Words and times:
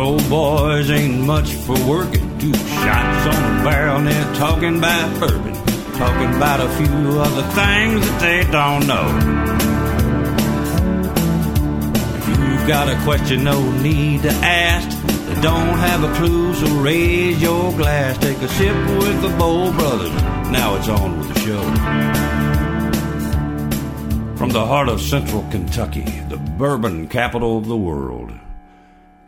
old 0.00 0.28
boys 0.28 0.90
ain't 0.90 1.20
much 1.20 1.52
for 1.52 1.78
working. 1.86 2.38
Two 2.38 2.54
shots 2.54 3.36
on 3.36 3.58
the 3.58 3.64
barrel 3.64 3.96
and 3.98 4.06
they're 4.06 4.34
talking 4.34 4.78
about 4.78 5.20
bourbon. 5.20 5.54
Talking 5.94 6.34
about 6.34 6.60
a 6.60 6.68
few 6.70 7.20
other 7.20 7.42
things 7.52 8.06
that 8.06 8.20
they 8.20 8.50
don't 8.50 8.86
know. 8.86 9.06
If 12.16 12.26
you've 12.28 12.66
got 12.66 12.88
a 12.88 12.98
question, 13.04 13.44
no 13.44 13.60
need 13.82 14.22
to 14.22 14.30
ask. 14.30 14.88
They 15.06 15.40
don't 15.42 15.78
have 15.78 16.02
a 16.02 16.14
clue, 16.16 16.54
so 16.54 16.66
raise 16.76 17.40
your 17.40 17.72
glass. 17.72 18.16
Take 18.18 18.38
a 18.38 18.48
sip 18.48 18.74
with 18.98 19.20
the 19.22 19.28
Bowl 19.38 19.70
Brothers. 19.72 20.12
Now 20.50 20.76
it's 20.76 20.88
on 20.88 21.18
with 21.18 21.28
the 21.34 21.40
show. 21.40 21.62
From 24.36 24.50
the 24.50 24.64
heart 24.64 24.88
of 24.88 25.02
central 25.02 25.42
Kentucky, 25.50 26.22
the 26.30 26.38
bourbon 26.38 27.06
capital 27.08 27.58
of 27.58 27.66
the 27.66 27.76
world, 27.76 28.29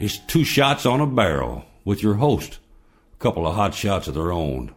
it's 0.03 0.19
two 0.19 0.45
shots 0.45 0.85
on 0.85 1.01
a 1.01 1.07
barrel 1.07 1.65
with 1.85 2.03
your 2.03 2.15
host. 2.15 2.59
A 3.15 3.23
couple 3.23 3.47
of 3.47 3.55
hot 3.55 3.73
shots 3.73 4.09
of 4.09 4.15
their 4.15 4.33
own, 4.33 4.73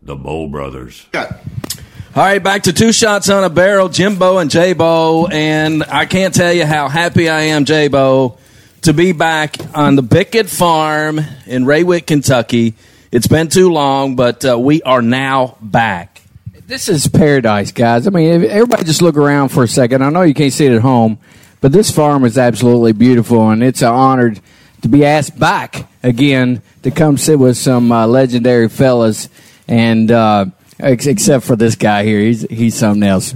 the 0.00 0.14
Bow 0.14 0.48
Brothers. 0.48 1.06
All 1.12 2.24
right, 2.24 2.42
back 2.42 2.62
to 2.62 2.72
two 2.72 2.92
shots 2.92 3.28
on 3.28 3.42
a 3.42 3.50
barrel, 3.50 3.88
Jimbo 3.88 4.38
and 4.38 4.50
J-Bo, 4.50 5.26
and 5.30 5.82
I 5.82 6.06
can't 6.06 6.32
tell 6.32 6.52
you 6.52 6.64
how 6.64 6.88
happy 6.88 7.28
I 7.28 7.40
am, 7.42 7.64
J-Bo, 7.64 8.38
to 8.82 8.92
be 8.92 9.12
back 9.12 9.56
on 9.76 9.96
the 9.96 10.02
Bickett 10.02 10.48
Farm 10.48 11.18
in 11.46 11.64
Raywick, 11.64 12.06
Kentucky. 12.06 12.74
It's 13.10 13.26
been 13.26 13.48
too 13.48 13.72
long, 13.72 14.14
but 14.14 14.44
uh, 14.44 14.58
we 14.58 14.80
are 14.82 15.02
now 15.02 15.56
back. 15.60 16.22
This 16.66 16.88
is 16.88 17.08
paradise, 17.08 17.72
guys. 17.72 18.06
I 18.06 18.10
mean, 18.10 18.42
if- 18.42 18.50
everybody 18.50 18.84
just 18.84 19.02
look 19.02 19.16
around 19.16 19.48
for 19.48 19.64
a 19.64 19.68
second. 19.68 20.02
I 20.04 20.10
know 20.10 20.22
you 20.22 20.34
can't 20.34 20.52
see 20.52 20.66
it 20.66 20.72
at 20.72 20.82
home, 20.82 21.18
but 21.60 21.72
this 21.72 21.90
farm 21.90 22.24
is 22.24 22.38
absolutely 22.38 22.92
beautiful, 22.92 23.50
and 23.50 23.62
it's 23.62 23.82
an 23.82 23.88
honor 23.88 24.34
to 24.82 24.88
be 24.88 25.04
asked 25.04 25.38
back 25.38 25.88
again 26.02 26.62
to 26.82 26.90
come 26.90 27.16
sit 27.16 27.38
with 27.38 27.56
some 27.56 27.90
uh, 27.92 28.06
legendary 28.06 28.68
fellas, 28.68 29.28
and 29.66 30.10
uh, 30.10 30.46
ex- 30.78 31.06
except 31.06 31.44
for 31.44 31.56
this 31.56 31.74
guy 31.74 32.04
here, 32.04 32.20
he's 32.20 32.42
he's 32.42 32.74
something 32.74 33.02
else. 33.02 33.34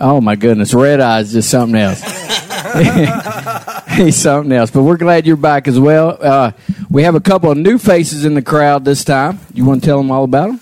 Oh 0.00 0.20
my 0.20 0.36
goodness, 0.36 0.74
red 0.74 1.00
eyes 1.00 1.32
just 1.32 1.50
something 1.50 1.76
else. 1.76 2.02
he's 3.96 4.16
something 4.16 4.52
else. 4.52 4.70
But 4.70 4.82
we're 4.82 4.96
glad 4.96 5.26
you're 5.26 5.36
back 5.36 5.68
as 5.68 5.78
well. 5.78 6.18
Uh, 6.20 6.52
we 6.90 7.02
have 7.04 7.14
a 7.14 7.20
couple 7.20 7.50
of 7.50 7.58
new 7.58 7.78
faces 7.78 8.24
in 8.24 8.34
the 8.34 8.42
crowd 8.42 8.84
this 8.84 9.04
time. 9.04 9.38
You 9.52 9.64
want 9.64 9.82
to 9.82 9.86
tell 9.86 9.98
them 9.98 10.10
all 10.10 10.24
about 10.24 10.48
them? 10.48 10.60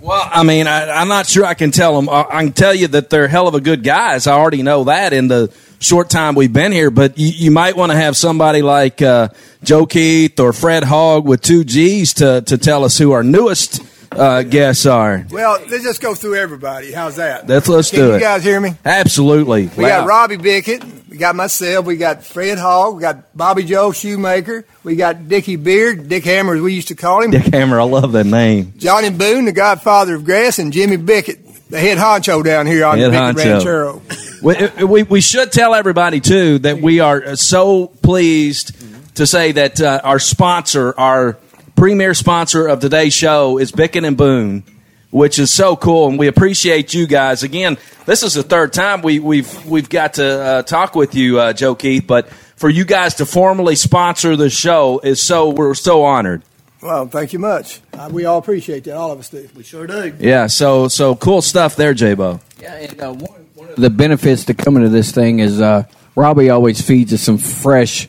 Well, 0.00 0.26
I 0.32 0.44
mean, 0.44 0.66
I, 0.66 0.90
I'm 0.90 1.08
not 1.08 1.26
sure 1.26 1.44
I 1.44 1.54
can 1.54 1.72
tell 1.72 1.94
them. 1.94 2.08
I, 2.08 2.24
I 2.30 2.44
can 2.44 2.52
tell 2.52 2.74
you 2.74 2.88
that 2.88 3.10
they're 3.10 3.28
hell 3.28 3.48
of 3.48 3.54
a 3.54 3.60
good 3.60 3.84
guys. 3.84 4.26
I 4.26 4.32
already 4.32 4.62
know 4.62 4.84
that 4.84 5.12
in 5.12 5.28
the 5.28 5.52
short 5.80 6.08
time 6.10 6.34
we've 6.34 6.52
been 6.52 6.72
here. 6.72 6.90
But 6.90 7.18
you, 7.18 7.28
you 7.28 7.50
might 7.50 7.76
want 7.76 7.90
to 7.92 7.96
have 7.98 8.16
somebody 8.16 8.62
like 8.62 9.02
uh, 9.02 9.28
Joe 9.64 9.86
Keith 9.86 10.38
or 10.38 10.52
Fred 10.52 10.84
Hogg 10.84 11.26
with 11.26 11.40
two 11.40 11.64
G's 11.64 12.14
to, 12.14 12.42
to 12.42 12.56
tell 12.58 12.84
us 12.84 12.96
who 12.98 13.12
our 13.12 13.22
newest 13.24 13.82
uh, 14.12 14.42
guests 14.42 14.86
are. 14.86 15.24
Well, 15.30 15.60
let's 15.68 15.84
just 15.84 16.00
go 16.00 16.14
through 16.14 16.36
everybody. 16.36 16.92
How's 16.92 17.16
that? 17.16 17.46
Let's 17.46 17.68
let's 17.68 17.90
Can 17.90 18.00
do 18.00 18.06
you 18.06 18.14
it. 18.14 18.20
guys 18.20 18.42
hear 18.42 18.60
me? 18.60 18.74
Absolutely. 18.84 19.66
We 19.68 19.84
got 19.84 20.06
Robbie 20.06 20.36
Bickett. 20.36 20.82
We 21.08 21.16
got 21.16 21.34
myself. 21.36 21.86
We 21.86 21.96
got 21.96 22.24
Fred 22.24 22.58
Hogg. 22.58 22.96
We 22.96 23.00
got 23.02 23.36
Bobby 23.36 23.64
Joe 23.64 23.92
Shoemaker. 23.92 24.64
We 24.84 24.96
got 24.96 25.28
Dickie 25.28 25.56
Beard, 25.56 26.08
Dick 26.08 26.24
Hammer 26.24 26.54
as 26.54 26.60
we 26.60 26.72
used 26.74 26.88
to 26.88 26.94
call 26.96 27.22
him. 27.22 27.30
Dick 27.32 27.52
Hammer. 27.52 27.80
I 27.80 27.84
love 27.84 28.12
that 28.12 28.26
name. 28.26 28.74
Johnny 28.76 29.10
Boone, 29.10 29.44
the 29.44 29.52
godfather 29.52 30.14
of 30.14 30.24
grass, 30.24 30.58
and 30.58 30.72
Jimmy 30.72 30.96
Bickett, 30.96 31.40
the 31.70 31.78
head 31.80 31.98
honcho 31.98 32.44
down 32.44 32.66
here 32.66 32.84
on 32.84 32.98
Head 32.98 33.12
the 33.12 33.16
honcho. 33.16 33.36
Ranchero. 33.36 34.02
We, 34.42 34.84
we, 34.86 35.02
we 35.02 35.20
should 35.20 35.52
tell 35.52 35.74
everybody 35.74 36.20
too 36.20 36.60
that 36.60 36.80
we 36.80 37.00
are 37.00 37.36
so 37.36 37.88
pleased 37.88 38.74
to 39.16 39.26
say 39.26 39.52
that 39.52 39.82
uh, 39.82 40.00
our 40.02 40.18
sponsor, 40.18 40.98
our 40.98 41.36
premier 41.76 42.14
sponsor 42.14 42.66
of 42.66 42.80
today's 42.80 43.12
show, 43.12 43.58
is 43.58 43.70
Bickett 43.70 44.02
and 44.04 44.16
Boone, 44.16 44.62
which 45.10 45.38
is 45.38 45.52
so 45.52 45.76
cool, 45.76 46.08
and 46.08 46.18
we 46.18 46.26
appreciate 46.26 46.94
you 46.94 47.06
guys. 47.06 47.42
Again, 47.42 47.76
this 48.06 48.22
is 48.22 48.32
the 48.32 48.42
third 48.42 48.72
time 48.72 49.02
we, 49.02 49.18
we've 49.18 49.66
we've 49.66 49.90
got 49.90 50.14
to 50.14 50.24
uh, 50.24 50.62
talk 50.62 50.94
with 50.94 51.14
you, 51.14 51.38
uh, 51.38 51.52
Joe 51.52 51.74
Keith, 51.74 52.06
but 52.06 52.30
for 52.56 52.70
you 52.70 52.86
guys 52.86 53.16
to 53.16 53.26
formally 53.26 53.76
sponsor 53.76 54.36
the 54.36 54.48
show 54.48 55.00
is 55.00 55.20
so 55.20 55.50
we're 55.50 55.74
so 55.74 56.02
honored. 56.04 56.42
Well, 56.82 57.06
thank 57.08 57.32
you 57.32 57.38
much. 57.38 57.80
Uh, 57.92 58.08
we 58.10 58.24
all 58.24 58.38
appreciate 58.38 58.84
that. 58.84 58.96
All 58.96 59.12
of 59.12 59.18
us 59.18 59.28
do. 59.28 59.48
We 59.54 59.62
sure 59.62 59.86
do. 59.86 60.14
Yeah, 60.18 60.46
so 60.46 60.88
so 60.88 61.14
cool 61.14 61.42
stuff 61.42 61.76
there, 61.76 61.92
J-Bo. 61.92 62.40
Yeah, 62.60 62.74
and 62.74 63.00
uh, 63.00 63.12
one, 63.12 63.46
one 63.54 63.68
of 63.68 63.76
the 63.76 63.90
benefits 63.90 64.46
to 64.46 64.54
coming 64.54 64.82
to 64.82 64.88
this 64.88 65.12
thing 65.12 65.40
is 65.40 65.60
uh, 65.60 65.84
Robbie 66.16 66.48
always 66.48 66.80
feeds 66.80 67.12
us 67.12 67.20
some 67.20 67.38
fresh 67.38 68.08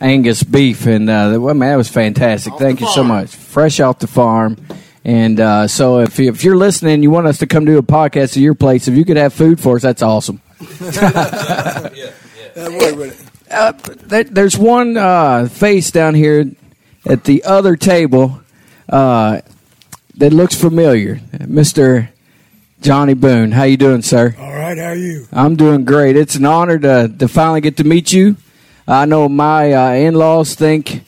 Angus 0.00 0.42
beef, 0.42 0.86
and 0.86 1.08
uh, 1.08 1.38
well, 1.40 1.54
man, 1.54 1.70
that 1.70 1.76
was 1.76 1.88
fantastic. 1.88 2.54
Thank 2.54 2.80
you 2.80 2.88
so 2.88 3.04
much. 3.04 3.34
Fresh 3.34 3.80
off 3.80 3.98
the 3.98 4.06
farm. 4.06 4.56
And 5.02 5.40
uh, 5.40 5.66
so, 5.66 6.00
if, 6.00 6.18
you, 6.18 6.30
if 6.30 6.44
you're 6.44 6.56
listening, 6.56 7.02
you 7.02 7.10
want 7.10 7.26
us 7.26 7.38
to 7.38 7.46
come 7.46 7.64
do 7.64 7.78
a 7.78 7.82
podcast 7.82 8.32
at 8.32 8.36
your 8.36 8.54
place, 8.54 8.86
if 8.86 8.94
you 8.94 9.04
could 9.04 9.16
have 9.16 9.32
food 9.32 9.58
for 9.58 9.76
us, 9.76 9.82
that's 9.82 10.02
awesome. 10.02 10.42
Wait 10.60 10.70
with 12.96 13.22
it. 13.22 13.26
Uh, 13.50 13.72
there, 14.06 14.24
there's 14.24 14.56
one 14.56 14.96
uh, 14.96 15.48
face 15.48 15.90
down 15.90 16.14
here 16.14 16.50
at 17.06 17.24
the 17.24 17.44
other 17.44 17.76
table 17.76 18.40
uh, 18.88 19.40
that 20.16 20.32
looks 20.32 20.54
familiar, 20.54 21.20
Mister 21.46 22.10
Johnny 22.80 23.14
Boone. 23.14 23.52
How 23.52 23.64
you 23.64 23.76
doing, 23.76 24.02
sir? 24.02 24.34
All 24.38 24.52
right, 24.52 24.76
how 24.76 24.84
are 24.84 24.94
you? 24.94 25.26
I'm 25.32 25.56
doing 25.56 25.84
great. 25.84 26.16
It's 26.16 26.34
an 26.34 26.44
honor 26.44 26.78
to 26.78 27.12
to 27.18 27.28
finally 27.28 27.60
get 27.60 27.76
to 27.78 27.84
meet 27.84 28.12
you. 28.12 28.36
I 28.88 29.04
know 29.04 29.28
my 29.28 29.72
uh, 29.72 29.92
in-laws 29.92 30.54
think 30.54 31.04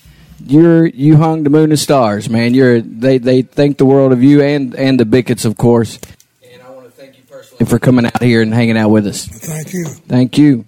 you're 0.47 0.87
you 0.87 1.17
hung 1.17 1.45
the 1.45 1.51
moon 1.51 1.71
and 1.71 1.79
stars, 1.79 2.29
man. 2.29 2.55
You're 2.55 2.81
they 2.81 3.19
they 3.19 3.43
think 3.43 3.79
the 3.79 3.87
world 3.87 4.13
of 4.13 4.23
you 4.23 4.43
and 4.43 4.75
and 4.75 4.99
the 4.99 5.05
Bicketts, 5.05 5.45
of 5.45 5.57
course. 5.57 5.99
And 6.43 6.63
I 6.63 6.71
want 6.71 6.87
to 6.87 6.93
thank 6.93 7.17
you 7.17 7.25
personally 7.29 7.67
for 7.67 7.79
coming 7.79 8.07
out 8.07 8.23
here 8.23 8.43
and 8.43 8.53
hanging 8.53 8.77
out 8.77 8.91
with 8.91 9.07
us. 9.07 9.27
Thank 9.27 9.73
you. 9.73 9.85
Thank 9.87 10.39
you. 10.39 10.65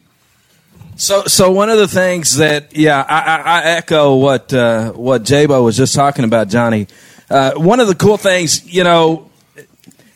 So, 0.97 1.25
so 1.25 1.51
one 1.51 1.71
of 1.71 1.79
the 1.79 1.89
things 1.89 2.37
that, 2.37 2.77
yeah, 2.77 3.05
I, 3.09 3.19
I, 3.19 3.41
I 3.41 3.65
echo 3.77 4.15
what 4.17 4.55
uh, 4.55 4.93
what 4.93 5.25
Jabo 5.25 5.65
was 5.65 5.77
just 5.77 5.95
talking 5.95 6.25
about, 6.25 6.49
Johnny. 6.49 6.87
Uh, 7.29 7.55
one 7.55 7.81
of 7.81 7.89
the 7.89 7.97
cool 7.97 8.17
things, 8.17 8.73
you 8.73 8.85
know, 8.85 9.29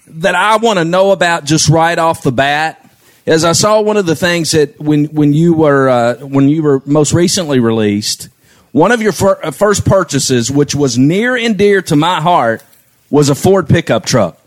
that 0.07 0.37
I 0.37 0.57
want 0.59 0.79
to 0.79 0.85
know 0.85 1.11
about 1.11 1.45
just 1.45 1.69
right 1.69 1.99
off 1.99 2.23
the 2.23 2.31
bat 2.31 2.85
is 3.27 3.45
I 3.45 3.53
saw 3.53 3.81
one 3.81 3.97
of 3.97 4.07
the 4.07 4.15
things 4.15 4.53
that 4.53 4.81
when 4.81 5.07
when 5.07 5.33
you 5.33 5.53
were 5.53 5.89
uh, 5.89 6.15
when 6.19 6.49
you 6.49 6.63
were 6.63 6.81
most 6.87 7.13
recently 7.13 7.59
released, 7.59 8.29
one 8.71 8.93
of 8.93 9.03
your 9.03 9.13
fir- 9.13 9.41
uh, 9.43 9.51
first 9.51 9.85
purchases, 9.85 10.49
which 10.49 10.77
was 10.77 10.97
near 10.97 11.37
and 11.37 11.59
dear 11.59 11.83
to 11.83 11.97
my 11.97 12.21
heart, 12.21 12.63
was 13.11 13.31
a 13.31 13.35
Ford 13.35 13.69
pickup 13.69 14.07
truck. 14.07 14.41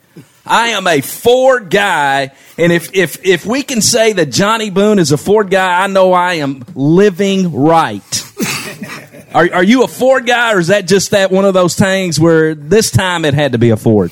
I 0.45 0.69
am 0.69 0.87
a 0.87 1.01
Ford 1.01 1.69
guy, 1.69 2.31
and 2.57 2.71
if 2.71 2.95
if 2.95 3.23
if 3.25 3.45
we 3.45 3.61
can 3.61 3.81
say 3.81 4.13
that 4.13 4.31
Johnny 4.31 4.69
Boone 4.69 4.97
is 4.97 5.11
a 5.11 5.17
Ford 5.17 5.51
guy, 5.51 5.83
I 5.83 5.87
know 5.87 6.13
I 6.13 6.35
am 6.35 6.65
living 6.73 7.53
right. 7.53 8.33
are 9.33 9.53
are 9.53 9.63
you 9.63 9.83
a 9.83 9.87
Ford 9.87 10.25
guy, 10.25 10.53
or 10.53 10.59
is 10.59 10.67
that 10.67 10.87
just 10.87 11.11
that 11.11 11.31
one 11.31 11.45
of 11.45 11.53
those 11.53 11.75
things 11.75 12.19
where 12.19 12.55
this 12.55 12.89
time 12.89 13.23
it 13.25 13.33
had 13.33 13.51
to 13.51 13.59
be 13.59 13.69
a 13.69 13.77
Ford? 13.77 14.11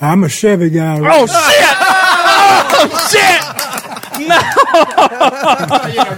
I'm 0.00 0.24
a 0.24 0.28
Chevy 0.28 0.70
guy. 0.70 0.98
Oh 1.00 1.26
shit! 1.26 1.76
Oh 2.78 3.08
shit! 3.10 3.65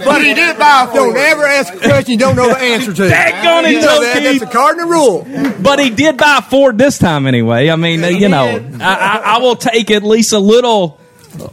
But 0.05 0.21
he 0.23 0.33
did 0.33 0.57
buy 0.57 0.83
a 0.83 0.87
Ford. 0.87 1.13
Don't 1.13 1.17
ever 1.17 1.45
ask 1.45 1.73
a 1.73 1.77
question 1.79 2.11
you 2.13 2.17
don't 2.17 2.35
know 2.35 2.47
the 2.49 2.57
answer 2.57 2.93
to. 2.93 3.01
Daggone 3.03 3.65
it, 3.65 3.71
you 3.71 3.81
know 3.81 4.01
that. 4.01 4.21
That's 4.23 4.41
a 4.41 4.47
cardinal 4.47 4.89
rule. 4.89 5.27
But 5.61 5.79
he 5.79 5.89
did 5.89 6.17
buy 6.17 6.37
a 6.39 6.41
Ford 6.41 6.77
this 6.77 6.97
time 6.97 7.27
anyway. 7.27 7.69
I 7.69 7.75
mean, 7.75 8.03
you 8.19 8.29
know, 8.29 8.63
I, 8.79 8.95
I, 8.95 9.21
I 9.35 9.37
will 9.39 9.55
take 9.55 9.91
at 9.91 10.03
least 10.03 10.33
a 10.33 10.39
little. 10.39 10.97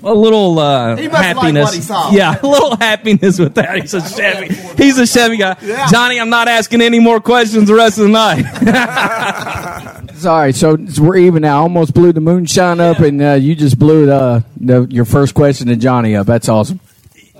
A 0.02 0.12
little 0.14 0.58
uh, 0.58 0.96
He 0.96 1.02
must 1.06 1.12
like 1.12 1.36
happiness, 1.36 1.64
what 1.66 1.74
he 1.74 1.80
saw. 1.82 2.10
yeah, 2.10 2.40
a 2.42 2.46
little 2.46 2.76
happiness 2.76 3.38
with 3.38 3.54
that. 3.56 3.76
He's 3.82 3.92
a 3.94 4.00
Chevy. 4.00 4.52
He's 4.82 4.98
a 4.98 5.06
Chevy 5.06 5.36
guy. 5.36 5.54
Johnny, 5.90 6.18
I'm 6.18 6.30
not 6.30 6.48
asking 6.48 6.80
any 6.80 6.98
more 6.98 7.20
questions 7.20 7.68
the 7.68 7.74
rest 7.74 7.98
of 7.98 8.04
the 8.04 8.10
night. 8.10 8.42
Sorry, 10.16 10.52
so 10.52 10.76
we're 10.98 11.16
even 11.16 11.42
now. 11.42 11.58
I 11.58 11.60
almost 11.60 11.92
blew 11.92 12.12
the 12.12 12.20
moonshine 12.20 12.80
up, 12.80 13.00
and 13.00 13.20
uh, 13.20 13.32
you 13.34 13.54
just 13.54 13.78
blew 13.78 14.10
uh, 14.10 14.40
the, 14.56 14.86
your 14.90 15.04
first 15.04 15.34
question 15.34 15.66
to 15.68 15.76
Johnny 15.76 16.16
up. 16.16 16.26
That's 16.26 16.48
awesome. 16.48 16.80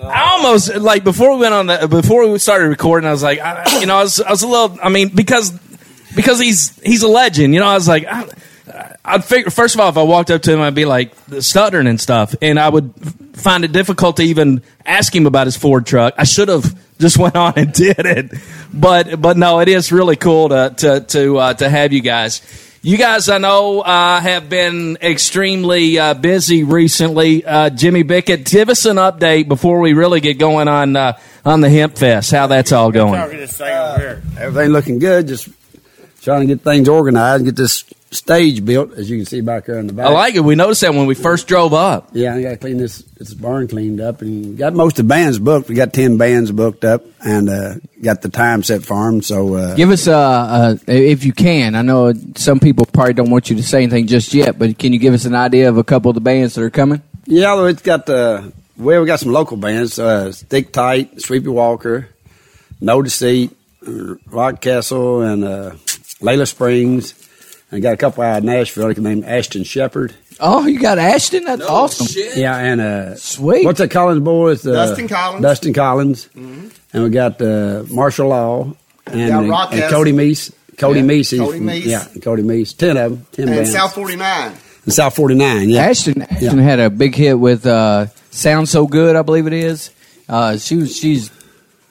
I 0.02 0.32
almost 0.32 0.74
like 0.76 1.04
before 1.04 1.34
we 1.34 1.40
went 1.40 1.54
on 1.54 1.66
the 1.66 1.88
before 1.88 2.28
we 2.28 2.38
started 2.38 2.68
recording. 2.68 3.08
I 3.08 3.12
was 3.12 3.22
like, 3.22 3.40
I, 3.40 3.80
you 3.80 3.86
know, 3.86 3.96
I 3.96 4.02
was, 4.02 4.20
I 4.20 4.30
was 4.30 4.42
a 4.42 4.48
little. 4.48 4.78
I 4.82 4.90
mean, 4.90 5.08
because 5.08 5.52
because 6.14 6.38
he's 6.38 6.78
he's 6.80 7.02
a 7.02 7.08
legend. 7.08 7.54
You 7.54 7.60
know, 7.60 7.66
I 7.66 7.74
was 7.74 7.88
like, 7.88 8.04
I, 8.06 8.28
I'd 9.04 9.24
figure 9.24 9.50
first 9.50 9.74
of 9.74 9.80
all, 9.80 9.88
if 9.88 9.96
I 9.96 10.02
walked 10.02 10.30
up 10.30 10.42
to 10.42 10.52
him, 10.52 10.60
I'd 10.60 10.74
be 10.74 10.84
like 10.84 11.12
stuttering 11.40 11.86
and 11.86 12.00
stuff, 12.00 12.34
and 12.42 12.58
I 12.58 12.68
would 12.68 12.92
find 13.34 13.64
it 13.64 13.72
difficult 13.72 14.18
to 14.18 14.22
even 14.22 14.62
ask 14.84 15.14
him 15.14 15.26
about 15.26 15.46
his 15.46 15.56
Ford 15.56 15.86
truck. 15.86 16.14
I 16.18 16.24
should 16.24 16.48
have 16.48 16.78
just 16.98 17.16
went 17.18 17.36
on 17.36 17.54
and 17.56 17.72
did 17.72 18.00
it, 18.00 18.32
but 18.74 19.20
but 19.20 19.36
no, 19.38 19.60
it 19.60 19.68
is 19.68 19.92
really 19.92 20.16
cool 20.16 20.50
to 20.50 20.74
to 20.76 21.00
to 21.00 21.38
uh, 21.38 21.54
to 21.54 21.70
have 21.70 21.92
you 21.92 22.00
guys. 22.00 22.64
You 22.86 22.96
guys, 22.96 23.28
I 23.28 23.38
know, 23.38 23.80
uh, 23.80 24.20
have 24.20 24.48
been 24.48 24.96
extremely 25.02 25.98
uh, 25.98 26.14
busy 26.14 26.62
recently. 26.62 27.44
Uh, 27.44 27.68
Jimmy 27.68 28.04
Bickett, 28.04 28.44
give 28.44 28.68
us 28.68 28.84
an 28.84 28.94
update 28.94 29.48
before 29.48 29.80
we 29.80 29.92
really 29.92 30.20
get 30.20 30.38
going 30.38 30.68
on 30.68 30.94
uh, 30.94 31.18
on 31.44 31.62
the 31.62 31.68
Hemp 31.68 31.98
Fest. 31.98 32.30
How 32.30 32.46
that's 32.46 32.70
all 32.70 32.92
going? 32.92 33.18
Everything 34.38 34.70
looking 34.70 34.98
good. 35.00 35.26
Just 35.26 35.48
trying 36.26 36.40
to 36.40 36.54
get 36.54 36.64
things 36.64 36.88
organized, 36.88 37.44
get 37.44 37.54
this 37.54 37.84
stage 38.10 38.64
built, 38.64 38.92
as 38.94 39.08
you 39.08 39.16
can 39.18 39.26
see 39.26 39.40
back 39.40 39.66
there 39.66 39.78
in 39.78 39.86
the 39.86 39.92
back. 39.92 40.06
I 40.06 40.10
like 40.10 40.34
it. 40.34 40.40
We 40.40 40.56
noticed 40.56 40.80
that 40.80 40.92
when 40.92 41.06
we 41.06 41.14
first 41.14 41.46
drove 41.46 41.72
up. 41.72 42.08
Yeah, 42.12 42.34
I 42.34 42.42
got 42.42 42.50
to 42.50 42.56
clean 42.56 42.78
this 42.78 43.02
this 43.16 43.32
barn 43.32 43.68
cleaned 43.68 44.00
up, 44.00 44.22
and 44.22 44.58
got 44.58 44.74
most 44.74 44.98
of 44.98 45.06
the 45.06 45.08
bands 45.08 45.38
booked. 45.38 45.68
We 45.68 45.76
got 45.76 45.92
ten 45.92 46.18
bands 46.18 46.50
booked 46.50 46.84
up, 46.84 47.04
and 47.24 47.48
uh, 47.48 47.74
got 48.02 48.22
the 48.22 48.28
time 48.28 48.64
set 48.64 48.84
for 48.84 49.08
them. 49.08 49.22
So 49.22 49.54
uh, 49.54 49.76
Give 49.76 49.90
us, 49.90 50.08
uh, 50.08 50.18
uh, 50.18 50.76
if 50.88 51.24
you 51.24 51.32
can. 51.32 51.76
I 51.76 51.82
know 51.82 52.12
some 52.34 52.58
people 52.58 52.86
probably 52.86 53.14
don't 53.14 53.30
want 53.30 53.48
you 53.48 53.56
to 53.56 53.62
say 53.62 53.84
anything 53.84 54.08
just 54.08 54.34
yet, 54.34 54.58
but 54.58 54.76
can 54.78 54.92
you 54.92 54.98
give 54.98 55.14
us 55.14 55.26
an 55.26 55.34
idea 55.36 55.68
of 55.68 55.78
a 55.78 55.84
couple 55.84 56.10
of 56.10 56.16
the 56.16 56.20
bands 56.20 56.56
that 56.56 56.62
are 56.62 56.70
coming? 56.70 57.02
yeah, 57.26 57.66
it's 57.68 57.82
got 57.82 58.06
the 58.06 58.52
well, 58.76 59.00
we 59.00 59.06
got 59.06 59.20
some 59.20 59.32
local 59.32 59.56
bands: 59.56 59.96
uh, 60.00 60.32
Stick 60.32 60.72
Tight, 60.72 61.20
Sweepy 61.20 61.48
Walker, 61.48 62.08
No 62.80 63.00
Deceit, 63.00 63.56
uh, 63.86 64.16
Rock 64.26 64.60
Castle, 64.60 65.22
and 65.22 65.44
uh, 65.44 65.74
Layla 66.20 66.46
Springs. 66.48 67.14
And 67.72 67.82
got 67.82 67.94
a 67.94 67.96
couple 67.96 68.22
out 68.22 68.38
of 68.38 68.44
Nashville 68.44 68.88
named 68.90 69.24
Ashton 69.24 69.64
Shepherd. 69.64 70.14
Oh, 70.38 70.66
you 70.68 70.78
got 70.78 70.98
Ashton? 70.98 71.44
That's 71.44 71.62
awesome. 71.62 72.06
Yeah, 72.36 72.56
and 72.56 72.80
uh, 72.80 73.14
Sweet. 73.16 73.64
What's 73.64 73.80
that 73.80 73.90
Collins 73.90 74.20
boys? 74.22 74.64
Uh, 74.64 74.72
Dustin 74.72 75.08
Collins. 75.08 75.42
Dustin 75.42 75.72
Collins, 75.74 76.28
and 76.36 76.70
we 76.92 77.10
got 77.10 77.42
uh, 77.42 77.82
Marshall 77.90 78.28
Law 78.28 78.72
and, 79.06 79.30
got 79.30 79.44
uh, 79.44 79.48
Rock 79.48 79.72
and 79.72 79.82
Cody 79.90 80.12
Meese. 80.12 80.52
Cody 80.78 81.00
Yeah, 81.00 81.06
Meese. 81.06 81.30
he's 81.32 81.40
Cody 81.40 81.58
from- 81.58 81.66
Meese. 81.66 81.84
Yeah, 81.86 82.06
Cody 82.22 82.42
Meese. 82.44 82.76
Ten 82.76 82.96
of 82.96 83.10
them. 83.10 83.26
Ten 83.32 83.48
And 83.48 83.56
bands. 83.56 83.72
South 83.72 83.94
49. 83.94 84.52
And 84.84 84.92
South 84.94 85.16
Forty 85.16 85.34
Nine. 85.34 85.68
Yeah. 85.68 85.86
Ashton, 85.86 86.22
Ashton 86.22 86.58
had 86.58 86.78
a 86.78 86.88
big 86.88 87.16
hit 87.16 87.36
with 87.36 87.66
uh, 87.66 88.06
"Sound 88.30 88.68
So 88.68 88.86
Good," 88.86 89.16
I 89.16 89.22
believe 89.22 89.48
it 89.48 89.52
is. 89.52 89.90
Uh, 90.28 90.56
she 90.56 90.76
was, 90.76 90.96
she's 90.96 91.32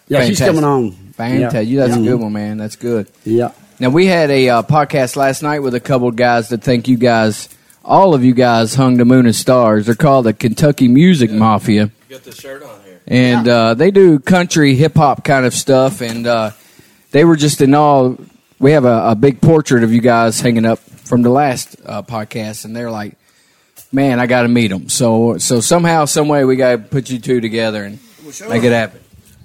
yeah, 0.07 0.23
she's 0.23 0.39
coming 0.39 0.63
on. 0.63 0.91
fantastic. 1.17 1.67
Yeah. 1.67 1.81
That's 1.81 1.97
a 1.97 1.99
Mhm. 1.99 2.05
good 2.05 2.19
one, 2.21 2.31
man. 2.31 2.57
That's 2.59 2.77
good. 2.77 3.09
Yeah. 3.25 3.51
Now 3.79 3.89
we 3.89 4.05
had 4.05 4.31
a 4.31 4.49
uh, 4.49 4.61
podcast 4.63 5.15
last 5.15 5.43
night 5.43 5.59
with 5.59 5.75
a 5.75 5.79
couple 5.81 6.07
of 6.07 6.15
guys 6.15 6.49
that 6.49 6.61
think 6.63 6.87
you 6.87 6.97
guys, 6.97 7.49
all 7.83 8.13
of 8.13 8.23
you 8.23 8.33
guys, 8.33 8.73
hung 8.75 8.97
the 8.97 9.05
moon 9.05 9.25
and 9.25 9.35
stars. 9.35 9.85
They're 9.85 9.95
called 9.95 10.25
the 10.25 10.33
Kentucky 10.33 10.87
Music 10.87 11.29
Mafia. 11.29 11.91
Got 12.09 12.23
the 12.23 12.31
shirt 12.31 12.63
on 12.63 12.81
here. 12.83 13.01
and 13.05 13.47
uh, 13.47 13.73
they 13.73 13.91
do 13.91 14.19
country 14.19 14.75
hip 14.75 14.95
hop 14.95 15.25
kind 15.25 15.45
of 15.45 15.53
stuff. 15.53 16.01
And 16.01 16.25
uh, 16.25 16.51
they 17.11 17.25
were 17.25 17.35
just 17.35 17.59
in 17.61 17.73
all. 17.73 18.17
We 18.59 18.71
have 18.71 18.85
a, 18.85 19.09
a 19.09 19.15
big 19.15 19.41
portrait 19.41 19.83
of 19.83 19.91
you 19.91 19.99
guys 19.99 20.39
hanging 20.39 20.65
up 20.65 20.79
from 20.79 21.21
the 21.21 21.29
last 21.29 21.75
uh, 21.85 22.01
podcast, 22.01 22.63
and 22.63 22.73
they're 22.73 22.89
like, 22.91 23.15
"Man, 23.91 24.21
I 24.21 24.25
got 24.27 24.43
to 24.43 24.47
meet 24.47 24.69
them." 24.69 24.87
So, 24.87 25.37
so 25.37 25.59
somehow, 25.59 26.05
some 26.05 26.29
way, 26.29 26.45
we 26.45 26.55
got 26.55 26.71
to 26.71 26.77
put 26.77 27.09
you 27.09 27.19
two 27.19 27.41
together 27.41 27.83
and 27.83 27.99
make 28.47 28.63
it 28.63 28.71
happen. 28.71 29.01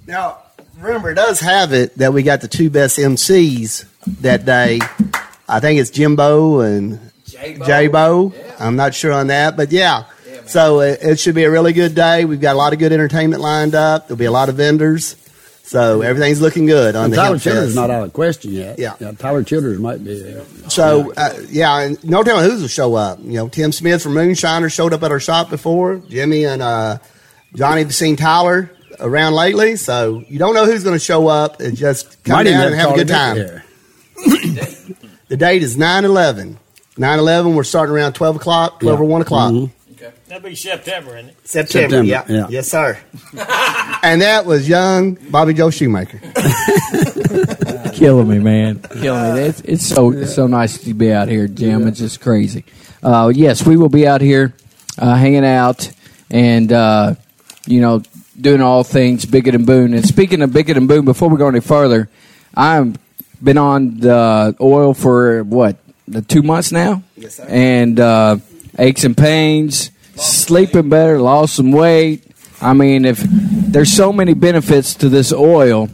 Now, 0.06 0.38
remember, 0.78 1.10
it 1.10 1.16
does 1.16 1.40
have 1.40 1.72
it 1.72 1.98
that 1.98 2.12
we 2.12 2.22
got 2.22 2.40
the 2.40 2.46
two 2.48 2.70
best 2.70 2.98
MCs 2.98 3.84
that 4.20 4.44
day. 4.44 4.80
I 5.48 5.60
think 5.60 5.80
it's 5.80 5.90
Jimbo 5.90 6.60
and 6.60 7.00
J-Bo. 7.26 8.32
I'm 8.58 8.76
not 8.76 8.94
sure 8.94 9.12
on 9.12 9.28
that, 9.28 9.56
but 9.56 9.72
yeah. 9.72 10.04
so 10.46 10.80
it, 10.80 11.00
it 11.02 11.18
should 11.18 11.34
be 11.34 11.44
a 11.44 11.50
really 11.50 11.72
good 11.72 11.94
day. 11.94 12.24
We've 12.24 12.40
got 12.40 12.54
a 12.54 12.58
lot 12.58 12.72
of 12.72 12.78
good 12.78 12.92
entertainment 12.92 13.42
lined 13.42 13.74
up. 13.74 14.08
There'll 14.08 14.18
be 14.18 14.24
a 14.26 14.30
lot 14.30 14.48
of 14.48 14.56
vendors. 14.56 15.16
So 15.70 16.02
everything's 16.02 16.40
looking 16.40 16.66
good 16.66 16.96
on 16.96 17.04
And 17.04 17.12
the 17.12 17.16
Tyler 17.16 17.38
Childers 17.38 17.64
Fest. 17.66 17.76
not 17.76 17.90
out 17.90 18.02
of 18.02 18.08
the 18.08 18.14
question 18.14 18.52
yet. 18.52 18.76
Yeah. 18.80 18.96
Tyler 19.18 19.44
Childers 19.44 19.78
might 19.78 20.02
be 20.02 20.20
there. 20.20 20.44
So 20.68 21.12
uh, 21.16 21.34
yeah, 21.48 21.82
and 21.82 22.02
no 22.02 22.24
telling 22.24 22.50
who's 22.50 22.60
will 22.60 22.66
show 22.66 22.96
up. 22.96 23.20
You 23.22 23.34
know, 23.34 23.48
Tim 23.48 23.70
Smith 23.70 24.02
from 24.02 24.14
Moonshiner 24.14 24.72
showed 24.72 24.92
up 24.92 25.04
at 25.04 25.12
our 25.12 25.20
shop 25.20 25.48
before. 25.48 25.98
Jimmy 26.08 26.44
and 26.44 26.60
uh, 26.60 26.98
Johnny 27.54 27.82
have 27.82 27.94
seen 27.94 28.16
Tyler 28.16 28.68
around 28.98 29.34
lately, 29.34 29.76
so 29.76 30.24
you 30.26 30.40
don't 30.40 30.54
know 30.54 30.66
who's 30.66 30.82
going 30.82 30.96
to 30.96 31.04
show 31.04 31.28
up. 31.28 31.60
And 31.60 31.76
just 31.76 32.20
come 32.24 32.38
Might 32.38 32.44
down 32.44 32.66
and 32.66 32.74
have 32.74 32.90
a 32.90 32.96
good 32.96 33.06
time. 33.06 33.62
Dicker 34.24 34.64
here. 34.64 34.96
The 35.28 35.36
date 35.36 35.62
is 35.62 35.76
9-11. 35.76 36.56
9-11, 36.96 37.54
we're 37.54 37.64
starting 37.64 37.94
around 37.94 38.14
12 38.14 38.36
o'clock, 38.36 38.80
12 38.80 39.00
or 39.00 39.04
1 39.04 39.22
o'clock. 39.22 39.52
Okay. 39.52 40.12
That'd 40.28 40.42
be 40.42 40.54
September, 40.54 41.16
isn't 41.16 41.30
it? 41.30 41.36
September, 41.48 42.04
September, 42.04 42.06
yeah. 42.06 42.24
yeah. 42.28 42.46
Yes, 42.48 42.68
sir. 42.68 42.98
and 44.02 44.22
that 44.22 44.44
was 44.46 44.68
young 44.68 45.14
Bobby 45.14 45.54
Joe 45.54 45.70
Shoemaker. 45.70 46.18
Killing 47.92 48.28
me, 48.28 48.38
man. 48.38 48.80
Killing 48.80 49.34
me. 49.34 49.40
It's, 49.42 49.60
it's 49.62 49.86
so 49.86 50.12
it's 50.12 50.34
so 50.34 50.46
nice 50.46 50.78
to 50.84 50.94
be 50.94 51.12
out 51.12 51.28
here, 51.28 51.48
Jim. 51.48 51.86
It's 51.86 51.98
just 51.98 52.20
crazy. 52.20 52.64
Uh, 53.02 53.32
yes, 53.34 53.66
we 53.66 53.76
will 53.76 53.88
be 53.88 54.06
out 54.06 54.20
here 54.20 54.54
uh, 54.98 55.16
hanging 55.16 55.44
out 55.44 55.90
and 56.30 56.72
uh, 56.72 57.14
you 57.66 57.80
know 57.80 58.02
doing 58.40 58.60
all 58.60 58.84
things 58.84 59.26
Bickett 59.26 59.54
and 59.54 59.66
Boone. 59.66 59.94
And 59.94 60.06
speaking 60.06 60.42
of 60.42 60.52
Bickett 60.52 60.76
and 60.76 60.88
Boone, 60.88 61.04
before 61.04 61.28
we 61.28 61.36
go 61.38 61.48
any 61.48 61.60
further, 61.60 62.08
I've 62.54 62.96
been 63.42 63.58
on 63.58 63.98
the 64.00 64.54
oil 64.60 64.94
for 64.94 65.42
what 65.44 65.76
the 66.08 66.22
two 66.22 66.42
months 66.42 66.72
now, 66.72 67.02
Yes, 67.16 67.36
sir. 67.36 67.46
and 67.48 67.98
uh, 68.00 68.36
aches 68.78 69.04
and 69.04 69.16
pains, 69.16 69.90
sleeping 70.16 70.88
better, 70.88 71.20
lost 71.20 71.54
some 71.56 71.72
weight. 71.72 72.24
I 72.60 72.72
mean, 72.74 73.04
if 73.04 73.22
there's 73.22 73.92
so 73.92 74.12
many 74.12 74.34
benefits 74.34 74.94
to 74.96 75.08
this 75.08 75.32
oil 75.32 75.88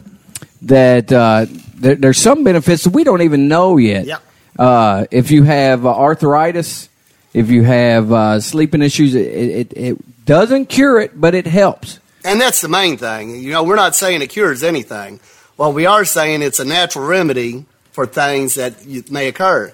that 0.63 1.11
uh, 1.11 1.45
there, 1.75 1.95
there's 1.95 2.17
some 2.17 2.43
benefits 2.43 2.83
that 2.83 2.89
we 2.91 3.03
don't 3.03 3.21
even 3.21 3.47
know 3.47 3.77
yet. 3.77 4.05
Yep. 4.05 4.21
Uh, 4.59 5.05
if 5.11 5.29
you 5.31 5.43
have 5.43 5.85
uh, 5.85 5.95
arthritis, 5.95 6.89
if 7.33 7.49
you 7.49 7.63
have 7.63 8.11
uh, 8.11 8.39
sleeping 8.39 8.81
issues, 8.81 9.13
it, 9.13 9.27
it, 9.27 9.73
it 9.77 10.25
doesn't 10.25 10.65
cure 10.65 10.99
it, 10.99 11.19
but 11.19 11.35
it 11.35 11.45
helps. 11.45 11.99
And 12.25 12.41
that's 12.41 12.59
the 12.61 12.67
main 12.67 12.97
thing. 12.97 13.35
You 13.35 13.51
know, 13.51 13.63
we're 13.63 13.75
not 13.75 13.95
saying 13.95 14.21
it 14.23 14.27
cures 14.31 14.63
anything. 14.63 15.19
Well, 15.57 15.73
we 15.73 15.85
are 15.85 16.05
saying 16.05 16.41
it's 16.43 16.59
a 16.59 16.65
natural 16.65 17.05
remedy 17.05 17.65
for 17.91 18.05
things 18.05 18.55
that 18.55 18.85
may 19.11 19.27
occur. 19.27 19.73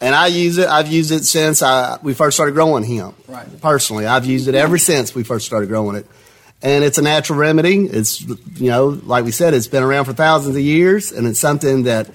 And 0.00 0.14
I 0.14 0.26
use 0.26 0.58
it. 0.58 0.68
I've 0.68 0.88
used 0.88 1.10
it 1.12 1.24
since 1.24 1.62
I, 1.62 1.98
we 2.02 2.12
first 2.12 2.36
started 2.36 2.52
growing 2.52 2.84
hemp. 2.84 3.14
Right. 3.28 3.46
Personally, 3.60 4.04
I've 4.06 4.26
used 4.26 4.48
it 4.48 4.54
ever 4.54 4.76
since 4.76 5.14
we 5.14 5.22
first 5.22 5.46
started 5.46 5.68
growing 5.68 5.96
it. 5.96 6.06
And 6.60 6.84
it's 6.84 6.98
a 6.98 7.02
natural 7.02 7.38
remedy. 7.38 7.86
It's, 7.86 8.20
you 8.20 8.70
know, 8.70 8.86
like 8.88 9.24
we 9.24 9.30
said, 9.30 9.54
it's 9.54 9.68
been 9.68 9.82
around 9.82 10.04
for 10.04 10.12
thousands 10.12 10.54
of 10.54 10.62
years, 10.62 11.10
and 11.12 11.26
it's 11.26 11.40
something 11.40 11.84
that 11.84 12.10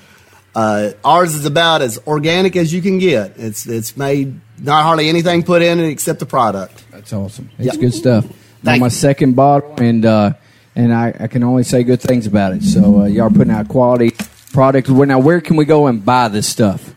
uh, 0.55 0.91
ours 1.03 1.33
is 1.35 1.45
about 1.45 1.81
as 1.81 1.99
organic 2.07 2.55
as 2.55 2.71
you 2.71 2.81
can 2.81 2.97
get. 2.97 3.33
It's 3.37 3.65
it's 3.67 3.97
made 3.97 4.39
not 4.59 4.83
hardly 4.83 5.09
anything 5.09 5.43
put 5.43 5.61
in 5.61 5.79
it 5.79 5.89
except 5.89 6.19
the 6.19 6.25
product. 6.25 6.85
That's 6.91 7.11
awesome. 7.13 7.49
It's 7.57 7.75
Yeah. 7.75 7.81
good 7.81 7.93
stuff. 7.93 8.25
On 8.25 8.33
Thank 8.63 8.79
my 8.79 8.85
you. 8.87 8.91
second 8.91 9.35
bottle, 9.35 9.75
and 9.79 10.05
uh, 10.05 10.33
and 10.77 10.93
I, 10.93 11.13
I 11.19 11.27
can 11.27 11.43
only 11.43 11.63
say 11.63 11.83
good 11.83 11.99
things 11.99 12.25
about 12.27 12.53
it. 12.53 12.63
So 12.63 13.01
uh, 13.01 13.05
y'all 13.05 13.25
are 13.27 13.29
putting 13.29 13.51
out 13.51 13.67
quality 13.67 14.11
product. 14.53 14.87
Well, 14.89 15.07
Now, 15.07 15.19
where 15.19 15.41
can 15.41 15.57
we 15.57 15.65
go 15.65 15.87
and 15.87 16.05
buy 16.05 16.29
this 16.29 16.47
stuff? 16.47 16.93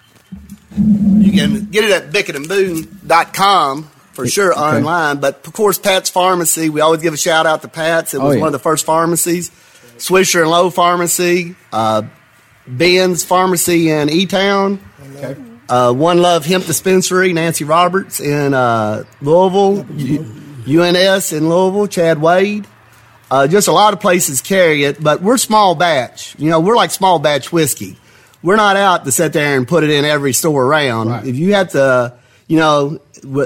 You 0.78 1.32
can 1.32 1.64
get 1.66 1.82
it 1.84 1.90
at 1.90 2.12
bicketandboone.com 2.12 3.84
for 4.12 4.26
sure 4.28 4.56
online. 4.56 5.18
But 5.18 5.46
of 5.46 5.52
course, 5.52 5.78
Pat's 5.78 6.10
Pharmacy, 6.10 6.68
we 6.70 6.80
always 6.80 7.02
give 7.02 7.14
a 7.14 7.16
shout 7.16 7.46
out 7.46 7.62
to 7.62 7.68
Pat's. 7.68 8.14
It 8.14 8.18
Oh, 8.20 8.26
was 8.26 8.34
yeah. 8.36 8.40
one 8.40 8.48
of 8.48 8.52
the 8.52 8.58
first 8.60 8.84
pharmacies. 8.86 9.50
Swisher 9.98 10.42
and 10.42 10.50
Low 10.50 10.70
Pharmacy, 10.70 11.56
uh, 11.72 12.02
Ben's 12.66 13.22
Pharmacy 13.24 13.90
in 13.90 14.08
E 14.08 14.24
Town, 14.26 14.80
uh, 15.68 15.92
One 15.92 16.22
Love 16.22 16.46
Hemp 16.46 16.64
Dispensary, 16.64 17.32
Nancy 17.34 17.64
Roberts 17.64 18.18
in 18.20 18.54
uh, 18.54 19.04
Louisville, 19.20 19.84
U- 19.96 20.80
UNS 20.82 21.32
in 21.32 21.48
Louisville, 21.50 21.86
Chad 21.86 22.20
Wade. 22.22 22.66
Uh, 23.30 23.46
just 23.46 23.68
a 23.68 23.72
lot 23.72 23.92
of 23.92 24.00
places 24.00 24.40
carry 24.40 24.82
it, 24.84 25.02
but 25.02 25.22
we're 25.22 25.38
small 25.38 25.74
batch. 25.74 26.34
You 26.38 26.50
know, 26.50 26.60
we're 26.60 26.76
like 26.76 26.90
small 26.90 27.18
batch 27.18 27.52
whiskey. 27.52 27.96
We're 28.42 28.56
not 28.56 28.76
out 28.76 29.04
to 29.04 29.12
sit 29.12 29.32
there 29.32 29.56
and 29.56 29.68
put 29.68 29.84
it 29.84 29.90
in 29.90 30.04
every 30.04 30.32
store 30.32 30.64
around. 30.64 31.26
If 31.28 31.36
you 31.36 31.54
have 31.54 31.70
to, 31.70 32.14
you 32.48 32.56
know, 32.58 32.98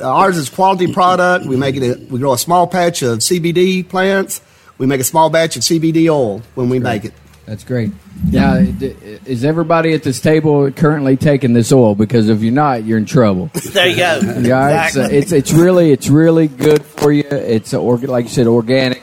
ours 0.03 0.39
is 0.39 0.49
quality 0.49 0.93
product. 0.93 1.47
We 1.47 1.57
make 1.57 1.77
it. 1.77 1.83
A, 1.83 1.99
we 2.07 2.19
grow 2.19 2.33
a 2.33 2.39
small 2.39 2.67
patch 2.67 3.03
of 3.03 3.19
CBD 3.19 3.87
plants. 3.87 4.41
We 4.79 4.87
make 4.87 5.01
a 5.01 5.05
small 5.05 5.31
batch 5.31 5.57
of 5.57 5.63
CBD 5.63 6.09
oil 6.09 6.43
when 6.55 6.69
we 6.69 6.79
make 6.79 7.05
it. 7.05 7.13
That's 7.45 7.63
great. 7.65 7.93
Now, 8.33 8.59
d- 8.61 8.97
is 9.27 9.45
everybody 9.45 9.93
at 9.93 10.03
this 10.03 10.19
table 10.21 10.71
currently 10.71 11.17
taking 11.19 11.53
this 11.53 11.71
oil? 11.73 11.95
Because 11.95 12.29
if 12.31 12.41
you're 12.43 12.53
not, 12.55 12.85
you're 12.85 12.97
in 12.97 13.05
trouble. 13.05 13.51
There 13.73 13.87
you 13.89 13.97
go. 13.97 14.21
Yeah, 14.41 14.87
it's, 14.87 14.97
uh, 14.97 15.09
it's 15.11 15.33
it's 15.33 15.53
really 15.53 15.91
it's 15.93 16.09
really 16.09 16.49
good 16.49 16.83
for 16.85 17.13
you. 17.13 17.25
It's 17.25 17.75
uh, 17.75 17.79
orga- 17.81 18.09
like 18.09 18.25
you 18.25 18.31
said, 18.31 18.47
organic, 18.47 19.03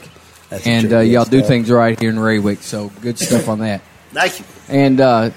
That's 0.51 0.67
and 0.67 0.91
uh, 0.91 0.99
y'all 0.99 1.23
do 1.23 1.41
things 1.41 1.71
right 1.71 1.97
here 1.97 2.09
in 2.09 2.17
Raywick. 2.17 2.61
So 2.61 2.89
good 3.01 3.17
stuff 3.17 3.47
on 3.47 3.59
that. 3.59 3.81
Thank 4.11 4.39
you. 4.39 4.45
And 4.67 4.99
uh, 4.99 5.31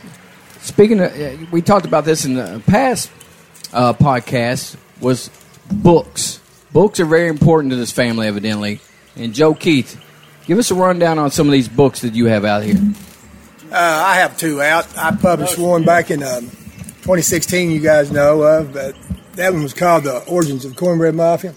speaking 0.59 0.99
of, 0.99 1.12
uh, 1.12 1.47
we 1.52 1.62
talked 1.62 1.87
about 1.87 2.04
this 2.04 2.25
in 2.25 2.35
the 2.35 2.61
past 2.66 3.12
uh, 3.73 3.92
podcast. 3.92 4.76
Was 5.00 5.30
books. 5.73 6.40
Books 6.73 6.99
are 6.99 7.04
very 7.04 7.28
important 7.28 7.71
to 7.71 7.76
this 7.76 7.92
family, 7.92 8.26
evidently. 8.26 8.80
And 9.14 9.33
Joe 9.33 9.54
Keith, 9.54 10.02
give 10.47 10.59
us 10.59 10.73
a 10.73 10.75
rundown 10.75 11.21
on 11.21 11.30
some 11.30 11.47
of 11.47 11.52
these 11.52 11.68
books 11.68 12.00
that 12.00 12.14
you 12.14 12.26
have 12.26 12.44
out 12.44 12.64
here. 12.64 12.80
Uh, 13.71 13.76
I 13.76 14.16
have 14.16 14.37
two 14.37 14.61
out. 14.61 14.87
I 14.99 15.14
published 15.14 15.59
one 15.59 15.85
back 15.85 16.11
in 16.11 16.25
um, 16.25 16.50
2016, 17.02 17.71
you 17.71 17.78
guys 17.78 18.11
know 18.11 18.42
of, 18.42 18.73
but 18.73 18.97
that 19.35 19.52
one 19.52 19.62
was 19.62 19.75
called 19.75 20.04
The 20.04 20.25
Origins 20.25 20.64
of 20.64 20.75
Cornbread 20.75 21.14
Mafia. 21.14 21.54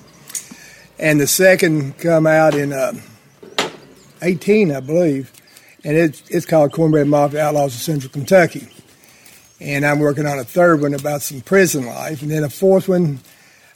And 0.99 1.19
the 1.19 1.27
second 1.27 1.97
come 1.97 2.27
out 2.27 2.53
in 2.53 2.73
uh, 2.73 2.93
18, 4.21 4.71
I 4.71 4.79
believe, 4.79 5.31
and 5.83 5.95
it's, 5.97 6.21
it's 6.29 6.45
called 6.45 6.71
Cornbread 6.71 7.07
Mafia 7.07 7.43
Outlaws 7.45 7.75
of 7.75 7.81
Central 7.81 8.11
Kentucky. 8.11 8.67
And 9.59 9.85
I'm 9.85 9.99
working 9.99 10.25
on 10.27 10.37
a 10.37 10.43
third 10.43 10.81
one 10.81 10.93
about 10.93 11.21
some 11.23 11.41
prison 11.41 11.85
life, 11.87 12.21
and 12.21 12.29
then 12.29 12.43
a 12.43 12.49
fourth 12.49 12.87
one 12.87 13.19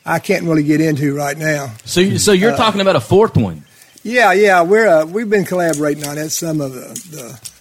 I 0.06 0.20
can't 0.20 0.44
really 0.46 0.64
get 0.64 0.80
into 0.82 1.16
right 1.16 1.38
now. 1.38 1.74
So, 1.86 2.02
you- 2.02 2.18
so 2.20 2.32
you're 2.32 2.56
talking 2.56 2.82
about 2.82 2.96
a 2.96 3.00
fourth 3.02 3.36
one. 3.38 3.64
Yeah, 4.04 4.34
yeah, 4.34 4.64
we're 4.64 4.88
uh, 4.88 5.06
we've 5.06 5.30
been 5.30 5.46
collaborating 5.46 6.08
on 6.08 6.16
that. 6.16 6.32
Some 6.32 6.60
of 6.60 6.74
the, 6.74 6.80
the 7.12 7.52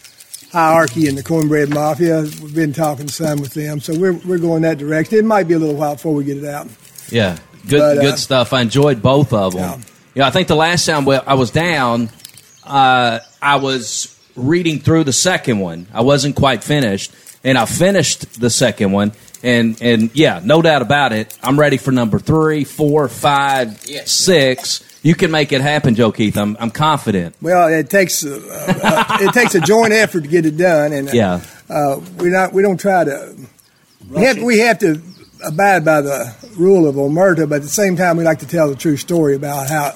hierarchy 0.53 1.07
in 1.07 1.15
the 1.15 1.23
cornbread 1.23 1.69
mafia. 1.69 2.23
We've 2.23 2.55
been 2.55 2.73
talking 2.73 3.09
some 3.09 3.41
with 3.41 3.53
them, 3.55 3.79
so 3.81 3.99
we're 3.99 4.15
we're 4.15 4.39
going 4.39 4.63
that 4.63 4.79
direction. 4.79 5.19
It 5.19 5.25
might 5.27 5.45
be 5.49 5.55
a 5.55 5.59
little 5.59 5.75
while 5.75 5.97
before 5.97 6.15
we 6.15 6.25
get 6.25 6.39
it 6.39 6.45
out. 6.47 6.67
Yeah, 7.11 7.37
good, 7.69 7.79
But, 7.81 7.99
uh, 7.99 8.01
good 8.01 8.19
stuff. 8.19 8.53
I 8.55 8.63
enjoyed 8.63 9.03
both 9.03 9.33
of 9.35 9.53
them. 9.55 9.83
Yeah, 10.15 10.27
I 10.27 10.31
think 10.31 10.49
the 10.49 10.57
last 10.57 10.87
time 10.87 11.07
I 11.09 11.35
was 11.35 11.51
down, 11.51 12.09
uh, 12.64 13.21
I 13.40 13.57
was 13.57 14.17
reading 14.37 14.79
through 14.81 15.05
the 15.05 15.12
second 15.12 15.59
one. 15.61 15.87
I 15.93 16.02
wasn't 16.02 16.37
quite 16.37 16.62
finished, 16.64 17.12
and 17.45 17.57
I 17.59 17.67
finished 17.67 18.40
the 18.40 18.50
second 18.50 18.93
one. 18.93 19.12
And 19.43 19.81
and 19.81 20.11
yeah, 20.14 20.40
no 20.45 20.61
doubt 20.62 20.83
about 20.83 21.12
it. 21.12 21.37
I'm 21.43 21.59
ready 21.59 21.79
for 21.79 21.93
number 21.93 22.19
three, 22.19 22.64
four, 22.64 23.09
five, 23.09 23.81
six. 24.07 24.87
You 25.02 25.14
can 25.14 25.31
make 25.31 25.50
it 25.52 25.62
happen, 25.62 25.95
Joe 25.95 26.12
Keith. 26.12 26.37
I'm 26.37 26.57
I'm 26.61 26.71
confident. 26.71 27.35
Well, 27.40 27.69
it 27.69 27.88
takes 27.88 28.25
uh, 28.25 28.38
uh, 28.83 29.17
it 29.21 29.33
takes 29.33 29.55
a 29.55 29.61
joint 29.61 29.93
effort 29.95 30.23
to 30.25 30.29
get 30.29 30.45
it 30.45 30.59
done, 30.59 30.93
and 30.93 31.09
uh, 31.09 31.12
Yeah. 31.14 31.40
uh, 31.71 32.00
we're 32.19 32.31
not 32.31 32.52
we 32.52 32.61
don't 32.62 32.79
try 32.79 33.05
to 33.05 33.35
we 34.11 34.23
have, 34.25 34.43
we 34.43 34.59
have 34.59 34.79
to 34.81 35.00
abide 35.43 35.87
by 35.87 36.02
the 36.02 36.35
rule 36.59 36.87
of 36.87 36.97
omerta, 36.97 37.49
but 37.49 37.57
at 37.57 37.62
the 37.62 37.69
same 37.69 37.97
time, 37.97 38.19
we 38.19 38.25
like 38.25 38.40
to 38.40 38.47
tell 38.47 38.69
the 38.69 38.76
true 38.76 38.99
story 38.99 39.35
about 39.37 39.69
how 39.71 39.95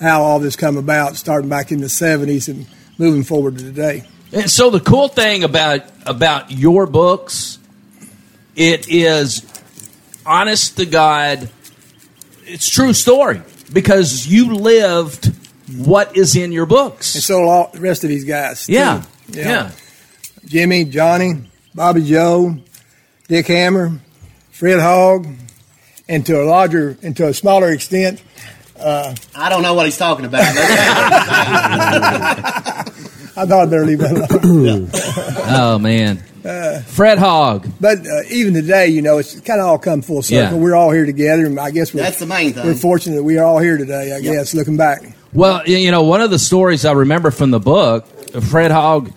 how 0.00 0.22
all 0.22 0.38
this 0.38 0.56
come 0.56 0.76
about, 0.76 1.16
starting 1.16 1.48
back 1.48 1.72
in 1.72 1.80
the 1.80 1.86
'70s 1.86 2.48
and 2.48 2.66
moving 2.98 3.22
forward 3.22 3.58
to 3.58 3.64
today. 3.64 4.04
And 4.32 4.50
so 4.50 4.70
the 4.70 4.80
cool 4.80 5.08
thing 5.08 5.44
about 5.44 5.82
about 6.06 6.50
your 6.50 6.86
books, 6.86 7.58
it 8.54 8.88
is 8.88 9.44
honest 10.24 10.76
to 10.78 10.86
God, 10.86 11.48
it's 12.44 12.68
true 12.68 12.92
story 12.92 13.40
because 13.72 14.26
you 14.26 14.54
lived 14.54 15.32
what 15.74 16.16
is 16.16 16.36
in 16.36 16.52
your 16.52 16.66
books. 16.66 17.14
And 17.14 17.24
so 17.24 17.44
all 17.44 17.70
the 17.72 17.80
rest 17.80 18.04
of 18.04 18.10
these 18.10 18.24
guys. 18.24 18.66
too. 18.66 18.72
Yeah, 18.72 19.04
yeah. 19.28 19.70
Jimmy, 20.44 20.84
Johnny, 20.84 21.42
Bobby 21.74 22.02
Joe, 22.02 22.56
Dick 23.28 23.48
Hammer, 23.48 23.98
Fred 24.50 24.78
Hogg, 24.80 25.26
and 26.08 26.24
to 26.26 26.40
a 26.40 26.44
larger 26.44 26.96
and 27.02 27.16
to 27.16 27.28
a 27.28 27.34
smaller 27.34 27.72
extent, 27.72 28.22
uh, 28.78 29.14
I 29.34 29.48
don't 29.48 29.62
know 29.62 29.74
what 29.74 29.86
he's 29.86 29.96
talking 29.98 30.24
about. 30.24 30.42
I 33.38 33.44
thought 33.44 33.62
I'd 33.64 33.70
better 33.70 33.84
leave 33.84 33.98
that 33.98 34.12
alone. 34.44 34.88
Oh 35.48 35.78
man, 35.78 36.22
Uh, 36.44 36.80
Fred 36.82 37.18
Hogg. 37.18 37.66
But 37.80 38.06
uh, 38.06 38.22
even 38.30 38.54
today, 38.54 38.88
you 38.88 39.02
know, 39.02 39.18
it's 39.18 39.38
kind 39.40 39.60
of 39.60 39.66
all 39.66 39.78
come 39.78 40.00
full 40.02 40.22
circle. 40.22 40.56
Yeah. 40.56 40.62
We're 40.62 40.74
all 40.74 40.90
here 40.90 41.04
together, 41.06 41.44
and 41.46 41.58
I 41.60 41.70
guess 41.70 41.92
we're, 41.92 42.00
That's 42.02 42.18
the 42.18 42.26
main 42.26 42.52
thing. 42.54 42.64
We're 42.66 42.74
fortunate 42.74 43.16
that 43.16 43.24
we 43.24 43.36
are 43.38 43.44
all 43.44 43.58
here 43.58 43.76
today. 43.76 44.14
I 44.14 44.20
guess 44.20 44.54
looking 44.54 44.76
back. 44.76 45.02
Well, 45.34 45.62
you 45.68 45.90
know, 45.90 46.02
one 46.04 46.20
of 46.22 46.30
the 46.30 46.38
stories 46.38 46.84
I 46.86 46.92
remember 46.92 47.30
from 47.30 47.50
the 47.50 47.60
book, 47.60 48.06
Fred 48.42 48.70
Hogg, 48.70 49.12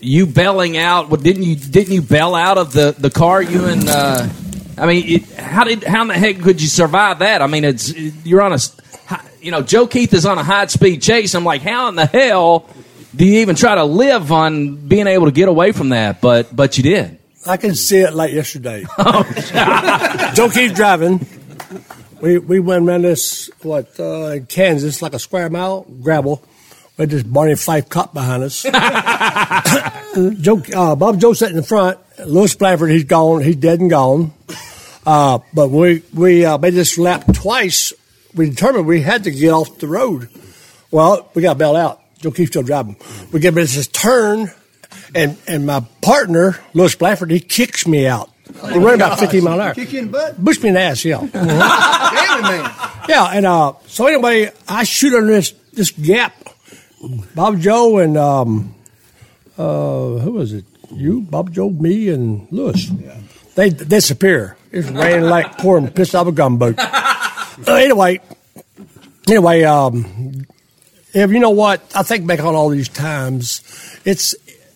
you 0.00 0.26
belling 0.26 0.76
out. 0.76 1.08
Well, 1.08 1.20
didn't 1.20 1.42
you? 1.42 1.56
Didn't 1.56 1.92
you 1.94 2.02
bail 2.02 2.36
out 2.36 2.58
of 2.58 2.72
the 2.72 2.94
the 2.96 3.10
car? 3.10 3.42
You 3.42 3.64
and 3.64 3.88
uh, 3.88 4.28
I 4.76 4.86
mean, 4.86 5.04
it, 5.08 5.24
how 5.32 5.64
did 5.64 5.82
how 5.82 6.02
in 6.02 6.08
the 6.08 6.14
heck 6.14 6.40
could 6.42 6.62
you 6.62 6.68
survive 6.68 7.18
that? 7.18 7.42
I 7.42 7.48
mean, 7.48 7.64
it's 7.64 7.92
you're 8.24 8.40
on 8.42 8.52
a 8.52 8.56
s- 8.56 8.76
hi- 8.78 8.87
you 9.40 9.50
know 9.50 9.62
Joe 9.62 9.86
Keith 9.86 10.12
is 10.14 10.26
on 10.26 10.38
a 10.38 10.42
high 10.42 10.66
speed 10.66 11.02
chase. 11.02 11.34
I'm 11.34 11.44
like, 11.44 11.62
how 11.62 11.88
in 11.88 11.94
the 11.94 12.06
hell 12.06 12.68
do 13.14 13.24
you 13.24 13.40
even 13.40 13.56
try 13.56 13.74
to 13.74 13.84
live 13.84 14.32
on 14.32 14.76
being 14.88 15.06
able 15.06 15.26
to 15.26 15.32
get 15.32 15.48
away 15.48 15.72
from 15.72 15.90
that? 15.90 16.20
But 16.20 16.54
but 16.54 16.76
you 16.76 16.82
did. 16.82 17.18
I 17.46 17.56
can 17.56 17.74
see 17.74 17.98
it 17.98 18.12
like 18.12 18.32
yesterday. 18.32 18.84
Joe 20.34 20.50
Keith 20.50 20.74
driving. 20.74 21.26
We 22.20 22.38
we 22.38 22.60
went 22.60 22.86
around 22.86 23.02
this 23.02 23.50
what 23.62 23.98
uh, 23.98 24.32
in 24.32 24.46
Kansas 24.46 25.02
like 25.02 25.14
a 25.14 25.18
square 25.18 25.48
mile 25.48 25.86
gravel. 26.02 26.42
We 26.96 27.02
had 27.02 27.10
this 27.10 27.22
Barney 27.22 27.54
Fife 27.54 27.88
cop 27.88 28.12
behind 28.12 28.42
us. 28.42 28.62
Joe, 30.40 30.60
uh, 30.74 30.96
Bob 30.96 31.20
Joe 31.20 31.32
sat 31.32 31.50
in 31.50 31.56
the 31.56 31.62
front. 31.62 31.98
Louis 32.26 32.52
Blanford, 32.56 32.90
he's 32.90 33.04
gone. 33.04 33.40
He's 33.42 33.54
dead 33.54 33.78
and 33.78 33.88
gone. 33.88 34.32
Uh, 35.06 35.38
but 35.54 35.70
we 35.70 36.02
we 36.12 36.44
uh, 36.44 36.58
made 36.58 36.74
this 36.74 36.98
lap 36.98 37.24
twice. 37.32 37.92
We 38.38 38.50
determined 38.50 38.86
we 38.86 39.02
had 39.02 39.24
to 39.24 39.32
get 39.32 39.50
off 39.50 39.78
the 39.78 39.88
road. 39.88 40.28
Well, 40.92 41.28
we 41.34 41.42
got 41.42 41.58
bailed 41.58 41.76
out. 41.76 42.00
Joe 42.18 42.30
Keith 42.30 42.48
still 42.48 42.62
driving. 42.62 42.96
We 43.32 43.40
get 43.40 43.54
this 43.54 43.86
turn, 43.88 44.50
and 45.14 45.36
and 45.46 45.66
my 45.66 45.80
partner 46.02 46.58
Louis 46.72 46.94
Blanford, 46.94 47.30
he 47.30 47.40
kicks 47.40 47.86
me 47.86 48.06
out. 48.06 48.30
We 48.64 48.78
run 48.78 48.94
about 48.94 49.18
15 49.18 49.44
mile 49.44 49.54
an 49.54 49.60
hour. 49.60 49.74
Kick 49.74 49.92
you 49.92 49.98
in 50.00 50.06
the 50.06 50.12
butt. 50.12 50.42
Bush 50.42 50.62
me 50.62 50.68
in 50.68 50.74
the 50.74 50.80
ass, 50.80 51.04
yeah. 51.04 51.18
Damn 51.32 52.38
it, 52.38 52.42
man. 52.42 52.72
Yeah, 53.08 53.24
and 53.26 53.44
uh, 53.44 53.74
so 53.86 54.06
anyway, 54.06 54.52
I 54.68 54.84
shoot 54.84 55.14
under 55.14 55.32
this 55.32 55.52
this 55.72 55.90
gap. 55.90 56.34
Bob 57.34 57.60
Joe 57.60 57.98
and 57.98 58.16
um, 58.16 58.74
uh, 59.56 60.18
who 60.18 60.32
was 60.32 60.52
it? 60.52 60.64
You, 60.90 61.20
Bob 61.20 61.52
Joe, 61.52 61.70
me, 61.70 62.08
and 62.08 62.50
Lewis. 62.50 62.90
They 63.54 63.70
disappear. 63.70 64.56
It's 64.70 64.88
raining 64.88 65.28
like 65.28 65.58
pouring 65.58 65.88
piss 65.88 66.14
out 66.14 66.22
of 66.22 66.28
a 66.28 66.32
gumboat. 66.32 66.76
Uh, 67.66 67.74
anyway, 67.74 68.20
anyway, 69.28 69.62
um, 69.64 70.46
if 71.14 71.30
you 71.30 71.38
know 71.40 71.50
what, 71.50 71.80
I 71.94 72.02
think 72.02 72.26
back 72.26 72.40
on 72.40 72.54
all 72.54 72.68
these 72.68 72.88
times, 72.88 73.62
it's 74.04 74.34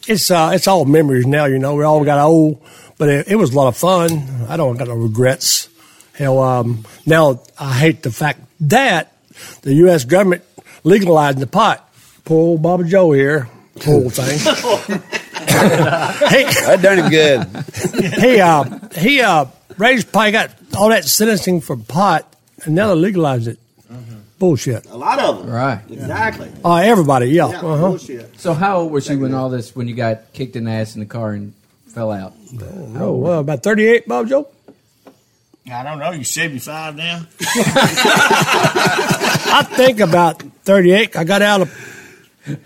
it's 0.09 0.31
uh, 0.31 0.51
it's 0.55 0.67
all 0.67 0.85
memories 0.85 1.27
now. 1.27 1.45
You 1.47 1.59
know, 1.59 1.75
we 1.75 1.85
all 1.85 2.05
got 2.05 2.19
old, 2.19 2.61
but 2.99 3.09
it, 3.09 3.29
it 3.29 3.37
was 3.37 3.53
a 3.53 3.57
lot 3.57 3.69
of 3.69 3.77
fun. 3.77 4.47
I 4.49 4.57
don't 4.57 4.77
got 4.77 4.89
no 4.89 4.95
regrets. 4.95 5.69
Hell, 6.15 6.41
um, 6.41 6.85
now 7.07 7.41
I 7.59 7.73
hate 7.75 8.03
the 8.03 8.11
fact 8.11 8.41
that 8.61 9.13
the 9.63 9.75
U.S. 9.75 10.05
government 10.05 10.43
legalized 10.85 11.39
the 11.39 11.47
pot. 11.47 11.89
Poor 12.25 12.39
old 12.39 12.63
Bobby 12.63 12.85
Joe 12.89 13.13
here, 13.13 13.49
poor 13.81 13.95
old 14.05 14.15
thing. 14.15 14.39
hey, 15.53 16.45
That 16.45 16.81
done 16.83 16.99
him 16.99 17.11
good. 17.11 17.47
he 18.21 18.41
uh, 18.41 18.65
he 18.99 19.21
uh, 19.23 19.47
raised 19.79 20.13
probably 20.13 20.33
got 20.33 20.51
all 20.77 20.89
that 20.91 21.05
sentencing 21.05 21.61
for 21.61 21.77
pot, 21.77 22.32
and 22.65 22.75
now 22.75 22.89
they 22.95 23.01
legalized 23.01 23.49
it. 23.49 23.59
Bullshit. 24.39 24.87
A 24.87 24.97
lot 24.97 25.21
of 25.21 25.39
them. 25.39 25.51
Right. 25.51 25.81
Exactly. 25.89 26.51
Uh, 26.65 26.77
everybody, 26.77 27.27
yeah. 27.27 27.49
Yeah, 27.49 27.59
uh-huh. 27.59 27.89
bullshit. 27.91 28.41
So 28.41 28.55
how 28.55 28.79
old 28.79 28.91
was 28.91 29.09
you 29.09 29.21
when 29.21 29.35
all 29.35 29.49
this 29.51 29.77
when 29.77 29.87
you 29.87 29.95
got 29.95 30.33
kicked 30.33 30.57
in 30.57 30.65
the 30.65 30.73
ass 30.73 30.95
in 30.97 31.01
the 31.01 31.07
car 31.07 31.31
and 31.31 31.55
fell 31.87 32.11
out? 32.11 32.33
Oh, 32.97 33.15
well, 33.15 33.39
about 33.41 33.63
thirty-eight, 33.63 34.09
Bob 34.09 34.27
Joe. 34.29 34.49
I 35.71 35.85
don't 35.85 36.01
know. 36.01 36.11
You 36.11 36.25
75 36.25 36.97
now? 36.97 37.25
I 39.55 39.65
think 39.77 40.01
about 40.01 40.43
38. 40.43 41.15
I 41.17 41.23
got 41.23 41.41
out 41.41 41.61
of 41.61 41.71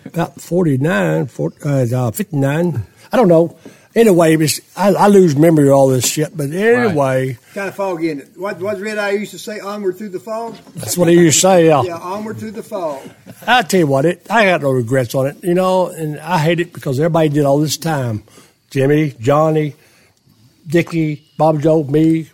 about 0.07 0.41
49, 0.41 1.27
40, 1.27 1.57
uh, 1.63 2.07
uh, 2.07 2.11
59. 2.11 2.87
I 3.13 3.17
don't 3.17 3.29
know. 3.29 3.59
Anyway, 3.97 4.37
it's, 4.37 4.61
I, 4.77 4.93
I 4.93 5.07
lose 5.09 5.35
memory 5.35 5.69
of 5.69 5.75
all 5.75 5.89
this 5.89 6.07
shit. 6.07 6.37
But 6.37 6.51
anyway, 6.51 7.39
Kind 7.55 7.69
of 7.69 7.75
foggy 7.75 8.11
in 8.11 8.21
it. 8.21 8.29
What 8.37 8.61
what 8.61 8.79
Red 8.79 8.99
Eye 8.99 9.13
used 9.13 9.31
to 9.33 9.39
say? 9.39 9.59
Onward 9.59 9.97
through 9.97 10.11
the 10.11 10.21
fog. 10.21 10.55
that's 10.75 10.99
what 10.99 11.09
he 11.09 11.15
used 11.15 11.37
to 11.39 11.41
say. 11.41 11.67
Yeah. 11.69 11.83
Yeah, 11.83 11.97
onward 11.99 12.37
through 12.39 12.51
the 12.53 12.63
fog. 12.63 13.01
I 13.47 13.63
tell 13.63 13.81
you 13.81 13.87
what, 13.87 14.05
it 14.05 14.27
I 14.31 14.45
got 14.45 14.61
no 14.61 14.71
regrets 14.71 15.15
on 15.15 15.27
it, 15.29 15.43
you 15.43 15.55
know, 15.55 15.87
and 15.89 16.21
I 16.21 16.39
hate 16.39 16.61
it 16.61 16.75
because 16.75 17.01
everybody 17.01 17.31
did 17.31 17.47
all 17.47 17.59
this 17.59 17.79
time. 17.79 18.23
Jimmy, 18.71 19.15
Johnny, 19.19 19.75
Dickie, 20.67 21.27
Bob 21.39 21.63
Joe, 21.63 21.83
me. 21.85 22.29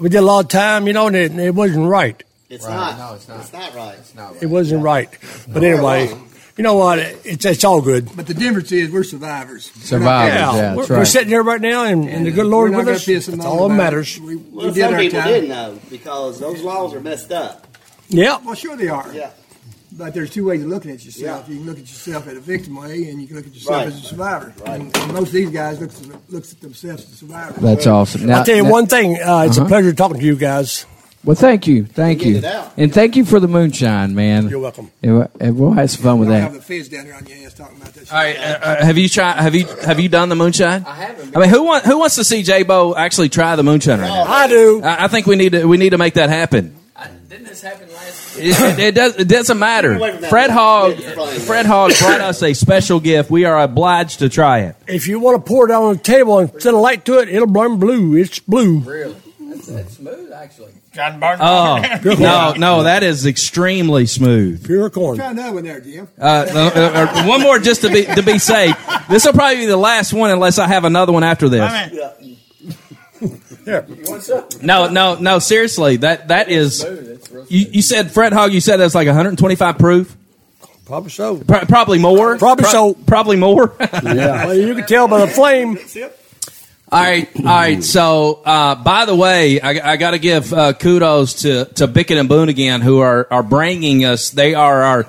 We 0.00 0.08
did 0.08 0.18
a 0.18 0.22
lot 0.22 0.46
of 0.46 0.48
time, 0.50 0.86
you 0.86 0.94
know, 0.94 1.06
and 1.08 1.14
it, 1.16 1.32
it 1.38 1.54
wasn't 1.54 1.86
right. 1.86 2.20
It's 2.48 2.64
Right. 2.66 2.74
not. 2.74 2.98
No, 2.98 3.14
it's 3.14 3.28
not. 3.28 3.40
It's 3.40 3.52
not 3.52 3.74
right. 3.76 3.98
It's 3.98 4.14
not 4.16 4.42
It 4.42 4.46
wasn't 4.46 4.82
right. 4.82 5.08
But 5.46 5.62
anyway, 5.62 6.08
you 6.60 6.64
know 6.64 6.74
what? 6.74 6.98
It's 6.98 7.46
it's 7.46 7.64
all 7.64 7.80
good. 7.80 8.14
But 8.14 8.26
the 8.26 8.34
difference 8.34 8.70
is 8.70 8.90
we're 8.90 9.02
survivors. 9.02 9.70
Survivors, 9.76 10.34
Yeah, 10.34 10.52
yeah, 10.54 10.74
we're, 10.74 10.82
that's 10.82 10.90
we're 10.90 11.04
sitting 11.06 11.30
here 11.30 11.42
right 11.42 11.58
now, 11.60 11.84
and, 11.84 12.06
and 12.06 12.26
the 12.26 12.30
good 12.32 12.44
Lord 12.44 12.74
with 12.74 12.86
us. 12.86 13.06
That's 13.06 13.42
all 13.46 13.66
that 13.70 13.74
matters. 13.74 14.20
We, 14.20 14.36
we 14.36 14.42
Well, 14.66 14.66
did 14.74 14.82
some 14.84 14.92
our 14.92 15.00
people 15.00 15.20
time. 15.20 15.28
didn't 15.28 15.48
know 15.48 15.78
because 15.88 16.38
those 16.38 16.60
laws 16.60 16.92
are 16.92 17.00
messed 17.00 17.32
up. 17.32 17.66
Yeah. 18.10 18.36
Well, 18.44 18.54
sure 18.54 18.76
they 18.76 18.88
are. 18.88 19.10
Yeah. 19.14 19.30
But 19.92 20.12
there's 20.12 20.28
two 20.28 20.44
ways 20.44 20.62
of 20.62 20.68
looking 20.68 20.90
at 20.90 21.02
yourself. 21.02 21.48
Yeah. 21.48 21.54
You 21.54 21.60
can 21.60 21.66
look 21.66 21.78
at 21.78 21.88
yourself 21.88 22.26
as 22.28 22.36
a 22.36 22.40
victim 22.40 22.76
way, 22.76 23.08
and 23.08 23.22
you 23.22 23.26
can 23.26 23.36
look 23.36 23.46
at 23.46 23.54
yourself 23.54 23.76
Right. 23.76 23.86
as 23.86 23.96
a 24.04 24.06
survivor. 24.06 24.52
And, 24.66 24.94
and 24.94 25.12
most 25.14 25.28
of 25.28 25.32
these 25.32 25.48
guys 25.50 25.80
look 25.80 25.92
looks 26.28 26.52
at 26.52 26.60
themselves 26.60 27.04
as 27.10 27.16
survivors. 27.20 27.56
That's 27.62 27.86
awesome. 27.86 28.26
Now, 28.26 28.40
I'll 28.40 28.44
tell 28.44 28.56
you 28.56 28.64
now- 28.64 28.70
one 28.70 28.86
thing. 28.86 29.14
Uh, 29.18 29.44
it's 29.48 29.56
Uh-huh. 29.56 29.64
a 29.64 29.68
pleasure 29.68 29.94
talking 29.94 30.18
to 30.20 30.24
you 30.26 30.36
guys. 30.36 30.84
Well, 31.22 31.36
thank 31.36 31.66
you, 31.66 31.84
thank 31.84 32.20
Get 32.20 32.28
you, 32.28 32.36
it 32.38 32.44
out. 32.44 32.72
and 32.78 32.92
thank 32.94 33.14
you 33.14 33.26
for 33.26 33.40
the 33.40 33.46
moonshine, 33.48 34.14
man. 34.14 34.48
You're 34.48 34.58
welcome. 34.58 34.90
And 35.02 35.18
we- 35.18 35.24
and 35.38 35.58
we'll 35.58 35.72
have 35.72 35.90
some 35.90 36.02
fun 36.02 36.18
with 36.18 36.28
Don't 36.30 36.40
have 36.40 36.52
that. 36.54 36.58
the 36.60 36.64
fizz 36.64 36.88
down 36.88 37.04
there 37.04 37.14
on 37.14 37.26
your 37.26 37.36
ass 37.46 37.52
talking 37.52 37.76
about 37.76 37.92
this. 37.92 38.10
All 38.10 38.16
right, 38.18 38.36
uh, 38.38 38.40
uh, 38.40 38.84
have 38.86 38.96
you 38.96 39.06
tried? 39.08 39.36
Have 39.36 39.54
you 39.54 39.66
have 39.84 40.00
you 40.00 40.08
done 40.08 40.30
the 40.30 40.34
moonshine? 40.36 40.82
I 40.86 40.94
haven't. 40.94 41.36
I 41.36 41.40
mean, 41.40 41.50
who 41.50 41.62
want, 41.64 41.84
who 41.84 41.98
wants 41.98 42.14
to 42.14 42.24
see 42.24 42.42
J 42.42 42.62
Bo 42.62 42.94
actually 42.96 43.28
try 43.28 43.54
the 43.56 43.62
moonshine 43.62 44.00
right 44.00 44.08
now? 44.08 44.22
I 44.24 44.48
do. 44.48 44.80
I, 44.82 45.04
I 45.04 45.08
think 45.08 45.26
we 45.26 45.36
need 45.36 45.52
to 45.52 45.66
we 45.66 45.76
need 45.76 45.90
to 45.90 45.98
make 45.98 46.14
that 46.14 46.30
happen. 46.30 46.74
Didn't 47.28 47.46
this 47.46 47.62
happen 47.62 47.88
last? 47.92 48.38
It, 48.38 48.58
it, 48.60 48.78
it 48.80 48.94
does. 48.94 49.16
It 49.16 49.28
doesn't 49.28 49.58
matter. 49.58 49.94
away 49.94 50.12
from 50.12 50.22
that. 50.22 50.30
Fred 50.30 50.50
Hogg. 50.50 50.96
Fred 51.42 51.64
Hogg 51.66 51.92
brought 51.98 52.20
us 52.20 52.42
a 52.42 52.54
special 52.54 52.98
gift. 52.98 53.30
We 53.30 53.44
are 53.44 53.60
obliged 53.60 54.18
to 54.20 54.28
try 54.28 54.60
it. 54.60 54.76
If 54.88 55.06
you 55.06 55.20
want 55.20 55.36
to 55.44 55.48
pour 55.48 55.68
it 55.68 55.72
out 55.72 55.82
on 55.84 55.96
the 55.96 56.02
table 56.02 56.38
and 56.40 56.50
set 56.62 56.74
a 56.74 56.78
light 56.78 57.04
to 57.04 57.18
it, 57.20 57.28
it'll 57.28 57.46
burn 57.46 57.78
blue. 57.78 58.16
It's 58.16 58.38
blue. 58.40 58.80
Really? 58.80 59.16
That's, 59.38 59.66
that's 59.66 59.96
smooth, 59.96 60.32
actually. 60.32 60.72
John 60.92 61.20
Barton. 61.20 61.44
Oh 61.46 61.76
no, 62.18 62.54
no, 62.56 62.82
that 62.82 63.02
is 63.02 63.24
extremely 63.26 64.06
smooth. 64.06 64.64
Pure 64.66 64.90
corn. 64.90 65.16
Try 65.18 65.30
another 65.30 65.54
one 65.54 65.64
there, 65.64 65.80
Jim. 65.80 66.08
Uh, 66.18 66.24
uh, 66.24 66.70
uh, 66.74 67.26
one 67.26 67.40
more 67.42 67.58
just 67.60 67.82
to 67.82 67.90
be 67.90 68.04
to 68.06 68.22
be 68.22 68.38
safe. 68.38 68.76
This 69.08 69.24
will 69.24 69.32
probably 69.32 69.58
be 69.58 69.66
the 69.66 69.76
last 69.76 70.12
one 70.12 70.30
unless 70.30 70.58
I 70.58 70.66
have 70.66 70.84
another 70.84 71.12
one 71.12 71.22
after 71.22 71.48
this. 71.48 71.60
I 71.62 71.90
mean, 71.90 72.36
No, 74.62 74.88
no, 74.88 75.14
no. 75.16 75.38
Seriously, 75.38 75.98
that 75.98 76.28
that 76.28 76.48
is. 76.48 76.82
You, 77.48 77.66
you 77.70 77.82
said 77.82 78.10
Fred 78.10 78.32
Hogg. 78.32 78.52
You 78.52 78.60
said 78.60 78.78
that's 78.78 78.94
like 78.94 79.06
125 79.06 79.78
proof. 79.78 80.16
Probably 80.86 81.10
so. 81.10 81.36
Pro- 81.38 81.66
probably 81.66 81.98
more. 82.00 82.36
Probably 82.36 82.64
so. 82.64 82.94
Probably 82.94 83.36
more. 83.36 83.76
Well, 84.02 84.54
you 84.56 84.74
can 84.74 84.86
tell 84.86 85.06
by 85.06 85.20
the 85.20 85.28
flame. 85.28 85.78
All 86.92 87.00
right, 87.00 87.28
all 87.36 87.44
right. 87.44 87.84
So, 87.84 88.42
uh, 88.44 88.74
by 88.74 89.04
the 89.04 89.14
way, 89.14 89.60
I, 89.60 89.92
I 89.92 89.96
got 89.96 90.10
to 90.10 90.18
give 90.18 90.52
uh, 90.52 90.72
kudos 90.72 91.42
to 91.42 91.66
to 91.76 91.86
Bickett 91.86 92.18
and 92.18 92.28
Boone 92.28 92.48
again, 92.48 92.80
who 92.80 92.98
are 92.98 93.28
are 93.30 93.44
bringing 93.44 94.04
us. 94.04 94.30
They 94.30 94.54
are 94.54 94.82
our 94.82 95.06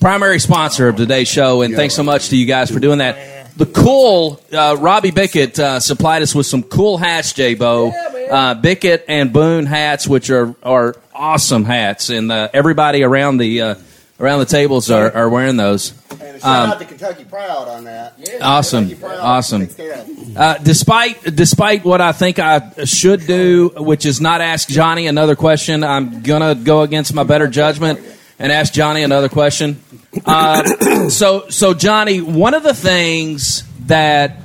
primary 0.00 0.38
sponsor 0.38 0.86
of 0.88 0.96
today's 0.96 1.26
show, 1.26 1.62
and 1.62 1.74
thanks 1.74 1.94
so 1.94 2.04
much 2.04 2.28
to 2.28 2.36
you 2.36 2.46
guys 2.46 2.70
for 2.70 2.78
doing 2.78 2.98
that. 2.98 3.56
The 3.56 3.66
cool 3.66 4.40
uh, 4.52 4.76
Robbie 4.78 5.10
Bickett 5.10 5.58
uh, 5.58 5.80
supplied 5.80 6.22
us 6.22 6.34
with 6.36 6.46
some 6.46 6.62
cool 6.62 6.98
hats, 6.98 7.32
J 7.32 7.54
Bo. 7.54 7.90
uh, 8.30 8.54
Bickett 8.54 9.04
and 9.08 9.32
Boone 9.32 9.66
hats, 9.66 10.06
which 10.06 10.30
are 10.30 10.54
are 10.62 10.94
awesome 11.12 11.64
hats, 11.64 12.10
and 12.10 12.30
uh, 12.30 12.48
everybody 12.52 13.02
around 13.02 13.38
the 13.38 13.60
uh, 13.60 13.74
around 14.20 14.38
the 14.38 14.46
tables 14.46 14.88
are, 14.90 15.10
are 15.10 15.28
wearing 15.28 15.56
those. 15.56 15.92
And 16.34 16.42
a 16.42 16.46
shout 16.46 16.64
Um, 16.64 16.70
out 16.72 16.78
to 16.80 16.84
Kentucky 16.84 17.24
Proud 17.24 17.68
on 17.68 17.84
that. 17.84 18.14
Awesome, 18.42 18.90
Proud 18.96 19.18
awesome. 19.20 19.60
takes 19.62 19.74
care 19.74 19.92
of 19.94 20.08
it. 20.08 20.36
Uh, 20.36 20.58
despite 20.62 21.36
despite 21.36 21.84
what 21.84 22.00
I 22.00 22.12
think 22.12 22.38
I 22.38 22.70
should 22.84 23.26
do, 23.26 23.70
which 23.76 24.04
is 24.04 24.20
not 24.20 24.40
ask 24.40 24.68
Johnny 24.68 25.06
another 25.06 25.36
question, 25.36 25.84
I'm 25.84 26.22
gonna 26.22 26.54
go 26.54 26.82
against 26.82 27.14
my 27.14 27.22
better 27.22 27.46
judgment 27.46 28.00
and 28.38 28.50
ask 28.50 28.72
Johnny 28.72 29.02
another 29.02 29.28
question. 29.28 29.80
Uh, 30.26 31.08
so 31.08 31.48
so 31.50 31.72
Johnny, 31.74 32.20
one 32.20 32.54
of 32.54 32.62
the 32.64 32.74
things 32.74 33.62
that 33.86 34.36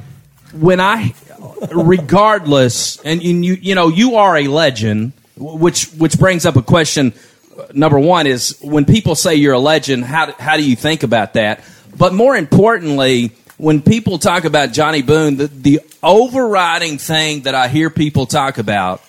when 0.54 0.80
I, 0.80 1.14
regardless, 1.72 3.00
and 3.02 3.22
you 3.24 3.36
you, 3.36 3.54
you 3.62 3.76
know 3.76 3.88
you 3.88 4.16
are 4.16 4.38
a 4.38 4.48
legend, 4.48 5.14
which 5.38 5.86
which 5.94 6.20
brings 6.20 6.46
up 6.46 6.56
a 6.56 6.62
question. 6.62 7.14
Number 7.74 8.00
one 8.00 8.26
is 8.26 8.58
when 8.62 8.86
people 8.86 9.16
say 9.16 9.36
you're 9.36 9.54
a 9.54 9.60
legend, 9.60 10.06
how 10.06 10.28
do- 10.28 10.34
how 10.40 10.56
do 10.56 10.64
you 10.64 10.76
think 10.78 11.04
about 11.04 11.34
that? 11.34 11.62
But 11.98 12.14
more 12.14 12.36
importantly, 12.36 13.32
when 13.58 13.82
people 13.82 14.20
talk 14.20 14.46
about 14.46 14.72
Johnny 14.72 15.02
Boone, 15.02 15.38
the, 15.38 15.48
the 15.48 15.82
overriding 16.02 16.98
thing 16.98 17.42
that 17.42 17.56
I 17.56 17.68
hear 17.68 17.90
people 17.90 18.26
talk 18.26 18.58
about 18.58 19.02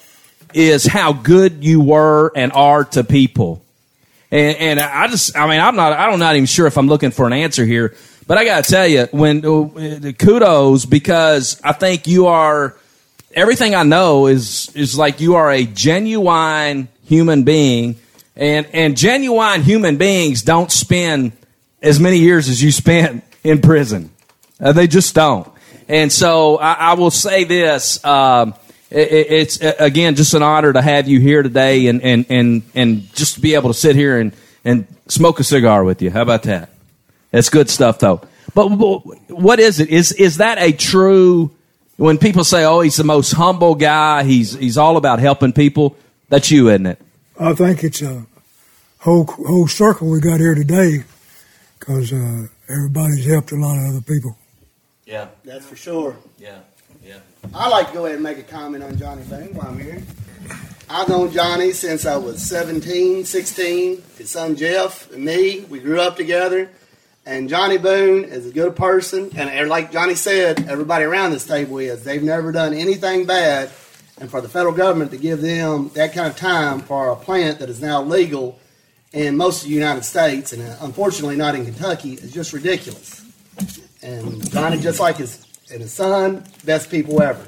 is 0.52 0.84
how 0.86 1.12
good 1.12 1.62
you 1.62 1.80
were 1.80 2.32
and 2.34 2.52
are 2.52 2.84
to 2.84 3.04
people. 3.04 3.62
And, 4.32 4.56
and 4.56 4.80
I 4.80 5.06
just, 5.06 5.36
I 5.36 5.48
mean, 5.48 5.60
I'm 5.60 5.76
not, 5.76 5.92
I'm 5.92 6.18
not 6.18 6.34
even 6.34 6.46
sure 6.46 6.66
if 6.66 6.76
I'm 6.76 6.88
looking 6.88 7.10
for 7.10 7.26
an 7.26 7.32
answer 7.32 7.64
here, 7.64 7.94
but 8.26 8.38
I 8.38 8.44
got 8.44 8.64
to 8.64 8.70
tell 8.70 8.86
you, 8.86 9.08
when 9.10 9.44
uh, 9.44 10.12
kudos 10.12 10.84
because 10.86 11.60
I 11.64 11.72
think 11.72 12.06
you 12.06 12.26
are 12.28 12.76
everything 13.34 13.74
I 13.74 13.82
know 13.82 14.26
is 14.26 14.70
is 14.76 14.96
like 14.96 15.20
you 15.20 15.34
are 15.34 15.50
a 15.50 15.64
genuine 15.64 16.88
human 17.04 17.42
being, 17.42 17.96
and 18.36 18.66
and 18.72 18.96
genuine 18.96 19.62
human 19.62 19.96
beings 19.96 20.42
don't 20.42 20.70
spend 20.70 21.32
as 21.82 21.98
many 22.00 22.18
years 22.18 22.48
as 22.48 22.62
you 22.62 22.70
spent 22.72 23.24
in 23.44 23.60
prison. 23.60 24.10
Uh, 24.60 24.72
they 24.72 24.86
just 24.86 25.14
don't. 25.14 25.48
And 25.88 26.12
so 26.12 26.56
I, 26.58 26.72
I 26.74 26.94
will 26.94 27.10
say 27.10 27.44
this. 27.44 28.04
Um, 28.04 28.54
it, 28.90 29.08
it- 29.12 29.26
it's 29.32 29.62
uh, 29.62 29.74
again 29.78 30.14
just 30.16 30.34
an 30.34 30.42
honor 30.42 30.72
to 30.72 30.82
have 30.82 31.08
you 31.08 31.20
here 31.20 31.42
today, 31.42 31.86
and 31.86 32.02
and 32.02 32.26
and 32.28 32.62
and 32.74 33.14
just 33.14 33.34
to 33.34 33.40
be 33.40 33.54
able 33.54 33.70
to 33.70 33.78
sit 33.78 33.96
here 33.96 34.18
and 34.18 34.32
and 34.64 34.86
smoke 35.08 35.40
a 35.40 35.44
cigar 35.44 35.82
with 35.84 36.02
you. 36.02 36.10
How 36.10 36.22
about 36.22 36.42
that? 36.44 36.70
That's 37.30 37.48
good 37.48 37.70
stuff, 37.70 37.98
though. 38.00 38.20
But, 38.54 38.68
but 38.70 38.98
what 39.30 39.60
is 39.60 39.78
it? 39.80 39.88
Is 39.90 40.12
is 40.12 40.38
that 40.38 40.58
a 40.58 40.72
true? 40.72 41.50
When 41.96 42.18
people 42.18 42.44
say, 42.44 42.64
"Oh, 42.64 42.80
he's 42.80 42.96
the 42.96 43.04
most 43.04 43.32
humble 43.32 43.74
guy," 43.76 44.24
he's 44.24 44.54
he's 44.54 44.76
all 44.76 44.96
about 44.96 45.18
helping 45.20 45.52
people. 45.52 45.96
That's 46.28 46.50
you, 46.50 46.68
isn't 46.68 46.86
it? 46.86 47.00
I 47.38 47.52
think 47.54 47.84
it's 47.84 48.02
a 48.02 48.24
whole 48.98 49.24
whole 49.24 49.68
circle 49.68 50.08
we 50.10 50.20
got 50.20 50.40
here 50.40 50.54
today 50.54 51.04
because 51.80 52.12
uh, 52.12 52.46
everybody's 52.68 53.24
helped 53.26 53.50
a 53.52 53.56
lot 53.56 53.76
of 53.78 53.88
other 53.88 54.00
people. 54.02 54.36
Yeah, 55.06 55.28
That's 55.44 55.66
for 55.66 55.74
sure. 55.76 56.16
yeah, 56.38 56.58
yeah. 57.04 57.18
I'd 57.52 57.70
like 57.70 57.88
to 57.88 57.94
go 57.94 58.04
ahead 58.04 58.16
and 58.16 58.22
make 58.22 58.38
a 58.38 58.42
comment 58.44 58.84
on 58.84 58.96
Johnny 58.96 59.22
Boone 59.24 59.54
while 59.54 59.68
I'm 59.68 59.78
here. 59.80 60.00
I've 60.88 61.08
known 61.08 61.32
Johnny 61.32 61.72
since 61.72 62.04
I 62.06 62.16
was 62.16 62.42
17, 62.42 63.24
16. 63.24 64.02
His 64.18 64.30
son 64.30 64.56
Jeff 64.56 65.10
and 65.10 65.24
me, 65.24 65.60
we 65.70 65.80
grew 65.80 66.00
up 66.00 66.16
together. 66.16 66.70
And 67.26 67.48
Johnny 67.48 67.78
Boone 67.78 68.24
is 68.24 68.46
a 68.46 68.50
good 68.50 68.74
person, 68.76 69.30
and 69.36 69.50
er- 69.50 69.68
like 69.68 69.92
Johnny 69.92 70.14
said, 70.14 70.68
everybody 70.68 71.04
around 71.04 71.32
this 71.32 71.44
table 71.46 71.78
is. 71.78 72.02
They've 72.02 72.22
never 72.22 72.50
done 72.50 72.72
anything 72.72 73.26
bad, 73.26 73.70
and 74.18 74.30
for 74.30 74.40
the 74.40 74.48
federal 74.48 74.74
government 74.74 75.10
to 75.12 75.16
give 75.16 75.40
them 75.40 75.90
that 75.94 76.12
kind 76.12 76.26
of 76.28 76.36
time 76.36 76.80
for 76.80 77.10
a 77.10 77.16
plant 77.16 77.58
that 77.60 77.68
is 77.68 77.80
now 77.80 78.02
legal 78.02 78.58
in 79.12 79.36
most 79.36 79.62
of 79.62 79.68
the 79.68 79.74
United 79.74 80.04
States, 80.04 80.52
and 80.52 80.62
uh, 80.62 80.76
unfortunately 80.82 81.36
not 81.36 81.54
in 81.54 81.64
Kentucky, 81.64 82.14
is 82.14 82.32
just 82.32 82.52
ridiculous. 82.52 83.24
And 84.02 84.50
Johnny, 84.50 84.78
just 84.78 85.00
like 85.00 85.16
his 85.16 85.46
and 85.72 85.82
his 85.82 85.92
son, 85.92 86.44
best 86.64 86.90
people 86.90 87.22
ever. 87.22 87.46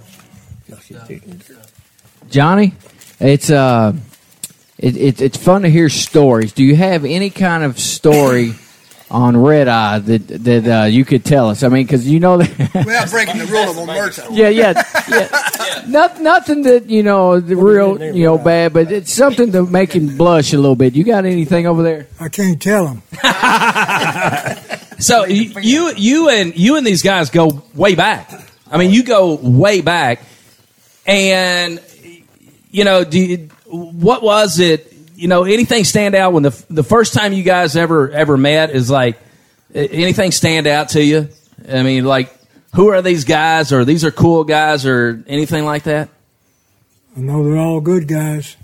Johnny, 2.28 2.74
it's 3.20 3.50
uh, 3.50 3.94
it, 4.78 4.96
it, 4.96 5.20
it's 5.20 5.36
fun 5.36 5.62
to 5.62 5.70
hear 5.70 5.88
stories. 5.88 6.52
Do 6.52 6.64
you 6.64 6.76
have 6.76 7.04
any 7.04 7.30
kind 7.30 7.62
of 7.64 7.78
story 7.78 8.54
on 9.12 9.36
Red 9.36 9.68
Eye 9.68 10.00
that 10.00 10.26
that 10.28 10.66
uh, 10.66 10.84
you 10.86 11.04
could 11.04 11.24
tell 11.24 11.50
us? 11.50 11.62
I 11.62 11.68
mean, 11.68 11.84
because 11.84 12.08
you 12.08 12.18
know 12.18 12.38
that. 12.38 12.74
Without 12.74 13.10
breaking 13.10 13.38
the 13.38 13.46
rule 13.46 13.70
of 13.70 13.76
omerta. 13.76 14.26
yeah, 14.30 14.48
yeah, 14.48 14.82
yeah. 15.08 15.84
Not, 15.86 16.20
nothing 16.20 16.62
that 16.62 16.90
you 16.90 17.02
know 17.02 17.38
the 17.38 17.56
real 17.56 18.02
you 18.02 18.24
know 18.24 18.38
bad, 18.38 18.72
but 18.72 18.90
it's 18.90 19.12
something 19.12 19.52
to 19.52 19.64
make 19.64 19.92
him 19.92 20.16
blush 20.16 20.52
a 20.52 20.56
little 20.56 20.76
bit. 20.76 20.94
You 20.94 21.04
got 21.04 21.24
anything 21.24 21.66
over 21.66 21.82
there? 21.82 22.08
I 22.18 22.28
can't 22.28 22.60
tell 22.60 22.88
him. 22.88 23.02
So 25.02 25.26
you, 25.26 25.60
you 25.60 25.92
you 25.96 26.28
and 26.28 26.56
you 26.56 26.76
and 26.76 26.86
these 26.86 27.02
guys 27.02 27.28
go 27.30 27.64
way 27.74 27.96
back. 27.96 28.30
I 28.70 28.78
mean, 28.78 28.92
you 28.92 29.02
go 29.02 29.34
way 29.34 29.80
back, 29.80 30.22
and 31.04 31.82
you 32.70 32.84
know, 32.84 33.02
do 33.02 33.18
you, 33.18 33.36
what 33.66 34.22
was 34.22 34.60
it? 34.60 34.91
You 35.22 35.28
know, 35.28 35.44
anything 35.44 35.84
stand 35.84 36.16
out 36.16 36.32
when 36.32 36.42
the 36.42 36.64
the 36.68 36.82
first 36.82 37.14
time 37.14 37.32
you 37.32 37.44
guys 37.44 37.76
ever 37.76 38.10
ever 38.10 38.36
met 38.36 38.70
is 38.70 38.90
like 38.90 39.20
anything 39.72 40.32
stand 40.32 40.66
out 40.66 40.88
to 40.90 41.04
you? 41.04 41.28
I 41.70 41.84
mean, 41.84 42.04
like 42.04 42.36
who 42.74 42.88
are 42.88 43.00
these 43.02 43.24
guys, 43.24 43.72
or 43.72 43.84
these 43.84 44.04
are 44.04 44.10
cool 44.10 44.42
guys, 44.42 44.84
or 44.84 45.22
anything 45.28 45.64
like 45.64 45.84
that? 45.84 46.08
I 47.16 47.20
know 47.20 47.44
they're 47.44 47.56
all 47.56 47.80
good 47.80 48.08
guys. 48.08 48.56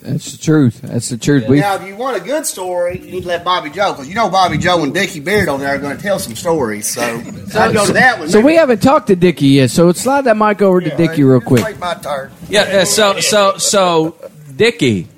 That's 0.00 0.30
the 0.30 0.38
truth. 0.38 0.82
That's 0.82 1.08
the 1.08 1.18
truth. 1.18 1.48
We 1.48 1.58
Now, 1.58 1.74
if 1.74 1.82
you 1.82 1.96
want 1.96 2.16
a 2.16 2.20
good 2.20 2.46
story, 2.46 3.00
you 3.00 3.10
need 3.10 3.22
to 3.22 3.26
let 3.28 3.42
Bobby 3.42 3.70
Joe, 3.70 3.92
because 3.92 4.08
you 4.08 4.14
know 4.14 4.30
Bobby 4.30 4.56
Joe 4.56 4.84
and 4.84 4.94
Dickie 4.94 5.18
Beard 5.18 5.48
over 5.48 5.64
there 5.64 5.74
are 5.74 5.78
going 5.78 5.96
to 5.96 6.00
tell 6.00 6.20
some 6.20 6.36
stories. 6.36 6.86
So, 6.86 7.02
I'd 7.02 7.74
go 7.74 7.84
to 7.86 7.92
that 7.94 8.20
one. 8.20 8.28
so 8.28 8.40
we 8.40 8.54
haven't 8.54 8.82
talked 8.82 9.08
to 9.08 9.16
Dickie 9.16 9.48
yet. 9.48 9.70
So 9.70 9.90
slide 9.90 10.26
that 10.26 10.36
mic 10.36 10.62
over 10.62 10.80
to 10.80 10.96
Dickie 10.96 11.24
real 11.24 11.40
quick. 11.40 11.76
My 11.80 11.94
turn. 11.94 12.30
Yeah. 12.48 12.60
uh, 12.60 12.84
So 12.84 13.18
so 13.18 13.56
so, 13.58 14.14
Dickie, 14.54 15.08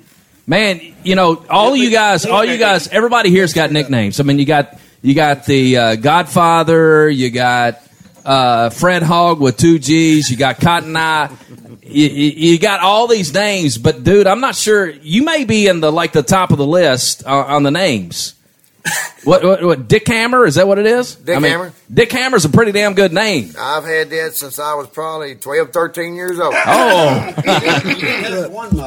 man, 0.47 0.81
you 1.03 1.15
know 1.15 1.45
all 1.49 1.75
you 1.75 1.89
guys, 1.91 2.25
all 2.25 2.45
you 2.45 2.57
guys, 2.57 2.87
everybody 2.87 3.29
here's 3.29 3.53
got 3.53 3.71
nicknames. 3.71 4.19
I 4.19 4.23
mean, 4.23 4.39
you 4.39 4.45
got 4.45 4.79
you 5.01 5.15
got 5.15 5.45
the 5.45 5.77
uh, 5.77 5.95
Godfather, 5.95 7.09
you 7.09 7.29
got 7.29 7.81
uh, 8.25 8.69
Fred 8.69 9.03
Hogg 9.03 9.39
with 9.39 9.57
two 9.57 9.79
G's, 9.79 10.29
you 10.29 10.37
got 10.37 10.59
Cotton 10.59 10.95
Eye. 10.95 11.29
You, 11.83 12.07
you 12.07 12.59
got 12.59 12.79
all 12.79 13.07
these 13.07 13.33
names, 13.33 13.77
but 13.77 14.03
dude, 14.03 14.27
I'm 14.27 14.39
not 14.39 14.55
sure. 14.55 14.89
You 14.89 15.23
may 15.23 15.43
be 15.43 15.67
in 15.67 15.81
the 15.81 15.91
like 15.91 16.13
the 16.13 16.23
top 16.23 16.51
of 16.51 16.57
the 16.57 16.65
list 16.65 17.25
uh, 17.25 17.31
on 17.31 17.63
the 17.63 17.71
names. 17.71 18.35
What, 19.23 19.43
what, 19.43 19.63
what? 19.63 19.87
Dick 19.87 20.07
Hammer? 20.07 20.45
Is 20.47 20.55
that 20.55 20.67
what 20.67 20.79
it 20.79 20.87
is? 20.87 21.13
Dick 21.13 21.39
Hammer. 21.39 21.73
Dick 21.93 22.11
Hammer's 22.11 22.43
a 22.45 22.49
pretty 22.49 22.71
damn 22.71 22.95
good 22.95 23.13
name. 23.13 23.51
I've 23.57 23.83
had 23.83 24.09
that 24.09 24.33
since 24.33 24.57
I 24.57 24.73
was 24.73 24.87
probably 24.87 25.35
12, 25.35 25.69
13 25.71 26.15
years 26.15 26.39
old. 26.39 26.55
Oh. 26.57 27.33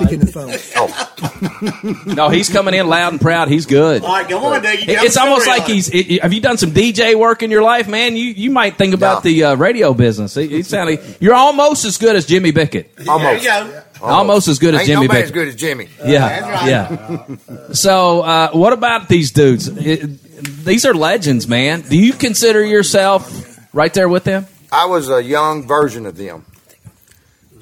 Speaking 0.05 0.23
of 0.23 0.31
phone. 0.31 2.15
No, 2.15 2.29
he's 2.31 2.49
coming 2.49 2.75
in 2.75 2.89
loud 2.89 3.13
and 3.13 3.21
proud. 3.21 3.49
He's 3.49 3.67
good. 3.67 4.03
All 4.03 4.09
right, 4.09 4.29
go 4.29 4.39
on, 4.45 4.63
Doug. 4.63 4.79
You 4.79 4.85
It's 4.89 5.17
almost 5.17 5.47
like 5.47 5.63
on 5.63 5.71
he's. 5.71 5.89
It, 5.89 6.11
it- 6.11 6.23
have 6.23 6.33
you 6.33 6.41
done 6.41 6.59
some 6.59 6.73
DJ 6.73 7.15
work 7.19 7.43
in 7.43 7.51
your 7.51 7.63
life, 7.63 7.87
man? 7.89 8.17
You 8.17 8.25
you 8.25 8.51
might 8.51 8.77
think 8.77 8.95
about 8.95 9.23
the 9.23 9.45
uh, 9.45 9.55
radio 9.57 9.95
business. 9.95 10.35
He, 10.35 10.49
he's 10.49 10.69
sounding. 10.69 10.99
You're 11.21 11.35
almost 11.35 11.85
as 11.85 11.99
good 11.99 12.17
as 12.17 12.27
Jimmy 12.27 12.51
Bickett. 12.51 12.91
Almost. 13.09 13.43
There 13.45 13.65
you 13.67 13.71
go. 13.73 13.83
Almost 14.03 14.49
as 14.49 14.59
good 14.59 14.75
as 14.75 14.81
Ain't 14.81 14.87
Jimmy 14.89 15.03
nobody 15.07 15.21
Bickett. 15.21 15.25
as 15.25 15.31
good 15.33 15.49
as 15.49 15.55
Jimmy. 15.57 15.89
Yeah, 16.05 16.67
yeah. 16.67 17.73
So, 17.73 18.21
uh, 18.23 18.51
what 18.53 18.73
about 18.73 19.09
these 19.09 19.31
dudes? 19.33 19.69
It- 19.69 20.21
these 20.65 20.85
are 20.85 20.93
legends, 20.95 21.49
man. 21.49 21.83
Do 21.83 21.97
you 21.97 22.13
consider 22.13 22.63
yourself 22.63 23.59
right 23.73 23.93
there 23.95 24.09
with 24.09 24.25
them? 24.25 24.47
I 24.71 24.87
was 24.87 25.09
a 25.09 25.23
young 25.23 25.67
version 25.67 26.05
of 26.07 26.17
them. 26.17 26.45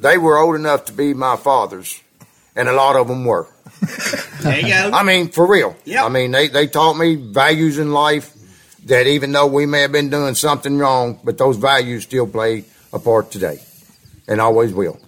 They 0.01 0.19
were 0.19 0.37
old 0.39 0.57
enough 0.57 0.87
to 0.87 0.93
be 0.93 1.15
my 1.15 1.37
fathers, 1.37 2.01
and 2.57 2.69
a 2.69 2.73
lot 2.73 2.97
of 2.97 3.07
them 3.09 3.25
were. 3.25 3.47
There 4.41 4.59
you 4.59 4.69
go. 4.69 4.91
I 4.93 5.03
mean, 5.05 5.29
for 5.29 5.47
real. 5.47 5.77
Yep. 5.85 6.05
I 6.05 6.09
mean, 6.09 6.31
they, 6.33 6.49
they 6.49 6.67
taught 6.67 6.95
me 6.95 7.15
values 7.15 7.79
in 7.79 7.93
life 7.93 8.33
that 8.87 9.07
even 9.07 9.31
though 9.33 9.47
we 9.47 9.67
may 9.67 9.83
have 9.83 9.93
been 9.93 10.11
doing 10.11 10.35
something 10.35 10.79
wrong, 10.79 11.21
but 11.23 11.39
those 11.39 11.57
values 11.57 12.03
still 12.03 12.27
play 12.27 12.65
a 12.93 12.99
part 12.99 13.31
today 13.31 13.61
and 14.27 14.41
always 14.41 14.73
will. 14.73 14.99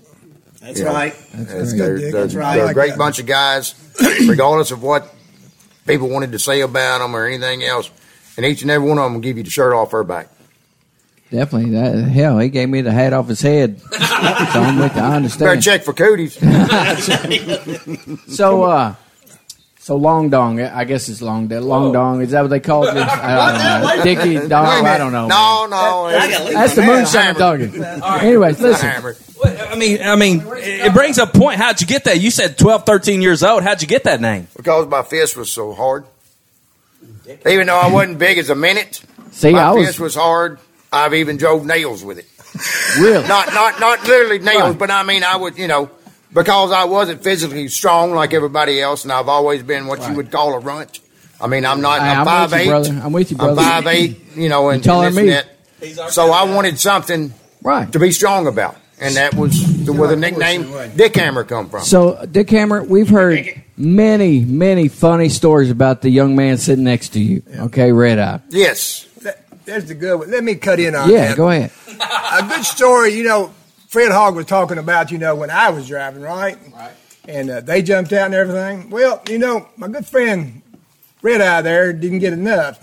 That's 0.64 0.79
You 0.79 0.85
know, 0.87 0.92
right. 0.94 1.12
It's- 1.35 1.72
good, 1.72 1.79
they're, 1.79 1.96
Dick. 1.98 2.12
they're- 2.12 2.20
That's 2.22 2.35
right. 2.35 2.57
they're 2.57 2.66
I 2.68 2.70
a 2.70 2.74
great 2.74 2.96
bunch 2.96 3.18
of 3.18 3.27
guys, 3.27 3.74
regardless 4.27 4.70
of 4.70 4.83
what 4.83 5.14
people 5.87 6.09
wanted 6.09 6.33
to 6.33 6.38
say 6.38 6.62
about 6.62 6.98
them 7.00 7.14
or 7.14 7.27
anything 7.27 7.62
else. 7.62 7.90
And 8.37 8.46
each 8.46 8.62
and 8.62 8.70
every 8.70 8.88
one 8.88 8.96
of 8.98 9.05
them 9.05 9.12
will 9.14 9.20
give 9.20 9.37
you 9.37 9.42
the 9.42 9.50
shirt 9.50 9.74
off 9.74 9.90
her 9.92 10.03
back. 10.03 10.29
Definitely. 11.31 11.70
That, 11.72 11.94
hell, 12.09 12.38
he 12.38 12.48
gave 12.48 12.68
me 12.68 12.81
the 12.81 12.92
hat 12.92 13.12
off 13.12 13.29
his 13.29 13.40
head. 13.42 13.81
so 13.92 13.96
I'm 14.00 14.79
with 14.79 14.94
you. 14.96 15.03
I 15.03 15.20
Better 15.38 15.61
check 15.61 15.83
for 15.85 15.92
cooties. 15.92 16.38
So, 18.29 18.62
uh, 18.64 18.94
so 19.79 19.96
long 19.96 20.31
dong. 20.31 20.61
I 20.61 20.85
guess 20.85 21.09
it's 21.09 21.20
long. 21.20 21.46
dong. 21.48 21.62
Long 21.62 21.92
dong. 21.92 22.22
Is 22.22 22.31
that 22.31 22.40
what 22.40 22.48
they 22.48 22.61
call 22.61 22.85
it? 22.88 22.96
I 22.96 23.83
don't 23.85 23.96
know. 23.98 24.03
Dickie 24.05 24.48
dong. 24.48 24.66
I 24.87 24.96
don't 24.98 25.12
know. 25.12 25.27
No, 25.29 25.66
no. 25.66 26.09
That's 26.11 26.74
the 26.74 26.83
moonshine 26.83 27.35
talking. 27.35 27.85
Anyways, 28.24 28.61
listen. 28.61 29.14
Hammer. 29.81 30.13
I 30.13 30.17
mean, 30.17 30.41
I 30.41 30.47
mean, 30.47 30.63
it 30.63 30.93
brings 30.95 31.19
up 31.19 31.35
a 31.35 31.39
point. 31.39 31.59
How'd 31.59 31.81
you 31.81 31.87
get 31.87 32.05
that? 32.05 32.21
You 32.21 32.31
said 32.31 32.57
12, 32.59 32.85
13 32.87 33.23
years 33.23 33.43
old. 33.43 33.63
How'd 33.63 33.83
you 33.83 33.89
get 33.89 34.05
that 34.05 34.21
name? 34.21 34.49
Because 34.57 34.87
my 34.89 35.03
fist 35.03 35.37
was 35.37 35.51
so 35.53 35.73
hard. 35.73 36.05
Even 37.47 37.67
though 37.67 37.79
I 37.79 37.91
wasn't 37.91 38.19
big 38.19 38.39
as 38.39 38.51
a 38.51 38.55
minute, 38.55 39.03
See, 39.31 39.53
my 39.53 39.59
I 39.63 39.71
was 39.73 39.87
fist 39.87 40.01
was 40.01 40.15
hard. 40.15 40.59
I've 40.93 41.15
even 41.15 41.37
drove 41.37 41.65
nails 41.65 42.05
with 42.05 42.19
it. 42.19 42.27
really. 43.01 43.27
Not 43.27 43.53
not 43.53 43.81
not 43.81 44.03
literally 44.07 44.39
nails, 44.39 44.71
Right. 44.71 44.79
but 44.79 44.91
I 44.91 45.03
mean 45.03 45.25
I 45.25 45.35
would 45.37 45.59
you 45.59 45.67
know 45.67 45.91
because 46.33 46.71
I 46.71 46.85
wasn't 46.85 47.23
physically 47.25 47.67
strong 47.69 48.13
like 48.15 48.33
everybody 48.35 48.81
else, 48.81 49.03
and 49.05 49.13
I've 49.13 49.29
always 49.29 49.63
been 49.63 49.87
what 49.87 50.07
you 50.09 50.15
would 50.15 50.31
call 50.31 50.55
a 50.55 50.59
runt. 50.61 51.01
I 51.41 51.47
mean 51.49 51.65
I'm 51.67 51.81
not. 51.81 52.01
I'm 52.01 52.19
I'm 52.21 52.25
five 52.27 52.51
with 52.53 52.61
you, 52.61 52.65
eight. 52.67 52.69
brother. 52.69 53.01
I'm 53.05 53.13
with 53.13 53.31
you, 53.33 53.37
brother. 53.37 53.61
I'm 53.61 53.83
five 53.83 53.87
eight. 53.89 54.37
You 54.37 54.49
know, 54.49 54.69
and, 54.71 54.85
taller 54.85 55.09
and 55.09 55.17
than 55.17 55.27
this 55.27 55.45
me. 55.81 55.89
and 55.91 55.97
that. 55.99 56.13
So 56.13 56.31
I 56.31 56.45
wanted 56.45 56.79
something 56.79 57.33
Right. 57.63 57.91
to 57.93 57.99
be 57.99 58.11
strong 58.13 58.47
about, 58.47 58.77
and 59.01 59.17
that 59.17 59.35
was 59.35 59.85
the, 59.85 59.93
where 59.93 60.09
the 60.09 60.17
nickname 60.17 60.73
Dick 60.97 61.15
Hammer 61.17 61.45
come 61.45 61.69
from. 61.69 61.83
So, 61.83 62.25
Dick 62.27 62.51
Hammer, 62.51 62.83
we've 62.85 63.09
heard 63.09 63.63
many, 63.77 64.41
many 64.41 64.89
funny 64.89 65.29
stories 65.29 65.71
about 65.71 66.03
the 66.03 66.11
young 66.11 66.37
man 66.37 66.59
sitting 66.59 66.85
next 66.85 67.11
to 67.11 67.21
you. 67.21 67.43
Okay, 67.59 67.93
Red 67.93 68.19
Eye. 68.19 68.41
Yes. 68.51 69.07
That- 69.23 69.45
There's 69.65 69.87
the 69.87 69.95
good 69.95 70.19
one. 70.19 70.31
Let 70.31 70.45
me 70.45 70.55
cut 70.57 70.79
in 70.81 70.95
on 70.95 71.11
Yeah, 71.11 71.29
that. 71.29 71.37
go 71.37 71.49
ahead. 71.51 71.71
a 71.89 72.43
good 72.49 72.65
story, 72.65 73.15
you 73.15 73.25
know, 73.25 73.53
Fred 73.89 74.11
Hogg 74.13 74.35
was 74.37 74.47
talking 74.47 74.79
about, 74.79 75.11
you 75.13 75.19
know, 75.19 75.35
when 75.37 75.51
I 75.51 75.71
was 75.71 75.87
driving, 75.89 76.23
right? 76.23 76.59
Right. 76.75 76.91
And 77.27 77.49
uh, 77.49 77.61
they 77.61 77.81
jumped 77.81 78.13
out 78.13 78.27
and 78.27 78.35
everything. 78.35 78.91
Well, 78.91 79.23
you 79.29 79.39
know, 79.39 79.69
my 79.77 79.89
good 79.89 80.05
friend 80.07 80.61
Red 81.23 81.41
Eye 81.41 81.63
there 81.63 81.93
didn't 81.93 82.19
get 82.19 82.33
enough. 82.33 82.79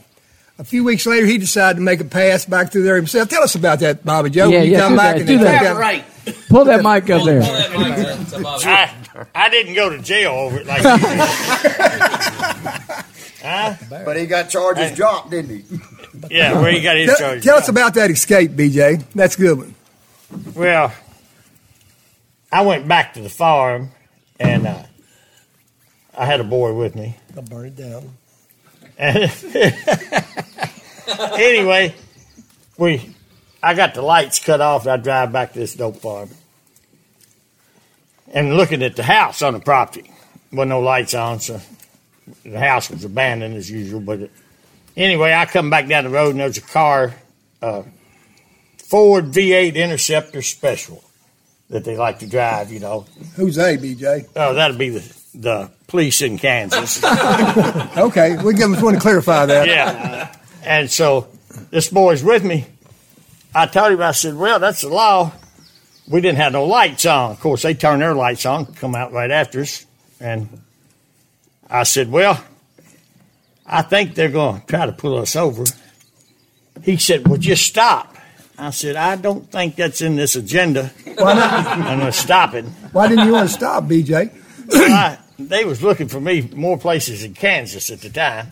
A 0.60 0.64
few 0.64 0.84
weeks 0.84 1.06
later, 1.08 1.26
he 1.26 1.38
decided 1.40 1.78
to 1.78 1.82
make 1.82 2.00
a 2.02 2.06
pass 2.06 2.46
back 2.46 2.72
through 2.72 2.84
there 2.84 2.96
himself. 2.96 3.30
Tell 3.30 3.42
us 3.44 3.56
about 3.56 3.80
that, 3.80 4.06
Bobby 4.06 4.30
Joe. 4.30 4.50
Yeah, 4.50 4.60
when 4.60 4.66
you 4.68 4.72
yeah, 4.74 4.80
come 4.80 4.92
do 4.94 4.98
back 4.98 5.14
that, 5.16 5.20
and 5.20 5.28
do 5.28 5.38
that. 5.40 5.54
Yeah, 5.54 5.64
down- 5.70 5.78
right. 5.78 6.06
Pull 6.50 6.66
that 6.66 6.84
mic 6.84 7.10
up 7.10 7.26
there. 7.26 7.42
I, 7.44 8.94
I 9.34 9.50
didn't 9.50 9.74
go 9.74 9.90
to 9.90 10.00
jail 10.02 10.32
over 10.34 10.60
it 10.60 10.68
like 10.68 10.84
you 10.84 10.98
did. 11.00 11.20
But 13.90 14.18
he 14.18 14.28
got 14.28 14.50
charges 14.50 14.96
dropped, 14.96 15.32
didn't 15.32 15.64
he? 15.64 15.80
Yeah, 16.30 16.62
where 16.62 16.70
you 16.72 16.84
got 16.84 16.96
his 16.96 17.08
Tell, 17.08 17.18
charge? 17.18 17.44
tell 17.44 17.58
us 17.58 17.70
about 17.70 17.96
that 17.96 18.12
escape, 18.12 18.52
BJ. 18.52 19.04
That's 19.16 19.36
a 19.36 19.40
good 19.40 19.58
one. 19.58 19.74
Well, 20.56 20.94
I 22.52 22.62
went 22.62 22.88
back 22.88 23.16
to 23.16 23.22
the 23.22 23.30
farm, 23.30 23.90
and 24.40 24.68
uh, 24.68 24.84
I 26.16 26.26
had 26.28 26.40
a 26.40 26.44
boy 26.44 26.74
with 26.74 26.96
me. 26.96 27.18
I 27.36 27.42
burned 27.42 27.80
it 27.80 27.90
down. 27.90 28.12
Anyway, 31.34 31.94
we 32.78 33.16
I 33.62 33.74
got 33.74 33.94
the 33.94 34.02
lights 34.02 34.40
cut 34.40 34.62
off. 34.62 34.84
And 34.84 34.92
I 34.94 34.98
drive 34.98 35.32
back 35.32 35.54
to 35.54 35.60
this 35.60 35.76
dope 35.76 35.98
farm, 35.98 36.30
and 38.34 38.56
looking 38.56 38.82
at 38.82 38.96
the 38.96 39.04
house 39.04 39.42
on 39.42 39.54
the 39.54 39.60
property, 39.60 40.10
wasn't 40.52 40.70
no 40.70 40.80
lights 40.80 41.14
on, 41.14 41.40
so 41.40 41.60
the 42.44 42.60
house 42.60 42.90
was 42.90 43.04
abandoned 43.04 43.56
as 43.56 43.70
usual. 43.70 44.00
But 44.00 44.30
anyway, 44.96 45.34
I 45.34 45.46
come 45.46 45.70
back 45.70 45.88
down 45.88 46.06
the 46.06 46.10
road, 46.10 46.32
and 46.32 46.40
there's 46.40 46.58
a 46.58 46.62
car, 46.62 47.14
uh, 47.62 47.84
Ford 48.78 49.26
V8 49.26 49.76
Interceptor 49.76 50.42
Special, 50.42 51.04
that 51.70 51.84
they 51.84 51.98
like 51.98 52.20
to 52.20 52.28
drive. 52.28 52.72
You 52.72 52.80
know, 52.80 53.06
Who's 53.36 53.56
they, 53.58 53.78
BJ? 53.78 54.28
oh, 54.36 54.54
that'll 54.54 54.78
be 54.78 54.90
the 54.90 55.22
the 55.34 55.72
police 55.92 56.22
in 56.22 56.38
Kansas. 56.38 57.04
Okay, 57.98 58.38
we 58.42 58.54
just 58.56 58.82
want 58.82 58.96
to 58.96 59.02
clarify 59.02 59.46
that. 59.46 59.68
yeah. 59.68 60.34
And 60.64 60.90
so 60.90 61.28
this 61.70 61.90
boy's 61.90 62.24
with 62.24 62.44
me. 62.44 62.66
I 63.54 63.66
told 63.66 63.92
him, 63.92 64.02
I 64.02 64.12
said, 64.14 64.36
well, 64.36 64.60
that's 64.60 64.82
the 64.82 64.90
law. 64.90 65.34
We 66.10 66.22
didn't 66.22 66.38
have 66.38 66.54
no 66.54 66.64
lights 66.66 67.06
on. 67.06 67.32
Of 67.32 67.40
course, 67.42 67.64
they 67.64 67.74
turned 67.74 68.02
their 68.02 68.14
lights 68.14 68.46
on, 68.46 68.66
come 68.66 68.96
out 68.96 69.12
right 69.12 69.30
after 69.30 69.60
us. 69.62 69.86
And 70.22 70.62
I 71.70 71.84
said, 71.84 72.10
well, 72.10 72.42
I 73.66 73.82
think 73.82 74.16
they're 74.16 74.30
going 74.30 74.62
to 74.62 74.68
try 74.68 74.86
to 74.86 74.94
pull 74.94 75.18
us 75.18 75.36
over. 75.36 75.66
He 76.84 76.96
said, 76.98 77.28
well, 77.28 77.38
just 77.38 77.66
stop. 77.66 78.16
I 78.58 78.70
said, 78.70 78.96
I 78.96 79.18
don't 79.18 79.52
think 79.52 79.76
that's 79.76 80.02
in 80.02 80.16
this 80.16 80.36
agenda. 80.36 80.92
Why 81.06 81.34
not? 81.34 81.68
I'm 81.68 82.00
going 82.00 82.12
to 82.12 82.12
stop 82.14 82.54
it. 82.54 82.64
Why 82.94 83.08
didn't 83.10 83.26
you 83.26 83.34
want 83.34 83.50
to 83.50 83.54
stop, 83.56 83.84
BJ? 83.86 84.32
I, 84.74 85.18
they 85.52 85.66
was 85.66 85.84
looking 85.84 86.08
for 86.08 86.22
me 86.22 86.50
more 86.56 86.78
places 86.78 87.26
in 87.26 87.34
Kansas 87.34 87.90
at 87.90 88.00
the 88.00 88.10
time. 88.10 88.48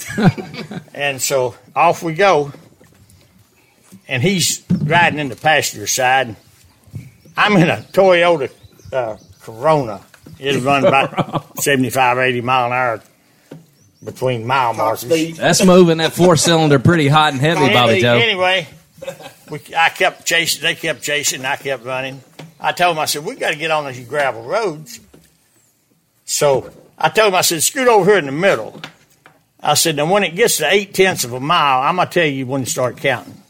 and 0.94 1.22
so 1.22 1.56
off 1.74 2.04
we 2.04 2.14
go. 2.14 2.52
And 4.06 4.22
he's 4.22 4.66
riding 4.70 5.18
in 5.18 5.30
the 5.30 5.38
passenger 5.38 5.88
side. 5.88 6.36
I'm 7.38 7.56
in 7.56 7.70
a 7.70 7.78
Toyota 7.78 8.52
uh, 8.92 9.16
Corona. 9.40 10.02
It'll 10.40 10.62
run 10.66 10.86
about 10.86 11.58
75, 11.60 12.18
80 12.18 12.42
mile 12.42 12.66
an 12.68 12.74
hour 12.74 13.02
between 14.04 14.46
mile 14.46 14.74
markers. 14.74 15.38
That's 15.38 15.64
moving 15.64 16.00
that 16.00 16.12
four 16.12 16.36
cylinder 16.36 16.80
pretty 16.80 17.08
hot 17.08 17.32
and 17.32 17.40
heavy, 17.40 17.74
Bobby 17.74 18.02
Joe. 18.02 18.18
Anyway, 18.18 18.68
we, 19.50 19.62
I 19.74 19.88
kept 19.88 20.26
chasing. 20.26 20.64
They 20.64 20.76
kept 20.76 21.02
chasing. 21.02 21.46
I 21.46 21.56
kept 21.56 21.86
running. 21.86 22.22
I 22.60 22.74
told 22.74 22.98
them, 22.98 23.02
I 23.02 23.06
said, 23.06 23.24
we 23.24 23.36
got 23.36 23.52
to 23.52 23.58
get 23.58 23.72
on 23.72 23.88
these 23.88 24.06
gravel 24.06 24.44
roads. 24.44 25.00
So 26.26 26.72
I 27.02 27.10
told 27.10 27.30
him, 27.30 27.36
I 27.36 27.42
said, 27.42 27.64
scoot 27.64 27.88
over 27.88 28.10
here 28.10 28.20
in 28.20 28.26
the 28.26 28.32
middle. 28.34 28.82
I 29.62 29.76
said, 29.76 29.96
now 29.96 30.12
when 30.12 30.24
it 30.24 30.36
gets 30.36 30.58
to 30.58 30.72
eight 30.72 30.94
tenths 30.94 31.24
of 31.24 31.34
a 31.34 31.40
mile, 31.40 31.82
I'm 31.82 31.96
gonna 31.96 32.10
tell 32.10 32.26
you 32.26 32.46
when 32.46 32.66
to 32.66 32.70
start 32.70 32.98
counting. 32.98 33.42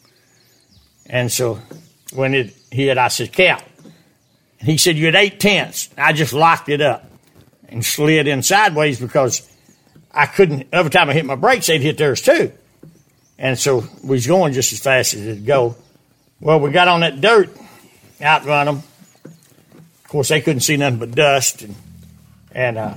And 1.07 1.31
so 1.31 1.59
when 2.13 2.35
it 2.35 2.55
hit, 2.71 2.97
I 2.97 3.07
said, 3.07 3.33
count. 3.33 3.63
And 4.59 4.69
he 4.69 4.77
said, 4.77 4.97
you're 4.97 5.09
at 5.09 5.15
eight 5.15 5.39
tenths. 5.39 5.89
I 5.97 6.13
just 6.13 6.33
locked 6.33 6.69
it 6.69 6.81
up 6.81 7.09
and 7.67 7.83
slid 7.83 8.27
in 8.27 8.43
sideways 8.43 8.99
because 8.99 9.47
I 10.11 10.25
couldn't. 10.27 10.67
Every 10.71 10.91
time 10.91 11.09
I 11.09 11.13
hit 11.13 11.25
my 11.25 11.35
brakes, 11.35 11.67
they'd 11.67 11.81
hit 11.81 11.97
theirs 11.97 12.21
too. 12.21 12.51
And 13.37 13.57
so 13.57 13.83
we 14.03 14.09
was 14.09 14.27
going 14.27 14.53
just 14.53 14.73
as 14.73 14.79
fast 14.79 15.13
as 15.13 15.25
it'd 15.25 15.45
go. 15.45 15.75
Well, 16.39 16.59
we 16.59 16.71
got 16.71 16.87
on 16.87 17.01
that 17.01 17.19
dirt, 17.21 17.49
outrun 18.21 18.65
them. 18.65 18.83
Of 19.25 20.07
course, 20.07 20.29
they 20.29 20.41
couldn't 20.41 20.61
see 20.61 20.77
nothing 20.77 20.99
but 20.99 21.11
dust, 21.11 21.61
and, 21.61 21.75
and 22.51 22.77
uh, 22.77 22.95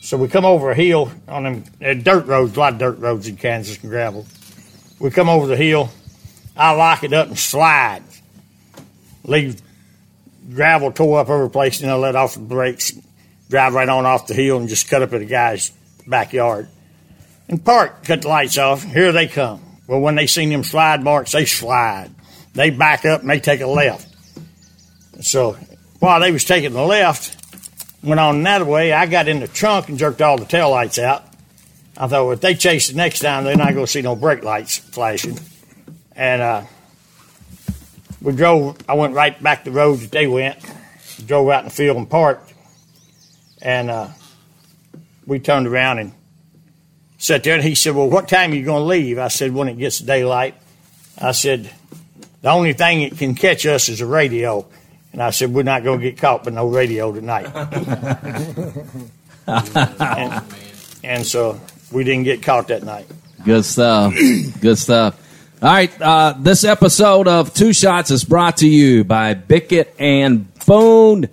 so 0.00 0.16
we 0.16 0.28
come 0.28 0.44
over 0.44 0.70
a 0.70 0.74
hill 0.74 1.10
on 1.28 1.44
them 1.44 1.64
uh, 1.84 1.94
dirt 1.94 2.26
roads, 2.26 2.56
a 2.56 2.60
lot 2.60 2.72
of 2.74 2.78
dirt 2.78 2.98
roads 2.98 3.28
in 3.28 3.36
Kansas 3.36 3.78
and 3.80 3.90
gravel. 3.90 4.26
We 5.00 5.10
come 5.10 5.28
over 5.28 5.46
the 5.46 5.56
hill. 5.56 5.90
I 6.56 6.72
lock 6.72 7.04
it 7.04 7.12
up 7.12 7.28
and 7.28 7.38
slide. 7.38 8.02
Leave 9.24 9.60
gravel 10.52 10.92
tore 10.92 11.20
up 11.20 11.28
every 11.28 11.50
place, 11.50 11.80
and 11.80 11.90
I 11.90 11.94
let 11.94 12.16
off 12.16 12.34
the 12.34 12.40
brakes, 12.40 12.92
drive 13.48 13.74
right 13.74 13.88
on 13.88 14.06
off 14.06 14.26
the 14.26 14.34
hill, 14.34 14.58
and 14.58 14.68
just 14.68 14.88
cut 14.88 15.02
up 15.02 15.12
at 15.12 15.22
a 15.22 15.24
guy's 15.24 15.70
backyard. 16.06 16.68
And 17.48 17.64
Park 17.64 18.04
cut 18.04 18.22
the 18.22 18.28
lights 18.28 18.58
off. 18.58 18.82
Here 18.82 19.12
they 19.12 19.26
come. 19.26 19.62
Well, 19.86 20.00
when 20.00 20.14
they 20.14 20.26
seen 20.26 20.48
them 20.48 20.64
slide 20.64 21.02
marks, 21.02 21.32
they 21.32 21.44
slide. 21.44 22.10
They 22.54 22.70
back 22.70 23.04
up 23.04 23.20
and 23.20 23.30
they 23.30 23.40
take 23.40 23.60
a 23.60 23.66
left. 23.66 24.08
So 25.20 25.56
while 25.98 26.20
they 26.20 26.32
was 26.32 26.44
taking 26.44 26.72
the 26.72 26.82
left, 26.82 27.41
went 28.02 28.20
on 28.20 28.36
another 28.36 28.64
way, 28.64 28.92
I 28.92 29.06
got 29.06 29.28
in 29.28 29.40
the 29.40 29.48
trunk 29.48 29.88
and 29.88 29.98
jerked 29.98 30.20
all 30.20 30.38
the 30.38 30.44
tail 30.44 30.70
lights 30.70 30.98
out. 30.98 31.24
I 31.96 32.06
thought, 32.06 32.24
well, 32.24 32.32
if 32.32 32.40
they 32.40 32.54
chase 32.54 32.88
the 32.88 32.96
next 32.96 33.20
time, 33.20 33.44
they're 33.44 33.56
not 33.56 33.74
going 33.74 33.86
to 33.86 33.90
see 33.90 34.02
no 34.02 34.16
brake 34.16 34.42
lights 34.42 34.78
flashing. 34.78 35.38
And 36.16 36.42
uh, 36.42 36.62
we 38.20 38.32
drove, 38.32 38.78
I 38.88 38.94
went 38.94 39.14
right 39.14 39.40
back 39.42 39.64
the 39.64 39.70
road 39.70 40.00
that 40.00 40.10
they 40.10 40.26
went, 40.26 40.58
drove 41.26 41.48
out 41.50 41.60
in 41.60 41.64
the 41.66 41.70
field 41.70 41.96
and 41.96 42.08
parked. 42.08 42.52
And 43.60 43.90
uh, 43.90 44.08
we 45.26 45.38
turned 45.38 45.66
around 45.66 45.98
and 45.98 46.12
sat 47.18 47.44
there. 47.44 47.54
And 47.54 47.62
he 47.62 47.74
said, 47.74 47.94
Well, 47.94 48.10
what 48.10 48.28
time 48.28 48.52
are 48.52 48.54
you 48.54 48.64
going 48.64 48.82
to 48.82 48.86
leave? 48.86 49.18
I 49.18 49.28
said, 49.28 49.52
When 49.52 49.68
it 49.68 49.78
gets 49.78 49.98
daylight. 49.98 50.54
I 51.18 51.32
said, 51.32 51.70
The 52.40 52.50
only 52.50 52.72
thing 52.72 53.08
that 53.08 53.18
can 53.18 53.34
catch 53.34 53.66
us 53.66 53.88
is 53.88 54.00
a 54.00 54.06
radio. 54.06 54.66
And 55.12 55.22
I 55.22 55.30
said, 55.30 55.52
We're 55.52 55.62
not 55.62 55.84
going 55.84 56.00
to 56.00 56.10
get 56.10 56.18
caught 56.18 56.44
by 56.44 56.50
no 56.50 56.68
radio 56.68 57.12
tonight. 57.12 57.46
and, 59.46 60.44
and 61.04 61.26
so 61.26 61.60
we 61.90 62.04
didn't 62.04 62.24
get 62.24 62.42
caught 62.42 62.68
that 62.68 62.82
night. 62.82 63.06
Good 63.44 63.64
stuff. 63.64 64.14
Good 64.60 64.78
stuff. 64.78 65.18
All 65.62 65.68
right, 65.68 66.02
uh, 66.02 66.34
this 66.38 66.64
episode 66.64 67.28
of 67.28 67.54
Two 67.54 67.72
Shots 67.72 68.10
is 68.10 68.24
brought 68.24 68.58
to 68.58 68.68
you 68.68 69.04
by 69.04 69.34
Bickett 69.34 69.94
and 69.96 70.52
Boone. 70.66 71.28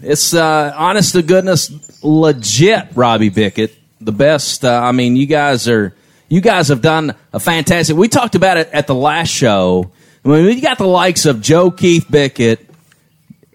It's 0.00 0.32
uh, 0.32 0.72
honest 0.74 1.12
to 1.12 1.22
goodness, 1.22 1.70
legit, 2.02 2.88
Robbie 2.94 3.28
Bickett. 3.28 3.74
The 4.00 4.12
best. 4.12 4.64
Uh, 4.64 4.80
I 4.82 4.92
mean, 4.92 5.16
you 5.16 5.26
guys 5.26 5.68
are. 5.68 5.94
You 6.30 6.42
guys 6.42 6.68
have 6.68 6.82
done 6.82 7.14
a 7.32 7.40
fantastic. 7.40 7.96
We 7.96 8.08
talked 8.08 8.34
about 8.34 8.58
it 8.58 8.68
at 8.72 8.86
the 8.86 8.94
last 8.94 9.28
show. 9.28 9.90
I 10.24 10.28
mean, 10.28 10.44
we 10.44 10.60
got 10.60 10.78
the 10.78 10.86
likes 10.86 11.26
of 11.26 11.40
Joe 11.40 11.70
Keith 11.70 12.06
Bickett 12.10 12.67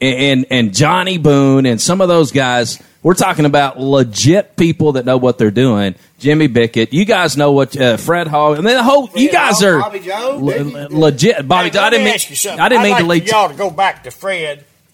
and, 0.04 0.16
and 0.20 0.46
and 0.50 0.74
Johnny 0.74 1.18
Boone 1.18 1.66
and 1.66 1.80
some 1.82 2.02
of 2.02 2.08
those 2.08 2.32
guys. 2.32 2.82
We're 3.02 3.16
talking 3.16 3.44
about 3.46 3.80
legit 3.82 4.56
people 4.56 4.94
that 4.94 5.04
know 5.06 5.18
what 5.18 5.38
they're 5.38 5.52
doing. 5.52 5.96
Jimmy 6.20 6.48
Bickett, 6.48 6.94
you 6.94 7.04
guys 7.04 7.36
know 7.36 7.52
what 7.52 7.76
uh, 7.76 7.98
Fred 7.98 8.28
Hall, 8.28 8.54
and 8.54 8.66
then 8.66 8.78
the 8.78 8.84
whole. 8.84 9.10
you 9.16 9.30
guys 9.30 9.60
Hall, 9.60 9.68
are 9.70 9.80
Bobby 9.82 10.00
Joe, 10.00 10.38
le- 10.42 10.88
legit. 10.90 11.46
Bobby, 11.46 11.70
Hey, 11.70 11.80
I 11.80 11.90
didn't 11.90 12.02
me 12.04 12.06
mean. 12.06 12.14
ask 12.14 12.30
you 12.30 12.36
something. 12.38 12.62
I 12.62 12.70
didn't 12.70 12.82
I'd 12.82 12.84
mean 12.84 12.92
like 12.94 13.02
to 13.04 13.08
lead. 13.10 13.28
y'all 13.28 13.50
to 13.50 13.56
go 13.56 13.70
back 13.70 14.04
to 14.06 14.12
Fred 14.12 14.64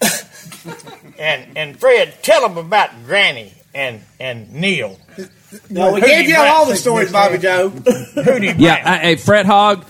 and 1.18 1.56
and 1.56 1.78
Fred. 1.78 2.14
Tell 2.22 2.42
them 2.48 2.58
about 2.58 2.90
Granny 3.06 3.52
and 3.74 4.00
and 4.18 4.52
Neil. 4.52 4.98
No, 5.68 5.92
we 5.92 6.00
Who 6.00 6.06
gave 6.06 6.24
do 6.26 6.30
you 6.32 6.36
you 6.36 6.42
all 6.42 6.66
the 6.66 6.76
stories, 6.76 7.12
Bobby 7.12 7.38
Joe. 7.38 7.68
Who 7.70 8.40
do 8.40 8.46
you 8.46 8.54
Yeah, 8.58 8.74
rant? 8.74 8.86
uh, 8.86 8.98
hey, 9.00 9.16
Fred 9.16 9.46
Hogg, 9.46 9.84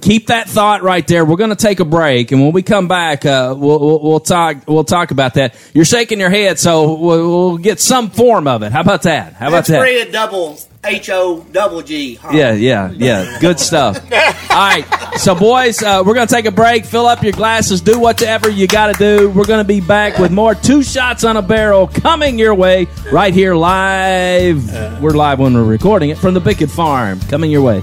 keep 0.00 0.28
that 0.28 0.48
thought 0.48 0.82
right 0.82 1.06
there. 1.06 1.24
We're 1.24 1.36
going 1.36 1.50
to 1.50 1.56
take 1.56 1.80
a 1.80 1.84
break, 1.84 2.32
and 2.32 2.40
when 2.42 2.52
we 2.52 2.62
come 2.62 2.88
back, 2.88 3.26
uh, 3.26 3.54
we'll, 3.56 3.78
we'll, 3.78 4.00
we'll 4.02 4.20
talk. 4.20 4.66
We'll 4.66 4.84
talk 4.84 5.10
about 5.10 5.34
that. 5.34 5.54
You're 5.74 5.84
shaking 5.84 6.18
your 6.18 6.30
head, 6.30 6.58
so 6.58 6.94
we'll, 6.94 7.28
we'll 7.28 7.58
get 7.58 7.80
some 7.80 8.10
form 8.10 8.46
of 8.48 8.62
it. 8.62 8.72
How 8.72 8.80
about 8.80 9.02
that? 9.02 9.34
How 9.34 9.48
about 9.48 9.66
That's 9.66 9.68
that? 9.68 9.80
Fred 9.80 10.12
double 10.12 10.58
H 10.82 11.10
O 11.10 11.44
double 11.52 11.82
G. 11.82 12.14
Huh? 12.14 12.30
Yeah, 12.32 12.52
yeah, 12.52 12.90
yeah. 12.92 13.38
Good 13.40 13.60
stuff. 13.60 13.98
All 14.02 14.56
right. 14.56 14.84
So, 15.16 15.34
boys, 15.34 15.82
uh, 15.82 16.02
we're 16.06 16.14
going 16.14 16.28
to 16.28 16.34
take 16.34 16.46
a 16.46 16.50
break. 16.50 16.86
Fill 16.86 17.06
up 17.06 17.22
your 17.22 17.32
glasses. 17.32 17.80
Do 17.80 17.98
whatever 17.98 18.48
you 18.48 18.66
got 18.66 18.96
to 18.96 18.98
do. 18.98 19.30
We're 19.30 19.46
going 19.46 19.60
to 19.60 19.68
be 19.68 19.80
back 19.80 20.18
with 20.18 20.32
more 20.32 20.54
Two 20.54 20.82
Shots 20.82 21.24
on 21.24 21.36
a 21.36 21.42
Barrel 21.42 21.88
coming 21.88 22.38
your 22.38 22.54
way 22.54 22.86
right 23.12 23.34
here 23.34 23.54
live. 23.54 25.02
We're 25.02 25.10
live 25.10 25.38
when 25.38 25.54
we're 25.54 25.64
recording 25.64 26.10
it 26.10 26.18
from 26.18 26.34
the 26.34 26.40
Bickett 26.40 26.70
Farm. 26.70 27.20
Coming 27.28 27.50
your 27.50 27.62
way. 27.62 27.82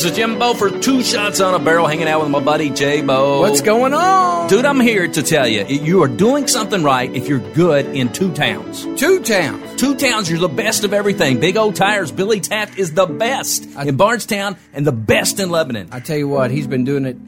This 0.00 0.12
is 0.12 0.16
Jimbo 0.16 0.54
for 0.54 0.70
Two 0.70 1.02
Shots 1.02 1.42
on 1.42 1.52
a 1.52 1.62
Barrel, 1.62 1.86
hanging 1.86 2.08
out 2.08 2.22
with 2.22 2.30
my 2.30 2.40
buddy 2.40 2.70
J 2.70 3.02
Bo. 3.02 3.40
What's 3.42 3.60
going 3.60 3.92
on? 3.92 4.48
Dude, 4.48 4.64
I'm 4.64 4.80
here 4.80 5.06
to 5.06 5.22
tell 5.22 5.46
you, 5.46 5.66
you 5.66 6.02
are 6.02 6.08
doing 6.08 6.46
something 6.46 6.82
right 6.82 7.14
if 7.14 7.28
you're 7.28 7.52
good 7.52 7.84
in 7.84 8.10
two 8.10 8.32
towns. 8.32 8.86
Two 8.98 9.22
towns. 9.22 9.78
Two 9.78 9.94
towns, 9.96 10.30
you're 10.30 10.40
the 10.40 10.48
best 10.48 10.84
of 10.84 10.94
everything. 10.94 11.38
Big 11.38 11.58
O 11.58 11.70
Tires, 11.70 12.12
Billy 12.12 12.40
Taft 12.40 12.78
is 12.78 12.94
the 12.94 13.04
best 13.04 13.64
in 13.76 13.98
Bardstown 13.98 14.56
and 14.72 14.86
the 14.86 14.92
best 14.92 15.38
in 15.38 15.50
Lebanon. 15.50 15.90
I 15.92 16.00
tell 16.00 16.16
you 16.16 16.28
what, 16.28 16.50
he's 16.50 16.66
been 16.66 16.84
doing 16.84 17.04
it 17.04 17.18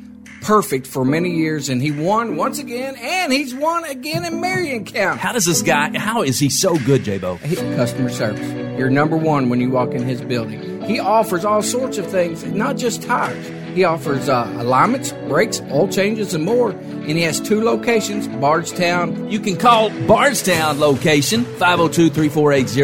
perfect 0.42 0.86
for 0.86 1.04
many 1.04 1.30
years, 1.30 1.68
and 1.68 1.80
he 1.80 1.90
won 1.90 2.36
once 2.36 2.58
again, 2.58 2.96
and 2.96 3.32
he's 3.32 3.54
won 3.54 3.84
again 3.84 4.24
in 4.24 4.40
Marion 4.40 4.84
County. 4.84 5.18
How 5.18 5.32
does 5.32 5.46
this 5.46 5.62
guy, 5.62 5.96
how 5.96 6.22
is 6.22 6.38
he 6.38 6.50
so 6.50 6.76
good, 6.80 7.04
J 7.04 7.18
Bo? 7.18 7.38
Customer 7.38 8.10
service. 8.10 8.78
You're 8.78 8.90
number 8.90 9.16
one 9.16 9.48
when 9.48 9.60
you 9.60 9.70
walk 9.70 9.92
in 9.92 10.02
his 10.02 10.20
building. 10.20 10.82
He 10.82 10.98
offers 10.98 11.44
all 11.44 11.62
sorts 11.62 11.98
of 11.98 12.06
things, 12.08 12.44
not 12.44 12.76
just 12.76 13.02
tires. 13.02 13.46
He 13.74 13.84
offers 13.84 14.28
uh, 14.28 14.52
alignments, 14.58 15.12
brakes, 15.28 15.60
oil 15.70 15.88
changes, 15.88 16.34
and 16.34 16.44
more. 16.44 16.70
And 16.70 17.10
he 17.10 17.22
has 17.22 17.40
two 17.40 17.62
locations 17.62 18.28
Bardstown. 18.28 19.30
You 19.30 19.40
can 19.40 19.56
call 19.56 19.88
Bardstown 20.06 20.78
location 20.78 21.44
502 21.44 22.10
348 22.10 22.76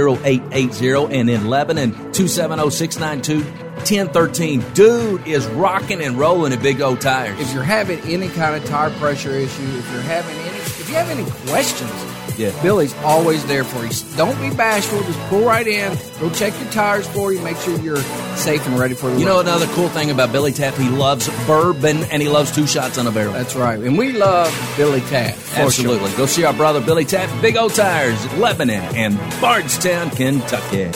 0880 0.52 1.14
and 1.14 1.28
in 1.28 1.48
Lebanon 1.48 1.90
270 1.90 2.70
692 2.70 3.67
1013. 3.78 4.64
Dude 4.74 5.26
is 5.26 5.46
rocking 5.48 6.00
and 6.02 6.18
rolling 6.18 6.52
at 6.52 6.62
Big 6.62 6.80
O 6.80 6.96
Tires. 6.96 7.38
If 7.40 7.52
you're 7.54 7.62
having 7.62 7.98
any 8.00 8.28
kind 8.28 8.54
of 8.54 8.64
tire 8.68 8.90
pressure 8.98 9.30
issue, 9.32 9.62
if 9.62 9.92
you're 9.92 10.02
having 10.02 10.36
any, 10.36 10.56
if 10.58 10.88
you 10.88 10.94
have 10.94 11.08
any 11.10 11.24
questions, 11.50 11.90
Yeah. 12.38 12.52
Billy's 12.62 12.94
always 12.98 13.44
there 13.46 13.64
for 13.64 13.84
you. 13.84 13.90
Don't 14.16 14.40
be 14.40 14.54
bashful. 14.54 15.02
Just 15.02 15.18
pull 15.28 15.44
right 15.44 15.66
in. 15.66 15.98
Go 16.20 16.30
check 16.30 16.52
your 16.60 16.70
tires 16.70 17.06
for 17.08 17.32
you. 17.32 17.40
Make 17.40 17.56
sure 17.56 17.76
you're 17.80 17.96
safe 18.36 18.64
and 18.68 18.78
ready 18.78 18.94
for 18.94 19.10
the 19.10 19.18
You 19.18 19.24
know 19.24 19.40
another 19.40 19.66
cool 19.74 19.88
thing 19.88 20.12
about 20.12 20.30
Billy 20.30 20.52
Taft? 20.52 20.78
He 20.78 20.88
loves 20.88 21.28
bourbon 21.48 22.04
and 22.12 22.22
he 22.22 22.28
loves 22.28 22.52
two 22.52 22.68
shots 22.68 22.96
on 22.96 23.08
a 23.08 23.10
barrel. 23.10 23.32
That's 23.32 23.56
right. 23.56 23.80
And 23.80 23.98
we 23.98 24.12
love 24.12 24.52
Billy 24.76 25.00
for 25.00 25.60
Absolutely. 25.62 26.12
Go 26.12 26.26
see 26.26 26.44
our 26.44 26.52
brother 26.54 26.80
Billy 26.80 27.04
Taft, 27.04 27.42
Big 27.42 27.56
O 27.56 27.68
Tires, 27.68 28.24
Lebanon 28.34 28.94
and 28.94 29.18
Bardstown, 29.40 30.10
Kentucky. 30.10 30.92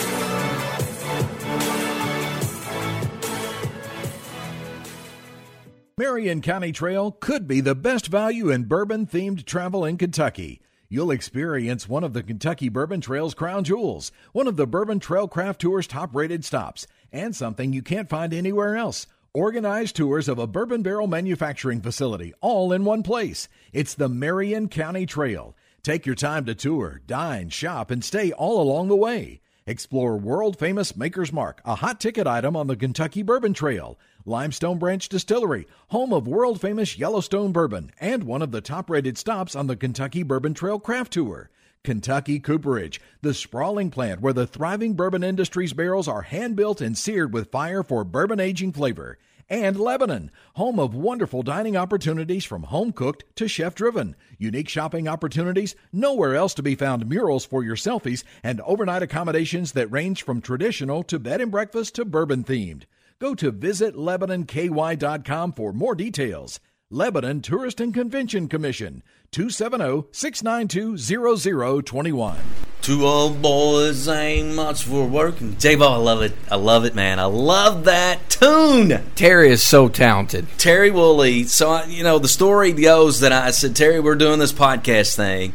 Marion 6.13 6.41
County 6.41 6.71
Trail 6.71 7.11
could 7.11 7.47
be 7.47 7.59
the 7.59 7.73
best 7.73 8.05
value 8.05 8.51
in 8.51 8.65
bourbon 8.65 9.07
themed 9.07 9.45
travel 9.45 9.83
in 9.83 9.97
Kentucky. 9.97 10.61
You'll 10.87 11.09
experience 11.09 11.89
one 11.89 12.03
of 12.03 12.13
the 12.13 12.21
Kentucky 12.21 12.69
Bourbon 12.69 13.01
Trail's 13.01 13.33
crown 13.33 13.63
jewels, 13.63 14.11
one 14.31 14.45
of 14.45 14.55
the 14.55 14.67
Bourbon 14.67 14.99
Trail 14.99 15.27
Craft 15.27 15.61
Tour's 15.61 15.87
top 15.87 16.13
rated 16.13 16.45
stops, 16.45 16.85
and 17.11 17.35
something 17.35 17.73
you 17.73 17.81
can't 17.81 18.09
find 18.09 18.31
anywhere 18.31 18.75
else. 18.75 19.07
Organized 19.33 19.95
tours 19.95 20.29
of 20.29 20.37
a 20.37 20.45
bourbon 20.45 20.83
barrel 20.83 21.07
manufacturing 21.07 21.81
facility, 21.81 22.31
all 22.41 22.71
in 22.71 22.85
one 22.85 23.01
place. 23.01 23.47
It's 23.71 23.95
the 23.95 24.07
Marion 24.07 24.69
County 24.69 25.07
Trail. 25.07 25.55
Take 25.81 26.05
your 26.05 26.13
time 26.13 26.45
to 26.45 26.53
tour, 26.53 27.01
dine, 27.07 27.49
shop, 27.49 27.89
and 27.89 28.05
stay 28.05 28.31
all 28.31 28.61
along 28.61 28.89
the 28.89 28.95
way. 28.95 29.41
Explore 29.65 30.17
world 30.17 30.59
famous 30.59 30.95
Maker's 30.97 31.31
Mark, 31.31 31.61
a 31.63 31.75
hot 31.75 32.01
ticket 32.01 32.27
item 32.27 32.53
on 32.55 32.67
the 32.67 32.75
Kentucky 32.75 33.23
Bourbon 33.23 33.53
Trail. 33.53 33.97
Limestone 34.25 34.79
Branch 34.79 35.09
Distillery, 35.09 35.67
home 35.89 36.13
of 36.13 36.29
world 36.29 36.61
famous 36.61 36.97
Yellowstone 36.97 37.51
bourbon, 37.51 37.91
and 37.99 38.23
one 38.23 38.41
of 38.41 38.51
the 38.51 38.61
top 38.61 38.89
rated 38.89 39.17
stops 39.17 39.53
on 39.53 39.67
the 39.67 39.75
Kentucky 39.75 40.23
Bourbon 40.23 40.53
Trail 40.53 40.79
Craft 40.79 41.11
Tour. 41.11 41.49
Kentucky 41.83 42.39
Cooperage, 42.39 43.01
the 43.21 43.33
sprawling 43.33 43.91
plant 43.91 44.21
where 44.21 44.31
the 44.31 44.47
thriving 44.47 44.93
bourbon 44.93 45.25
industry's 45.25 45.73
barrels 45.73 46.07
are 46.07 46.21
hand 46.21 46.55
built 46.55 46.79
and 46.79 46.97
seared 46.97 47.33
with 47.33 47.51
fire 47.51 47.83
for 47.83 48.05
bourbon 48.05 48.39
aging 48.39 48.71
flavor. 48.71 49.17
And 49.49 49.77
Lebanon, 49.77 50.31
home 50.53 50.79
of 50.79 50.95
wonderful 50.95 51.43
dining 51.43 51.75
opportunities 51.75 52.45
from 52.45 52.63
home 52.63 52.93
cooked 52.93 53.25
to 53.35 53.49
chef 53.49 53.75
driven. 53.75 54.15
Unique 54.37 54.69
shopping 54.69 55.09
opportunities, 55.09 55.75
nowhere 55.91 56.33
else 56.33 56.53
to 56.53 56.63
be 56.63 56.75
found 56.75 57.09
murals 57.09 57.43
for 57.43 57.61
your 57.61 57.75
selfies, 57.75 58.23
and 58.41 58.61
overnight 58.61 59.03
accommodations 59.03 59.73
that 59.73 59.91
range 59.91 60.23
from 60.23 60.39
traditional 60.39 61.03
to 61.03 61.19
bed 61.19 61.41
and 61.41 61.51
breakfast 61.51 61.95
to 61.95 62.05
bourbon 62.05 62.45
themed. 62.45 62.83
Go 63.23 63.33
to 63.35 63.53
visitlebanonky.com 63.53 65.53
for 65.53 65.71
more 65.71 65.95
details. 65.95 66.59
Lebanon 66.91 67.39
Tourist 67.39 67.79
and 67.79 67.93
Convention 67.93 68.49
Commission, 68.49 69.01
oh, 69.01 69.09
270 69.31 70.09
692 70.11 71.81
0021. 71.83 72.37
Two 72.81 73.07
old 73.07 73.41
boys 73.41 74.09
ain't 74.09 74.53
much 74.53 74.83
for 74.83 75.05
working. 75.05 75.57
J-Bo, 75.57 75.87
oh, 75.87 75.93
I 75.93 75.95
love 75.95 76.21
it. 76.21 76.33
I 76.51 76.57
love 76.57 76.83
it, 76.83 76.95
man. 76.95 77.17
I 77.17 77.23
love 77.23 77.85
that 77.85 78.29
tune. 78.29 79.01
Terry 79.15 79.51
is 79.51 79.63
so 79.63 79.87
talented. 79.87 80.45
Terry 80.57 80.91
Woolley. 80.91 81.45
So, 81.45 81.69
I, 81.69 81.85
you 81.85 82.03
know, 82.03 82.19
the 82.19 82.27
story 82.27 82.73
goes 82.73 83.21
that 83.21 83.31
I 83.31 83.51
said, 83.51 83.73
Terry, 83.73 84.01
we're 84.01 84.15
doing 84.15 84.39
this 84.39 84.51
podcast 84.51 85.15
thing. 85.15 85.53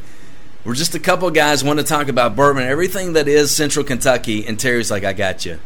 We're 0.65 0.75
just 0.75 0.95
a 0.95 0.99
couple 0.99 1.29
of 1.29 1.35
guys 1.35 1.63
want 1.63 1.81
to 1.81 1.85
talk 1.85 2.09
about 2.09 2.35
bourbon, 2.35 2.63
everything 2.63 3.13
that 3.13 3.29
is 3.29 3.55
Central 3.55 3.85
Kentucky. 3.85 4.47
And 4.47 4.59
Terry's 4.59 4.91
like, 4.91 5.05
I 5.05 5.13
got 5.13 5.45
you. 5.45 5.61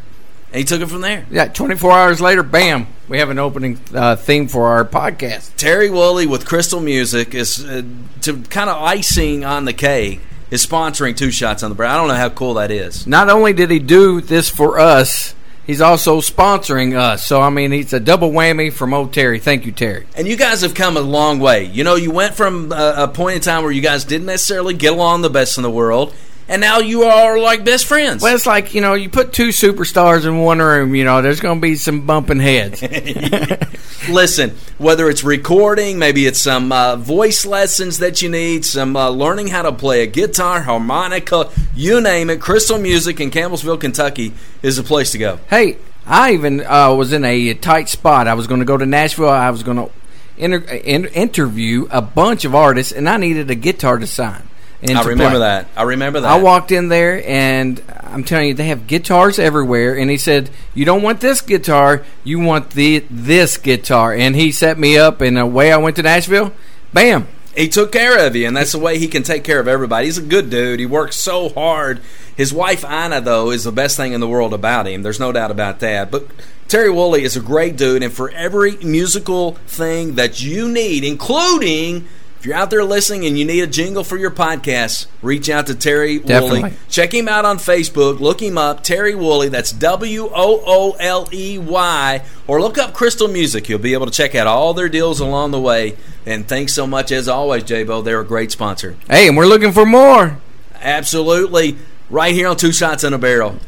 And 0.52 0.58
he 0.58 0.64
took 0.64 0.82
it 0.82 0.86
from 0.86 1.00
there. 1.00 1.26
Yeah, 1.30 1.48
24 1.48 1.92
hours 1.92 2.20
later, 2.20 2.42
bam, 2.42 2.86
we 3.08 3.18
have 3.18 3.30
an 3.30 3.38
opening 3.38 3.80
uh, 3.94 4.16
theme 4.16 4.48
for 4.48 4.66
our 4.66 4.84
podcast. 4.84 5.56
Terry 5.56 5.88
Woolley 5.88 6.26
with 6.26 6.44
Crystal 6.44 6.80
Music 6.80 7.34
is 7.34 7.64
uh, 7.64 7.82
to 8.20 8.42
kind 8.42 8.68
of 8.68 8.82
icing 8.82 9.44
on 9.44 9.64
the 9.64 9.72
cake 9.72 10.20
is 10.50 10.64
sponsoring 10.64 11.16
two 11.16 11.30
shots 11.30 11.62
on 11.62 11.70
the 11.70 11.74
barrel. 11.74 11.92
I 11.92 11.96
don't 11.96 12.08
know 12.08 12.14
how 12.14 12.28
cool 12.28 12.54
that 12.54 12.70
is. 12.70 13.06
Not 13.06 13.30
only 13.30 13.54
did 13.54 13.70
he 13.70 13.78
do 13.78 14.20
this 14.20 14.50
for 14.50 14.78
us, 14.78 15.34
he's 15.66 15.80
also 15.80 16.20
sponsoring 16.20 16.94
us. 16.94 17.26
So, 17.26 17.40
I 17.40 17.48
mean, 17.48 17.72
he's 17.72 17.94
a 17.94 18.00
double 18.00 18.30
whammy 18.30 18.70
from 18.70 18.92
old 18.92 19.14
Terry. 19.14 19.38
Thank 19.38 19.64
you, 19.64 19.72
Terry. 19.72 20.06
And 20.14 20.28
you 20.28 20.36
guys 20.36 20.60
have 20.60 20.74
come 20.74 20.98
a 20.98 21.00
long 21.00 21.40
way. 21.40 21.64
You 21.64 21.84
know, 21.84 21.94
you 21.94 22.10
went 22.10 22.34
from 22.34 22.70
a, 22.70 22.94
a 22.98 23.08
point 23.08 23.36
in 23.36 23.40
time 23.40 23.62
where 23.62 23.72
you 23.72 23.80
guys 23.80 24.04
didn't 24.04 24.26
necessarily 24.26 24.74
get 24.74 24.92
along 24.92 25.22
the 25.22 25.30
best 25.30 25.56
in 25.56 25.62
the 25.62 25.70
world, 25.70 26.14
and 26.52 26.60
now 26.60 26.80
you 26.80 27.04
are 27.04 27.38
like 27.38 27.64
best 27.64 27.86
friends. 27.86 28.22
Well, 28.22 28.34
it's 28.34 28.44
like, 28.44 28.74
you 28.74 28.82
know, 28.82 28.92
you 28.92 29.08
put 29.08 29.32
two 29.32 29.48
superstars 29.48 30.26
in 30.26 30.38
one 30.38 30.58
room, 30.58 30.94
you 30.94 31.02
know, 31.02 31.22
there's 31.22 31.40
going 31.40 31.58
to 31.58 31.62
be 31.62 31.76
some 31.76 32.04
bumping 32.04 32.40
heads. 32.40 32.82
Listen, 34.10 34.50
whether 34.76 35.08
it's 35.08 35.24
recording, 35.24 35.98
maybe 35.98 36.26
it's 36.26 36.38
some 36.38 36.70
uh, 36.70 36.96
voice 36.96 37.46
lessons 37.46 38.00
that 38.00 38.20
you 38.20 38.28
need, 38.28 38.66
some 38.66 38.96
uh, 38.96 39.08
learning 39.08 39.48
how 39.48 39.62
to 39.62 39.72
play 39.72 40.02
a 40.02 40.06
guitar, 40.06 40.60
harmonica, 40.60 41.50
you 41.74 42.02
name 42.02 42.28
it, 42.28 42.38
Crystal 42.38 42.78
Music 42.78 43.18
in 43.18 43.30
Campbellsville, 43.30 43.80
Kentucky 43.80 44.34
is 44.60 44.76
the 44.76 44.82
place 44.82 45.10
to 45.12 45.18
go. 45.18 45.40
Hey, 45.48 45.78
I 46.04 46.34
even 46.34 46.60
uh, 46.66 46.92
was 46.92 47.14
in 47.14 47.24
a 47.24 47.54
tight 47.54 47.88
spot. 47.88 48.28
I 48.28 48.34
was 48.34 48.46
going 48.46 48.60
to 48.60 48.66
go 48.66 48.76
to 48.76 48.84
Nashville. 48.84 49.30
I 49.30 49.48
was 49.48 49.62
going 49.62 49.78
to 49.78 49.90
inter- 50.36 50.70
in- 50.70 51.06
interview 51.06 51.88
a 51.90 52.02
bunch 52.02 52.44
of 52.44 52.54
artists, 52.54 52.92
and 52.92 53.08
I 53.08 53.16
needed 53.16 53.50
a 53.50 53.54
guitar 53.54 53.96
to 53.96 54.06
sign. 54.06 54.42
I 54.90 55.02
remember 55.02 55.30
play. 55.30 55.38
that. 55.38 55.68
I 55.76 55.82
remember 55.84 56.20
that. 56.20 56.30
I 56.30 56.40
walked 56.40 56.72
in 56.72 56.88
there, 56.88 57.24
and 57.26 57.80
I'm 58.00 58.24
telling 58.24 58.48
you, 58.48 58.54
they 58.54 58.66
have 58.66 58.86
guitars 58.86 59.38
everywhere. 59.38 59.96
And 59.96 60.10
he 60.10 60.18
said, 60.18 60.50
"You 60.74 60.84
don't 60.84 61.02
want 61.02 61.20
this 61.20 61.40
guitar, 61.40 62.04
you 62.24 62.40
want 62.40 62.70
the 62.70 63.04
this 63.10 63.56
guitar." 63.56 64.12
And 64.12 64.34
he 64.34 64.50
set 64.50 64.78
me 64.78 64.98
up, 64.98 65.20
and 65.20 65.38
away 65.38 65.72
I 65.72 65.76
went 65.76 65.96
to 65.96 66.02
Nashville. 66.02 66.52
Bam! 66.92 67.28
He 67.54 67.68
took 67.68 67.92
care 67.92 68.26
of 68.26 68.34
you, 68.34 68.46
and 68.46 68.56
that's 68.56 68.72
the 68.72 68.78
way 68.78 68.98
he 68.98 69.08
can 69.08 69.22
take 69.22 69.44
care 69.44 69.60
of 69.60 69.68
everybody. 69.68 70.06
He's 70.06 70.18
a 70.18 70.22
good 70.22 70.48
dude. 70.48 70.80
He 70.80 70.86
works 70.86 71.16
so 71.16 71.50
hard. 71.50 72.00
His 72.34 72.52
wife 72.52 72.82
Ina, 72.82 73.20
though, 73.20 73.50
is 73.50 73.64
the 73.64 73.72
best 73.72 73.96
thing 73.96 74.14
in 74.14 74.20
the 74.20 74.28
world 74.28 74.54
about 74.54 74.86
him. 74.86 75.02
There's 75.02 75.20
no 75.20 75.32
doubt 75.32 75.50
about 75.50 75.80
that. 75.80 76.10
But 76.10 76.28
Terry 76.66 76.90
Woolley 76.90 77.24
is 77.24 77.36
a 77.36 77.40
great 77.40 77.76
dude, 77.76 78.02
and 78.02 78.12
for 78.12 78.30
every 78.30 78.76
musical 78.78 79.52
thing 79.66 80.14
that 80.14 80.42
you 80.42 80.66
need, 80.66 81.04
including 81.04 82.08
if 82.42 82.46
you're 82.46 82.56
out 82.56 82.70
there 82.70 82.82
listening 82.82 83.24
and 83.24 83.38
you 83.38 83.44
need 83.44 83.60
a 83.60 83.68
jingle 83.68 84.02
for 84.02 84.16
your 84.16 84.32
podcast, 84.32 85.06
reach 85.22 85.48
out 85.48 85.68
to 85.68 85.76
Terry 85.76 86.18
Definitely. 86.18 86.62
Woolley. 86.62 86.74
Check 86.88 87.14
him 87.14 87.28
out 87.28 87.44
on 87.44 87.58
Facebook. 87.58 88.18
Look 88.18 88.42
him 88.42 88.58
up, 88.58 88.82
Terry 88.82 89.14
Woolley. 89.14 89.48
That's 89.48 89.70
W 89.70 90.24
O 90.24 90.62
O 90.66 90.96
L 90.98 91.28
E 91.32 91.56
Y. 91.58 92.24
Or 92.48 92.60
look 92.60 92.78
up 92.78 92.94
Crystal 92.94 93.28
Music. 93.28 93.68
You'll 93.68 93.78
be 93.78 93.92
able 93.92 94.06
to 94.06 94.12
check 94.12 94.34
out 94.34 94.48
all 94.48 94.74
their 94.74 94.88
deals 94.88 95.20
along 95.20 95.52
the 95.52 95.60
way. 95.60 95.96
And 96.26 96.48
thanks 96.48 96.72
so 96.72 96.84
much, 96.84 97.12
as 97.12 97.28
always, 97.28 97.62
J-Bo. 97.62 98.02
They're 98.02 98.18
a 98.18 98.24
great 98.24 98.50
sponsor. 98.50 98.96
Hey, 99.08 99.28
and 99.28 99.36
we're 99.36 99.46
looking 99.46 99.70
for 99.70 99.86
more. 99.86 100.40
Absolutely. 100.80 101.76
Right 102.10 102.34
here 102.34 102.48
on 102.48 102.56
Two 102.56 102.72
Shots 102.72 103.04
in 103.04 103.12
a 103.12 103.18
Barrel. 103.18 103.60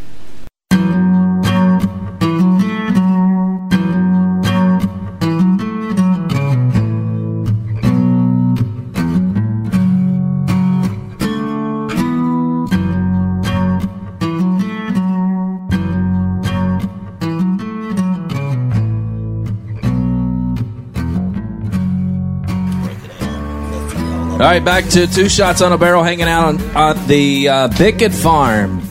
Right, 24.53 24.65
back 24.67 24.85
to 24.85 25.07
two 25.07 25.31
shots 25.31 25.63
on 25.63 25.73
a 25.73 25.79
barrel, 25.79 26.03
hanging 26.03 26.29
out 26.29 26.45
on, 26.45 26.77
on 26.77 27.07
the 27.07 27.49
uh, 27.49 27.69
Bickett 27.79 28.13
Farm. 28.13 28.83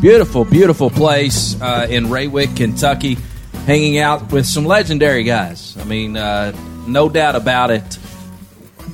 Beautiful, 0.00 0.44
beautiful 0.44 0.88
place 0.88 1.60
uh, 1.60 1.88
in 1.90 2.06
Raywick, 2.06 2.56
Kentucky. 2.56 3.16
Hanging 3.66 3.98
out 3.98 4.30
with 4.30 4.46
some 4.46 4.64
legendary 4.64 5.24
guys. 5.24 5.76
I 5.78 5.84
mean, 5.84 6.16
uh, 6.16 6.52
no 6.86 7.08
doubt 7.08 7.34
about 7.34 7.72
it. 7.72 7.98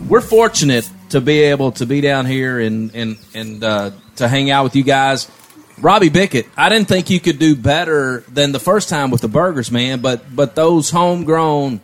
We're 0.08 0.22
fortunate 0.22 0.88
to 1.10 1.20
be 1.20 1.40
able 1.40 1.72
to 1.72 1.84
be 1.84 2.00
down 2.00 2.24
here 2.24 2.60
and 2.60 2.94
and 2.94 3.18
and 3.34 3.62
uh, 3.62 3.90
to 4.16 4.26
hang 4.26 4.50
out 4.50 4.64
with 4.64 4.74
you 4.74 4.84
guys. 4.84 5.30
Robbie 5.78 6.08
Bickett, 6.08 6.46
I 6.56 6.70
didn't 6.70 6.88
think 6.88 7.10
you 7.10 7.20
could 7.20 7.38
do 7.38 7.54
better 7.54 8.24
than 8.28 8.52
the 8.52 8.58
first 8.58 8.88
time 8.88 9.10
with 9.10 9.20
the 9.20 9.28
burgers, 9.28 9.70
man. 9.70 10.00
But 10.00 10.34
but 10.34 10.54
those 10.54 10.90
homegrown 10.90 11.82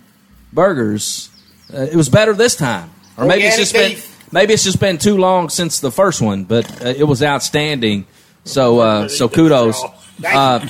burgers, 0.54 1.28
uh, 1.72 1.82
it 1.82 1.96
was 1.96 2.08
better 2.08 2.32
this 2.32 2.56
time. 2.56 2.90
Or 3.18 3.26
maybe 3.26 3.42
it's 3.44 3.58
Organic 3.58 3.58
just 3.58 3.72
been 3.74 3.90
beef. 3.92 4.11
Maybe 4.32 4.54
it's 4.54 4.64
just 4.64 4.80
been 4.80 4.98
too 4.98 5.16
long 5.16 5.48
since 5.48 5.80
the 5.80 5.92
first 5.92 6.20
one, 6.20 6.44
but 6.44 6.84
uh, 6.84 6.88
it 6.88 7.04
was 7.04 7.22
outstanding. 7.22 8.06
So 8.44 8.80
uh, 8.80 9.08
so 9.08 9.28
kudos. 9.28 9.80
Uh, 10.26 10.66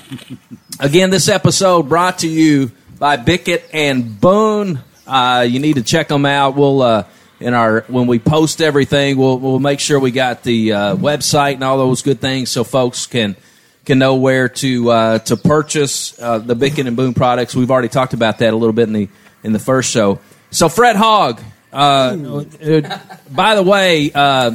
again, 0.81 1.11
this 1.11 1.29
episode 1.29 1.89
brought 1.89 2.19
to 2.21 2.29
you 2.29 2.71
by 2.99 3.17
Bickett 3.17 3.69
and 3.73 4.21
Boone. 4.21 4.81
Uh, 5.07 5.47
you 5.49 5.59
need 5.59 5.77
to 5.77 5.83
check 5.83 6.09
them 6.09 6.27
out. 6.27 6.55
We'll 6.55 6.83
uh, 6.83 7.05
in 7.41 7.55
our 7.55 7.83
when 7.89 8.07
we 8.07 8.19
post 8.19 8.61
everything, 8.61 9.17
we'll 9.17 9.39
we'll 9.39 9.59
make 9.59 9.81
sure 9.81 9.99
we 9.99 10.11
got 10.11 10.43
the 10.43 10.73
uh, 10.73 10.97
website 10.97 11.55
and 11.55 11.65
all 11.65 11.79
those 11.79 12.03
good 12.03 12.21
things 12.21 12.51
so 12.51 12.65
folks 12.65 13.07
can 13.07 13.37
can 13.85 13.99
know 13.99 14.17
where 14.17 14.49
to 14.49 14.91
uh, 14.91 15.19
to 15.21 15.37
purchase 15.37 16.19
uh, 16.21 16.39
the 16.39 16.55
Bickett 16.55 16.87
and 16.87 16.97
Boone 16.97 17.15
products. 17.15 17.55
We've 17.55 17.71
already 17.71 17.89
talked 17.89 18.15
about 18.15 18.39
that 18.39 18.53
a 18.53 18.57
little 18.57 18.73
bit 18.73 18.87
in 18.87 18.93
the 18.93 19.09
in 19.43 19.53
the 19.53 19.59
first 19.59 19.91
show. 19.91 20.21
So 20.51 20.69
Fred 20.69 20.97
Hogg. 20.97 21.41
Uh, 21.73 22.45
uh, 22.63 22.99
by 23.31 23.55
the 23.55 23.63
way, 23.63 24.11
uh, 24.15 24.53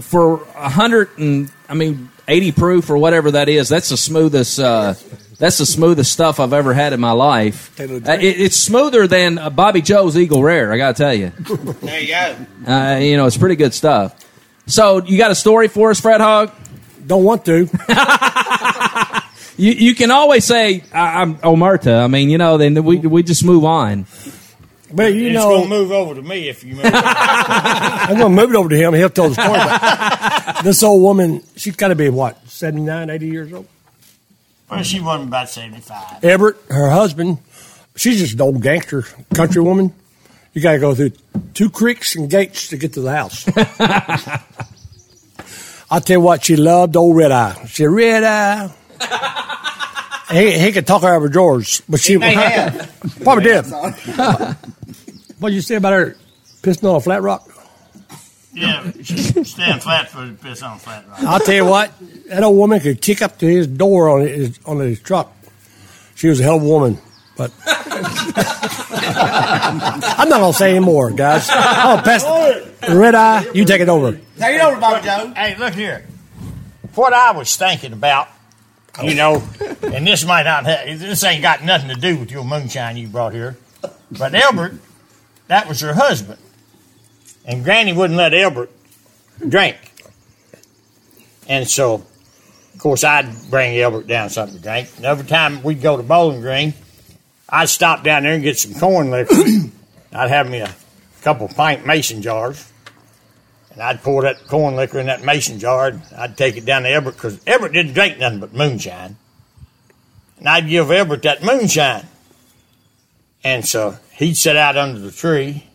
for 0.00 0.42
a 0.54 0.68
hundred 0.68 1.18
and 1.18 1.50
I 1.68 1.74
mean 1.74 2.10
eighty 2.28 2.52
proof 2.52 2.90
or 2.90 2.96
whatever 2.98 3.32
that 3.32 3.48
is, 3.48 3.68
that's 3.68 3.88
the 3.88 3.96
smoothest. 3.96 4.58
Uh, 4.60 4.94
that's 5.38 5.56
the 5.56 5.66
smoothest 5.66 6.12
stuff 6.12 6.38
I've 6.38 6.52
ever 6.52 6.74
had 6.74 6.92
in 6.92 7.00
my 7.00 7.12
life. 7.12 7.78
Uh, 7.80 7.84
it, 7.84 8.22
it's 8.22 8.56
smoother 8.56 9.06
than 9.06 9.38
uh, 9.38 9.48
Bobby 9.48 9.80
Joe's 9.80 10.16
Eagle 10.18 10.42
Rare. 10.42 10.70
I 10.70 10.76
got 10.76 10.96
to 10.96 11.02
tell 11.02 11.14
you. 11.14 11.32
There 11.80 11.98
you 12.00 12.08
go. 12.08 12.70
Uh, 12.70 12.98
you 12.98 13.16
know, 13.16 13.26
it's 13.26 13.38
pretty 13.38 13.56
good 13.56 13.72
stuff. 13.72 14.14
So, 14.66 15.02
you 15.02 15.16
got 15.16 15.30
a 15.30 15.34
story 15.34 15.68
for 15.68 15.90
us, 15.90 15.98
Fred 15.98 16.20
Hogg? 16.20 16.52
Don't 17.06 17.24
want 17.24 17.46
to. 17.46 17.68
You, 19.60 19.72
you 19.72 19.94
can 19.94 20.10
always 20.10 20.46
say 20.46 20.84
I, 20.90 21.20
I'm 21.20 21.36
Omerta. 21.36 22.02
I 22.02 22.06
mean, 22.06 22.30
you 22.30 22.38
know, 22.38 22.56
then 22.56 22.82
we 22.82 22.96
we 22.96 23.22
just 23.22 23.44
move 23.44 23.66
on. 23.66 24.06
But 24.92 25.14
you 25.14 25.28
it's 25.28 25.34
know, 25.34 25.62
to 25.62 25.68
move 25.68 25.92
over 25.92 26.14
to 26.14 26.22
me 26.22 26.48
if 26.48 26.64
you 26.64 26.74
move. 26.74 26.84
I'm 26.92 28.18
going 28.18 28.34
to 28.34 28.42
move 28.42 28.50
it 28.50 28.56
over 28.56 28.68
to 28.68 28.76
him. 28.76 28.94
He'll 28.94 29.10
tell 29.10 29.28
the 29.28 29.34
story. 29.34 29.48
About 29.50 30.64
this 30.64 30.82
old 30.82 31.02
woman, 31.02 31.42
she's 31.56 31.76
got 31.76 31.88
to 31.88 31.94
be 31.94 32.08
what, 32.08 32.48
79, 32.48 33.10
80 33.10 33.26
years 33.26 33.52
old. 33.52 33.66
well, 34.68 34.82
she 34.82 35.00
wasn't 35.00 35.28
about 35.28 35.48
seventy-five. 35.48 36.24
Everett, 36.24 36.56
her 36.68 36.90
husband, 36.90 37.38
she's 37.96 38.18
just 38.18 38.34
an 38.34 38.40
old 38.40 38.62
gangster 38.62 39.02
country 39.34 39.62
woman. 39.62 39.94
You 40.52 40.62
got 40.62 40.72
to 40.72 40.78
go 40.80 40.94
through 40.94 41.12
two 41.54 41.70
creeks 41.70 42.16
and 42.16 42.28
gates 42.28 42.68
to 42.68 42.76
get 42.76 42.94
to 42.94 43.00
the 43.00 43.12
house. 43.12 43.46
I'll 45.92 46.00
tell 46.00 46.16
you 46.18 46.20
what, 46.20 46.44
she 46.44 46.56
loved 46.56 46.96
old 46.96 47.16
Red 47.16 47.32
Eye. 47.32 47.54
She 47.66 47.82
said, 47.84 47.90
Red 47.90 48.24
Eye. 48.24 48.70
He, 50.30 50.58
he 50.58 50.72
could 50.72 50.86
talk 50.86 51.02
over 51.02 51.28
George, 51.28 51.82
but 51.88 52.00
she 52.00 52.16
may 52.16 52.34
have. 52.34 52.90
probably 53.22 53.44
did. 53.44 53.62
what 55.38 55.50
did 55.50 55.54
you 55.54 55.60
say 55.60 55.76
about 55.76 55.92
her 55.92 56.16
pissing 56.62 56.88
on 56.88 56.96
a 56.96 57.00
flat 57.00 57.22
rock? 57.22 57.46
Yeah, 58.52 58.90
she's 59.02 59.48
stand 59.48 59.82
flat 59.82 60.10
for 60.10 60.26
the 60.26 60.32
piss 60.32 60.62
on 60.62 60.76
a 60.76 60.78
flat 60.78 61.06
rock. 61.08 61.22
I'll 61.22 61.38
tell 61.38 61.54
you 61.54 61.64
what, 61.64 61.92
that 62.26 62.42
old 62.42 62.56
woman 62.56 62.80
could 62.80 63.00
kick 63.00 63.22
up 63.22 63.38
to 63.38 63.46
his 63.46 63.68
door 63.68 64.08
on 64.08 64.22
his 64.22 64.58
on 64.66 64.80
his 64.80 65.00
truck. 65.00 65.32
She 66.16 66.28
was 66.28 66.40
a 66.40 66.42
hell 66.42 66.56
of 66.56 66.62
a 66.62 66.66
woman, 66.66 66.98
but 67.36 67.52
I'm 67.66 68.02
not 70.28 70.40
gonna 70.40 70.52
say 70.52 70.70
any 70.70 70.80
more, 70.84 71.10
guys. 71.10 71.46
Oh, 71.48 72.02
pass 72.04 72.24
red 72.88 73.14
eye. 73.14 73.46
You 73.54 73.64
take 73.64 73.80
it 73.80 73.88
over. 73.88 74.12
Take 74.12 74.56
it 74.56 74.60
over, 74.60 74.80
Bobby 74.80 75.04
Joe. 75.04 75.32
Hey, 75.34 75.56
look 75.56 75.74
here. 75.74 76.04
What 76.96 77.12
I 77.12 77.30
was 77.30 77.56
thinking 77.56 77.92
about, 77.92 78.28
you 79.02 79.14
know, 79.14 79.42
and 79.82 80.06
this 80.06 80.24
might 80.24 80.44
not 80.44 80.66
have, 80.66 81.00
this 81.00 81.22
ain't 81.24 81.42
got 81.42 81.64
nothing 81.64 81.88
to 81.88 81.94
do 81.94 82.16
with 82.18 82.30
your 82.30 82.44
moonshine 82.44 82.96
you 82.96 83.08
brought 83.08 83.32
here, 83.32 83.56
but 84.10 84.34
Elbert, 84.34 84.74
that 85.48 85.68
was 85.68 85.80
her 85.80 85.94
husband. 85.94 86.38
And 87.44 87.64
Granny 87.64 87.92
wouldn't 87.92 88.16
let 88.16 88.34
Elbert 88.34 88.70
drink. 89.48 89.76
And 91.48 91.68
so, 91.68 91.94
of 91.94 92.78
course, 92.78 93.02
I'd 93.02 93.28
bring 93.50 93.76
Elbert 93.78 94.06
down 94.06 94.30
something 94.30 94.56
to 94.56 94.62
drink. 94.62 94.88
And 94.96 95.04
every 95.04 95.26
time 95.26 95.62
we'd 95.62 95.82
go 95.82 95.96
to 95.96 96.02
Bowling 96.02 96.40
Green, 96.40 96.74
I'd 97.48 97.68
stop 97.68 98.04
down 98.04 98.22
there 98.22 98.34
and 98.34 98.42
get 98.42 98.58
some 98.58 98.78
corn 98.78 99.10
liquor. 99.10 99.34
I'd 100.12 100.30
have 100.30 100.48
me 100.48 100.60
a 100.60 100.74
couple 101.22 101.48
pint 101.48 101.86
mason 101.86 102.22
jars. 102.22 102.69
And 103.72 103.82
I'd 103.82 104.02
pour 104.02 104.22
that 104.22 104.46
corn 104.48 104.76
liquor 104.76 104.98
in 104.98 105.06
that 105.06 105.22
mason 105.24 105.58
jar. 105.58 105.88
And 105.88 106.02
I'd 106.16 106.36
take 106.36 106.56
it 106.56 106.64
down 106.64 106.82
to 106.82 106.88
Everett 106.88 107.16
because 107.16 107.40
Everett 107.46 107.72
didn't 107.72 107.94
drink 107.94 108.18
nothing 108.18 108.40
but 108.40 108.52
moonshine. 108.52 109.16
And 110.38 110.48
I'd 110.48 110.68
give 110.68 110.90
Everett 110.90 111.22
that 111.22 111.42
moonshine. 111.42 112.06
And 113.44 113.64
so 113.66 113.96
he'd 114.12 114.36
sit 114.36 114.56
out 114.56 114.76
under 114.76 114.98
the 114.98 115.10
tree. 115.10 115.66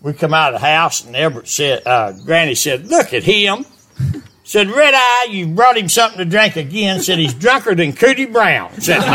We 0.00 0.12
come 0.12 0.32
out 0.34 0.54
of 0.54 0.60
the 0.60 0.66
house, 0.66 1.04
and 1.04 1.16
Everett 1.16 1.48
said, 1.48 1.82
uh, 1.84 2.12
Granny 2.12 2.54
said, 2.54 2.86
"Look 2.86 3.12
at 3.12 3.24
him." 3.24 3.64
Said, 4.44 4.70
Red 4.70 4.94
Eye, 4.94 5.26
you 5.28 5.46
brought 5.48 5.76
him 5.76 5.90
something 5.90 6.16
to 6.20 6.24
drink 6.24 6.56
again. 6.56 7.02
Said 7.02 7.18
he's 7.18 7.34
drunker 7.34 7.74
than 7.74 7.92
Cooter 7.92 8.32
Brown. 8.32 8.72
Sitting 8.80 9.02
there. 9.02 9.10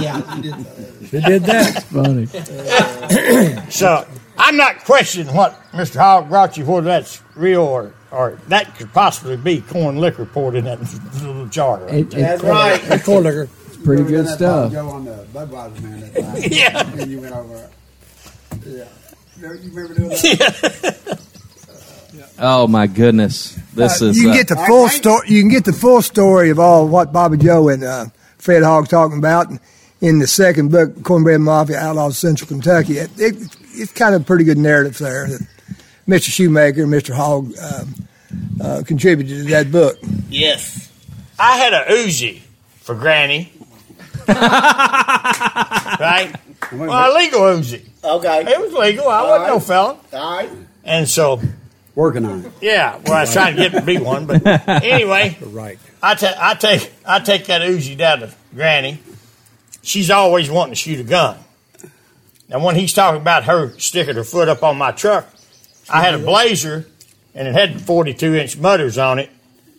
yeah, 0.00 0.36
he 0.36 1.20
did 1.20 1.42
that. 1.42 1.74
that's 1.82 1.82
Funny. 3.56 3.68
so 3.68 4.06
I'm 4.38 4.56
not 4.56 4.84
questioning 4.84 5.34
what 5.34 5.60
Mr. 5.72 5.96
Hogg 5.96 6.28
brought 6.28 6.56
you, 6.56 6.64
whether 6.64 6.86
that's 6.86 7.20
real 7.34 7.62
or, 7.62 7.92
or 8.10 8.38
that 8.48 8.76
could 8.76 8.92
possibly 8.92 9.36
be 9.36 9.60
corn 9.60 9.96
liquor 9.96 10.24
poured 10.26 10.54
in 10.54 10.64
that 10.64 10.80
little 11.22 11.46
jar. 11.46 11.86
It- 11.88 12.06
it- 12.06 12.10
That's 12.10 12.42
right. 12.42 12.80
That's 12.82 13.04
corn 13.04 13.24
liquor. 13.24 13.48
It's 13.66 13.76
pretty 13.78 14.04
good 14.04 14.26
That 14.26 14.36
stuff. 14.36 14.72
Joe 14.72 14.88
on 14.90 15.04
the 15.04 15.26
Budweiser 15.34 15.82
man 15.82 16.00
that 16.00 16.14
time. 16.22 16.42
Yeah. 16.50 17.00
And 17.02 17.10
you 17.10 17.20
went 17.20 17.34
over. 17.34 17.68
Yeah. 18.64 18.84
You 19.40 19.48
remember 19.70 19.94
doing 19.94 20.08
that? 20.10 21.18
Oh 22.40 22.68
my 22.68 22.86
goodness, 22.86 23.58
this 23.74 24.00
Uh, 24.00 24.06
is 24.06 24.16
you 24.16 24.22
can 24.24 24.30
uh, 24.30 24.34
get 24.36 24.48
the 24.48 24.56
full 24.56 24.88
story. 24.88 25.28
You 25.28 25.42
can 25.42 25.50
get 25.50 25.64
the 25.64 25.72
full 25.72 26.00
story 26.02 26.50
of 26.50 26.60
all 26.60 26.86
what 26.86 27.12
Bobby 27.12 27.36
Joe 27.36 27.68
and 27.68 27.82
uh, 27.82 28.06
Fred 28.38 28.62
Hogg 28.62 28.86
talking 28.88 29.18
about 29.18 29.48
in 30.00 30.20
the 30.20 30.26
second 30.28 30.70
book, 30.70 31.02
Cornbread 31.02 31.40
Mafia: 31.40 31.78
Outlaws 31.78 32.16
Central 32.16 32.46
Kentucky. 32.46 32.98
It, 32.98 33.10
it, 33.18 33.56
it's 33.78 33.92
kind 33.92 34.14
of 34.14 34.22
a 34.22 34.24
pretty 34.24 34.44
good 34.44 34.58
narrative 34.58 34.98
there 34.98 35.26
that 35.28 35.46
Mr. 36.06 36.30
Shoemaker 36.30 36.82
and 36.82 36.92
Mr. 36.92 37.14
Hogg 37.14 37.54
um, 37.58 37.94
uh, 38.60 38.82
contributed 38.86 39.46
to 39.46 39.50
that 39.52 39.72
book. 39.72 39.98
Yes. 40.28 40.90
I 41.38 41.56
had 41.56 41.72
a 41.72 41.84
Uzi 41.86 42.40
for 42.80 42.94
Granny. 42.94 43.52
right? 44.28 46.32
Well, 46.72 46.90
a 46.90 47.08
legal 47.16 47.40
Uzi. 47.40 47.82
Okay. 48.02 48.40
It 48.46 48.60
was 48.60 48.72
legal. 48.72 49.08
I 49.08 49.22
wasn't 49.22 49.48
no 49.48 49.60
felon. 49.60 49.96
All 50.12 50.36
right. 50.36 50.50
And 50.84 51.08
so, 51.08 51.40
Working 51.94 52.24
on 52.26 52.44
it. 52.44 52.52
yeah, 52.60 52.98
well, 53.04 53.14
I 53.14 53.20
was 53.22 53.32
trying 53.32 53.56
to 53.56 53.62
get 53.62 53.72
to 53.72 53.82
be 53.82 53.98
one. 53.98 54.26
But 54.26 54.46
anyway, 54.68 55.36
Right. 55.40 55.78
I, 56.02 56.14
ta- 56.14 56.36
I, 56.38 56.54
take, 56.54 56.92
I 57.04 57.18
take 57.20 57.46
that 57.46 57.62
Uzi 57.62 57.96
down 57.98 58.20
to 58.20 58.32
Granny. 58.54 59.00
She's 59.82 60.10
always 60.10 60.50
wanting 60.50 60.72
to 60.72 60.76
shoot 60.76 61.00
a 61.00 61.04
gun. 61.04 61.38
Now, 62.48 62.64
when 62.64 62.76
he's 62.76 62.92
talking 62.92 63.20
about 63.20 63.44
her 63.44 63.78
sticking 63.78 64.14
her 64.16 64.24
foot 64.24 64.48
up 64.48 64.62
on 64.62 64.78
my 64.78 64.90
truck, 64.92 65.26
I 65.90 66.00
had 66.02 66.14
a 66.14 66.18
blazer 66.18 66.86
and 67.34 67.46
it 67.48 67.54
had 67.54 67.80
42 67.80 68.34
inch 68.34 68.56
mutters 68.58 68.98
on 68.98 69.18
it. 69.18 69.30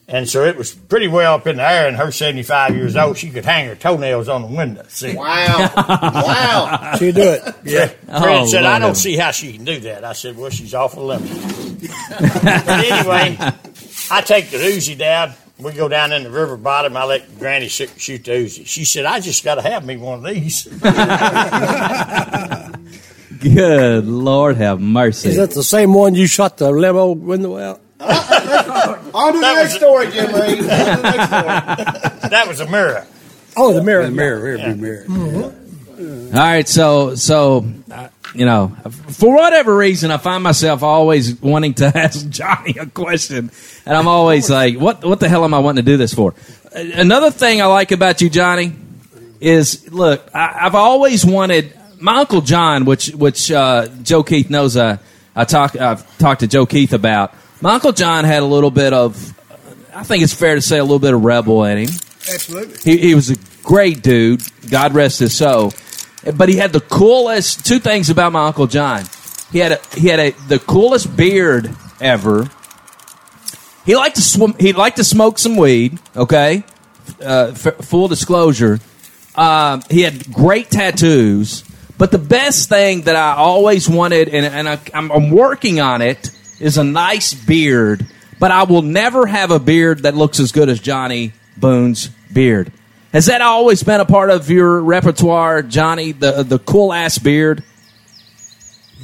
And 0.07 0.27
so 0.27 0.43
it 0.43 0.57
was 0.57 0.73
pretty 0.73 1.07
well 1.07 1.35
up 1.35 1.45
in 1.45 1.57
the 1.57 1.61
air, 1.69 1.87
and 1.87 1.95
her 1.97 2.11
75 2.11 2.75
years 2.75 2.95
old, 2.95 3.15
she 3.15 3.29
could 3.29 3.45
hang 3.45 3.67
her 3.67 3.75
toenails 3.75 4.27
on 4.27 4.41
the 4.41 4.47
window. 4.47 4.83
See? 4.89 5.13
Wow. 5.15 5.71
wow. 5.77 6.95
She 6.97 7.11
do 7.11 7.21
it. 7.21 7.43
Yeah. 7.63 7.91
Oh, 8.07 8.19
Fred 8.21 8.39
Oh, 8.41 8.45
said, 8.47 8.65
I 8.65 8.79
don't 8.79 8.95
see 8.95 9.15
how 9.17 9.29
she 9.29 9.53
can 9.53 9.65
do 9.65 9.79
that. 9.81 10.03
I 10.03 10.13
said, 10.13 10.35
well, 10.35 10.49
she's 10.49 10.73
awful 10.73 11.05
limited. 11.05 11.91
but 12.43 12.67
anyway, 12.67 13.37
I 14.11 14.21
take 14.21 14.49
the 14.49 14.57
Uzi 14.57 14.97
down. 14.97 15.33
We 15.59 15.73
go 15.73 15.89
down 15.89 16.13
in 16.13 16.23
the 16.23 16.29
river 16.31 16.55
bottom. 16.55 16.95
I 16.95 17.03
let 17.03 17.37
Granny 17.37 17.67
sh- 17.67 17.81
shoot 17.97 18.23
the 18.23 18.31
Uzi. 18.31 18.65
She 18.65 18.85
said, 18.85 19.05
I 19.05 19.19
just 19.19 19.43
got 19.43 19.55
to 19.55 19.61
have 19.61 19.85
me 19.85 19.97
one 19.97 20.19
of 20.19 20.23
these. 20.33 20.63
good. 23.39 24.05
Lord 24.07 24.57
have 24.57 24.79
mercy. 24.79 25.29
Is 25.29 25.37
that 25.37 25.51
the 25.51 25.63
same 25.63 25.93
one 25.93 26.15
you 26.15 26.27
shot 26.27 26.57
the 26.57 26.71
limo 26.71 27.11
window 27.11 27.57
out? 27.57 27.81
On 27.99 29.33
to 29.33 29.39
the 29.39 29.41
That 29.41 29.55
next 29.63 29.75
story, 29.75 30.09
Jim 30.11 30.33
Reed. 30.33 30.39
On 30.41 30.55
to 30.55 30.61
the 30.61 31.01
next 31.01 31.27
story. 31.27 32.29
that 32.29 32.45
was 32.47 32.59
a 32.61 32.67
mirror. 32.69 33.05
Oh, 33.57 33.73
the 33.73 33.83
mirror. 33.83 34.05
The 34.05 34.11
mirror, 34.11 34.57
every 34.57 34.75
mirror. 34.75 35.05
All 36.33 36.39
right, 36.39 36.67
so 36.67 37.15
so 37.15 37.65
uh, 37.91 38.07
you 38.33 38.45
know, 38.45 38.69
for 39.09 39.35
whatever 39.35 39.75
reason, 39.75 40.11
I 40.11 40.17
find 40.17 40.43
myself 40.43 40.83
always 40.83 41.39
wanting 41.41 41.73
to 41.75 41.85
ask 41.95 42.27
Johnny 42.29 42.75
a 42.79 42.85
question, 42.85 43.51
and 43.85 43.97
I'm 43.97 44.07
always 44.07 44.49
like, 44.49 44.77
"What 44.77 45.03
what 45.03 45.19
the 45.19 45.29
hell 45.29 45.43
am 45.43 45.53
I 45.53 45.59
wanting 45.59 45.83
to 45.83 45.91
do 45.91 45.97
this 45.97 46.13
for?" 46.13 46.33
Uh, 46.75 46.79
Another 46.93 47.31
thing 47.31 47.61
I 47.61 47.65
like 47.65 47.91
about 47.91 48.21
you, 48.21 48.29
Johnny, 48.29 48.73
is 49.39 49.91
look, 49.91 50.29
I, 50.33 50.59
I've 50.61 50.75
always 50.75 51.25
wanted 51.25 51.73
my 51.99 52.17
uncle 52.19 52.41
John, 52.41 52.85
which 52.85 53.09
which 53.09 53.51
uh, 53.51 53.87
Joe 54.03 54.23
Keith 54.23 54.49
knows. 54.49 54.77
Uh, 54.77 54.97
I 55.35 55.45
talk 55.45 55.75
I've 55.75 56.17
talked 56.17 56.41
to 56.41 56.47
Joe 56.47 56.65
Keith 56.65 56.93
about. 56.93 57.33
My 57.61 57.73
uncle 57.73 57.91
John 57.91 58.23
had 58.25 58.41
a 58.41 58.45
little 58.45 58.71
bit 58.71 58.93
of, 58.93 59.37
I 59.93 60.03
think 60.03 60.23
it's 60.23 60.33
fair 60.33 60.55
to 60.55 60.61
say, 60.61 60.77
a 60.77 60.83
little 60.83 60.99
bit 60.99 61.13
of 61.13 61.23
rebel 61.23 61.63
in 61.65 61.77
him. 61.77 61.89
Absolutely. 62.31 62.77
He, 62.91 62.97
he 62.99 63.15
was 63.15 63.31
a 63.31 63.35
great 63.63 64.01
dude. 64.01 64.41
God 64.69 64.93
rest 64.93 65.19
his 65.19 65.35
soul. 65.35 65.73
But 66.35 66.49
he 66.49 66.57
had 66.57 66.73
the 66.73 66.81
coolest 66.81 67.65
two 67.65 67.79
things 67.79 68.09
about 68.09 68.31
my 68.31 68.47
uncle 68.47 68.67
John. 68.67 69.05
He 69.51 69.59
had 69.59 69.73
a, 69.73 69.79
he 69.95 70.07
had 70.07 70.19
a, 70.19 70.31
the 70.47 70.59
coolest 70.59 71.15
beard 71.15 71.75
ever. 72.01 72.49
He 73.85 73.95
liked 73.95 74.17
to 74.17 74.21
swim. 74.21 74.53
He 74.59 74.73
liked 74.73 74.97
to 74.97 75.03
smoke 75.03 75.39
some 75.39 75.55
weed. 75.55 75.97
Okay, 76.15 76.63
uh, 77.21 77.53
f- 77.53 77.77
full 77.85 78.07
disclosure. 78.07 78.79
Um, 79.35 79.81
he 79.89 80.01
had 80.01 80.31
great 80.31 80.69
tattoos. 80.69 81.63
But 81.97 82.11
the 82.11 82.17
best 82.17 82.69
thing 82.69 83.01
that 83.01 83.17
I 83.17 83.35
always 83.35 83.89
wanted, 83.89 84.29
and, 84.29 84.45
and 84.45 84.69
I, 84.69 84.79
I'm, 84.93 85.11
I'm 85.11 85.29
working 85.31 85.81
on 85.81 86.01
it, 86.01 86.31
is 86.59 86.77
a 86.77 86.83
nice 86.83 87.33
beard. 87.33 88.07
But 88.39 88.51
I 88.51 88.63
will 88.63 88.83
never 88.83 89.25
have 89.25 89.51
a 89.51 89.59
beard 89.59 90.03
that 90.03 90.15
looks 90.15 90.39
as 90.39 90.53
good 90.53 90.69
as 90.69 90.79
Johnny 90.79 91.33
Boone's 91.57 92.07
beard. 92.31 92.71
Has 93.11 93.25
that 93.25 93.41
always 93.41 93.81
been 93.81 93.99
a 93.99 94.05
part 94.05 94.29
of 94.29 94.49
your 94.49 94.81
repertoire, 94.81 95.63
Johnny? 95.63 96.11
The 96.11 96.43
the 96.43 96.59
cool 96.59 96.93
ass 96.93 97.17
beard. 97.17 97.63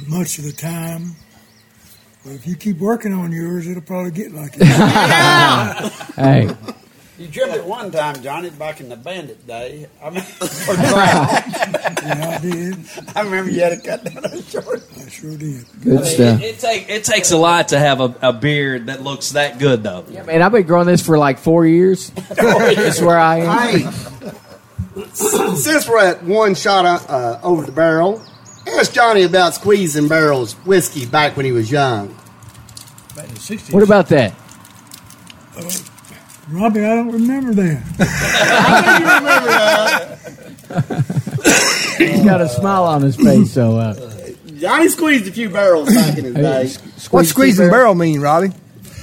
Much 0.06 0.38
of 0.38 0.44
the 0.44 0.52
time. 0.52 1.16
But 2.24 2.34
if 2.34 2.46
you 2.46 2.54
keep 2.56 2.78
working 2.78 3.12
on 3.12 3.32
yours, 3.32 3.66
it'll 3.66 3.82
probably 3.82 4.12
get 4.12 4.32
like 4.32 4.54
it. 4.56 4.62
Hey, 6.16 6.48
You 7.18 7.28
trimmed 7.28 7.54
it 7.54 7.64
one 7.64 7.90
time, 7.90 8.22
Johnny, 8.22 8.50
back 8.50 8.80
in 8.80 8.90
the 8.90 8.96
bandit 8.96 9.46
day. 9.46 9.86
I 10.02 10.10
mean, 10.10 10.20
for 10.22 10.74
drought. 10.74 11.44
yeah, 12.02 12.38
I 12.38 12.38
did. 12.42 12.76
I 13.14 13.22
remember 13.22 13.50
you 13.50 13.60
had 13.60 13.82
to 13.82 13.88
cut 13.88 14.04
down 14.04 14.22
those 14.22 14.48
short. 14.50 14.82
I 14.94 15.08
sure 15.08 15.36
did. 15.36 15.64
good 15.82 16.04
stuff. 16.04 16.42
It, 16.42 16.44
it, 16.44 16.58
take, 16.58 16.90
it 16.90 17.04
takes 17.04 17.30
a 17.30 17.38
lot 17.38 17.68
to 17.68 17.78
have 17.78 18.00
a, 18.00 18.14
a 18.20 18.32
beard 18.34 18.86
that 18.86 19.02
looks 19.02 19.30
that 19.30 19.58
good, 19.58 19.82
though. 19.82 20.04
Yeah, 20.10 20.24
man, 20.24 20.42
I've 20.42 20.52
been 20.52 20.66
growing 20.66 20.86
this 20.86 21.04
for 21.04 21.16
like 21.16 21.38
four 21.38 21.64
years. 21.64 22.10
That's 22.28 23.00
where 23.00 23.18
I 23.18 23.38
am. 23.38 23.82
Hey, 23.82 25.04
since 25.14 25.88
we're 25.88 26.04
at 26.04 26.22
one 26.22 26.54
shot 26.54 26.84
uh, 26.84 27.40
over 27.42 27.64
the 27.64 27.72
barrel, 27.72 28.22
ask 28.66 28.92
Johnny 28.92 29.22
about 29.22 29.54
squeezing 29.54 30.08
barrels 30.08 30.52
whiskey 30.66 31.06
back 31.06 31.34
when 31.36 31.46
he 31.46 31.52
was 31.52 31.70
young. 31.70 32.08
Back 33.14 33.28
in 33.28 33.34
the 33.34 33.40
60s. 33.40 33.72
What 33.72 33.82
about 33.82 34.08
that? 34.08 34.34
Robbie, 36.48 36.84
I 36.84 36.94
don't 36.94 37.10
remember 37.12 37.54
that. 37.54 37.82
He's 41.98 42.24
got 42.24 42.40
a 42.40 42.48
smile 42.48 42.84
on 42.84 43.02
his 43.02 43.16
face, 43.16 43.52
so 43.52 43.76
uh, 43.78 43.94
Johnny 44.58 44.88
squeezed 44.88 45.26
a 45.26 45.32
few 45.32 45.48
barrels 45.50 45.92
back 45.92 46.16
in 46.18 46.24
his 46.24 46.34
day. 46.34 46.72
What's 47.10 47.30
squeezing 47.30 47.68
barrel 47.68 47.94
mean, 47.94 48.20
Robbie? 48.20 48.52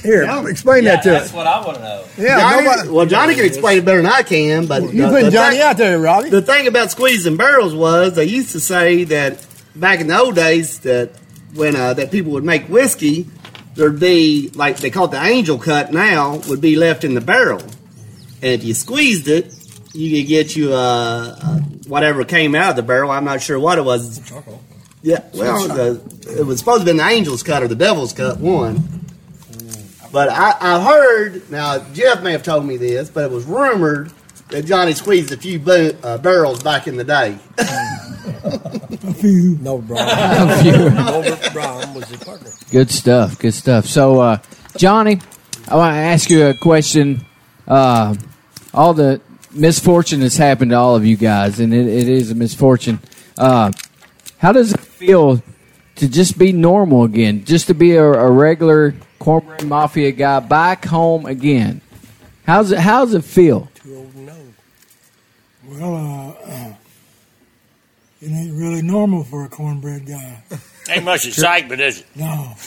Here, 0.04 0.24
Yeah. 0.24 0.46
explain 0.48 0.84
that 0.86 1.02
to 1.04 1.16
us. 1.16 1.22
That's 1.24 1.34
what 1.34 1.48
I 1.48 1.64
want 1.66 1.78
to 1.78 1.84
know. 1.84 2.04
Yeah, 2.18 2.40
Johnny, 2.40 2.64
nobody- 2.66 2.90
well, 2.90 3.06
Johnny 3.06 3.36
can 3.36 3.46
explain 3.46 3.78
it 3.80 3.86
better 3.86 4.02
than 4.02 4.12
I 4.12 4.22
can, 4.24 4.66
but 4.68 4.94
You 4.94 5.04
the- 5.04 5.10
put 5.10 5.32
Johnny 5.34 5.58
thing- 5.58 5.62
out 5.66 5.78
there, 5.78 5.98
Robbie. 6.00 6.30
The 6.30 6.42
thing 6.42 6.68
about 6.68 6.92
squeezing 6.92 7.38
barrels 7.38 7.74
was 7.74 8.14
they 8.16 8.26
used 8.26 8.52
to 8.52 8.60
say 8.60 9.04
that 9.06 9.46
back 9.76 10.00
in 10.02 10.08
the 10.08 10.18
old 10.20 10.36
days 10.36 10.80
that 10.80 11.12
when 11.56 11.76
uh, 11.76 11.94
that 11.94 12.12
people 12.12 12.32
would 12.34 12.44
make 12.44 12.68
whiskey, 12.68 13.28
there'd 13.76 14.00
be 14.00 14.52
like 14.56 14.78
they 14.78 14.90
call 14.90 15.06
it 15.06 15.12
the 15.12 15.24
angel 15.24 15.58
cut 15.58 15.92
now 15.92 16.38
would 16.48 16.62
be 16.62 16.76
left 16.76 17.04
in 17.04 17.14
the 17.14 17.22
barrel, 17.22 17.62
and 17.62 18.52
if 18.52 18.64
you 18.64 18.74
squeezed 18.74 19.28
it, 19.28 19.54
you 19.94 20.18
could 20.18 20.28
get 20.28 20.56
you 20.56 20.74
uh, 20.74 21.36
uh, 21.42 21.60
whatever 21.88 22.24
came 22.26 22.56
out 22.56 22.72
of 22.72 22.76
the 22.76 22.84
barrel. 22.84 23.12
I'm 23.12 23.26
not 23.26 23.42
sure 23.42 23.60
what 23.60 23.78
it 23.78 23.84
was. 23.84 24.20
Charcoal. 24.28 24.62
Yeah, 25.02 25.22
well, 25.34 25.68
the, 25.68 26.40
it 26.40 26.46
was 26.46 26.60
supposed 26.60 26.86
to 26.86 26.92
be 26.92 26.98
the 26.98 27.04
angel's 27.04 27.44
cut 27.44 27.62
or 27.62 27.68
the 27.68 27.76
devil's 27.76 28.14
cut 28.14 28.40
one. 28.40 29.02
But 30.14 30.30
I, 30.30 30.56
I 30.60 30.84
heard 30.84 31.50
now 31.50 31.80
Jeff 31.94 32.22
may 32.22 32.32
have 32.34 32.44
told 32.44 32.66
me 32.66 32.78
this, 32.78 33.10
but 33.10 33.26
it 33.26 33.32
was 33.32 33.46
rumored 33.46 34.12
that 34.54 34.66
Johnny 34.66 34.94
squeezed 34.94 35.32
a 35.32 35.38
few 35.38 35.60
bo- 35.60 35.92
uh, 36.04 36.18
barrels 36.20 36.62
back 36.64 36.88
in 36.88 36.96
the 36.96 37.04
day. 37.04 37.38
A 39.04 39.14
few. 39.14 39.58
No, 39.62 39.80
Brown. 39.80 40.08
A 40.10 40.64
few. 40.64 40.88
Robert 40.90 41.54
Brown 41.54 41.94
was 41.94 42.08
the 42.10 42.24
partner. 42.24 42.50
Good 42.72 42.90
stuff. 42.90 43.40
Good 43.40 43.54
stuff. 43.54 43.86
So, 43.86 44.20
uh, 44.20 44.38
Johnny, 44.78 45.20
I 45.68 45.76
want 45.76 45.94
to 45.94 45.98
ask 46.00 46.30
you 46.30 46.46
a 46.48 46.54
question. 46.54 47.26
Uh, 47.68 48.16
all 48.74 48.94
the 48.94 49.22
misfortune 49.52 50.20
that's 50.20 50.38
happened 50.38 50.72
to 50.72 50.78
all 50.78 50.96
of 50.96 51.06
you 51.06 51.16
guys, 51.16 51.60
and 51.60 51.74
it, 51.74 51.88
it 51.88 52.08
is 52.08 52.32
a 52.32 52.36
misfortune. 52.36 53.00
Uh, 53.38 53.72
how 54.38 54.52
does 54.52 54.74
it 54.74 54.80
feel 54.80 55.42
to 55.96 56.08
just 56.10 56.38
be 56.38 56.52
normal 56.52 57.04
again? 57.04 57.46
Just 57.46 57.68
to 57.68 57.74
be 57.74 57.96
a, 57.96 58.04
a 58.04 58.32
regular 58.32 58.94
cornbread 59.20 59.66
mafia 59.66 60.12
guy 60.12 60.40
back 60.40 60.86
home 60.86 61.26
again? 61.26 61.82
How's 62.46 62.72
it? 62.72 62.80
How's 62.80 63.14
it 63.14 63.24
feel? 63.24 63.70
Well, 65.68 65.96
uh, 65.96 66.52
uh, 66.52 66.74
it 68.22 68.28
ain't 68.32 68.54
really 68.54 68.82
normal 68.82 69.24
for 69.24 69.46
a 69.46 69.50
cornbread 69.50 70.06
guy. 70.06 70.44
Ain't 70.90 71.06
much 71.06 71.26
excitement, 71.26 71.80
is 71.82 72.00
it? 72.02 72.06
No. 72.16 72.54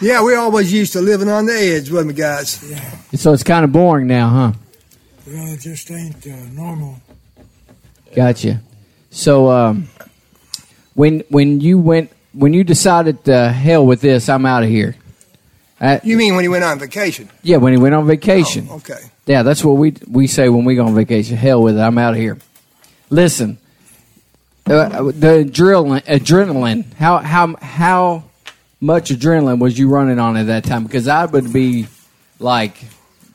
Yeah, 0.00 0.22
we 0.22 0.34
always 0.34 0.72
used 0.72 0.94
to 0.94 1.00
living 1.02 1.28
on 1.28 1.44
the 1.46 1.52
edge, 1.52 1.90
wasn't 1.90 2.08
we, 2.08 2.14
guys? 2.14 2.62
Yeah. 2.70 2.90
So 3.14 3.32
it's 3.34 3.42
kind 3.42 3.64
of 3.64 3.72
boring 3.72 4.06
now, 4.06 4.28
huh? 4.30 4.52
Well, 5.26 5.52
it 5.52 5.60
just 5.60 5.90
ain't 5.90 6.26
uh, 6.26 6.30
normal. 6.52 6.96
Gotcha. 8.14 8.62
So, 9.10 9.50
um, 9.50 9.88
when 10.94 11.20
when 11.28 11.60
you 11.60 11.78
went 11.78 12.10
when 12.32 12.54
you 12.54 12.64
decided 12.64 13.24
to 13.26 13.50
hell 13.50 13.84
with 13.84 14.00
this, 14.00 14.28
I'm 14.30 14.46
out 14.46 14.62
of 14.62 14.70
here. 14.70 14.96
Uh, 15.80 15.98
You 16.02 16.16
mean 16.16 16.34
when 16.34 16.44
he 16.44 16.48
went 16.48 16.64
on 16.64 16.78
vacation? 16.78 17.28
yeah, 17.42 17.58
when 17.58 17.72
he 17.74 17.78
went 17.78 17.94
on 17.94 18.06
vacation. 18.06 18.68
Oh, 18.70 18.76
okay. 18.76 19.00
Yeah, 19.28 19.42
that's 19.42 19.62
what 19.62 19.74
we 19.74 19.94
we 20.10 20.26
say 20.26 20.48
when 20.48 20.64
we 20.64 20.74
go 20.74 20.86
on 20.86 20.94
vacation. 20.94 21.36
Hell 21.36 21.62
with 21.62 21.76
it, 21.76 21.80
I'm 21.80 21.98
out 21.98 22.14
of 22.14 22.18
here. 22.18 22.38
Listen, 23.10 23.58
uh, 24.66 25.02
the 25.02 25.44
adrenaline, 25.44 26.02
adrenaline. 26.06 26.94
How 26.94 27.18
how 27.18 27.54
how 27.60 28.24
much 28.80 29.10
adrenaline 29.10 29.58
was 29.58 29.78
you 29.78 29.90
running 29.90 30.18
on 30.18 30.38
at 30.38 30.46
that 30.46 30.64
time? 30.64 30.84
Because 30.84 31.08
I 31.08 31.26
would 31.26 31.52
be 31.52 31.88
like 32.38 32.82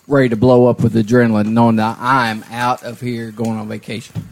ready 0.08 0.30
to 0.30 0.36
blow 0.36 0.66
up 0.66 0.82
with 0.82 0.96
adrenaline, 0.96 1.50
knowing 1.50 1.76
that 1.76 1.98
I'm 2.00 2.44
out 2.50 2.82
of 2.82 3.00
here 3.00 3.30
going 3.30 3.60
on 3.60 3.68
vacation. 3.68 4.28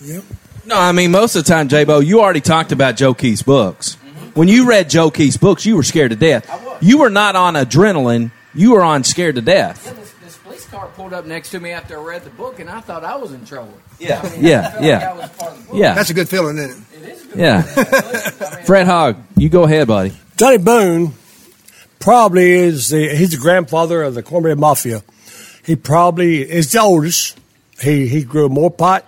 Yep. 0.00 0.22
No, 0.64 0.78
I 0.78 0.92
mean 0.92 1.10
most 1.10 1.34
of 1.34 1.44
the 1.44 1.50
time, 1.50 1.66
J-Bo, 1.66 1.98
you 1.98 2.20
already 2.20 2.40
talked 2.40 2.70
about 2.70 2.94
Joe 2.94 3.14
Keith's 3.14 3.42
books. 3.42 3.96
Mm-hmm. 3.96 4.26
When 4.38 4.46
you 4.46 4.68
read 4.68 4.88
Joe 4.88 5.10
Keith's 5.10 5.38
books, 5.38 5.66
you 5.66 5.74
were 5.74 5.82
scared 5.82 6.12
to 6.12 6.16
death. 6.16 6.48
You 6.80 6.98
were 6.98 7.10
not 7.10 7.34
on 7.34 7.54
adrenaline. 7.54 8.30
You 8.54 8.72
were 8.72 8.82
on 8.82 9.04
scared 9.04 9.36
to 9.36 9.40
death. 9.42 9.84
this, 9.96 10.12
this 10.24 10.36
police 10.38 10.66
car 10.66 10.88
pulled 10.96 11.12
up 11.12 11.24
next 11.26 11.50
to 11.50 11.60
me 11.60 11.70
after 11.70 11.98
I 11.98 12.02
read 12.02 12.24
the 12.24 12.30
book, 12.30 12.58
and 12.58 12.68
I 12.68 12.80
thought 12.80 13.04
I 13.04 13.16
was 13.16 13.32
in 13.32 13.44
trouble. 13.44 13.74
Yeah. 13.98 14.20
I 14.22 14.30
mean, 14.30 14.44
Yeah, 14.44 14.60
I 14.60 14.70
felt 14.70 14.84
yeah. 14.84 14.96
like 14.98 15.04
I 15.04 15.12
was 15.14 15.30
part 15.30 15.52
of 15.52 15.58
the 15.58 15.68
book. 15.68 15.76
Yeah. 15.78 15.94
That's 15.94 16.10
a 16.10 16.14
good 16.14 16.28
feeling, 16.28 16.58
isn't 16.58 16.84
it? 17.02 17.36
Yeah. 17.36 17.62
Fred 18.64 18.86
Hogg, 18.86 19.16
you 19.36 19.48
go 19.48 19.62
ahead, 19.64 19.86
buddy. 19.88 20.12
Johnny 20.36 20.58
Boone 20.58 21.12
probably 21.98 22.50
is 22.50 22.88
the 22.88 23.14
he's 23.14 23.30
the 23.30 23.36
grandfather 23.36 24.02
of 24.02 24.14
the 24.14 24.22
cornbread 24.22 24.58
mafia. 24.58 25.02
He 25.64 25.76
probably 25.76 26.40
is 26.40 26.72
the 26.72 26.80
oldest. 26.80 27.38
He 27.80 28.08
he 28.08 28.24
grew 28.24 28.48
more 28.48 28.70
pot, 28.70 29.06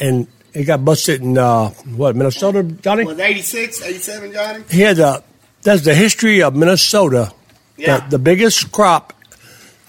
and 0.00 0.26
he 0.52 0.64
got 0.64 0.84
busted 0.84 1.20
in 1.22 1.38
uh, 1.38 1.68
what 1.94 2.16
Minnesota, 2.16 2.62
Johnny. 2.62 3.04
Was 3.04 3.18
86, 3.18 3.82
87, 3.82 4.32
Johnny? 4.32 4.64
He 4.70 4.80
had 4.80 4.98
a 4.98 5.22
that's 5.62 5.82
the 5.82 5.94
history 5.94 6.42
of 6.42 6.56
Minnesota. 6.56 7.32
Yeah. 7.82 7.98
The, 8.00 8.10
the 8.10 8.18
biggest 8.18 8.70
crop. 8.70 9.12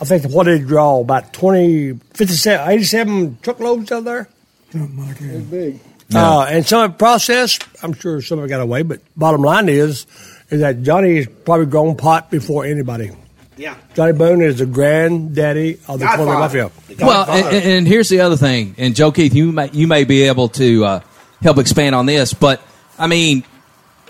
I 0.01 0.05
think 0.05 0.25
what 0.25 0.45
did 0.45 0.61
he 0.61 0.67
draw 0.67 0.99
about 0.99 1.31
20, 1.31 1.93
57, 2.13 2.69
87 2.69 3.37
truckloads 3.41 3.91
out 3.91 4.03
there. 4.03 4.27
Something 4.71 5.07
like 5.07 5.19
that. 5.19 5.51
Big. 5.51 5.79
Uh, 6.13 6.45
and 6.49 6.65
some 6.65 6.83
of 6.83 6.91
the 6.91 6.97
process, 6.97 7.57
I'm 7.81 7.93
sure 7.93 8.21
some 8.21 8.39
of 8.39 8.45
it 8.45 8.49
got 8.49 8.61
away, 8.61 8.81
but 8.83 8.99
bottom 9.15 9.41
line 9.41 9.69
is, 9.69 10.05
is 10.49 10.59
that 10.61 10.83
Johnny 10.83 11.23
Johnny's 11.23 11.27
probably 11.45 11.65
grown 11.67 11.95
pot 11.95 12.29
before 12.29 12.65
anybody. 12.65 13.11
Yeah. 13.55 13.77
Johnny 13.93 14.13
Boone 14.13 14.41
is 14.41 14.59
the 14.59 14.65
granddaddy 14.65 15.79
of 15.87 15.99
the 15.99 16.05
cornbread 16.05 16.39
mafia. 16.39 16.71
Well, 16.99 17.29
and, 17.29 17.65
and 17.65 17.87
here's 17.87 18.09
the 18.09 18.21
other 18.21 18.35
thing, 18.35 18.75
and 18.77 18.95
Joe 18.95 19.11
Keith, 19.11 19.33
you 19.33 19.51
may 19.51 19.69
you 19.71 19.87
may 19.87 20.03
be 20.03 20.23
able 20.23 20.49
to 20.49 20.85
uh, 20.85 20.99
help 21.41 21.59
expand 21.59 21.93
on 21.95 22.07
this, 22.07 22.33
but 22.33 22.61
I 22.97 23.07
mean, 23.07 23.43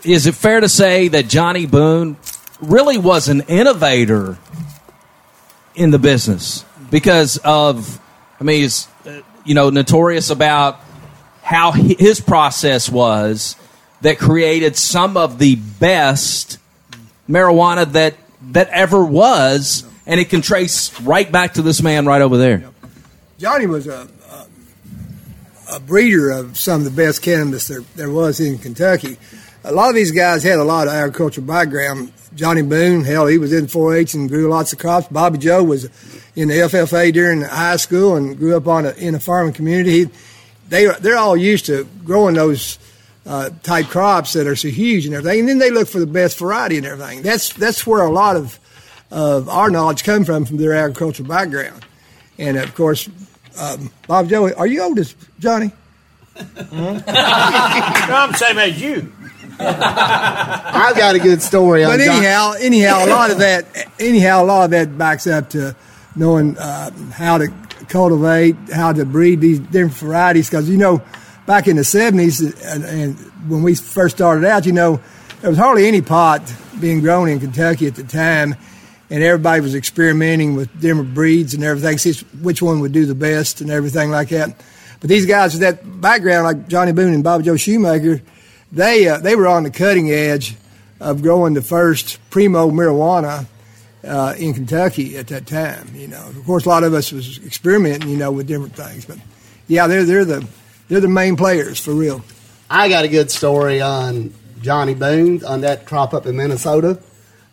is 0.04 0.28
it 0.28 0.36
fair 0.36 0.60
to 0.62 0.70
say 0.70 1.10
that 1.10 1.28
Johnny 1.28 1.66
Boone 1.66 2.16
really 2.64 2.98
was 2.98 3.30
an 3.30 3.42
innovator 3.42 4.38
in 5.76 5.92
the 5.92 6.00
business 6.00 6.66
because 6.90 7.38
of, 7.44 8.00
I 8.40 8.44
mean, 8.44 8.62
he's 8.62 8.88
uh, 9.06 9.22
you 9.46 9.56
know 9.56 9.70
notorious 9.70 10.30
about 10.30 10.80
how 11.42 11.72
his 11.72 12.20
process 12.22 12.90
was 12.90 13.56
that 14.02 14.18
created 14.18 14.76
some 14.76 15.18
of 15.18 15.40
the 15.40 15.56
best 15.56 16.58
marijuana 17.30 17.92
that 17.94 18.16
that 18.52 18.70
ever 18.70 19.04
was, 19.04 19.86
and 20.06 20.20
it 20.20 20.30
can 20.30 20.42
trace 20.42 21.00
right 21.02 21.32
back 21.32 21.54
to 21.56 21.62
this 21.62 21.82
man 21.82 22.06
right 22.06 22.22
over 22.22 22.38
there. 22.38 22.70
Johnny 23.40 23.68
was 23.68 23.88
a, 23.88 24.08
a, 24.30 24.48
a 25.76 25.80
breeder 25.80 26.32
of 26.32 26.58
some 26.58 26.82
of 26.82 26.86
the 26.86 26.92
best 26.92 27.22
cannabis 27.22 27.68
there, 27.68 27.82
there 27.96 28.10
was 28.10 28.40
in 28.40 28.58
Kentucky. 28.58 29.18
A 29.66 29.72
lot 29.72 29.90
of 29.90 29.96
these 29.96 30.12
guys 30.12 30.44
had 30.44 30.60
a 30.60 30.64
lot 30.64 30.88
of 30.88 30.94
agricultural 30.94 31.48
background. 31.48 32.12
Johnny 32.36 32.64
Boone, 32.64 33.04
hell, 33.04 33.28
he 33.28 33.38
was 33.38 33.54
in 33.54 33.68
4-H 33.68 34.14
and 34.14 34.28
grew 34.28 34.50
lots 34.50 34.74
of 34.74 34.80
crops. 34.80 35.08
Bobby 35.08 35.38
Joe 35.38 35.64
was 35.64 35.86
in 36.36 36.50
the 36.50 36.56
FFA 36.56 37.14
during 37.14 37.42
high 37.42 37.78
school 37.78 38.16
and 38.16 38.38
grew 38.38 38.58
up 38.58 38.68
on 38.68 38.86
a, 38.86 38.92
in 38.92 39.16
a 39.16 39.20
farming 39.20 39.54
community. 39.54 40.06
He, 40.06 40.10
they 40.68 40.88
they're 41.00 41.18
all 41.18 41.38
used 41.38 41.68
to 41.68 41.88
growing 42.04 42.36
those 42.36 42.80
uh, 43.26 43.52
type 43.62 43.88
crops 43.88 44.34
that 44.34 44.48
are 44.48 44.56
so 44.56 44.70
huge 44.70 45.06
and 45.06 45.16
everything. 45.16 45.42
And 45.42 45.50
then 45.50 45.60
they 45.60 45.72
look 45.72 45.88
for 45.88 46.00
the 46.00 46.08
best 46.08 46.40
variety 46.40 46.78
and 46.78 46.86
everything. 46.86 47.22
That's 47.22 47.54
that's 47.54 47.86
where 47.86 48.02
a 48.02 48.12
lot 48.12 48.36
of 48.36 48.60
of 49.12 49.48
our 49.48 49.70
knowledge 49.70 50.04
come 50.04 50.26
from 50.26 50.46
from 50.46 50.58
their 50.58 50.74
agricultural 50.74 51.30
background. 51.30 51.86
And 52.38 52.58
of 52.58 52.74
course, 52.76 53.08
um, 53.60 53.92
Bob 54.08 54.30
Joe, 54.30 54.52
are 54.54 54.68
you 54.68 54.82
old 54.82 54.98
as 55.00 55.16
Johnny? 55.40 55.72
I'm 56.36 57.04
the 57.06 58.34
same 58.38 58.58
as 58.58 58.82
you. 58.82 59.14
I've 59.60 60.98
got 60.98 61.16
a 61.16 61.20
good 61.20 61.42
story 61.42 61.84
But 61.84 62.00
anyhow, 62.02 62.54
anyhow, 62.60 63.06
a 63.06 63.08
lot 63.08 63.32
of 63.32 63.40
that, 63.40 63.66
anyhow, 64.00 64.44
a 64.44 64.46
lot 64.46 64.66
of 64.66 64.72
that 64.72 64.98
backs 64.98 65.28
up 65.28 65.50
to 65.52 65.76
knowing 66.16 66.58
uh, 66.58 66.92
how 67.12 67.38
to 67.38 67.48
cultivate, 67.88 68.56
how 68.74 68.94
to 68.94 69.06
breed 69.06 69.42
these 69.42 69.60
different 69.60 69.94
varieties. 69.94 70.50
Because 70.50 70.70
you 70.70 70.78
know, 70.78 71.02
back 71.46 71.68
in 71.68 71.76
the 71.76 71.84
seventies, 71.84 72.42
and, 72.64 72.84
and 72.84 73.18
when 73.50 73.64
we 73.64 73.76
first 73.76 74.16
started 74.18 74.46
out, 74.46 74.66
you 74.66 74.72
know, 74.72 75.00
there 75.42 75.50
was 75.50 75.60
hardly 75.60 75.88
any 75.88 76.02
pot 76.02 76.42
being 76.80 77.02
grown 77.02 77.30
in 77.30 77.40
Kentucky 77.40 77.88
at 77.88 77.96
the 77.96 78.04
time, 78.04 78.56
and 79.10 79.24
everybody 79.24 79.62
was 79.62 79.76
experimenting 79.76 80.56
with 80.56 80.80
different 80.80 81.14
breeds 81.14 81.54
and 81.54 81.64
everything, 81.64 81.98
see 81.98 82.14
which 82.42 82.62
one 82.62 82.80
would 82.80 82.92
do 82.92 83.06
the 83.06 83.16
best 83.16 83.62
and 83.62 83.70
everything 83.70 84.10
like 84.10 84.30
that. 84.30 84.56
But 85.00 85.10
these 85.10 85.26
guys 85.26 85.54
with 85.54 85.62
that 85.62 86.02
background, 86.02 86.46
like 86.46 86.68
Johnny 86.68 86.94
Boone 86.94 87.14
and 87.14 87.24
Bobby 87.24 87.44
Joe 87.44 87.58
Shoemaker, 87.58 88.22
they 88.74 89.08
uh, 89.08 89.20
they 89.20 89.36
were 89.36 89.48
on 89.48 89.64
the 89.64 89.72
cutting 89.72 90.12
edge 90.12 90.56
of 91.00 91.22
growing 91.22 91.54
the 91.54 91.62
first 91.62 92.20
primo 92.30 92.70
marijuana 92.72 93.46
uh, 94.04 94.34
in 94.38 94.54
Kentucky 94.54 95.16
at 95.18 95.28
that 95.28 95.46
time. 95.46 95.90
You 95.94 96.08
know, 96.08 96.28
of 96.28 96.44
course, 96.46 96.66
a 96.66 96.70
lot 96.70 96.84
of 96.84 96.94
us 96.94 97.12
was 97.12 97.38
experimenting, 97.46 98.10
you 98.10 98.18
know, 98.18 98.32
with 98.32 98.48
different 98.48 98.76
things. 98.76 99.06
But 99.06 99.20
yeah, 99.68 99.88
they're 99.88 100.04
they're 100.04 100.26
the 100.26 100.48
they're 100.88 101.00
the 101.00 101.08
main 101.08 101.36
players 101.36 101.80
for 101.80 101.94
real. 101.94 102.24
I 102.70 102.90
got 102.90 103.06
a 103.06 103.08
good 103.08 103.30
story 103.30 103.82
on 103.82 104.34
Johnny 104.62 104.96
Boone 104.96 105.46
on 105.46 105.62
that 105.62 105.86
crop 105.86 106.14
up 106.14 106.26
in 106.26 106.36
Minnesota. 106.36 107.00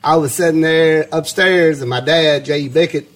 I 0.03 0.17
was 0.17 0.33
sitting 0.33 0.63
there 0.63 1.07
upstairs, 1.13 1.83
and 1.83 1.91
my 1.91 2.01
dad, 2.01 2.47
J.E. 2.47 2.69
Bickett, 2.69 3.07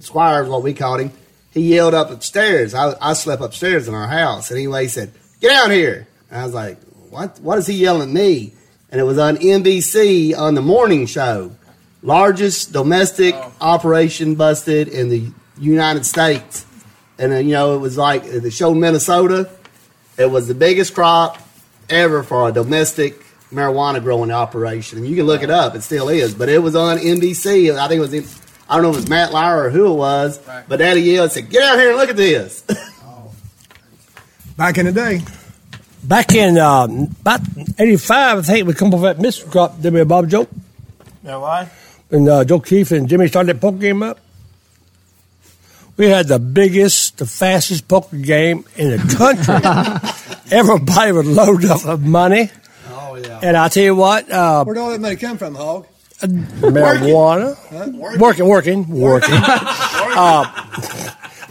squire 0.00 0.44
is 0.44 0.48
what 0.48 0.62
we 0.62 0.74
called 0.74 1.00
him, 1.00 1.10
he 1.50 1.74
yelled 1.74 1.94
up 1.94 2.10
upstairs. 2.12 2.72
I, 2.72 2.94
I 3.00 3.14
slept 3.14 3.42
upstairs 3.42 3.88
in 3.88 3.94
our 3.94 4.06
house. 4.06 4.50
And 4.50 4.58
anyway, 4.58 4.82
he 4.82 4.88
said, 4.88 5.12
Get 5.40 5.48
down 5.48 5.72
here. 5.72 6.06
And 6.30 6.40
I 6.40 6.44
was 6.44 6.54
like, 6.54 6.78
What? 7.10 7.38
What 7.40 7.58
is 7.58 7.66
he 7.66 7.74
yelling 7.74 8.08
at 8.08 8.08
me? 8.08 8.54
and 8.90 9.00
it 9.00 9.04
was 9.04 9.18
on 9.18 9.36
NBC 9.36 10.36
on 10.36 10.54
the 10.54 10.62
morning 10.62 11.06
show. 11.06 11.52
Largest 12.02 12.72
domestic 12.72 13.34
operation 13.60 14.34
busted 14.34 14.88
in 14.88 15.08
the 15.08 15.30
United 15.58 16.04
States. 16.06 16.66
And, 17.18 17.32
uh, 17.32 17.36
you 17.36 17.52
know, 17.52 17.76
it 17.76 17.78
was 17.78 17.96
like 17.96 18.24
uh, 18.24 18.40
the 18.40 18.50
show 18.50 18.74
Minnesota. 18.74 19.48
It 20.18 20.30
was 20.30 20.48
the 20.48 20.54
biggest 20.54 20.94
crop 20.94 21.38
ever 21.88 22.22
for 22.22 22.48
a 22.48 22.52
domestic 22.52 23.22
marijuana 23.52 24.02
growing 24.02 24.30
operation. 24.30 24.98
And 24.98 25.06
you 25.06 25.14
can 25.14 25.26
look 25.26 25.42
it 25.42 25.50
up, 25.50 25.74
it 25.74 25.82
still 25.82 26.08
is. 26.08 26.34
But 26.34 26.48
it 26.48 26.62
was 26.62 26.74
on 26.74 26.98
NBC. 26.98 27.76
I 27.76 27.86
think 27.86 27.98
it 27.98 28.00
was, 28.00 28.14
in, 28.14 28.24
I 28.68 28.74
don't 28.74 28.82
know 28.82 28.90
if 28.90 28.96
it 28.96 29.00
was 29.00 29.08
Matt 29.08 29.32
Lauer 29.32 29.64
or 29.64 29.70
who 29.70 29.92
it 29.92 29.96
was, 29.96 30.38
but 30.68 30.78
Daddy 30.78 31.02
yelled 31.02 31.32
said, 31.32 31.50
Get 31.50 31.62
out 31.62 31.78
here 31.78 31.90
and 31.90 31.98
look 31.98 32.10
at 32.10 32.16
this. 32.16 32.62
Back 34.56 34.78
in 34.78 34.86
the 34.86 34.92
day. 34.92 35.20
Back 36.10 36.34
in 36.34 36.58
uh, 36.58 36.88
about 37.20 37.40
85, 37.78 38.38
I 38.38 38.42
think 38.42 38.66
we 38.66 38.74
come 38.74 38.92
off 38.92 39.02
that 39.02 39.18
Mr. 39.18 39.48
crop, 39.48 39.80
did 39.80 39.94
we, 39.94 40.02
Bob 40.02 40.28
Joe? 40.28 40.48
Yeah, 41.22 41.36
why? 41.36 41.70
And 42.10 42.28
uh, 42.28 42.42
Joe 42.44 42.58
Keith 42.58 42.90
and 42.90 43.08
Jimmy 43.08 43.28
started 43.28 43.54
that 43.54 43.60
poker 43.60 43.78
game 43.78 44.02
up. 44.02 44.18
We 45.96 46.08
had 46.08 46.26
the 46.26 46.40
biggest, 46.40 47.18
the 47.18 47.26
fastest 47.26 47.86
poker 47.86 48.16
game 48.16 48.64
in 48.76 48.90
the 48.90 49.14
country. 49.16 49.54
Everybody 50.50 51.12
would 51.12 51.26
load 51.26 51.64
up 51.66 51.84
with 51.86 52.00
money. 52.00 52.50
Oh, 52.88 53.14
yeah. 53.14 53.38
And 53.44 53.56
I 53.56 53.68
tell 53.68 53.84
you 53.84 53.94
what, 53.94 54.28
uh, 54.32 54.64
Where'd 54.64 54.78
all 54.78 54.90
that 54.90 55.00
money 55.00 55.14
come 55.14 55.38
from, 55.38 55.54
Hog? 55.54 55.86
marijuana, 56.22 57.56
Huh? 57.70 58.16
working, 58.18 58.46
working, 58.48 58.88
working. 58.88 59.32
uh, 59.34 60.44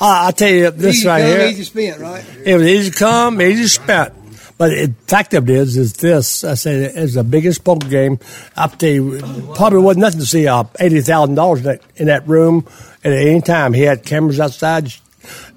I 0.02 0.28
I 0.28 0.32
tell 0.36 0.50
you 0.52 0.70
this 0.72 0.98
easy 0.98 1.08
right 1.08 1.22
come, 1.22 1.30
here. 1.30 1.48
easy 1.48 1.64
spent, 1.64 2.00
right? 2.02 2.24
It 2.46 2.56
was 2.56 2.68
easy 2.68 2.92
to 2.92 2.98
come, 2.98 3.42
easy 3.42 3.64
to 3.64 3.70
spend. 3.70 4.12
But 4.60 4.72
the 4.72 4.94
fact 5.08 5.34
of 5.36 5.50
it 5.50 5.56
is, 5.56 5.78
is 5.78 5.94
this. 5.94 6.44
I 6.44 6.56
say 6.56 6.84
it's 6.84 7.14
the 7.14 7.24
biggest 7.24 7.64
poker 7.64 7.88
game. 7.88 8.20
I 8.58 8.68
tell 8.68 8.90
you, 8.90 9.20
probably 9.56 9.80
wasn't 9.80 10.02
nothing 10.02 10.20
to 10.20 10.26
see 10.26 10.48
uh, 10.48 10.66
eighty 10.82 11.00
thousand 11.00 11.36
dollars 11.36 11.60
in 11.60 11.66
that 11.66 11.82
in 11.96 12.08
that 12.08 12.28
room 12.28 12.68
at 13.02 13.14
any 13.14 13.40
time. 13.40 13.72
He 13.72 13.84
had 13.84 14.04
cameras 14.04 14.38
outside. 14.38 14.94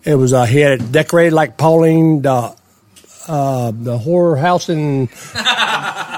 It 0.05 0.15
was 0.15 0.33
uh, 0.33 0.45
he 0.45 0.61
had 0.61 0.81
it 0.81 0.93
decorated 0.93 1.33
like 1.33 1.59
Pauline 1.59 2.23
the 2.23 2.55
uh, 3.27 3.73
the 3.75 3.99
horror 3.99 4.37
house 4.37 4.69
in 4.69 5.09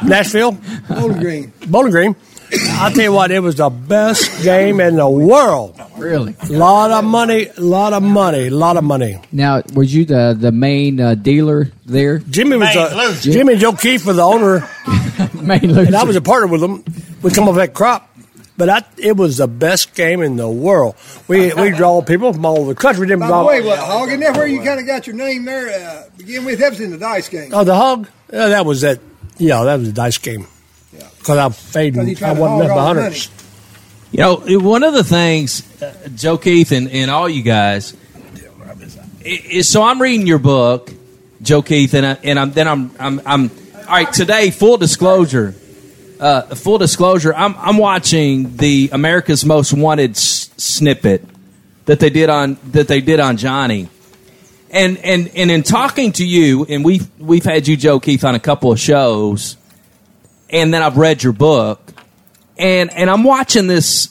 Nashville, 0.05 0.59
Bowling 0.87 1.21
Green. 1.21 1.53
Bowling 1.67 1.91
Green. 1.91 2.17
I 2.57 2.93
tell 2.95 3.05
you 3.05 3.13
what, 3.13 3.31
it 3.31 3.41
was 3.41 3.57
the 3.57 3.71
best 3.71 4.43
game 4.43 4.81
in 4.81 4.97
the 4.97 5.09
world. 5.09 5.81
Really? 5.97 6.35
A 6.43 6.53
lot 6.53 6.91
of 6.91 7.05
money, 7.05 7.47
a 7.49 7.61
lot 7.61 7.93
of 7.93 8.03
money, 8.03 8.47
a 8.49 8.51
lot 8.51 8.77
of 8.77 8.85
money. 8.85 9.21
Now, 9.33 9.63
was 9.75 9.95
you 9.95 10.05
the 10.05 10.37
the 10.39 10.53
main 10.53 11.01
uh, 11.01 11.15
dealer 11.15 11.71
there? 11.87 12.19
Jimmy 12.19 12.57
was 12.57 12.75
Main 12.75 12.93
a, 12.93 12.95
loser. 12.97 13.33
Jimmy 13.33 13.53
and 13.55 13.61
Joe 13.63 13.73
Keith 13.73 14.05
were 14.07 14.13
the 14.13 14.23
owner. 14.23 14.69
main 15.35 15.61
loser. 15.73 15.87
And 15.87 15.97
I 15.97 16.05
was 16.05 16.17
a 16.17 16.21
partner 16.21 16.47
with 16.49 16.61
them. 16.61 16.85
We 17.23 17.31
come 17.31 17.49
off 17.49 17.57
that 17.57 17.75
crop. 17.75 18.11
But 18.57 18.69
I, 18.69 18.83
it 18.99 19.17
was 19.17 19.39
the 19.39 19.49
best 19.49 19.95
game 19.97 20.23
in 20.23 20.37
the 20.37 20.49
world. 20.49 20.95
We 21.27 21.53
we 21.55 21.71
draw 21.77 22.03
people 22.03 22.33
from 22.33 22.45
all 22.47 22.59
over 22.61 22.73
the 22.75 22.81
country. 22.81 23.01
We 23.03 23.07
didn't 23.09 23.21
By 23.21 23.27
draw. 23.29 23.41
the 23.43 23.49
way, 23.49 23.63
what, 23.63 23.79
Hog, 23.81 24.09
isn't 24.09 24.21
that 24.21 24.37
where 24.37 24.47
you 24.47 24.63
kind 24.63 24.79
of 24.79 24.87
got 24.87 25.09
your 25.09 25.17
name 25.17 25.45
there? 25.45 25.71
Uh, 25.71 26.09
begin 26.17 26.45
with, 26.45 26.61
that 26.61 26.71
was 26.71 26.81
in 26.81 26.93
the 26.93 26.99
dice 26.99 27.29
game. 27.29 27.51
Oh, 27.53 27.65
the 27.65 27.75
hog. 27.75 28.09
Yeah, 28.33 28.49
that 28.49 28.65
was 28.65 28.83
that. 28.83 29.01
Yeah, 29.39 29.65
that 29.65 29.81
was 29.81 29.89
the 29.89 29.93
dice 29.93 30.19
game. 30.19 30.47
Because 31.19 31.39
I 31.39 31.73
paid. 31.73 31.93
Because 31.95 32.07
he 32.09 32.13
I 32.15 32.19
tried 32.19 32.35
to 32.35 32.41
wasn't 32.41 32.71
hog 32.71 32.97
messing 32.97 33.03
hundreds. 33.03 33.31
You 34.13 34.19
know, 34.21 34.61
one 34.61 34.83
of 34.85 34.95
the 34.95 35.03
things, 35.05 35.83
uh, 35.83 35.93
Joe 36.15 36.39
Keith 36.39 36.71
and, 36.71 36.89
and 36.91 37.11
all 37.11 37.29
you 37.29 37.43
guys, 37.43 37.95
i- 39.25 39.43
is 39.51 39.69
so 39.69 39.83
I'm 39.83 40.01
reading 40.01 40.27
your 40.27 40.39
book, 40.39 40.93
Joe 41.43 41.63
Keith, 41.63 41.95
and, 41.95 42.07
I, 42.07 42.17
and 42.23 42.39
I'm 42.39 42.53
then 42.53 42.69
I'm, 42.69 42.91
I'm 42.99 43.21
I'm 43.27 43.51
all 43.77 43.85
right 43.87 44.13
today. 44.13 44.51
Full 44.51 44.77
disclosure, 44.77 45.55
uh, 46.21 46.43
full 46.55 46.79
disclosure, 46.79 47.35
I'm 47.35 47.55
I'm 47.59 47.77
watching 47.77 48.57
the 48.57 48.91
America's 48.93 49.45
Most 49.45 49.73
Wanted 49.73 50.13
s- 50.13 50.51
snippet 50.57 51.25
that 51.87 51.99
they 52.01 52.11
did 52.11 52.31
on 52.31 52.57
that 52.73 52.87
they 52.89 53.01
did 53.01 53.19
on 53.21 53.37
Johnny. 53.37 53.89
And, 54.71 54.99
and 54.99 55.29
and 55.37 55.51
in 55.53 55.63
talking 55.63 56.13
to 56.13 56.27
you, 56.27 56.67
and 56.69 56.85
we've 56.85 57.07
we've 57.21 57.45
had 57.45 57.67
you, 57.69 57.77
Joe 57.77 58.01
Keith, 58.01 58.25
on 58.25 58.35
a 58.35 58.41
couple 58.41 58.73
of 58.73 58.81
shows, 58.81 59.57
and 60.51 60.73
then 60.73 60.83
I've 60.83 60.97
read 60.97 61.23
your 61.23 61.33
book, 61.33 61.81
and 62.59 62.91
and 62.93 63.11
I'm 63.11 63.25
watching 63.25 63.67
this. 63.67 64.11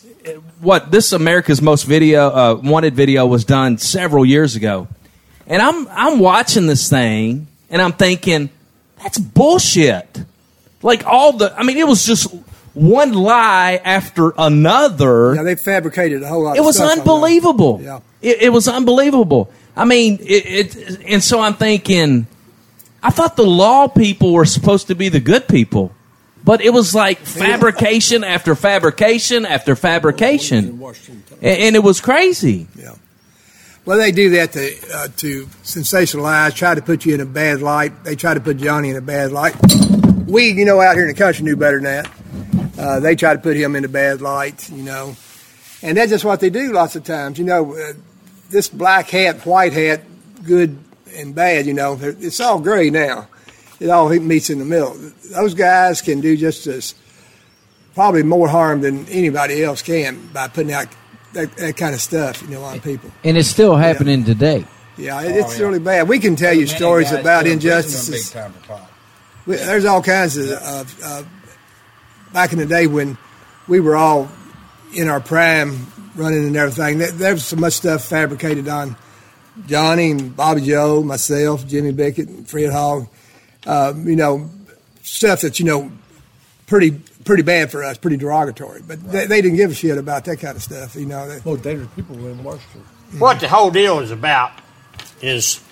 What 0.60 0.92
this 0.92 1.12
America's 1.12 1.62
Most 1.62 1.84
Video 1.84 2.30
uh, 2.30 2.60
Wanted 2.64 2.96
video 2.96 3.26
was 3.26 3.44
done 3.44 3.78
several 3.78 4.26
years 4.26 4.56
ago, 4.56 4.88
and 5.46 5.62
I'm 5.62 5.88
I'm 5.90 6.20
watching 6.20 6.68
this 6.68 6.90
thing, 6.90 7.48
and 7.70 7.82
I'm 7.82 7.92
thinking 7.92 8.50
that's 9.02 9.18
bullshit. 9.20 10.24
Like 10.82 11.06
all 11.06 11.34
the, 11.34 11.54
I 11.58 11.64
mean, 11.64 11.78
it 11.78 11.88
was 11.88 12.06
just 12.06 12.34
one 12.74 13.14
lie 13.14 13.80
after 13.84 14.34
another. 14.38 15.36
Yeah, 15.36 15.44
they 15.44 15.56
fabricated 15.56 16.24
a 16.24 16.28
whole 16.28 16.44
lot 16.44 16.56
It 16.56 16.60
of 16.60 16.66
was 16.66 16.78
stuff 16.78 16.98
unbelievable. 16.98 17.80
Yeah. 17.82 18.00
It, 18.22 18.44
it 18.44 18.50
was 18.50 18.68
unbelievable. 18.68 19.52
I 19.76 19.86
mean, 19.86 20.20
it, 20.22 20.76
it, 20.76 21.02
and 21.08 21.24
so 21.24 21.40
I'm 21.40 21.56
thinking, 21.56 22.28
I 23.02 23.10
thought 23.10 23.36
the 23.36 23.46
law 23.46 23.88
people 23.88 24.34
were 24.34 24.46
supposed 24.46 24.88
to 24.88 24.96
be 24.96 25.10
the 25.10 25.20
good 25.20 25.48
people, 25.48 25.92
but 26.44 26.62
it 26.62 26.72
was 26.72 26.94
like 26.94 27.20
fabrication 27.20 28.24
after 28.24 28.56
fabrication 28.56 29.46
after 29.46 29.76
fabrication, 29.76 30.82
and, 31.42 31.76
it 31.76 31.84
was 31.84 32.02
crazy. 32.02 32.68
Yeah. 32.76 32.96
Well, 33.86 33.98
they 33.98 34.12
do 34.12 34.30
that 34.32 34.54
to 34.54 34.76
uh, 34.94 35.08
to 35.18 35.46
sensationalize, 35.64 36.56
try 36.56 36.76
to 36.76 36.82
put 36.82 37.06
you 37.06 37.14
in 37.14 37.22
a 37.22 37.26
bad 37.26 37.62
light. 37.62 38.04
They 38.04 38.16
try 38.16 38.34
to 38.34 38.40
put 38.40 38.58
Johnny 38.58 38.90
in 38.90 38.96
a 38.96 39.02
bad 39.02 39.32
light. 39.32 39.56
We, 40.28 40.52
you 40.52 40.66
know, 40.66 40.82
out 40.82 40.96
here 40.96 41.04
in 41.04 41.10
the 41.10 41.18
country 41.18 41.44
knew 41.44 41.58
better 41.58 41.80
than 41.80 41.84
that. 41.84 42.12
Uh, 42.78 43.00
they 43.00 43.16
try 43.16 43.34
to 43.34 43.40
put 43.40 43.56
him 43.56 43.76
in 43.76 43.86
a 43.86 43.90
bad 43.90 44.22
light, 44.22 44.70
you 44.70 44.84
know, 44.84 45.16
and 45.82 45.98
that's 45.98 46.12
just 46.12 46.26
what 46.26 46.40
they 46.40 46.50
do 46.50 46.72
lots 46.72 46.96
of 46.96 47.04
times. 47.04 47.38
You 47.38 47.46
know, 47.46 47.76
uh, 47.76 47.94
this 48.50 48.70
black 48.70 49.10
hat, 49.10 49.46
white 49.46 49.74
hat, 49.74 50.02
good 50.44 50.78
and 51.16 51.36
bad. 51.36 51.66
You 51.66 51.74
know, 51.74 51.98
it's 52.02 52.40
all 52.40 52.60
gray 52.60 52.90
now. 52.90 53.28
It 53.80 53.90
all 53.90 54.10
meets 54.10 54.50
in 54.50 54.60
the 54.60 54.66
middle. 54.66 54.96
Those 55.32 55.54
guys 55.54 56.02
can 56.02 56.22
do 56.22 56.38
just 56.38 56.68
as 56.68 56.96
probably 57.96 58.24
more 58.24 58.48
harm 58.48 58.82
than 58.82 59.06
anybody 59.10 59.64
else 59.64 59.82
can 59.82 60.28
by 60.34 60.48
putting 60.48 60.72
out 60.72 60.88
that, 61.34 61.56
that 61.58 61.78
kind 61.78 61.94
of 61.94 62.02
stuff, 62.02 62.42
you 62.44 62.50
know, 62.50 62.64
on 62.64 62.80
people. 62.80 63.12
And 63.24 63.38
it's 63.38 63.50
still 63.50 63.76
happening 63.76 64.24
today. 64.24 64.66
Yeah, 64.98 65.22
it, 65.24 65.36
it's 65.36 65.60
really 65.60 65.80
bad. 65.80 66.08
We 66.08 66.20
can 66.20 66.36
tell 66.36 66.54
you 66.54 66.68
stories 66.68 67.12
about 67.22 67.46
injustices. 67.54 68.32
We- 69.46 69.56
There's 69.58 69.86
all 69.86 70.02
kinds 70.02 70.38
of 70.38 70.52
of 70.52 71.00
uh, 71.04 71.24
back 72.32 72.54
in 72.54 72.60
the 72.60 72.66
day 72.66 72.88
when 72.88 73.18
we 73.68 73.80
were 73.80 73.96
all 73.96 74.30
in 74.94 75.08
our 75.10 75.20
prime, 75.20 75.88
running 76.16 76.46
and 76.46 76.56
everything. 76.56 77.00
There, 77.00 77.12
there 77.12 77.34
was 77.34 77.44
so 77.46 77.56
much 77.58 77.74
stuff 77.74 78.06
fabricated 78.06 78.68
on 78.68 78.96
Johnny 79.66 80.12
and 80.12 80.36
Bobby 80.36 80.62
Joe, 80.62 81.04
myself, 81.04 81.68
Jimmy 81.68 81.92
Bickett, 81.92 82.30
and 82.30 82.48
Fred 82.48 82.72
Hogg. 82.72 83.08
Uh, 83.66 83.94
you 83.98 84.16
know, 84.16 84.50
stuff 85.02 85.42
that's, 85.42 85.60
you 85.60 85.66
know 85.66 85.92
pretty 86.68 86.92
pretty 87.24 87.44
bad 87.44 87.72
for 87.72 87.84
us, 87.84 87.98
pretty 87.98 88.18
derogatory. 88.18 88.82
But 88.86 89.04
they, 89.12 89.26
they 89.26 89.42
didn't 89.42 89.58
give 89.58 89.72
a 89.72 89.76
shit 89.76 89.98
about 89.98 90.26
that 90.26 90.38
kind 90.38 90.56
of 90.56 90.64
stuff. 90.64 90.96
You 90.96 91.06
know, 91.06 91.28
they, 91.28 91.40
Most 91.46 91.64
dangerous 91.64 91.90
people 91.96 92.16
were 92.16 92.32
in 92.32 92.44
Washington. 92.44 92.82
What 93.20 93.40
the 93.40 93.48
whole 93.48 93.70
deal 93.70 94.00
is 94.00 94.12
about 94.12 94.52
is 95.22 95.64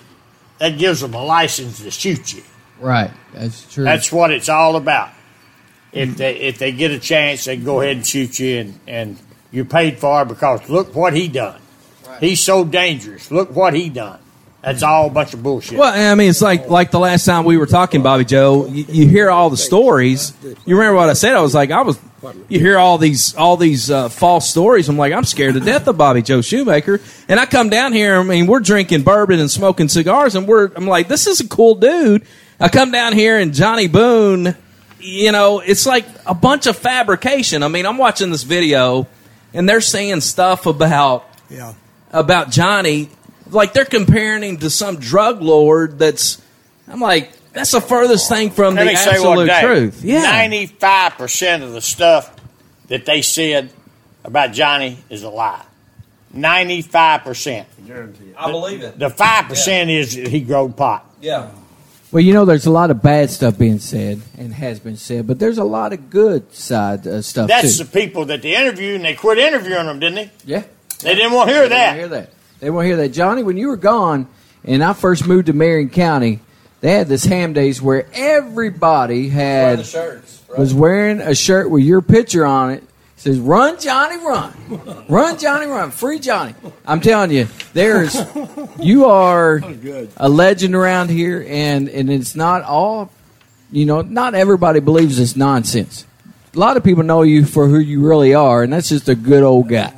that 0.58 0.78
gives 0.78 1.00
them 1.00 1.14
a 1.14 1.22
license 1.22 1.82
to 1.82 1.90
shoot 1.90 2.32
you. 2.32 2.42
Right. 2.80 3.10
That's 3.34 3.72
true. 3.72 3.84
That's 3.84 4.12
what 4.12 4.30
it's 4.30 4.48
all 4.48 4.76
about. 4.76 5.10
If 5.92 6.16
they 6.16 6.36
if 6.36 6.58
they 6.58 6.72
get 6.72 6.90
a 6.90 6.98
chance, 6.98 7.44
they 7.44 7.56
go 7.56 7.80
ahead 7.80 7.96
and 7.96 8.06
shoot 8.06 8.38
you, 8.38 8.60
and 8.60 8.80
and 8.86 9.18
you're 9.50 9.66
paid 9.66 9.98
for 9.98 10.22
it 10.22 10.28
because 10.28 10.68
look 10.68 10.94
what 10.94 11.14
he 11.14 11.28
done. 11.28 11.60
He's 12.20 12.40
so 12.40 12.64
dangerous. 12.64 13.30
Look 13.30 13.54
what 13.54 13.74
he 13.74 13.88
done. 13.88 14.20
That's 14.62 14.84
all 14.84 15.08
a 15.08 15.10
bunch 15.10 15.34
of 15.34 15.42
bullshit. 15.42 15.76
Well, 15.76 15.92
I 15.92 16.14
mean, 16.14 16.30
it's 16.30 16.40
like 16.40 16.70
like 16.70 16.92
the 16.92 17.00
last 17.00 17.24
time 17.24 17.44
we 17.44 17.56
were 17.56 17.66
talking, 17.66 18.02
Bobby 18.02 18.24
Joe. 18.24 18.66
You, 18.66 18.84
you 18.88 19.08
hear 19.08 19.28
all 19.28 19.50
the 19.50 19.56
stories. 19.56 20.32
You 20.64 20.76
remember 20.76 20.96
what 20.96 21.08
I 21.08 21.14
said? 21.14 21.34
I 21.34 21.40
was 21.40 21.54
like, 21.54 21.70
I 21.70 21.82
was. 21.82 21.98
You 22.48 22.60
hear 22.60 22.78
all 22.78 22.98
these 22.98 23.34
all 23.34 23.56
these 23.56 23.90
uh, 23.90 24.08
false 24.08 24.48
stories. 24.48 24.88
I'm 24.88 24.96
like, 24.96 25.12
I'm 25.12 25.24
scared 25.24 25.54
to 25.54 25.60
death 25.60 25.88
of 25.88 25.98
Bobby 25.98 26.22
Joe 26.22 26.40
Shoemaker. 26.40 27.00
And 27.28 27.40
I 27.40 27.46
come 27.46 27.68
down 27.70 27.92
here. 27.92 28.14
I 28.16 28.22
mean, 28.22 28.46
we're 28.46 28.60
drinking 28.60 29.02
bourbon 29.02 29.40
and 29.40 29.50
smoking 29.50 29.88
cigars, 29.88 30.36
and 30.36 30.46
we're. 30.46 30.70
I'm 30.76 30.86
like, 30.86 31.08
this 31.08 31.26
is 31.26 31.40
a 31.40 31.48
cool 31.48 31.74
dude. 31.74 32.24
I 32.60 32.68
come 32.68 32.92
down 32.92 33.14
here 33.14 33.38
and 33.38 33.52
Johnny 33.52 33.88
Boone. 33.88 34.54
You 35.00 35.32
know, 35.32 35.58
it's 35.58 35.84
like 35.84 36.06
a 36.24 36.34
bunch 36.34 36.68
of 36.68 36.76
fabrication. 36.76 37.64
I 37.64 37.68
mean, 37.68 37.86
I'm 37.86 37.98
watching 37.98 38.30
this 38.30 38.44
video, 38.44 39.08
and 39.52 39.68
they're 39.68 39.80
saying 39.80 40.20
stuff 40.20 40.66
about 40.66 41.28
yeah. 41.50 41.74
about 42.12 42.50
Johnny, 42.50 43.10
like 43.52 43.72
they're 43.72 43.84
comparing 43.84 44.42
him 44.42 44.56
to 44.58 44.70
some 44.70 44.96
drug 44.96 45.40
lord. 45.42 45.98
That's, 45.98 46.40
I'm 46.88 47.00
like, 47.00 47.30
that's 47.52 47.70
the 47.70 47.80
furthest 47.80 48.28
thing 48.28 48.50
from 48.50 48.74
Let 48.74 48.84
the 48.84 48.90
me 48.90 48.96
say 48.96 49.20
one 49.20 49.48
absolute 49.48 49.48
thing. 49.48 49.66
truth. 49.66 50.04
Yeah, 50.04 50.22
Ninety-five 50.22 51.12
percent 51.14 51.62
of 51.62 51.72
the 51.72 51.80
stuff 51.80 52.34
that 52.88 53.04
they 53.06 53.22
said 53.22 53.70
about 54.24 54.52
Johnny 54.52 54.98
is 55.10 55.22
a 55.22 55.28
lie. 55.30 55.64
Ninety-five 56.32 57.22
percent. 57.24 57.68
I 58.38 58.50
believe 58.50 58.82
it. 58.82 58.98
The 58.98 59.10
five 59.10 59.48
percent 59.48 59.90
is 59.90 60.16
that 60.16 60.28
he 60.28 60.40
growed 60.40 60.76
pot. 60.76 61.04
Yeah. 61.20 61.50
Well, 62.10 62.20
you 62.22 62.34
know, 62.34 62.44
there's 62.44 62.66
a 62.66 62.70
lot 62.70 62.90
of 62.90 63.00
bad 63.02 63.30
stuff 63.30 63.56
being 63.58 63.78
said 63.78 64.20
and 64.36 64.52
has 64.52 64.78
been 64.80 64.96
said, 64.98 65.26
but 65.26 65.38
there's 65.38 65.56
a 65.58 65.64
lot 65.64 65.92
of 65.94 66.10
good 66.10 66.52
side 66.54 67.06
uh, 67.06 67.22
stuff 67.22 67.48
That's 67.48 67.78
too. 67.78 67.84
the 67.84 67.90
people 67.90 68.26
that 68.26 68.42
they 68.42 68.54
interviewed, 68.54 68.96
and 68.96 69.04
they 69.04 69.14
quit 69.14 69.38
interviewing 69.38 69.86
them, 69.86 69.98
didn't 69.98 70.14
they? 70.16 70.30
Yeah. 70.44 70.62
They 71.00 71.14
didn't 71.14 71.32
want 71.32 71.48
to 71.48 71.54
hear 71.54 71.62
They 71.64 71.68
that. 71.70 71.86
won't 71.88 71.98
hear 71.98 72.08
that. 72.08 72.30
They 72.62 72.70
won't 72.70 72.86
hear 72.86 72.98
that. 72.98 73.08
Johnny, 73.08 73.42
when 73.42 73.56
you 73.56 73.66
were 73.66 73.76
gone 73.76 74.28
and 74.62 74.84
I 74.84 74.92
first 74.92 75.26
moved 75.26 75.46
to 75.46 75.52
Marion 75.52 75.90
County, 75.90 76.38
they 76.80 76.92
had 76.92 77.08
this 77.08 77.24
ham 77.24 77.54
days 77.54 77.82
where 77.82 78.06
everybody 78.14 79.28
had 79.28 79.84
shirts 79.84 80.42
was 80.56 80.72
wearing 80.72 81.20
a 81.20 81.34
shirt 81.34 81.68
with 81.68 81.82
your 81.82 82.00
picture 82.00 82.46
on 82.46 82.70
it. 82.70 82.84
Says 83.16 83.40
"Run 83.40 83.80
Johnny, 83.80 84.16
run, 84.16 85.04
run 85.08 85.38
Johnny, 85.38 85.66
run, 85.66 85.90
free 85.90 86.20
Johnny." 86.20 86.54
I'm 86.86 87.00
telling 87.00 87.32
you, 87.32 87.48
there's 87.72 88.16
you 88.78 89.06
are 89.06 89.60
a 90.16 90.28
legend 90.28 90.76
around 90.76 91.10
here, 91.10 91.44
and 91.48 91.88
and 91.88 92.08
it's 92.12 92.36
not 92.36 92.62
all, 92.62 93.10
you 93.72 93.86
know, 93.86 94.02
not 94.02 94.36
everybody 94.36 94.78
believes 94.78 95.16
this 95.16 95.34
nonsense. 95.34 96.06
A 96.54 96.58
lot 96.60 96.76
of 96.76 96.84
people 96.84 97.02
know 97.02 97.22
you 97.22 97.44
for 97.44 97.66
who 97.66 97.80
you 97.80 98.06
really 98.06 98.34
are, 98.34 98.62
and 98.62 98.72
that's 98.72 98.88
just 98.88 99.08
a 99.08 99.16
good 99.16 99.42
old 99.42 99.68
guy. 99.68 99.92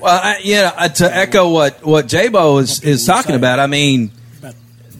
Well, 0.00 0.20
I, 0.22 0.40
yeah, 0.42 0.72
uh, 0.76 0.88
to 0.88 1.16
echo 1.16 1.50
what 1.50 1.84
what 1.84 2.06
J-Bo 2.06 2.58
is 2.58 2.82
is 2.82 3.06
talking 3.06 3.34
about, 3.34 3.58
I 3.58 3.66
mean, 3.66 4.10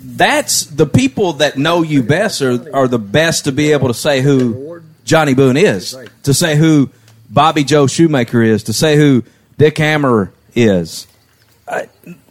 that's 0.02 0.66
the 0.66 0.86
people 0.86 1.34
that 1.34 1.58
know 1.58 1.82
you 1.82 2.02
best 2.02 2.40
are 2.42 2.74
are 2.74 2.88
the 2.88 2.98
best 2.98 3.44
to 3.44 3.52
be 3.52 3.72
able 3.72 3.88
to 3.88 3.94
say 3.94 4.20
who 4.20 4.82
Johnny 5.04 5.34
Boone 5.34 5.56
is, 5.56 5.96
to 6.22 6.32
say 6.32 6.56
who 6.56 6.90
Bobby 7.28 7.64
Joe 7.64 7.86
Shoemaker 7.86 8.42
is, 8.42 8.64
to 8.64 8.72
say 8.72 8.96
who 8.96 9.24
Dick 9.58 9.78
Hammer 9.78 10.32
is. 10.54 11.06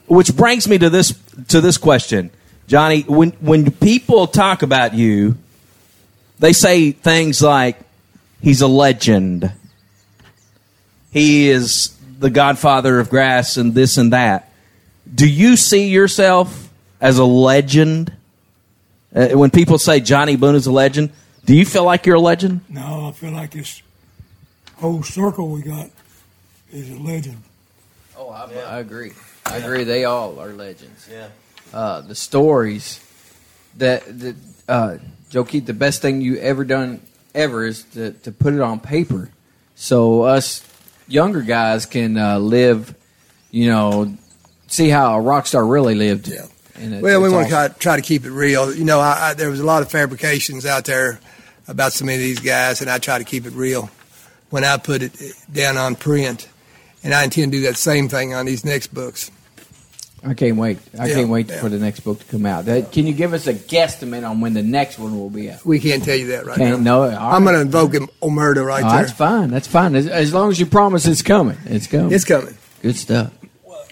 Which 0.08 0.36
brings 0.36 0.68
me 0.68 0.78
to 0.78 0.90
this 0.90 1.14
to 1.50 1.62
this 1.62 1.78
question, 1.78 2.32
Johnny. 2.68 3.02
When 3.02 3.32
when 3.42 3.72
people 3.72 4.28
talk 4.28 4.62
about 4.62 4.94
you, 4.94 5.38
they 6.40 6.54
say 6.54 6.92
things 6.92 7.42
like 7.42 7.80
he's 8.42 8.62
a 8.62 8.68
legend. 8.68 9.52
He 11.12 11.50
is 11.50 11.96
the 12.24 12.30
godfather 12.30 13.00
of 13.00 13.10
grass 13.10 13.58
and 13.58 13.76
this 13.76 13.98
and 13.98 14.14
that. 14.14 14.50
Do 15.14 15.30
you 15.30 15.58
see 15.58 15.90
yourself 15.90 16.70
as 17.02 17.20
a 17.20 17.26
legend? 17.26 18.14
Uh, 19.14 19.28
when 19.30 19.52
people 19.52 19.78
say 19.78 20.00
Johnny 20.00 20.38
Boone 20.38 20.56
is 20.56 20.66
a 20.66 20.72
legend, 20.72 21.12
do 21.44 21.54
you 21.54 21.66
feel 21.66 21.84
like 21.84 22.06
you're 22.06 22.16
a 22.16 22.22
legend? 22.22 22.62
No, 22.70 23.10
I 23.10 23.12
feel 23.12 23.32
like 23.32 23.52
this 23.52 23.84
whole 24.78 25.04
circle 25.04 25.50
we 25.50 25.64
got 25.64 25.90
is 26.72 26.90
a 26.90 26.96
legend. 26.96 27.44
Oh, 28.18 28.30
I, 28.30 28.46
I 28.46 28.80
agree. 28.80 29.12
I 29.46 29.58
agree. 29.58 29.84
They 29.84 30.06
all 30.06 30.40
are 30.40 30.54
legends. 30.54 31.10
Yeah. 31.12 31.28
Uh, 31.74 32.02
the 32.02 32.16
stories 32.16 33.06
that 33.78 34.04
that 34.20 34.36
uh, 34.70 34.98
Joe 35.30 35.44
Keith, 35.44 35.66
the 35.66 35.74
best 35.74 36.02
thing 36.02 36.22
you 36.22 36.38
ever 36.38 36.64
done 36.64 37.02
ever 37.36 37.66
is 37.66 37.84
to, 37.96 38.12
to 38.12 38.32
put 38.32 38.54
it 38.54 38.62
on 38.62 38.80
paper, 38.80 39.30
so 39.76 40.22
us 40.22 40.62
younger 41.08 41.42
guys 41.42 41.86
can 41.86 42.18
uh, 42.18 42.40
live. 42.40 42.96
You 43.52 43.68
know, 43.68 44.18
see 44.68 44.90
how 44.90 45.16
a 45.16 45.22
rock 45.22 45.46
star 45.46 45.66
really 45.66 45.96
lived. 45.96 46.28
Yeah. 46.28 46.46
And 46.76 47.02
Well, 47.02 47.22
we 47.22 47.30
want 47.30 47.46
to 47.48 47.52
try, 47.52 47.68
try 47.68 47.96
to 47.96 48.02
keep 48.02 48.26
it 48.26 48.32
real. 48.32 48.74
You 48.74 48.84
know, 48.84 49.00
I, 49.00 49.30
I, 49.30 49.34
there 49.36 49.50
was 49.50 49.60
a 49.60 49.66
lot 49.66 49.84
of 49.84 49.92
fabrications 49.92 50.66
out 50.66 50.86
there 50.86 51.20
about 51.68 51.94
so 51.94 52.04
many 52.06 52.18
of 52.18 52.24
these 52.24 52.40
guys, 52.40 52.82
and 52.82 52.90
I 52.90 52.98
try 52.98 53.20
to 53.20 53.24
keep 53.24 53.46
it 53.46 53.54
real 53.54 53.90
when 54.50 54.64
I 54.64 54.78
put 54.78 55.04
it 55.04 55.14
down 55.52 55.78
on 55.78 55.96
print. 55.96 56.50
And 57.04 57.14
I 57.14 57.24
intend 57.26 57.52
to 57.52 57.58
do 57.60 57.64
that 57.66 57.78
same 57.78 58.08
thing 58.08 58.34
on 58.34 58.46
these 58.46 58.66
next 58.66 58.94
books. 58.94 59.30
I 60.26 60.34
can't 60.34 60.56
wait. 60.58 60.78
I 60.98 61.08
Yeah, 61.08 61.16
can't 61.16 61.30
wait 61.30 61.50
yeah. 61.50 61.60
for 61.60 61.68
the 61.70 61.80
next 61.80 62.00
book 62.02 62.20
to 62.20 62.26
come 62.26 62.46
out. 62.46 62.66
That, 62.66 62.92
can 62.92 63.06
you 63.06 63.14
give 63.14 63.34
us 63.34 63.46
a 63.48 63.54
guesstimate 63.54 64.28
on 64.30 64.40
when 64.42 64.54
the 64.54 64.64
next 64.64 64.98
one 64.98 65.20
will 65.20 65.30
be 65.30 65.52
out? 65.52 65.66
We 65.66 65.80
can't 65.80 66.04
tell 66.04 66.16
you 66.16 66.28
that 66.28 66.46
right 66.46 66.58
Can't- 66.58 66.82
now. 66.82 67.08
no, 67.10 67.18
all 67.18 67.34
I'm 67.34 67.44
going 67.44 67.56
to 67.56 67.62
invoke 67.62 67.94
him 67.94 68.08
Omerta 68.22 68.66
right 68.66 68.84
Oh, 68.84 68.90
there. 68.90 69.00
that's 69.06 69.12
fine. 69.12 69.50
That's 69.52 69.68
fine. 69.68 69.96
As, 69.96 70.08
as 70.08 70.34
long 70.34 70.50
as 70.50 70.60
you 70.60 70.66
promise 70.66 71.06
it's 71.08 71.22
coming. 71.22 71.58
It's 71.66 71.88
coming. 71.88 72.14
It's 72.14 72.24
coming. 72.26 72.56
Good 72.82 72.96
stuff. 72.96 73.34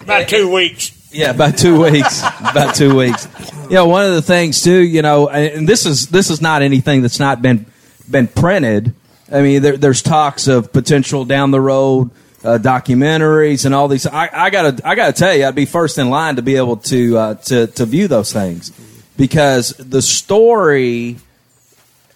About 0.02 0.28
two 0.30 0.52
weeks. 0.54 0.98
Yeah, 1.14 1.32
about 1.32 1.58
two 1.58 1.82
weeks. 1.84 2.22
about 2.40 2.76
two 2.76 2.96
weeks. 2.96 3.28
You 3.66 3.76
know, 3.76 3.88
one 3.88 4.06
of 4.06 4.14
the 4.14 4.22
things 4.22 4.64
too, 4.64 4.80
you 4.82 5.02
know, 5.02 5.28
and 5.28 5.68
this 5.68 5.86
is 5.86 6.08
this 6.08 6.30
is 6.30 6.42
not 6.42 6.62
anything 6.62 7.02
that's 7.02 7.20
not 7.20 7.42
been 7.42 7.66
been 8.10 8.28
printed. 8.28 8.94
I 9.32 9.42
mean, 9.42 9.62
there, 9.62 9.76
there's 9.78 10.02
talks 10.02 10.48
of 10.48 10.72
potential 10.72 11.26
down 11.26 11.52
the 11.52 11.60
road 11.62 12.10
uh, 12.44 12.58
documentaries 12.58 13.66
and 13.66 13.76
all 13.76 13.88
these. 13.88 14.08
I, 14.08 14.30
I 14.32 14.50
gotta 14.50 14.88
I 14.88 14.96
gotta 14.96 15.14
tell 15.14 15.36
you, 15.36 15.46
I'd 15.46 15.56
be 15.56 15.66
first 15.66 15.98
in 15.98 16.10
line 16.10 16.38
to 16.38 16.42
be 16.42 16.56
able 16.56 16.78
to 16.78 17.18
uh, 17.18 17.34
to 17.36 17.68
to 17.68 17.86
view 17.86 18.08
those 18.08 18.34
things 18.34 18.72
because 19.18 19.70
the 19.78 20.02
story. 20.02 21.18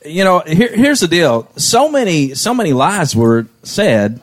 You 0.04 0.24
know, 0.24 0.40
here, 0.42 0.70
here's 0.72 1.00
the 1.00 1.08
deal. 1.08 1.50
So 1.58 1.90
many 1.90 2.36
so 2.36 2.54
many 2.54 2.74
lies 2.74 3.16
were 3.16 3.48
said 3.64 4.22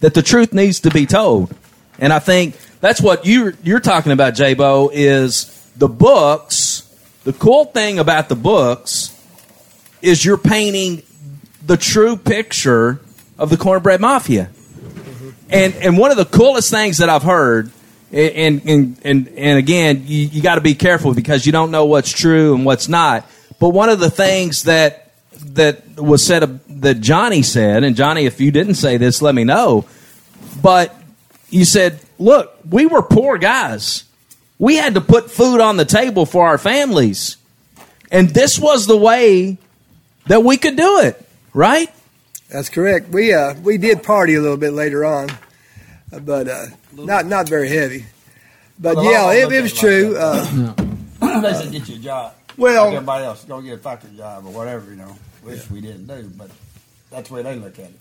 that 0.00 0.14
the 0.14 0.22
truth 0.22 0.52
needs 0.54 0.80
to 0.80 0.90
be 0.90 1.04
told. 1.04 1.54
And 1.98 2.12
I 2.12 2.18
think 2.18 2.56
that's 2.80 3.00
what 3.00 3.26
you're 3.26 3.54
you're 3.62 3.80
talking 3.80 4.12
about, 4.12 4.34
J-Bo, 4.34 4.90
is 4.92 5.46
the 5.76 5.88
books. 5.88 6.82
The 7.24 7.32
cool 7.32 7.66
thing 7.66 7.98
about 7.98 8.28
the 8.28 8.34
books 8.36 9.10
is 10.02 10.24
you're 10.24 10.38
painting 10.38 11.02
the 11.64 11.76
true 11.76 12.16
picture 12.16 13.00
of 13.38 13.50
the 13.50 13.56
cornbread 13.56 14.00
mafia. 14.00 14.50
And 15.50 15.74
and 15.74 15.98
one 15.98 16.10
of 16.10 16.16
the 16.16 16.24
coolest 16.24 16.70
things 16.70 16.98
that 16.98 17.08
I've 17.08 17.22
heard, 17.22 17.70
and 18.12 18.62
and 18.66 19.00
and 19.04 19.28
and 19.28 19.58
again, 19.58 20.04
you, 20.06 20.26
you 20.26 20.42
got 20.42 20.54
to 20.56 20.60
be 20.60 20.74
careful 20.74 21.14
because 21.14 21.46
you 21.46 21.52
don't 21.52 21.70
know 21.70 21.84
what's 21.84 22.10
true 22.10 22.54
and 22.54 22.64
what's 22.64 22.88
not. 22.88 23.28
But 23.58 23.70
one 23.70 23.88
of 23.88 24.00
the 24.00 24.10
things 24.10 24.64
that 24.64 25.12
that 25.46 25.96
was 25.96 26.24
said 26.24 26.60
that 26.80 27.00
Johnny 27.00 27.42
said, 27.42 27.84
and 27.84 27.96
Johnny, 27.96 28.24
if 28.24 28.40
you 28.40 28.50
didn't 28.50 28.74
say 28.74 28.96
this, 28.96 29.20
let 29.22 29.34
me 29.34 29.44
know. 29.44 29.86
But 30.62 30.94
you 31.50 31.64
said, 31.64 32.00
look, 32.18 32.56
we 32.68 32.86
were 32.86 33.02
poor 33.02 33.38
guys. 33.38 34.04
We 34.58 34.76
had 34.76 34.94
to 34.94 35.00
put 35.00 35.30
food 35.30 35.60
on 35.60 35.76
the 35.76 35.84
table 35.84 36.26
for 36.26 36.46
our 36.46 36.58
families. 36.58 37.36
And 38.10 38.30
this 38.30 38.58
was 38.58 38.86
the 38.86 38.96
way 38.96 39.58
that 40.26 40.42
we 40.42 40.56
could 40.56 40.76
do 40.76 41.00
it, 41.00 41.22
right? 41.52 41.90
That's 42.48 42.68
correct. 42.68 43.08
We 43.08 43.32
uh, 43.32 43.54
we 43.62 43.78
did 43.78 44.02
party 44.02 44.34
a 44.34 44.40
little 44.40 44.56
bit 44.56 44.72
later 44.72 45.04
on, 45.04 45.30
uh, 46.12 46.18
but 46.20 46.48
uh, 46.48 46.66
not 46.92 47.26
not 47.26 47.48
very 47.48 47.68
heavy. 47.68 48.04
But 48.78 48.96
Well, 48.96 49.04
yeah, 49.10 49.32
it, 49.32 49.52
it 49.52 49.62
was 49.62 49.72
it 49.72 49.74
like 49.74 49.80
true. 49.80 50.16
Uh, 50.18 51.40
they 51.40 51.52
said 51.54 51.72
get 51.72 51.88
you 51.88 51.96
a 51.96 51.98
job. 51.98 52.34
Well- 52.56 52.86
like 52.86 52.94
everybody 52.94 53.24
else, 53.24 53.44
go 53.44 53.60
get 53.60 53.74
a 53.74 53.78
factory 53.78 54.16
job 54.16 54.46
or 54.46 54.52
whatever, 54.52 54.90
you 54.90 54.96
know, 54.96 55.16
which 55.42 55.68
we 55.70 55.80
didn't 55.80 56.06
do, 56.06 56.30
but 56.36 56.50
that's 57.10 57.28
the 57.28 57.34
way 57.34 57.42
they 57.42 57.56
look 57.56 57.78
at 57.78 57.86
it. 57.86 57.94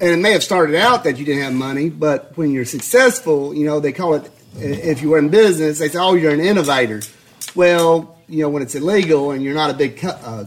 and 0.00 0.10
it 0.10 0.18
may 0.18 0.32
have 0.32 0.42
started 0.44 0.76
out 0.76 1.04
that 1.04 1.18
you 1.18 1.24
didn't 1.24 1.42
have 1.42 1.52
money, 1.54 1.90
but 1.90 2.36
when 2.36 2.52
you're 2.52 2.64
successful, 2.64 3.52
you 3.54 3.64
know, 3.66 3.80
they 3.80 3.92
call 3.92 4.14
it, 4.14 4.30
if 4.56 5.02
you 5.02 5.10
were 5.10 5.18
in 5.18 5.28
business, 5.28 5.78
they 5.80 5.88
say, 5.88 5.98
oh, 5.98 6.14
you're 6.14 6.32
an 6.32 6.40
innovator. 6.40 7.00
Well, 7.56 8.16
you 8.28 8.42
know, 8.42 8.48
when 8.48 8.62
it's 8.62 8.74
illegal 8.76 9.32
and 9.32 9.42
you're 9.42 9.54
not 9.54 9.70
a 9.70 9.74
big 9.74 9.96
co- 9.98 10.08
uh, 10.08 10.44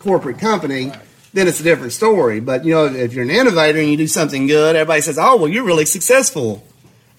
corporate 0.00 0.38
company, 0.40 0.92
then 1.32 1.48
it's 1.48 1.60
a 1.60 1.62
different 1.62 1.92
story. 1.92 2.40
But, 2.40 2.64
you 2.64 2.74
know, 2.74 2.86
if 2.86 3.12
you're 3.12 3.24
an 3.24 3.30
innovator 3.30 3.78
and 3.78 3.88
you 3.90 3.96
do 3.96 4.06
something 4.06 4.46
good, 4.46 4.76
everybody 4.76 5.00
says, 5.00 5.18
oh, 5.18 5.36
well, 5.36 5.48
you're 5.48 5.64
really 5.64 5.84
successful 5.84 6.64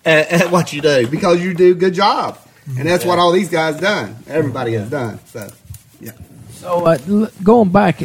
at, 0.06 0.28
at 0.32 0.52
what 0.52 0.74
you 0.74 0.82
do 0.82 1.08
because 1.08 1.42
you 1.42 1.54
do 1.54 1.72
a 1.72 1.76
good 1.76 1.94
job. 1.94 2.38
And 2.78 2.88
that's 2.88 3.04
what 3.04 3.20
all 3.20 3.32
these 3.32 3.50
guys 3.50 3.80
done. 3.80 4.18
Everybody 4.28 4.74
has 4.74 4.90
done. 4.90 5.20
So, 5.26 5.50
yeah. 6.00 6.12
So 6.52 6.86
uh, 6.86 6.98
going 7.44 7.72
back, 7.72 8.02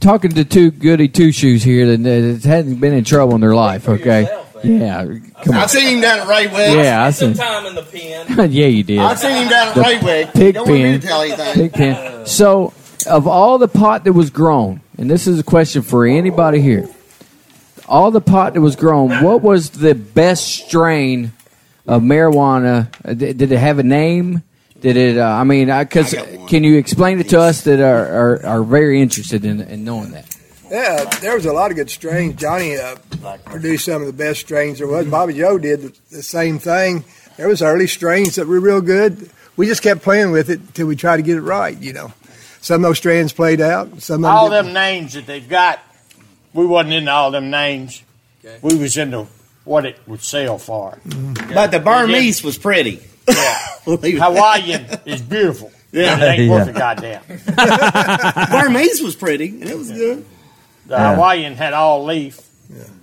talking 0.00 0.32
to 0.32 0.44
two 0.44 0.70
goody 0.70 1.08
two 1.08 1.32
shoes 1.32 1.62
here 1.62 1.96
that, 1.96 2.02
that 2.02 2.44
hadn't 2.44 2.76
been 2.76 2.92
in 2.92 3.04
trouble 3.04 3.34
in 3.34 3.40
their 3.40 3.54
life. 3.54 3.88
Okay, 3.88 4.22
yeah, 4.62 5.06
come 5.42 5.54
on. 5.54 5.62
I've 5.62 5.70
seen 5.70 5.96
him 5.96 6.00
down 6.02 6.20
at 6.20 6.26
Raywick. 6.26 6.74
Yeah, 6.74 7.04
I 7.04 7.10
seen. 7.10 7.34
time 7.34 7.66
in 7.66 7.74
the 7.74 7.82
pen. 7.82 8.28
yeah, 8.52 8.66
you 8.66 8.82
did. 8.82 8.98
I've 8.98 9.18
seen 9.18 9.44
him 9.44 9.48
down 9.48 9.68
at 9.68 9.74
The 9.74 9.80
Raywick. 9.82 10.34
Pig 10.34 10.54
Don't 10.54 10.68
want 10.68 10.82
me 10.82 10.98
to 10.98 11.06
tell 11.06 11.22
anything. 11.22 11.54
Pig 11.54 11.72
pen. 11.72 12.26
So, 12.26 12.74
of 13.06 13.26
all 13.26 13.58
the 13.58 13.68
pot 13.68 14.04
that 14.04 14.12
was 14.12 14.30
grown, 14.30 14.82
and 15.00 15.10
this 15.10 15.26
is 15.26 15.40
a 15.40 15.42
question 15.42 15.80
for 15.80 16.06
anybody 16.06 16.60
here, 16.60 16.86
all 17.88 18.10
the 18.10 18.20
pot 18.20 18.54
that 18.54 18.60
was 18.60 18.76
grown, 18.76 19.24
what 19.24 19.40
was 19.40 19.70
the 19.70 19.94
best 19.94 20.46
strain 20.46 21.32
of 21.86 22.02
marijuana? 22.02 22.94
Uh, 23.04 23.14
Did, 23.14 23.38
did 23.38 23.50
it 23.50 23.58
have 23.58 23.78
a 23.78 23.82
name? 23.82 24.42
Did 24.80 24.96
it? 24.96 25.18
Uh, 25.18 25.26
I 25.26 25.44
mean, 25.44 25.66
because 25.66 26.14
can 26.48 26.64
you 26.64 26.76
explain 26.78 27.18
it 27.18 27.30
to 27.30 27.40
us 27.40 27.62
that 27.62 27.80
are 27.80 28.06
are, 28.06 28.46
are 28.46 28.62
very 28.62 29.00
interested 29.00 29.44
in, 29.44 29.60
in 29.62 29.84
knowing 29.84 30.12
that? 30.12 30.36
Yeah, 30.70 31.04
there 31.20 31.34
was 31.34 31.46
a 31.46 31.52
lot 31.52 31.70
of 31.70 31.76
good 31.76 31.90
strains. 31.90 32.36
Johnny 32.36 32.76
uh, 32.76 32.96
produced 33.44 33.86
some 33.86 34.02
of 34.02 34.06
the 34.06 34.12
best 34.12 34.40
strains 34.40 34.78
there 34.78 34.86
was. 34.86 35.06
Bobby 35.06 35.34
Joe 35.34 35.58
did 35.58 35.82
the, 35.82 36.00
the 36.10 36.22
same 36.22 36.58
thing. 36.58 37.04
There 37.36 37.48
was 37.48 37.60
early 37.60 37.86
strains 37.86 38.36
that 38.36 38.46
were 38.46 38.60
real 38.60 38.80
good. 38.80 39.30
We 39.56 39.66
just 39.66 39.82
kept 39.82 40.02
playing 40.02 40.30
with 40.30 40.48
it 40.48 40.60
until 40.60 40.86
we 40.86 40.96
tried 40.96 41.16
to 41.16 41.22
get 41.22 41.36
it 41.36 41.42
right. 41.42 41.76
You 41.76 41.92
know, 41.92 42.12
some 42.60 42.84
of 42.84 42.88
those 42.88 42.98
strains 42.98 43.32
played 43.32 43.60
out. 43.60 44.02
Some 44.02 44.24
of 44.24 44.30
all 44.30 44.50
them 44.50 44.66
them 44.66 44.74
names 44.74 45.14
that 45.14 45.26
they've 45.26 45.48
got, 45.48 45.80
we 46.52 46.66
wasn't 46.66 46.94
into 46.94 47.10
all 47.10 47.30
them 47.30 47.50
names. 47.50 48.02
We 48.62 48.76
was 48.76 48.96
into 48.96 49.26
what 49.64 49.84
it 49.86 49.98
would 50.06 50.22
sell 50.22 50.58
for. 50.58 50.98
Mm-hmm. 51.06 51.54
But 51.54 51.70
the 51.70 51.80
Burmese 51.80 52.42
was 52.42 52.56
pretty. 52.58 53.02
Yeah. 53.28 53.58
Hawaiian 53.86 54.86
is 55.06 55.22
beautiful. 55.22 55.72
Yeah, 55.92 56.20
it 56.20 56.38
ain't 56.38 56.48
worth 56.52 56.68
a 56.68 56.72
goddamn. 56.72 57.20
Burmese 58.50 59.02
was 59.02 59.16
pretty, 59.16 59.48
and 59.48 59.64
it 59.64 59.76
was 59.76 59.90
good. 59.90 60.24
The 60.86 60.94
Yeah. 60.94 61.14
Hawaiian 61.16 61.56
had 61.56 61.72
all 61.72 62.04
leaf, 62.04 62.40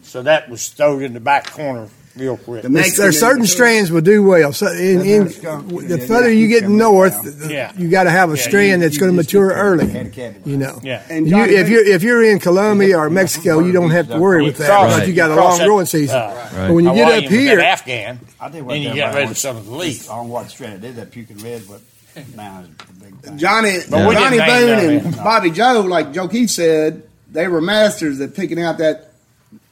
so 0.04 0.22
that 0.24 0.50
was 0.50 0.62
stowed 0.62 1.02
in 1.02 1.12
the 1.14 1.20
back 1.20 1.52
corner 1.52 1.90
real 2.18 2.38
quick. 2.38 2.64
There's, 2.64 2.98
there's 2.98 3.20
certain 3.20 3.46
strands 3.46 3.92
will 3.92 4.02
do 4.02 4.24
well. 4.24 4.52
So 4.54 4.68
in, 4.72 5.02
in, 5.02 5.24
the 5.26 6.04
further 6.08 6.32
you 6.32 6.48
get 6.48 6.68
north, 6.70 7.22
the- 7.24 7.54
Yeah. 7.54 7.72
you 7.78 7.90
got 7.90 8.04
to 8.04 8.10
have 8.12 8.32
a 8.32 8.36
Yeah, 8.36 8.42
strand 8.44 8.82
you- 8.82 8.88
that's 8.90 8.98
going 8.98 9.12
to 9.12 9.16
mature 9.16 9.52
early. 9.52 9.88
You 10.46 10.58
know, 10.58 10.80
Yeah. 10.84 11.04
And 11.10 11.28
you, 11.30 11.38
if 11.44 11.70
you're 11.70 11.86
if 11.86 12.04
you're 12.04 12.24
in 12.24 12.40
Colombia 12.40 12.98
or 12.98 13.10
Mexico, 13.10 13.60
you 13.60 13.72
don't 13.72 13.92
have 13.92 14.08
to 14.10 14.20
worry 14.20 14.44
with 14.44 14.58
that 14.58 14.68
Cross- 14.70 14.96
because 14.96 15.10
you 15.10 15.16
got 15.16 15.32
a 15.32 15.36
long 15.36 15.58
growing 15.60 15.86
season. 15.86 16.16
uh, 16.18 16.50
But 16.68 16.74
when 16.74 16.86
you 16.86 16.94
get 16.94 17.24
up 17.24 17.30
here, 17.30 17.60
Afghan, 17.60 18.20
I 18.40 18.50
did 18.50 18.68
then 18.68 18.82
you 18.82 18.94
get 18.94 19.14
rid 19.16 19.30
of 19.30 19.38
some 19.38 19.58
of 19.58 19.66
the 19.66 19.76
leaf. 19.76 20.10
I 20.10 20.16
don't 20.16 20.28
know 20.28 20.34
what 20.34 20.50
strand 20.50 20.84
it 20.84 20.88
is, 20.90 20.96
that 20.96 21.12
puking 21.12 21.38
red, 21.38 21.64
but 21.68 21.82
now 22.36 22.64
it's 22.64 22.86
the 22.88 23.06
big 23.06 23.20
thing. 23.20 23.38
Johnny, 23.38 23.78
But 23.90 24.08
we 24.10 24.16
Johnny 24.16 24.38
Boone 24.40 24.80
and. 25.06 25.16
Bobby 25.18 25.52
Joe, 25.52 25.82
like 25.82 26.14
Joe 26.14 26.28
Keith 26.28 26.50
said, 26.50 27.04
they 27.32 27.48
were 27.48 27.62
masters 27.62 28.20
at 28.22 28.34
picking 28.36 28.60
out 28.62 28.78
that 28.80 29.07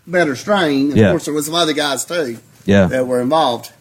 better 0.07 0.35
strain. 0.35 0.91
Of 0.91 0.97
Yeah. 0.97 1.09
course, 1.11 1.25
there 1.25 1.33
was 1.33 1.45
some 1.45 1.55
other 1.55 1.73
guys 1.73 2.05
too 2.05 2.37
Yeah. 2.65 2.87
that 2.87 3.07
were 3.07 3.21
involved. 3.21 3.71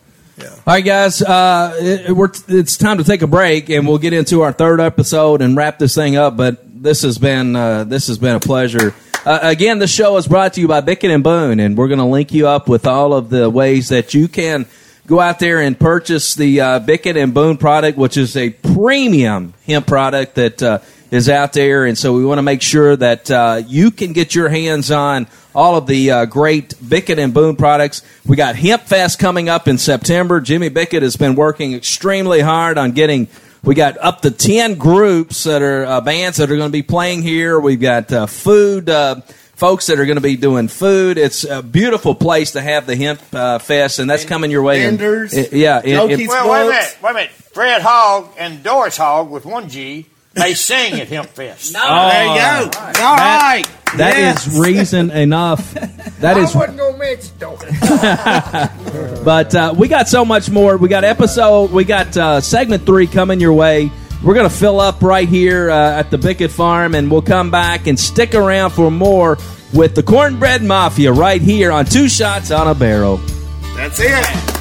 All 0.40 0.46
right, 0.66 0.84
guys, 0.84 1.22
uh, 1.22 1.76
it, 1.78 2.10
we're, 2.10 2.28
it's 2.48 2.76
time 2.76 2.98
to 2.98 3.04
take 3.04 3.22
a 3.22 3.26
break, 3.28 3.70
and 3.70 3.86
we'll 3.86 3.98
get 3.98 4.12
into 4.12 4.42
our 4.42 4.52
third 4.52 4.80
episode 4.80 5.40
and 5.40 5.56
wrap 5.56 5.78
this 5.78 5.94
thing 5.94 6.16
up. 6.16 6.36
But 6.36 6.58
this 6.82 7.02
has 7.02 7.18
been 7.18 7.54
uh, 7.54 7.84
this 7.84 8.08
has 8.08 8.18
been 8.18 8.34
a 8.34 8.40
pleasure. 8.40 8.94
Uh, 9.24 9.38
again, 9.42 9.78
the 9.78 9.86
show 9.86 10.16
is 10.16 10.26
brought 10.26 10.54
to 10.54 10.60
you 10.60 10.66
by 10.66 10.80
Bickett 10.80 11.12
and 11.12 11.22
Boone, 11.22 11.60
and 11.60 11.76
we're 11.78 11.86
going 11.86 12.00
to 12.00 12.04
link 12.04 12.32
you 12.32 12.48
up 12.48 12.68
with 12.68 12.84
all 12.86 13.14
of 13.14 13.30
the 13.30 13.48
ways 13.48 13.90
that 13.90 14.12
you 14.12 14.26
can 14.26 14.66
go 15.06 15.20
out 15.20 15.38
there 15.38 15.60
and 15.60 15.78
purchase 15.78 16.34
the 16.34 16.60
uh, 16.60 16.78
Bickett 16.80 17.16
and 17.16 17.32
Boone 17.32 17.56
product, 17.56 17.96
which 17.96 18.16
is 18.16 18.36
a 18.36 18.50
premium 18.50 19.54
hemp 19.66 19.86
product 19.86 20.34
that 20.34 20.60
uh, 20.62 20.78
is 21.12 21.28
out 21.28 21.52
there. 21.52 21.84
And 21.86 21.96
so 21.96 22.12
we 22.12 22.24
want 22.24 22.38
to 22.38 22.42
make 22.42 22.60
sure 22.60 22.96
that 22.96 23.30
uh, 23.30 23.62
you 23.68 23.90
can 23.92 24.12
get 24.12 24.34
your 24.34 24.48
hands 24.48 24.90
on 24.90 25.26
all 25.54 25.76
of 25.76 25.86
the 25.86 26.10
uh, 26.10 26.24
great 26.26 26.74
Bickett 26.86 27.18
and 27.18 27.32
Boone 27.32 27.56
products. 27.56 28.02
We 28.26 28.36
got 28.36 28.56
Hemp 28.56 28.82
Fest 28.82 29.18
coming 29.18 29.48
up 29.48 29.68
in 29.68 29.78
September. 29.78 30.40
Jimmy 30.40 30.68
Bickett 30.68 31.02
has 31.02 31.16
been 31.16 31.34
working 31.34 31.74
extremely 31.74 32.40
hard 32.40 32.76
on 32.78 32.92
getting. 32.92 33.28
We 33.62 33.74
got 33.74 33.96
up 33.98 34.20
to 34.22 34.30
ten 34.30 34.74
groups 34.74 35.44
that 35.44 35.62
are 35.62 35.84
uh, 35.86 36.00
bands 36.00 36.36
that 36.38 36.50
are 36.50 36.56
going 36.56 36.68
to 36.68 36.72
be 36.72 36.82
playing 36.82 37.22
here. 37.22 37.58
We've 37.58 37.80
got 37.80 38.12
uh, 38.12 38.26
food 38.26 38.90
uh, 38.90 39.22
folks 39.56 39.86
that 39.86 39.98
are 39.98 40.04
going 40.04 40.16
to 40.16 40.20
be 40.22 40.36
doing 40.36 40.68
food. 40.68 41.16
It's 41.16 41.44
a 41.44 41.62
beautiful 41.62 42.14
place 42.14 42.50
to 42.52 42.60
have 42.60 42.86
the 42.86 42.94
Hemp 42.96 43.22
uh, 43.32 43.58
Fest, 43.60 44.00
and 44.00 44.10
that's 44.10 44.24
coming 44.26 44.50
your 44.50 44.62
way. 44.62 44.82
in- 44.84 44.98
Vendors. 44.98 45.52
yeah, 45.52 45.80
in- 45.82 46.10
in- 46.10 46.28
well, 46.28 46.50
wait 46.50 46.62
a 46.66 46.68
minute, 46.68 46.98
wait 47.02 47.10
a 47.10 47.14
minute. 47.14 47.30
Fred 47.30 47.80
Hogg 47.82 48.32
and 48.36 48.62
Doris 48.62 48.96
Hogg 48.98 49.30
with 49.30 49.46
one 49.46 49.68
G, 49.70 50.06
they 50.34 50.54
sing 50.54 51.00
at 51.00 51.08
Hemp 51.08 51.28
Fest. 51.30 51.72
No. 51.72 51.80
There 51.80 52.22
you 52.26 52.34
go. 52.34 52.78
All 52.78 52.92
That- 52.92 53.40
right. 53.42 53.70
That 53.96 54.16
is 54.16 54.58
reason 54.58 55.10
enough. 55.12 55.72
That 56.18 56.36
is 56.36 56.54
I 56.54 56.58
wasn't 56.58 56.78
gonna 56.78 56.98
mention 56.98 57.38
Doris. 57.38 59.20
But 59.24 59.54
uh, 59.54 59.72
we 59.76 59.88
got 59.88 60.08
so 60.08 60.24
much 60.24 60.50
more. 60.50 60.76
We 60.76 60.88
got 60.88 61.04
episode, 61.04 61.70
we 61.70 61.84
got 61.84 62.16
uh, 62.16 62.40
segment 62.40 62.84
three 62.84 63.06
coming 63.06 63.40
your 63.40 63.52
way. 63.52 63.90
We're 64.22 64.34
going 64.34 64.48
to 64.48 64.54
fill 64.54 64.80
up 64.80 65.00
right 65.02 65.28
here 65.28 65.70
uh, 65.70 65.98
at 65.98 66.10
the 66.10 66.18
Bickett 66.18 66.50
Farm, 66.50 66.94
and 66.94 67.10
we'll 67.10 67.22
come 67.22 67.50
back 67.50 67.86
and 67.86 67.98
stick 67.98 68.34
around 68.34 68.70
for 68.70 68.90
more 68.90 69.38
with 69.72 69.94
the 69.94 70.02
Cornbread 70.02 70.62
Mafia 70.62 71.12
right 71.12 71.40
here 71.42 71.70
on 71.70 71.84
Two 71.84 72.08
Shots 72.08 72.50
on 72.50 72.66
a 72.68 72.74
Barrel. 72.74 73.18
That's 73.76 74.00
it. 74.00 74.53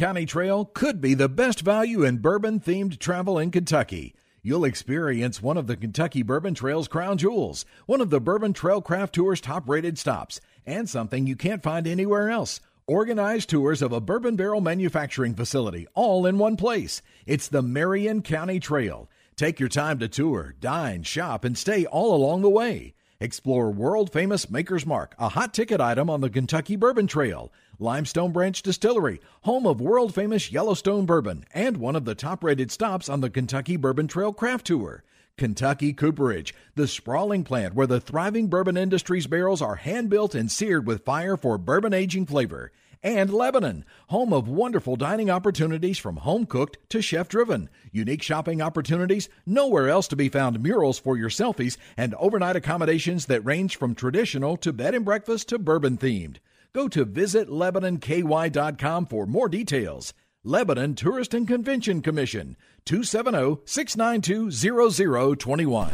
County 0.00 0.24
Trail 0.24 0.64
could 0.64 1.02
be 1.02 1.12
the 1.12 1.28
best 1.28 1.60
value 1.60 2.04
in 2.04 2.22
bourbon 2.22 2.58
themed 2.58 2.98
travel 2.98 3.38
in 3.38 3.50
Kentucky. 3.50 4.14
You'll 4.40 4.64
experience 4.64 5.42
one 5.42 5.58
of 5.58 5.66
the 5.66 5.76
Kentucky 5.76 6.22
Bourbon 6.22 6.54
Trail's 6.54 6.88
crown 6.88 7.18
jewels, 7.18 7.66
one 7.84 8.00
of 8.00 8.08
the 8.08 8.18
Bourbon 8.18 8.54
Trail 8.54 8.80
Craft 8.80 9.14
Tour's 9.14 9.42
top 9.42 9.68
rated 9.68 9.98
stops, 9.98 10.40
and 10.64 10.88
something 10.88 11.26
you 11.26 11.36
can't 11.36 11.62
find 11.62 11.86
anywhere 11.86 12.30
else. 12.30 12.60
Organized 12.86 13.50
tours 13.50 13.82
of 13.82 13.92
a 13.92 14.00
bourbon 14.00 14.36
barrel 14.36 14.62
manufacturing 14.62 15.34
facility, 15.34 15.86
all 15.92 16.24
in 16.24 16.38
one 16.38 16.56
place. 16.56 17.02
It's 17.26 17.48
the 17.48 17.60
Marion 17.60 18.22
County 18.22 18.58
Trail. 18.58 19.10
Take 19.36 19.60
your 19.60 19.68
time 19.68 19.98
to 19.98 20.08
tour, 20.08 20.54
dine, 20.60 21.02
shop, 21.02 21.44
and 21.44 21.58
stay 21.58 21.84
all 21.84 22.14
along 22.14 22.40
the 22.40 22.48
way. 22.48 22.94
Explore 23.22 23.70
world 23.70 24.10
famous 24.10 24.48
Maker's 24.48 24.86
Mark, 24.86 25.14
a 25.18 25.28
hot 25.28 25.52
ticket 25.52 25.78
item 25.78 26.08
on 26.08 26.22
the 26.22 26.30
Kentucky 26.30 26.74
Bourbon 26.74 27.06
Trail, 27.06 27.52
Limestone 27.82 28.30
Branch 28.30 28.60
Distillery, 28.60 29.22
home 29.40 29.66
of 29.66 29.80
world 29.80 30.14
famous 30.14 30.52
Yellowstone 30.52 31.06
bourbon, 31.06 31.46
and 31.54 31.78
one 31.78 31.96
of 31.96 32.04
the 32.04 32.14
top 32.14 32.44
rated 32.44 32.70
stops 32.70 33.08
on 33.08 33.22
the 33.22 33.30
Kentucky 33.30 33.76
Bourbon 33.76 34.06
Trail 34.06 34.34
Craft 34.34 34.66
Tour. 34.66 35.02
Kentucky 35.38 35.94
Cooperage, 35.94 36.54
the 36.74 36.86
sprawling 36.86 37.42
plant 37.42 37.72
where 37.72 37.86
the 37.86 37.98
thriving 37.98 38.48
bourbon 38.48 38.76
industry's 38.76 39.26
barrels 39.26 39.62
are 39.62 39.76
hand 39.76 40.10
built 40.10 40.34
and 40.34 40.50
seared 40.50 40.86
with 40.86 41.06
fire 41.06 41.38
for 41.38 41.56
bourbon 41.56 41.94
aging 41.94 42.26
flavor. 42.26 42.70
And 43.02 43.32
Lebanon, 43.32 43.86
home 44.08 44.34
of 44.34 44.46
wonderful 44.46 44.96
dining 44.96 45.30
opportunities 45.30 45.96
from 45.96 46.18
home 46.18 46.44
cooked 46.44 46.76
to 46.90 47.00
chef 47.00 47.30
driven. 47.30 47.70
Unique 47.92 48.22
shopping 48.22 48.60
opportunities, 48.60 49.30
nowhere 49.46 49.88
else 49.88 50.06
to 50.08 50.16
be 50.16 50.28
found 50.28 50.62
murals 50.62 50.98
for 50.98 51.16
your 51.16 51.30
selfies, 51.30 51.78
and 51.96 52.14
overnight 52.16 52.56
accommodations 52.56 53.24
that 53.24 53.40
range 53.46 53.76
from 53.76 53.94
traditional 53.94 54.58
to 54.58 54.70
bed 54.70 54.94
and 54.94 55.06
breakfast 55.06 55.48
to 55.48 55.58
bourbon 55.58 55.96
themed. 55.96 56.36
Go 56.72 56.88
to 56.88 57.04
visitlebanonky.com 57.04 59.06
for 59.06 59.26
more 59.26 59.48
details. 59.48 60.14
Lebanon 60.44 60.94
Tourist 60.94 61.34
and 61.34 61.46
Convention 61.46 62.00
Commission, 62.00 62.56
oh, 62.58 62.64
270 62.84 63.58
692 63.66 64.50
0021. 65.36 65.92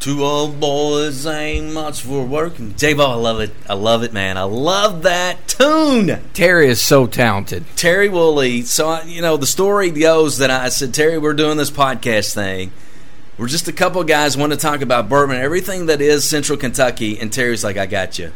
Two 0.00 0.24
old 0.24 0.60
boys 0.60 1.26
ain't 1.26 1.72
much 1.72 2.02
for 2.02 2.24
working. 2.24 2.74
J-Bo, 2.76 3.10
I 3.10 3.14
love 3.14 3.40
it. 3.40 3.50
I 3.68 3.74
love 3.74 4.02
it, 4.02 4.12
man. 4.12 4.36
I 4.36 4.42
love 4.42 5.02
that 5.02 5.48
tune. 5.48 6.20
Terry 6.34 6.68
is 6.68 6.80
so 6.80 7.06
talented. 7.06 7.64
Terry 7.76 8.08
Woolley. 8.08 8.62
So, 8.62 8.88
I- 8.90 9.02
you 9.04 9.22
know, 9.22 9.36
the 9.36 9.46
story 9.46 9.90
goes 9.90 10.38
that 10.38 10.50
I 10.50 10.68
said, 10.68 10.94
Terry, 10.94 11.18
we're 11.18 11.34
doing 11.34 11.56
this 11.56 11.70
podcast 11.70 12.34
thing. 12.34 12.70
We're 13.38 13.48
just 13.48 13.68
a 13.68 13.72
couple 13.72 14.00
of 14.00 14.06
guys 14.06 14.36
want 14.36 14.52
to 14.52 14.58
talk 14.58 14.82
about 14.82 15.08
bourbon, 15.08 15.36
everything 15.36 15.86
that 15.86 16.00
is 16.00 16.24
Central 16.24 16.58
Kentucky. 16.58 17.18
And 17.18 17.32
Terry's 17.32 17.64
like, 17.64 17.76
I 17.76 17.86
got 17.86 18.18
you. 18.18 18.32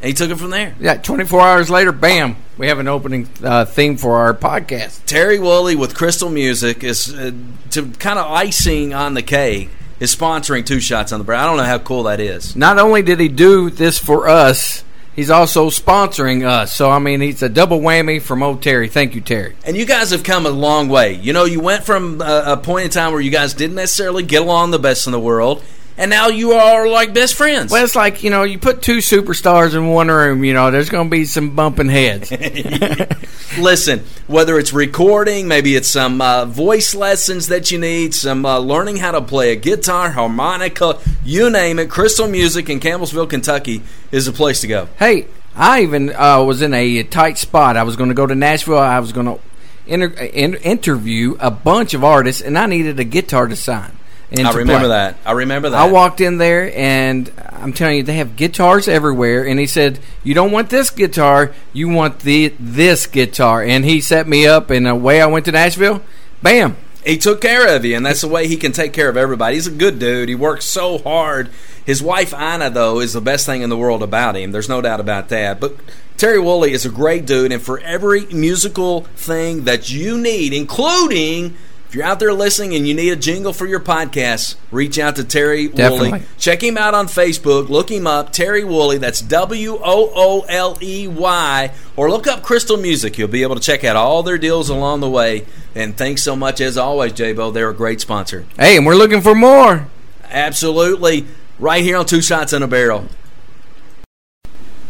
And 0.00 0.08
he 0.08 0.14
took 0.14 0.30
it 0.30 0.36
from 0.36 0.50
there. 0.50 0.74
Yeah, 0.78 0.94
24 0.94 1.40
hours 1.40 1.70
later, 1.70 1.90
bam, 1.90 2.36
we 2.56 2.68
have 2.68 2.78
an 2.78 2.86
opening 2.88 3.28
uh, 3.42 3.64
theme 3.64 3.96
for 3.96 4.16
our 4.16 4.32
podcast. 4.32 5.04
Terry 5.06 5.38
Woolley 5.40 5.74
with 5.74 5.96
Crystal 5.96 6.30
Music 6.30 6.84
is 6.84 7.12
uh, 7.12 7.32
to 7.70 7.90
kind 7.92 8.18
of 8.18 8.30
icing 8.30 8.94
on 8.94 9.14
the 9.14 9.22
cake. 9.22 9.70
Is 10.00 10.14
sponsoring 10.14 10.64
two 10.64 10.78
shots 10.78 11.10
on 11.10 11.18
the 11.18 11.24
barrel. 11.24 11.40
I 11.40 11.46
don't 11.46 11.56
know 11.56 11.64
how 11.64 11.78
cool 11.78 12.04
that 12.04 12.20
is. 12.20 12.54
Not 12.54 12.78
only 12.78 13.02
did 13.02 13.18
he 13.18 13.26
do 13.26 13.68
this 13.68 13.98
for 13.98 14.28
us, 14.28 14.84
he's 15.16 15.28
also 15.28 15.70
sponsoring 15.70 16.46
us. 16.46 16.72
So, 16.72 16.88
I 16.88 17.00
mean, 17.00 17.20
he's 17.20 17.42
a 17.42 17.48
double 17.48 17.80
whammy 17.80 18.22
from 18.22 18.40
old 18.44 18.62
Terry. 18.62 18.88
Thank 18.88 19.16
you, 19.16 19.20
Terry. 19.20 19.56
And 19.64 19.76
you 19.76 19.84
guys 19.84 20.12
have 20.12 20.22
come 20.22 20.46
a 20.46 20.50
long 20.50 20.88
way. 20.88 21.14
You 21.14 21.32
know, 21.32 21.46
you 21.46 21.58
went 21.58 21.82
from 21.82 22.20
a, 22.20 22.44
a 22.46 22.56
point 22.56 22.84
in 22.84 22.90
time 22.92 23.10
where 23.10 23.20
you 23.20 23.32
guys 23.32 23.54
didn't 23.54 23.74
necessarily 23.74 24.22
get 24.22 24.42
along 24.42 24.70
the 24.70 24.78
best 24.78 25.06
in 25.06 25.12
the 25.12 25.18
world, 25.18 25.64
and 25.98 26.10
now 26.10 26.28
you 26.28 26.52
are 26.52 26.88
like 26.88 27.12
best 27.12 27.34
friends. 27.34 27.72
Well, 27.72 27.84
it's 27.84 27.96
like, 27.96 28.22
you 28.22 28.30
know, 28.30 28.44
you 28.44 28.58
put 28.58 28.80
two 28.80 28.98
superstars 28.98 29.74
in 29.74 29.88
one 29.88 30.08
room, 30.08 30.44
you 30.44 30.54
know, 30.54 30.70
there's 30.70 30.88
going 30.88 31.08
to 31.08 31.10
be 31.10 31.24
some 31.24 31.56
bumping 31.56 31.88
heads. 31.88 32.30
Listen, 33.58 34.04
whether 34.28 34.58
it's 34.58 34.72
recording, 34.72 35.48
maybe 35.48 35.74
it's 35.74 35.88
some 35.88 36.20
uh, 36.20 36.44
voice 36.44 36.94
lessons 36.94 37.48
that 37.48 37.72
you 37.72 37.78
need, 37.78 38.14
some 38.14 38.46
uh, 38.46 38.58
learning 38.58 38.98
how 38.98 39.10
to 39.10 39.20
play 39.20 39.50
a 39.50 39.56
guitar, 39.56 40.12
harmonica, 40.12 41.00
you 41.24 41.50
name 41.50 41.80
it. 41.80 41.90
Crystal 41.90 42.28
Music 42.28 42.70
in 42.70 42.78
Campbellsville, 42.78 43.28
Kentucky 43.28 43.82
is 44.12 44.26
the 44.26 44.32
place 44.32 44.60
to 44.60 44.68
go. 44.68 44.88
Hey, 45.00 45.26
I 45.56 45.82
even 45.82 46.14
uh, 46.14 46.44
was 46.44 46.62
in 46.62 46.72
a 46.72 47.02
tight 47.02 47.38
spot. 47.38 47.76
I 47.76 47.82
was 47.82 47.96
going 47.96 48.10
to 48.10 48.14
go 48.14 48.26
to 48.26 48.36
Nashville. 48.36 48.78
I 48.78 49.00
was 49.00 49.10
going 49.10 49.26
to 49.26 49.40
inter- 49.88 50.14
interview 50.62 51.36
a 51.40 51.50
bunch 51.50 51.92
of 51.92 52.04
artists, 52.04 52.40
and 52.40 52.56
I 52.56 52.66
needed 52.66 53.00
a 53.00 53.04
guitar 53.04 53.48
to 53.48 53.56
sign. 53.56 53.97
And 54.30 54.46
I 54.46 54.52
remember 54.52 54.86
play. 54.86 54.88
that. 54.88 55.16
I 55.24 55.32
remember 55.32 55.70
that. 55.70 55.80
I 55.80 55.90
walked 55.90 56.20
in 56.20 56.38
there, 56.38 56.70
and 56.76 57.30
I'm 57.50 57.72
telling 57.72 57.96
you, 57.96 58.02
they 58.02 58.16
have 58.16 58.36
guitars 58.36 58.86
everywhere. 58.88 59.46
And 59.46 59.58
he 59.58 59.66
said, 59.66 59.98
"You 60.22 60.34
don't 60.34 60.52
want 60.52 60.70
this 60.70 60.90
guitar. 60.90 61.52
You 61.72 61.88
want 61.88 62.20
the 62.20 62.52
this 62.60 63.06
guitar." 63.06 63.62
And 63.62 63.84
he 63.84 64.00
set 64.00 64.28
me 64.28 64.46
up, 64.46 64.70
and 64.70 64.86
away 64.86 65.20
I 65.20 65.26
went 65.26 65.44
to 65.46 65.52
Nashville. 65.52 66.02
Bam. 66.42 66.76
he 67.04 67.16
took 67.16 67.40
care 67.40 67.74
of 67.74 67.84
you, 67.84 67.96
and 67.96 68.04
that's 68.04 68.20
the 68.20 68.28
way 68.28 68.46
he 68.46 68.56
can 68.56 68.72
take 68.72 68.92
care 68.92 69.08
of 69.08 69.16
everybody. 69.16 69.54
He's 69.54 69.66
a 69.66 69.70
good 69.70 69.98
dude. 69.98 70.28
He 70.28 70.34
works 70.34 70.66
so 70.66 70.98
hard. 70.98 71.48
His 71.86 72.02
wife 72.02 72.34
Ina, 72.34 72.68
though, 72.70 73.00
is 73.00 73.14
the 73.14 73.20
best 73.22 73.46
thing 73.46 73.62
in 73.62 73.70
the 73.70 73.78
world 73.78 74.02
about 74.02 74.36
him. 74.36 74.52
There's 74.52 74.68
no 74.68 74.82
doubt 74.82 75.00
about 75.00 75.30
that. 75.30 75.58
But 75.58 75.76
Terry 76.18 76.38
Woolley 76.38 76.72
is 76.72 76.84
a 76.84 76.90
great 76.90 77.24
dude, 77.24 77.50
and 77.50 77.62
for 77.62 77.80
every 77.80 78.26
musical 78.26 79.02
thing 79.16 79.64
that 79.64 79.88
you 79.88 80.18
need, 80.18 80.52
including 80.52 81.56
if 81.88 81.94
you're 81.94 82.04
out 82.04 82.20
there 82.20 82.34
listening 82.34 82.74
and 82.74 82.86
you 82.86 82.92
need 82.92 83.08
a 83.08 83.16
jingle 83.16 83.54
for 83.54 83.66
your 83.66 83.80
podcast, 83.80 84.56
reach 84.70 84.98
out 84.98 85.16
to 85.16 85.24
Terry 85.24 85.68
Definitely. 85.68 86.10
Woolley. 86.10 86.22
Check 86.36 86.62
him 86.62 86.76
out 86.76 86.92
on 86.92 87.06
Facebook. 87.06 87.70
Look 87.70 87.90
him 87.90 88.06
up, 88.06 88.30
Terry 88.30 88.62
Woolley. 88.62 88.98
That's 88.98 89.22
W 89.22 89.78
O 89.82 90.12
O 90.14 90.40
L 90.50 90.76
E 90.82 91.08
Y. 91.08 91.72
Or 91.96 92.10
look 92.10 92.26
up 92.26 92.42
Crystal 92.42 92.76
Music. 92.76 93.16
You'll 93.16 93.28
be 93.28 93.42
able 93.42 93.54
to 93.54 93.62
check 93.62 93.84
out 93.84 93.96
all 93.96 94.22
their 94.22 94.36
deals 94.36 94.68
along 94.68 95.00
the 95.00 95.08
way. 95.08 95.46
And 95.74 95.96
thanks 95.96 96.22
so 96.22 96.36
much, 96.36 96.60
as 96.60 96.76
always, 96.76 97.14
J-Bo. 97.14 97.52
They're 97.52 97.70
a 97.70 97.74
great 97.74 98.02
sponsor. 98.02 98.44
Hey, 98.58 98.76
and 98.76 98.84
we're 98.84 98.94
looking 98.94 99.22
for 99.22 99.34
more. 99.34 99.86
Absolutely. 100.24 101.24
Right 101.58 101.82
here 101.82 101.96
on 101.96 102.04
Two 102.04 102.20
Shots 102.20 102.52
in 102.52 102.62
a 102.62 102.68
Barrel. 102.68 103.08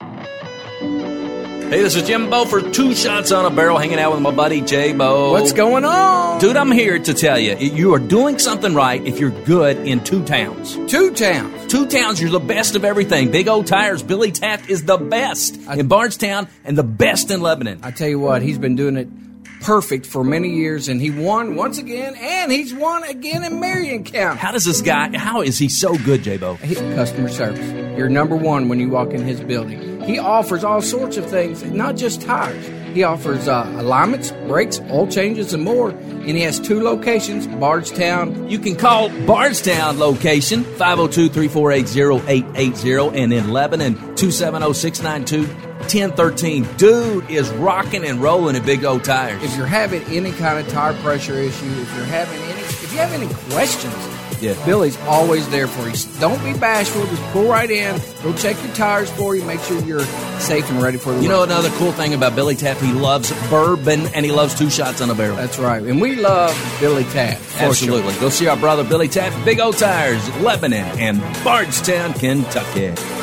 Hey, 0.00 1.80
this 1.80 1.96
is 1.96 2.02
Jimbo 2.02 2.44
for 2.44 2.60
Two 2.60 2.94
Shots 2.94 3.32
on 3.32 3.50
a 3.50 3.50
Barrel, 3.54 3.78
hanging 3.78 3.98
out 3.98 4.12
with 4.12 4.20
my 4.20 4.30
buddy 4.30 4.60
J 4.60 4.92
Bo. 4.92 5.30
What's 5.32 5.52
going 5.52 5.86
on? 5.86 6.38
Dude, 6.38 6.56
I'm 6.56 6.70
here 6.70 6.98
to 6.98 7.14
tell 7.14 7.38
you, 7.38 7.56
you 7.56 7.94
are 7.94 7.98
doing 7.98 8.38
something 8.38 8.74
right 8.74 9.02
if 9.06 9.18
you're 9.18 9.30
good 9.30 9.78
in 9.78 10.04
two 10.04 10.22
towns. 10.24 10.74
Two 10.90 11.14
towns. 11.14 11.72
Two 11.72 11.86
towns, 11.86 12.20
you're 12.20 12.30
the 12.30 12.40
best 12.40 12.76
of 12.76 12.84
everything. 12.84 13.30
Big 13.30 13.48
O 13.48 13.62
Tires, 13.62 14.02
Billy 14.02 14.32
Taft 14.32 14.68
is 14.68 14.84
the 14.84 14.98
best 14.98 15.56
in 15.70 15.88
Bardstown 15.88 16.46
and 16.64 16.76
the 16.76 16.82
best 16.82 17.30
in 17.30 17.40
Lebanon. 17.40 17.80
I 17.82 17.90
tell 17.90 18.08
you 18.08 18.18
what, 18.18 18.42
he's 18.42 18.58
been 18.58 18.76
doing 18.76 18.96
it 18.98 19.08
perfect 19.62 20.06
for 20.06 20.24
many 20.24 20.50
years, 20.50 20.88
and 20.88 21.00
he 21.00 21.10
won 21.10 21.54
once 21.54 21.78
again, 21.78 22.14
and 22.16 22.52
he's 22.52 22.74
won 22.74 23.04
again 23.04 23.44
in 23.44 23.60
Marion 23.60 24.04
County. 24.04 24.38
How 24.38 24.52
does 24.52 24.64
this 24.64 24.82
guy, 24.82 25.16
how 25.16 25.40
is 25.40 25.58
he 25.58 25.68
so 25.68 25.96
good, 25.98 26.22
J 26.22 26.36
Bo? 26.36 26.56
Customer 26.56 27.28
service. 27.28 27.96
You're 27.96 28.08
number 28.08 28.36
one 28.36 28.68
when 28.68 28.80
you 28.80 28.88
walk 28.88 29.10
in 29.10 29.22
his 29.22 29.40
building. 29.40 30.02
He 30.02 30.18
offers 30.18 30.64
all 30.64 30.82
sorts 30.82 31.16
of 31.16 31.26
things, 31.26 31.62
not 31.62 31.96
just 31.96 32.20
tires. 32.20 32.66
He 32.92 33.04
offers 33.04 33.48
uh, 33.48 33.66
alignments, 33.76 34.32
brakes, 34.46 34.80
oil 34.90 35.06
changes, 35.06 35.54
and 35.54 35.62
more. 35.62 35.90
And 35.90 36.30
he 36.30 36.40
has 36.42 36.60
two 36.60 36.82
locations, 36.82 37.46
Bardstown. 37.46 38.50
You 38.50 38.58
can 38.58 38.76
call 38.76 39.08
Bardstown 39.26 39.98
location 39.98 40.64
502 40.64 41.28
348 41.28 41.96
0880 41.96 43.18
and 43.18 43.32
in 43.32 43.50
Lebanon 43.50 43.94
270 43.94 44.74
692 44.74 45.71
1013. 45.82 46.66
Dude 46.76 47.30
is 47.30 47.50
rocking 47.50 48.04
and 48.04 48.20
rolling 48.20 48.56
at 48.56 48.64
Big 48.64 48.84
O 48.84 48.98
Tires. 48.98 49.42
If 49.42 49.56
you're 49.56 49.66
having 49.66 50.02
any 50.04 50.32
kind 50.32 50.58
of 50.58 50.68
tire 50.72 50.94
pressure 51.02 51.34
issue, 51.34 51.66
if 51.66 51.96
you're 51.96 52.04
having 52.06 52.40
any, 52.40 52.60
if 52.60 52.92
you 52.92 52.98
have 52.98 53.12
any 53.12 53.28
questions, 53.52 53.94
Yeah. 54.40 54.54
Billy's 54.66 54.98
always 55.02 55.48
there 55.50 55.68
for 55.68 55.88
you. 55.88 55.94
Don't 56.18 56.42
be 56.42 56.52
bashful. 56.58 57.06
Just 57.06 57.22
pull 57.32 57.48
right 57.48 57.70
in. 57.70 58.00
He'll 58.22 58.34
check 58.34 58.56
your 58.64 58.74
tires 58.74 59.08
for 59.10 59.36
you. 59.36 59.44
Make 59.44 59.60
sure 59.60 59.80
you're 59.82 60.04
safe 60.40 60.68
and 60.68 60.82
ready 60.82 60.98
for 60.98 61.12
the 61.12 61.22
You 61.22 61.28
know 61.28 61.44
another 61.44 61.70
cool 61.78 61.92
thing 61.92 62.12
about 62.12 62.34
Billy 62.34 62.56
Taft? 62.56 62.80
He 62.80 62.92
loves 62.92 63.30
bourbon 63.48 64.08
and 64.14 64.26
he 64.26 64.32
loves 64.32 64.58
two 64.58 64.68
shots 64.68 65.00
on 65.00 65.10
a 65.10 65.14
barrel. 65.14 65.36
That's 65.36 65.60
right. 65.60 65.80
And 65.82 66.00
we 66.00 66.16
love 66.16 66.50
Billy 66.80 67.04
for 67.04 67.18
Absolutely. 67.64 68.14
Go 68.14 68.30
see 68.30 68.48
our 68.48 68.56
brother 68.56 68.82
Billy 68.82 69.06
Taft, 69.08 69.44
Big 69.44 69.60
O 69.60 69.70
Tires, 69.70 70.28
Lebanon, 70.40 70.98
and 70.98 71.20
Bardstown, 71.44 72.12
Kentucky. 72.14 73.21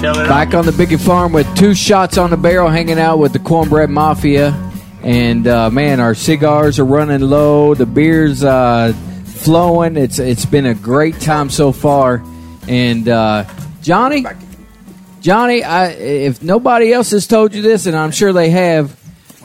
Back 0.00 0.54
on 0.54 0.64
the 0.64 0.72
Biggie 0.72 0.98
Farm 0.98 1.30
with 1.30 1.46
two 1.58 1.74
shots 1.74 2.16
on 2.16 2.30
the 2.30 2.36
barrel, 2.38 2.70
hanging 2.70 2.98
out 2.98 3.18
with 3.18 3.34
the 3.34 3.38
Cornbread 3.38 3.90
Mafia. 3.90 4.52
And 5.02 5.46
uh, 5.46 5.68
man, 5.68 6.00
our 6.00 6.14
cigars 6.14 6.78
are 6.78 6.86
running 6.86 7.20
low. 7.20 7.74
The 7.74 7.84
beer's 7.84 8.42
uh, 8.42 8.94
flowing. 9.26 9.98
It's 9.98 10.18
it's 10.18 10.46
been 10.46 10.64
a 10.64 10.74
great 10.74 11.20
time 11.20 11.50
so 11.50 11.70
far. 11.70 12.24
And 12.66 13.10
uh, 13.10 13.44
Johnny, 13.82 14.24
Johnny, 15.20 15.62
I, 15.62 15.88
if 15.88 16.42
nobody 16.42 16.94
else 16.94 17.10
has 17.10 17.26
told 17.26 17.54
you 17.54 17.60
this, 17.60 17.84
and 17.84 17.94
I'm 17.94 18.10
sure 18.10 18.32
they 18.32 18.48
have, 18.48 18.98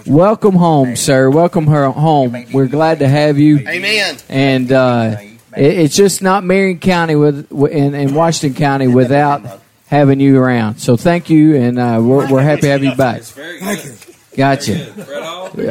welcome 0.08 0.56
home, 0.56 0.96
sir. 0.96 1.30
Welcome 1.30 1.68
her 1.68 1.90
home. 1.90 2.46
We're 2.54 2.68
glad 2.68 3.00
to 3.00 3.10
have 3.10 3.38
you. 3.38 3.60
Amen. 3.68 4.16
And 4.30 4.72
uh, 4.72 5.18
it, 5.20 5.80
it's 5.80 5.98
just 5.98 6.22
not 6.22 6.46
Marion 6.46 6.80
County 6.80 7.16
with 7.16 7.52
in, 7.52 7.94
in 7.94 8.14
Washington 8.14 8.58
County 8.58 8.88
without 8.88 9.64
having 9.88 10.20
you 10.20 10.38
around. 10.38 10.78
So 10.78 10.98
thank 10.98 11.30
you, 11.30 11.56
and 11.56 11.80
uh, 11.80 12.00
we're, 12.02 12.32
we're 12.32 12.42
happy 12.42 12.62
to 12.62 12.70
have 12.70 12.84
you 12.84 12.96
back. 12.96 13.22
Thank 13.22 13.86
you. 13.86 13.96
Gotcha. 14.36 14.92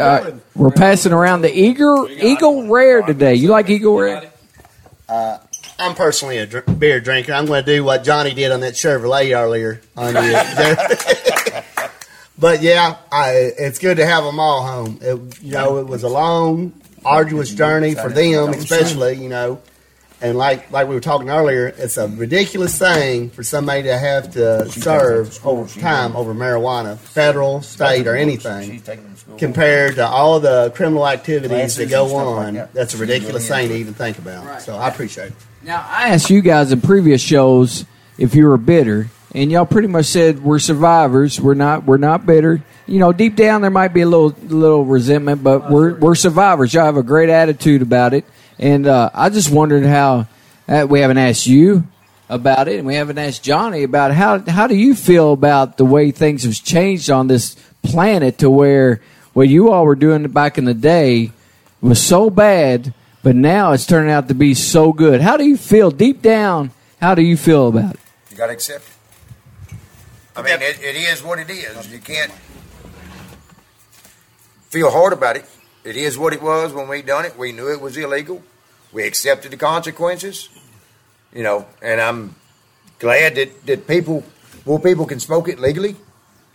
Uh, 0.01 0.39
we're 0.55 0.71
passing 0.71 1.13
around 1.13 1.43
the 1.43 1.55
Eagle 1.55 2.09
Eagle 2.11 2.69
Rare 2.69 3.03
today. 3.03 3.35
You 3.35 3.49
like 3.49 3.69
Eagle 3.69 3.99
Rare? 3.99 4.33
Uh, 5.07 5.39
I'm 5.79 5.95
personally 5.95 6.39
a 6.39 6.47
dr- 6.47 6.79
beer 6.79 7.01
drinker. 7.01 7.33
I'm 7.33 7.47
going 7.47 7.65
to 7.65 7.77
do 7.77 7.85
what 7.85 8.05
Johnny 8.05 8.33
did 8.33 8.53
on 8.53 8.61
that 8.61 8.75
Chevrolet 8.75 9.37
earlier. 9.37 9.83
On 9.97 10.15
the, 10.15 11.65
but 12.39 12.63
yeah, 12.63 12.97
I, 13.13 13.53
it's 13.59 13.79
good 13.79 13.99
to 13.99 14.07
have 14.07 14.25
them 14.25 14.41
all 14.41 14.67
home. 14.67 14.99
It, 15.03 15.43
you 15.43 15.53
know, 15.53 15.79
it 15.79 15.87
was 15.87 16.03
a 16.03 16.09
long, 16.09 16.73
arduous 17.05 17.53
journey 17.53 17.95
for 17.95 18.09
them, 18.09 18.51
especially. 18.51 19.15
You 19.23 19.29
know, 19.29 19.61
and 20.25 20.39
like 20.39 20.71
like 20.71 20.89
we 20.89 20.95
were 20.95 21.01
talking 21.01 21.29
earlier, 21.29 21.67
it's 21.67 21.99
a 21.99 22.09
ridiculous 22.09 22.79
thing 22.79 23.29
for 23.29 23.43
somebody 23.43 23.83
to 23.83 23.99
have 23.99 24.33
to 24.33 24.69
serve 24.71 25.39
over 25.47 25.79
time 25.79 26.17
over 26.17 26.35
marijuana, 26.35 26.97
federal, 26.97 27.61
state, 27.61 28.07
or 28.07 28.17
anything. 28.17 28.83
Compared 29.37 29.97
to 29.97 30.07
all 30.07 30.41
the 30.41 30.73
criminal 30.75 31.07
activities 31.07 31.77
that 31.77 31.91
go 31.91 32.15
on, 32.17 32.55
that's 32.73 32.95
a 32.95 32.97
ridiculous 32.97 33.47
thing 33.49 33.69
to 33.69 33.75
even 33.75 33.93
think 33.93 34.19
about. 34.19 34.63
So 34.63 34.77
I 34.77 34.89
appreciate 34.89 35.29
it. 35.29 35.35
Now 35.63 35.87
I 35.89 36.09
asked 36.11 36.31
you 36.31 36.41
guys 36.41 36.73
in 36.73 36.81
previous 36.81 37.21
shows 37.21 37.85
if 38.17 38.35
you 38.35 38.47
were 38.47 38.57
bitter, 38.57 39.09
and 39.35 39.51
y'all 39.53 39.67
pretty 39.67 39.89
much 39.89 40.07
said 40.07 40.43
we're 40.43 40.59
survivors. 40.59 41.41
We're 41.41 41.55
not. 41.55 41.85
We're 41.85 41.99
not 41.99 42.25
bitter. 42.25 42.63
You 42.87 42.99
know, 42.99 43.13
deep 43.13 43.35
down 43.37 43.63
there 43.63 43.71
might 43.71 43.95
be 43.95 44.03
a 44.03 44.09
little 44.09 44.35
little 44.47 44.85
resentment, 44.85 45.43
but 45.43 45.71
we're 45.71 45.95
we're 45.95 46.15
survivors. 46.15 46.73
Y'all 46.73 46.85
have 46.85 46.97
a 46.97 47.03
great 47.03 47.29
attitude 47.29 47.83
about 47.83 48.15
it, 48.15 48.25
and 48.59 48.87
uh, 48.87 49.11
I 49.13 49.31
just 49.31 49.51
wondered 49.51 49.85
how 49.85 50.27
uh, 50.69 50.87
we 50.89 51.01
haven't 51.01 51.19
asked 51.19 51.47
you 51.47 51.85
about 52.29 52.69
it, 52.69 52.79
and 52.79 52.87
we 52.87 52.95
haven't 52.95 53.19
asked 53.19 53.43
Johnny 53.43 53.83
about 53.83 54.13
how 54.13 54.39
how 54.39 54.67
do 54.67 54.77
you 54.77 54.95
feel 54.95 55.33
about 55.33 55.77
the 55.77 55.85
way 55.85 56.11
things 56.11 56.45
have 56.45 56.55
changed 56.55 57.11
on 57.11 57.27
this 57.27 57.57
planet 57.83 58.39
to 58.39 58.51
where 58.51 59.01
what 59.33 59.49
you 59.49 59.71
all 59.71 59.85
were 59.85 59.95
doing 59.97 60.27
back 60.29 60.59
in 60.59 60.65
the 60.65 60.75
day 60.75 61.33
was 61.81 62.03
so 62.03 62.31
bad, 62.31 62.95
but 63.23 63.37
now 63.37 63.73
it's 63.73 63.85
turning 63.85 64.11
out 64.11 64.29
to 64.29 64.35
be 64.35 64.55
so 64.55 64.93
good. 64.93 65.21
How 65.21 65.37
do 65.37 65.45
you 65.45 65.57
feel 65.57 65.91
deep 65.91 66.23
down? 66.23 66.71
How 67.01 67.15
do 67.15 67.23
you 67.23 67.37
feel 67.37 67.69
about 67.69 67.95
it? 67.95 68.01
You 68.31 68.37
got 68.37 68.47
to 68.47 68.53
accept 68.53 68.87
it. 68.87 69.77
I 70.37 70.43
mean, 70.43 70.63
it, 70.63 70.83
it 70.83 70.97
is 70.97 71.23
what 71.23 71.39
it 71.39 71.51
is. 71.51 71.93
You 71.93 71.99
can't 71.99 72.33
feel 74.71 74.91
hard 74.91 75.13
about 75.13 75.37
it. 75.37 75.45
It 75.85 75.97
is 75.97 76.17
what 76.19 76.33
it 76.33 76.43
was 76.43 76.73
when 76.73 76.89
we 76.89 77.03
done 77.03 77.25
it. 77.25 77.37
We 77.39 77.53
knew 77.53 77.71
it 77.71 77.81
was 77.81 77.97
illegal. 77.97 78.43
We 78.93 79.05
accepted 79.05 79.51
the 79.53 79.57
consequences. 79.57 80.49
You 81.35 81.43
know, 81.43 81.67
and 81.83 82.01
I'm 82.01 82.35
glad 82.99 83.35
that, 83.35 83.67
that 83.67 83.87
people, 83.87 84.25
more 84.65 84.79
people 84.81 85.05
can 85.05 85.21
smoke 85.21 85.49
it 85.49 85.59
legally 85.59 85.97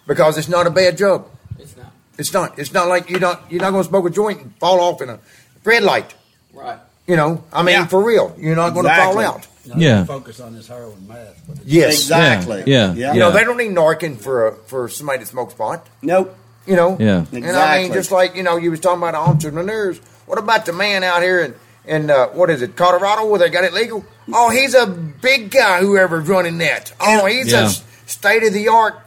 because 0.07 0.37
it's 0.37 0.47
not 0.47 0.65
a 0.67 0.69
bad 0.71 0.95
drug. 0.95 1.27
It's 1.59 1.75
not. 1.77 1.91
It's 2.17 2.33
not. 2.33 2.59
It's 2.59 2.73
not 2.73 2.87
like 2.87 3.09
you're 3.09 3.19
not 3.19 3.51
you're 3.51 3.61
not 3.61 3.71
going 3.71 3.83
to 3.83 3.89
smoke 3.89 4.05
a 4.07 4.09
joint 4.09 4.41
and 4.41 4.55
fall 4.57 4.79
off 4.79 5.01
in 5.01 5.09
a 5.09 5.19
red 5.63 5.83
light. 5.83 6.13
Right. 6.53 6.79
You 7.07 7.15
know, 7.15 7.43
I 7.51 7.63
mean, 7.63 7.73
Yeah. 7.75 7.87
for 7.87 8.01
real, 8.03 8.35
you're 8.37 8.55
not 8.55 8.73
going 8.73 8.85
to 8.85 8.95
fall 8.95 9.19
out. 9.19 9.47
No, 9.65 9.75
Yeah. 9.77 10.05
Focus 10.05 10.39
on 10.39 10.53
this 10.55 10.67
heroin 10.67 11.07
meth. 11.07 11.41
Yes, 11.65 11.93
Exactly. 12.01 12.63
Yeah. 12.67 12.93
Yeah. 12.93 13.13
You 13.13 13.19
know, 13.19 13.31
they 13.31 13.43
don't 13.43 13.57
need 13.57 13.71
Narcan 13.71 14.17
for 14.17 14.47
a, 14.47 14.55
for 14.55 14.87
somebody 14.89 15.19
that 15.19 15.27
smokes 15.27 15.53
pot. 15.55 15.87
Nope. 16.01 16.35
You 16.65 16.75
know. 16.75 16.97
Yeah. 16.99 17.21
Exactly. 17.21 17.43
And 17.43 17.57
I 17.57 17.81
mean, 17.83 17.93
just 17.93 18.11
like 18.11 18.35
you 18.35 18.43
know, 18.43 18.57
you 18.57 18.71
was 18.71 18.79
talking 18.79 18.99
about 18.99 19.15
entrepreneurs. 19.15 19.99
What 20.25 20.37
about 20.37 20.65
the 20.65 20.73
man 20.73 21.03
out 21.03 21.21
here 21.21 21.41
in 21.41 21.55
in 21.85 22.09
uh, 22.11 22.27
what 22.27 22.49
is 22.49 22.61
it, 22.61 22.75
Colorado, 22.75 23.25
where 23.27 23.39
they 23.39 23.49
got 23.49 23.63
it 23.63 23.73
legal? 23.73 24.05
Oh, 24.31 24.49
he's 24.51 24.75
a 24.75 24.85
big 24.85 25.49
guy. 25.51 25.79
Whoever's 25.81 26.27
running 26.27 26.59
that. 26.59 26.93
Oh, 26.99 27.25
he's 27.25 27.51
Yeah. 27.51 27.67
a 27.67 28.09
state 28.09 28.43
of 28.43 28.53
the 28.53 28.67
art. 28.67 28.99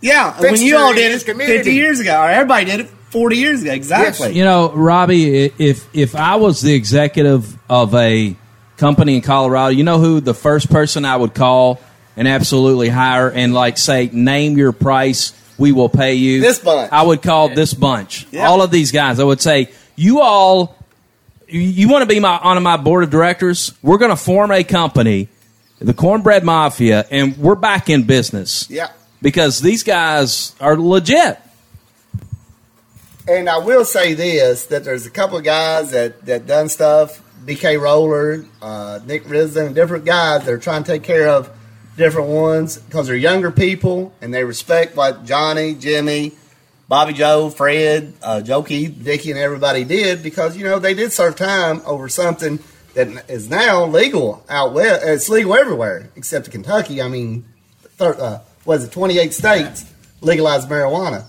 Yeah. 0.00 0.40
When 0.40 0.60
you 0.60 0.76
all 0.78 0.94
did 0.94 1.12
it 1.12 1.24
community. 1.24 1.58
50 1.58 1.74
years 1.74 2.00
ago, 2.00 2.20
or 2.22 2.30
everybody 2.30 2.64
did 2.66 2.80
it 2.80 2.88
40 3.10 3.36
years 3.36 3.62
ago. 3.62 3.72
Exactly. 3.72 4.32
You 4.32 4.44
know, 4.44 4.72
Robbie, 4.72 5.52
if 5.58 5.86
if 5.94 6.14
I 6.14 6.36
was 6.36 6.60
the 6.62 6.72
executive 6.74 7.56
of 7.68 7.94
a 7.94 8.36
company 8.78 9.16
in 9.16 9.22
Colorado, 9.22 9.68
you 9.70 9.84
know 9.84 9.98
who 9.98 10.20
the 10.20 10.34
first 10.34 10.70
person 10.70 11.04
I 11.04 11.16
would 11.16 11.34
call 11.34 11.80
and 12.16 12.26
absolutely 12.28 12.88
hire 12.88 13.30
and 13.30 13.52
like 13.52 13.76
say, 13.78 14.08
name 14.12 14.56
your 14.56 14.72
price, 14.72 15.32
we 15.58 15.72
will 15.72 15.88
pay 15.88 16.14
you. 16.14 16.40
This 16.40 16.58
bunch. 16.58 16.92
I 16.92 17.02
would 17.02 17.22
call 17.22 17.48
this 17.48 17.74
bunch. 17.74 18.26
Yeah. 18.30 18.48
All 18.48 18.62
of 18.62 18.70
these 18.70 18.92
guys. 18.92 19.18
I 19.20 19.24
would 19.24 19.40
say, 19.40 19.70
you 19.94 20.20
all, 20.20 20.76
you, 21.48 21.60
you 21.60 21.88
want 21.88 22.02
to 22.02 22.06
be 22.06 22.20
my 22.20 22.36
on 22.38 22.62
my 22.62 22.76
board 22.76 23.04
of 23.04 23.10
directors? 23.10 23.72
We're 23.82 23.98
going 23.98 24.10
to 24.10 24.16
form 24.16 24.50
a 24.50 24.62
company, 24.64 25.28
the 25.78 25.94
Cornbread 25.94 26.44
Mafia, 26.44 27.06
and 27.10 27.36
we're 27.38 27.54
back 27.54 27.88
in 27.88 28.04
business 28.04 28.68
Yeah. 28.70 28.90
because 29.22 29.60
these 29.60 29.82
guys 29.82 30.54
are 30.60 30.76
legit. 30.76 31.38
And 33.28 33.48
I 33.48 33.58
will 33.58 33.84
say 33.84 34.14
this: 34.14 34.66
that 34.66 34.84
there's 34.84 35.06
a 35.06 35.10
couple 35.10 35.36
of 35.38 35.44
guys 35.44 35.90
that 35.90 36.24
that 36.26 36.46
done 36.46 36.68
stuff. 36.68 37.22
BK 37.44 37.80
Roller, 37.80 38.44
uh, 38.60 38.98
Nick 39.06 39.24
Risden, 39.24 39.72
different 39.72 40.04
guys 40.04 40.44
that 40.44 40.52
are 40.52 40.58
trying 40.58 40.82
to 40.82 40.92
take 40.92 41.04
care 41.04 41.28
of 41.28 41.48
different 41.96 42.28
ones 42.28 42.76
because 42.76 43.06
they're 43.06 43.16
younger 43.16 43.50
people 43.50 44.12
and 44.20 44.32
they 44.32 44.44
respect 44.44 44.96
what 44.96 45.24
Johnny, 45.24 45.74
Jimmy, 45.74 46.32
Bobby 46.88 47.12
Joe, 47.12 47.50
Fred, 47.50 48.12
uh, 48.22 48.40
Joe 48.42 48.62
Dickie, 48.62 49.30
and 49.30 49.38
everybody 49.38 49.84
did 49.84 50.22
because 50.22 50.56
you 50.56 50.64
know 50.64 50.78
they 50.78 50.94
did 50.94 51.12
serve 51.12 51.36
time 51.36 51.82
over 51.84 52.08
something 52.08 52.58
that 52.94 53.28
is 53.28 53.50
now 53.50 53.84
legal 53.84 54.44
out 54.48 54.72
west. 54.72 55.02
It's 55.04 55.28
legal 55.28 55.54
everywhere 55.54 56.10
except 56.16 56.46
in 56.46 56.52
Kentucky. 56.52 57.02
I 57.02 57.08
mean, 57.08 57.44
thir- 57.96 58.16
uh, 58.18 58.40
what 58.64 58.78
is 58.78 58.84
it? 58.84 58.92
Twenty 58.92 59.18
eight 59.18 59.34
states 59.34 59.84
legalized 60.20 60.68
marijuana. 60.68 61.24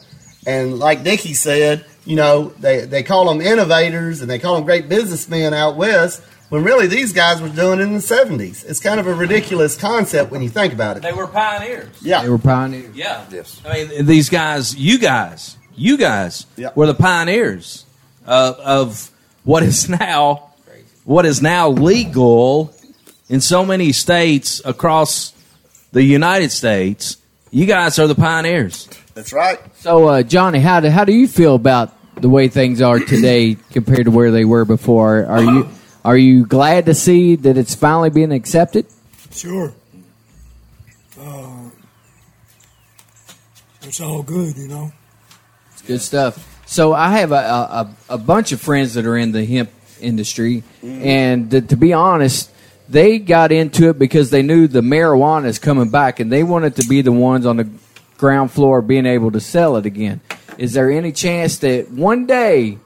And 0.46 0.80
like 0.80 1.04
Dickie 1.04 1.34
said, 1.34 1.86
you 2.06 2.16
know, 2.16 2.54
they, 2.60 2.86
they 2.86 3.04
call 3.04 3.26
them 3.28 3.42
innovators 3.42 4.22
and 4.22 4.30
they 4.30 4.40
call 4.40 4.56
them 4.56 4.64
great 4.64 4.88
businessmen 4.88 5.54
out 5.54 5.76
west 5.76 6.22
when 6.50 6.64
really 6.64 6.88
these 6.88 7.12
guys 7.14 7.42
were 7.42 7.50
doing 7.50 7.80
it 7.80 7.84
in 7.84 7.94
the 7.94 8.00
70s. 8.00 8.66
It's 8.66 8.80
kind 8.80 9.00
of 9.00 9.08
a 9.08 9.14
ridiculous 9.14 9.76
concept 9.76 10.32
when 10.32 10.42
you 10.42 10.50
think 10.50 10.74
about 10.74 10.98
it. 10.98 11.04
They 11.04 11.12
were 11.14 11.28
pioneers. 11.28 11.90
Yeah. 12.02 12.24
They 12.24 12.30
were 12.30 12.38
pioneers. 12.38 12.96
Yeah. 12.96 13.26
Yes. 13.32 13.62
I 13.66 13.86
mean, 13.86 14.06
these 14.06 14.30
guys, 14.30 14.76
you 14.76 14.98
guys, 14.98 15.58
you 15.76 15.98
guys 15.98 16.46
Yeah. 16.56 16.70
were 16.76 16.88
the 16.88 16.94
pioneers 16.94 17.86
uh, 18.26 18.54
of 18.64 19.12
what 19.44 19.64
is 19.64 19.90
now 19.90 20.44
what 21.06 21.26
is 21.26 21.42
now 21.42 21.70
legal 21.70 22.74
in 23.30 23.40
so 23.40 23.66
many 23.66 23.94
states 23.94 24.62
across 24.66 25.32
the 25.94 26.04
United 26.04 26.52
States. 26.52 27.16
You 27.50 27.66
guys 27.66 27.98
are 27.98 28.08
the 28.08 28.16
pioneers. 28.16 28.90
That's 29.14 29.32
right. 29.32 29.60
So, 29.80 30.08
uh, 30.10 30.24
Johnny, 30.24 30.60
how 30.60 30.82
do 30.82 30.90
how 30.90 31.06
do 31.06 31.14
you 31.14 31.28
feel 31.28 31.56
about 31.56 31.94
the 32.20 32.28
way 32.30 32.48
things 32.50 32.82
are 32.82 33.00
today 33.00 33.56
compared 33.72 34.06
to 34.06 34.12
where 34.12 34.32
they 34.32 34.44
were 34.44 34.66
before? 34.66 35.26
Are 35.26 35.42
you 35.42 35.70
are 36.08 36.16
you 36.16 36.46
glad 36.46 36.86
to 36.86 36.94
see 36.94 37.36
that 37.36 37.58
it's 37.58 37.76
finally 37.76 38.10
being 38.10 38.32
accepted? 38.32 38.86
Sure. 39.30 39.74
Uh, 41.20 41.70
it's 43.82 44.00
all 44.00 44.24
good, 44.24 44.56
you 44.56 44.70
know. 44.70 44.94
It's 45.74 45.82
good 45.82 46.00
stuff. 46.00 46.64
So 46.66 46.94
I 46.94 47.18
have 47.18 47.34
a, 47.34 47.36
a, 47.36 47.96
a 48.12 48.18
bunch 48.18 48.54
of 48.54 48.62
friends 48.62 48.94
that 48.94 49.06
are 49.06 49.18
in 49.18 49.34
the 49.34 49.44
hemp 49.44 49.70
industry, 50.00 50.64
and 50.82 51.52
to, 51.52 51.60
to 51.60 51.76
be 51.76 51.92
honest, 51.92 52.52
they 52.88 53.20
got 53.20 53.52
into 53.52 53.90
it 53.90 54.00
because 54.00 54.30
they 54.30 54.44
knew 54.44 54.70
the 54.70 54.80
marijuana 54.80 55.48
is 55.48 55.60
coming 55.60 55.90
back, 55.90 56.22
and 56.22 56.32
they 56.32 56.42
wanted 56.42 56.78
to 56.78 56.88
be 56.88 57.02
the 57.02 57.12
ones 57.12 57.46
on 57.46 57.58
the 57.58 57.70
ground 58.18 58.50
floor 58.54 58.82
being 58.82 59.06
able 59.06 59.32
to 59.32 59.42
sell 59.42 59.76
it 59.76 59.86
again. 59.86 60.22
Is 60.58 60.72
there 60.72 60.90
any 60.90 61.12
chance 61.12 61.58
that 61.58 61.92
one 61.92 62.28
day, 62.28 62.78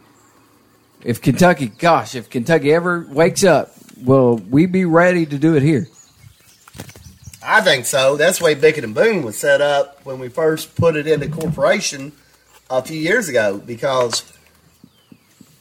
if 1.03 1.21
Kentucky, 1.21 1.67
gosh, 1.67 2.15
if 2.15 2.29
Kentucky 2.29 2.73
ever 2.73 3.05
wakes 3.09 3.43
up, 3.43 3.73
will 4.03 4.35
we 4.37 4.65
be 4.65 4.85
ready 4.85 5.25
to 5.25 5.37
do 5.37 5.55
it 5.55 5.63
here? 5.63 5.87
I 7.43 7.61
think 7.61 7.85
so. 7.85 8.17
That's 8.17 8.39
the 8.39 8.45
way 8.45 8.55
Bickett 8.55 8.83
and 8.83 8.93
Boone 8.93 9.23
was 9.23 9.37
set 9.37 9.61
up 9.61 10.05
when 10.05 10.19
we 10.19 10.29
first 10.29 10.75
put 10.75 10.95
it 10.95 11.07
into 11.07 11.27
corporation 11.27 12.11
a 12.69 12.81
few 12.83 12.99
years 12.99 13.29
ago. 13.29 13.57
Because, 13.57 14.31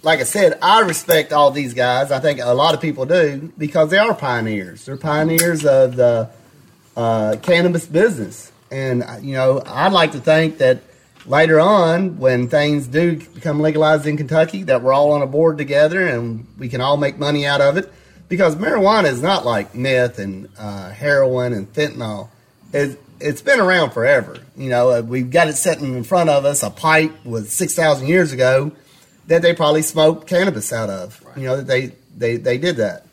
like 0.03 0.21
I 0.21 0.25
said, 0.25 0.59
I 0.61 0.81
respect 0.81 1.33
all 1.33 1.51
these 1.51 1.73
guys. 1.73 2.13
I 2.13 2.21
think 2.21 2.41
a 2.41 2.53
lot 2.53 2.75
of 2.75 2.81
people 2.81 3.07
do 3.07 3.51
because 3.57 3.91
they 3.91 3.99
are 3.99 4.15
pioneers. 4.15 4.85
They're 4.85 4.99
pioneers 4.99 5.65
of 5.65 5.97
the 5.97 6.29
uh, 6.97 7.37
cannabis 7.41 7.87
business, 7.87 8.53
and 8.71 9.03
uh, 9.03 9.17
you 9.23 9.33
know, 9.35 9.63
I'd 9.65 9.93
like 9.93 10.13
to 10.13 10.21
think 10.21 10.59
that 10.59 10.83
later 11.27 11.61
on, 11.61 12.19
when 12.19 12.49
things 12.49 12.87
do 12.87 13.17
become 13.17 13.61
legalized 13.61 14.07
in 14.07 14.17
Kentucky, 14.17 14.65
that 14.65 14.83
we're 14.83 14.93
all 14.93 15.13
on 15.13 15.23
a 15.23 15.27
board 15.27 15.59
together 15.59 16.07
and 16.07 16.47
we 16.59 16.69
can 16.69 16.81
all 16.81 16.97
make 16.97 17.19
money 17.19 17.47
out 17.47 17.61
of 17.61 17.77
it. 17.77 17.93
Because 18.29 18.55
marijuana 18.55 19.11
is 19.11 19.21
not 19.21 19.45
like 19.45 19.75
meth 19.75 20.19
and 20.19 20.49
uh, 20.57 20.91
heroin 20.91 21.53
and 21.53 21.73
fentanyl. 21.73 22.29
It, 22.73 23.01
it's 23.19 23.43
been 23.43 23.61
around 23.61 23.91
forever. 23.91 24.39
You 24.57 24.71
know, 24.71 24.91
uh, 24.91 25.03
we've 25.03 25.31
got 25.31 25.49
it 25.49 25.57
sitting 25.57 25.97
in 25.97 26.05
front 26.05 26.31
of 26.31 26.45
us. 26.45 26.63
A 26.63 26.71
pipe 26.71 27.25
was 27.25 27.53
six 27.53 27.75
thousand 27.75 28.07
years 28.07 28.33
ago 28.33 28.73
that 29.27 29.43
they 29.43 29.53
probably 29.55 29.83
smoked 29.83 30.29
cannabis 30.29 30.73
out 30.73 30.89
of. 30.91 31.23
You 31.37 31.43
know, 31.43 31.57
that 31.57 31.67
they, 31.67 31.93
they 32.17 32.37
they 32.37 32.57
did 32.57 32.77
that. 32.77 33.05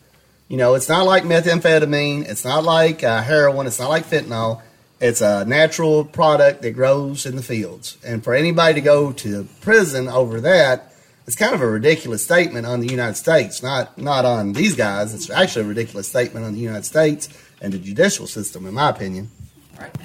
You 0.46 0.56
know, 0.56 0.74
it's 0.74 0.88
not 0.88 1.04
like 1.04 1.24
methamphetamine. 1.24 2.28
It's 2.28 2.44
not 2.44 2.64
like 2.64 3.04
uh, 3.04 3.20
heroin. 3.20 3.66
It's 3.66 3.78
not 3.78 3.90
like 3.90 4.06
fentanyl. 4.06 4.62
It's 5.00 5.20
a 5.20 5.44
natural 5.44 6.04
product 6.04 6.62
that 6.62 6.72
grows 6.72 7.24
in 7.24 7.36
the 7.36 7.42
fields. 7.42 7.98
And 8.04 8.24
for 8.24 8.34
anybody 8.34 8.74
to 8.74 8.80
go 8.80 9.12
to 9.12 9.46
prison 9.60 10.08
over 10.08 10.40
that, 10.40 10.92
it's 11.26 11.36
kind 11.36 11.54
of 11.54 11.60
a 11.60 11.66
ridiculous 11.66 12.24
statement 12.24 12.66
on 12.66 12.80
the 12.80 12.88
United 12.88 13.16
States, 13.16 13.62
not 13.62 13.98
not 13.98 14.24
on 14.24 14.54
these 14.54 14.74
guys. 14.74 15.14
It's 15.14 15.28
actually 15.28 15.66
a 15.66 15.68
ridiculous 15.68 16.08
statement 16.08 16.46
on 16.46 16.54
the 16.54 16.58
United 16.60 16.86
States 16.86 17.28
and 17.60 17.72
the 17.72 17.78
judicial 17.78 18.26
system, 18.26 18.66
in 18.66 18.74
my 18.74 18.88
opinion. 18.88 19.28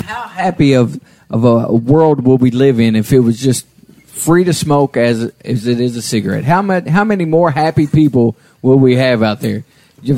How 0.03 0.27
happy 0.27 0.73
of 0.73 1.01
of 1.29 1.45
a 1.45 1.73
world 1.73 2.25
would 2.25 2.41
we 2.41 2.51
live 2.51 2.79
in 2.79 2.95
if 2.95 3.13
it 3.13 3.21
was 3.21 3.39
just 3.39 3.65
free 4.05 4.43
to 4.43 4.53
smoke 4.53 4.97
as 4.97 5.31
as 5.45 5.65
it 5.65 5.79
is 5.79 5.95
a 5.95 6.01
cigarette? 6.01 6.43
How 6.43 6.61
much? 6.61 6.87
How 6.87 7.05
many 7.05 7.25
more 7.25 7.49
happy 7.49 7.87
people 7.87 8.35
will 8.61 8.77
we 8.77 8.97
have 8.97 9.23
out 9.23 9.39
there? 9.39 9.63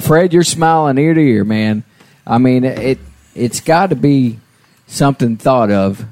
Fred, 0.02 0.34
you're 0.34 0.44
smiling 0.44 0.98
ear 0.98 1.14
to 1.14 1.22
ear, 1.22 1.44
man. 1.44 1.84
I 2.26 2.40
mean, 2.40 2.64
it 2.64 2.98
it's 3.36 3.62
got 3.62 3.92
to 3.92 3.96
be 3.96 4.40
something 4.88 5.38
thought 5.38 5.72
of. 5.72 6.06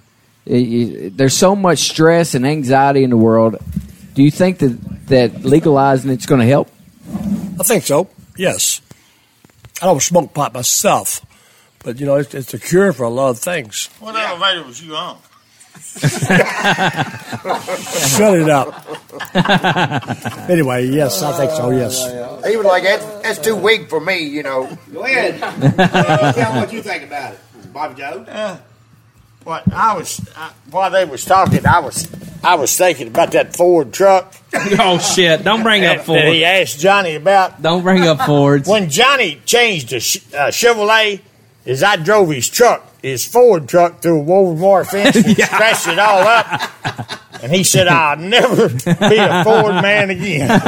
It- 0.46 0.54
it- 0.56 1.18
there's 1.18 1.36
so 1.38 1.56
much 1.56 1.80
stress 1.80 2.34
and 2.36 2.46
anxiety 2.46 3.04
in 3.04 3.10
the 3.10 3.18
world. 3.18 3.58
Do 4.14 4.22
you 4.24 4.32
think 4.32 4.60
that 4.60 5.08
that 5.08 5.44
legalizing 5.46 6.12
it's 6.12 6.26
going 6.26 6.42
to 6.42 6.48
help? 6.48 6.70
I 7.60 7.64
think 7.64 7.84
so. 7.84 8.08
Yes. 8.38 8.82
I 9.82 9.86
don't 9.86 10.02
smoke 10.02 10.34
pot 10.34 10.54
myself, 10.54 11.26
but 11.84 12.00
you 12.00 12.06
know 12.06 12.16
it's, 12.16 12.34
it's 12.34 12.54
a 12.54 12.60
cure 12.60 12.94
for 12.94 13.04
a 13.04 13.10
lot 13.10 13.30
of 13.32 13.40
things. 13.40 13.90
What 14.00 14.16
elevator 14.16 14.64
was 14.64 14.82
you 14.82 14.96
on? 14.96 15.18
Shut 17.04 18.38
it 18.38 18.50
up. 18.50 18.74
anyway, 20.50 20.88
yes, 20.88 21.22
I 21.22 21.38
think 21.38 21.52
so. 21.52 21.70
Yes. 21.72 22.08
Even 22.48 22.64
like, 22.66 22.84
that's, 22.84 23.06
that's 23.22 23.40
too 23.40 23.56
weak 23.56 23.90
for 23.90 24.00
me, 24.00 24.20
you 24.24 24.44
know. 24.44 24.70
Go 24.94 25.04
ahead. 25.04 25.40
Tell 26.36 26.54
me 26.54 26.60
what 26.62 26.72
you 26.74 26.82
think 26.82 27.04
about 27.04 27.34
it, 27.34 27.40
Bobby 27.74 27.96
Joe. 27.96 28.26
Uh, 28.28 28.58
what 29.44 29.72
I 29.74 29.98
was 29.98 30.22
I, 30.38 30.52
while 30.70 30.90
they 30.90 31.06
was 31.06 31.26
talking, 31.26 31.66
I 31.66 31.80
was 31.80 32.08
I 32.44 32.56
was 32.56 32.78
thinking 32.78 33.08
about 33.08 33.32
that 33.32 33.56
Ford 33.56 33.92
truck. 33.92 34.34
oh 34.54 35.00
shit! 35.00 35.44
Don't 35.44 35.64
bring 35.64 35.84
up 35.84 36.02
Ford. 36.02 36.20
That 36.20 36.34
he 36.34 36.46
asked 36.46 36.80
Johnny 36.80 37.16
about. 37.16 37.62
Don't 37.62 37.84
bring 37.84 38.04
up 38.04 38.22
Fords. 38.22 38.70
When 38.70 38.90
Johnny 38.90 39.42
changed 39.46 39.90
the 39.90 40.00
sh- 40.00 40.22
uh, 40.34 40.48
Chevrolet, 40.48 41.20
is 41.66 41.84
I 41.84 41.96
drove 41.96 42.30
his 42.30 42.50
truck, 42.50 42.86
his 43.02 43.26
Ford 43.26 43.68
truck, 43.68 44.02
through 44.02 44.20
a 44.20 44.24
Woven 44.24 44.62
wire 44.62 44.86
fence 44.86 45.16
and 45.16 45.38
scratched 45.38 45.88
it 45.88 46.00
all 46.00 46.22
up. 46.22 47.22
And 47.44 47.52
he 47.52 47.66
said, 47.66 47.90
I'll 47.90 48.16
never 48.20 48.70
be 48.70 49.18
a 49.18 49.44
Ford 49.44 49.76
man 49.82 50.10
again. 50.10 50.48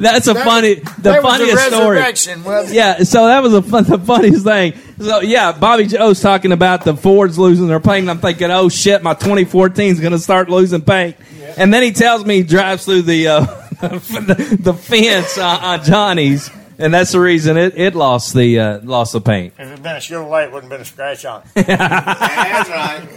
That's 0.00 0.26
a 0.26 0.34
funny, 0.34 0.74
the 0.74 1.00
that 1.02 1.22
was 1.22 1.38
the 1.38 1.46
funniest 1.46 1.66
story. 1.68 1.98
wasn't 1.98 2.72
it? 2.72 2.74
Yeah, 2.74 3.02
so 3.04 3.26
that 3.28 3.44
was 3.44 3.54
a 3.54 3.62
fun, 3.62 3.84
the 3.84 3.98
funniest 3.98 4.44
thing. 4.44 4.74
So 4.98 5.20
yeah, 5.20 5.52
Bobby 5.52 5.86
Joe's 5.86 6.20
talking 6.20 6.50
about 6.50 6.82
the 6.82 6.96
Fords 6.96 7.38
losing 7.38 7.68
their 7.68 7.78
paint. 7.78 8.00
And 8.00 8.10
I'm 8.10 8.18
thinking, 8.18 8.50
oh 8.50 8.68
shit, 8.68 9.04
my 9.04 9.14
2014 9.14 9.92
is 9.92 10.00
going 10.00 10.12
to 10.12 10.18
start 10.18 10.50
losing 10.50 10.82
paint. 10.82 11.16
And 11.56 11.72
then 11.72 11.84
he 11.84 11.92
tells 11.92 12.24
me 12.24 12.38
he 12.38 12.42
drives 12.42 12.84
through 12.86 13.02
the 13.02 13.28
uh, 13.28 13.40
the, 13.80 14.58
the 14.60 14.74
fence 14.74 15.38
on, 15.38 15.60
on 15.62 15.84
Johnny's, 15.84 16.50
and 16.78 16.92
that's 16.92 17.12
the 17.12 17.20
reason 17.20 17.56
it, 17.56 17.76
it 17.76 17.94
lost 17.94 18.34
the 18.34 18.58
uh, 18.58 18.80
lost 18.82 19.12
the 19.12 19.20
paint. 19.20 19.54
If 19.58 19.66
it 19.66 19.70
had 19.70 19.82
been 19.82 19.96
a 19.96 19.98
Chevrolet, 19.98 20.46
it 20.46 20.52
wouldn't 20.52 20.70
have 20.72 20.78
been 20.78 20.80
a 20.80 20.84
scratch 20.84 21.24
on 21.24 21.42
it. 21.54 21.66
That's 21.66 22.70
right. 22.70 23.08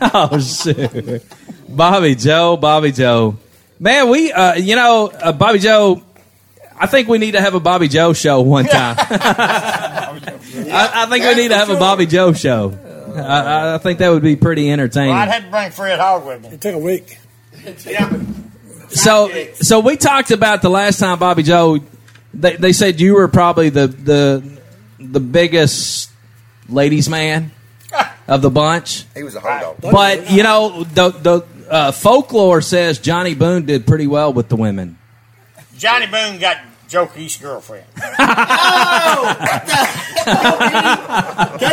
oh 0.14 0.38
shit, 0.40 1.24
Bobby 1.68 2.14
Joe, 2.14 2.56
Bobby 2.56 2.92
Joe, 2.92 3.36
man, 3.78 4.08
we 4.08 4.32
uh, 4.32 4.54
you 4.54 4.76
know 4.76 5.08
uh, 5.08 5.32
Bobby 5.32 5.58
Joe. 5.58 6.02
I 6.78 6.86
think 6.86 7.06
we 7.08 7.18
need 7.18 7.32
to 7.32 7.40
have 7.40 7.54
a 7.54 7.60
Bobby 7.60 7.86
Joe 7.88 8.12
show 8.12 8.40
one 8.40 8.64
time. 8.68 8.96
I, 8.98 10.10
I 10.94 11.06
think 11.06 11.24
we 11.24 11.34
need 11.34 11.48
to 11.48 11.56
have 11.56 11.70
a 11.70 11.76
Bobby 11.76 12.06
Joe 12.06 12.32
show. 12.32 12.76
I, 13.14 13.74
I 13.74 13.78
think 13.78 13.98
that 13.98 14.08
would 14.08 14.22
be 14.22 14.36
pretty 14.36 14.70
entertaining. 14.70 15.10
Well, 15.10 15.18
I'd 15.18 15.28
had 15.28 15.44
to 15.44 15.50
bring 15.50 15.70
Fred 15.70 16.00
Hogg 16.00 16.26
with 16.26 16.42
me. 16.42 16.48
It 16.48 16.60
took 16.60 16.74
a 16.74 16.78
week. 16.78 17.18
yeah. 17.86 18.20
So, 18.88 19.30
so 19.54 19.80
we 19.80 19.96
talked 19.96 20.30
about 20.30 20.62
the 20.62 20.70
last 20.70 20.98
time 20.98 21.18
Bobby 21.18 21.42
Joe. 21.42 21.78
They, 22.34 22.56
they 22.56 22.72
said 22.72 23.00
you 23.00 23.14
were 23.14 23.28
probably 23.28 23.68
the 23.68 23.86
the 23.88 24.58
the 24.98 25.20
biggest 25.20 26.10
ladies 26.68 27.08
man 27.08 27.50
of 28.28 28.40
the 28.42 28.50
bunch, 28.50 29.04
He 29.14 29.22
was 29.22 29.34
a 29.34 29.40
hold 29.40 29.80
dog. 29.80 29.92
but 29.92 30.30
you 30.30 30.42
know 30.42 30.84
the 30.84 31.10
the 31.10 31.44
uh, 31.70 31.92
folklore 31.92 32.60
says 32.62 32.98
Johnny 32.98 33.34
Boone 33.34 33.66
did 33.66 33.86
pretty 33.86 34.06
well 34.06 34.32
with 34.32 34.48
the 34.48 34.56
women. 34.56 34.98
Johnny 35.76 36.06
Boone 36.06 36.38
got 36.38 36.58
Joe 36.88 37.06
Keith's 37.06 37.36
girlfriend. 37.38 37.86
Cut 37.96 38.16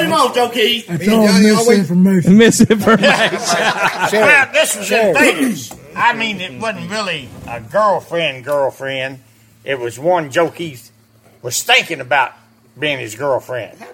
him 0.03 0.13
off, 0.13 0.33
Joe 0.33 0.49
Keith. 0.49 0.87
That's 0.87 1.07
all 1.07 1.27
misinformation. 1.27 2.37
Misinformation. 2.37 3.09
well, 3.11 4.49
this 4.53 4.77
was 4.77 4.91
in 4.91 5.13
Vegas. 5.13 5.75
I 5.95 6.13
mean, 6.13 6.39
it 6.41 6.59
wasn't 6.59 6.89
really 6.89 7.29
a 7.47 7.59
girlfriend, 7.61 8.45
girlfriend. 8.45 9.19
It 9.63 9.79
was 9.79 9.99
one 9.99 10.31
Joe 10.31 10.49
Keith 10.49 10.91
was 11.41 11.61
thinking 11.63 11.99
about 12.01 12.33
being 12.77 12.99
his 12.99 13.15
girlfriend. 13.15 13.77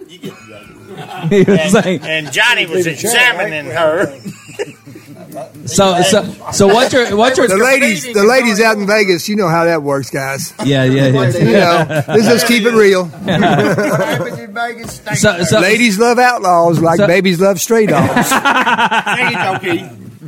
He 1.30 1.40
was 1.44 1.50
And, 1.60 1.72
saying- 1.72 2.02
and 2.04 2.32
Johnny 2.32 2.66
was 2.68 2.86
examining 2.88 3.66
her. 3.66 4.18
so 5.66 6.02
so 6.04 6.24
so 6.54 6.68
what's 6.68 6.94
your 6.94 7.18
what's 7.18 7.38
your 7.38 7.48
the 7.48 7.58
ladies, 7.58 8.06
the 8.14 8.24
ladies 8.24 8.62
out 8.62 8.78
in 8.78 8.86
Vegas, 8.88 9.28
you 9.28 9.36
know 9.36 9.48
how 9.50 9.66
that 9.66 9.82
works, 9.82 10.10
guys. 10.12 10.54
Yeah, 10.64 10.84
yeah, 10.86 11.08
yeah. 11.08 11.30
You 11.30 11.44
know, 11.46 12.04
let's 12.08 12.28
just 12.28 12.48
keep 12.48 12.64
it 12.66 12.72
real. 12.74 13.10
So- 15.16 15.44
so- 15.44 15.60
ladies 15.60 15.98
love 16.00 16.20
outlaws 16.20 16.80
like 16.80 16.98
So- 16.98 17.08
babies 17.08 17.42
love 17.42 17.60
stray 17.60 17.88
dogs. 17.88 18.30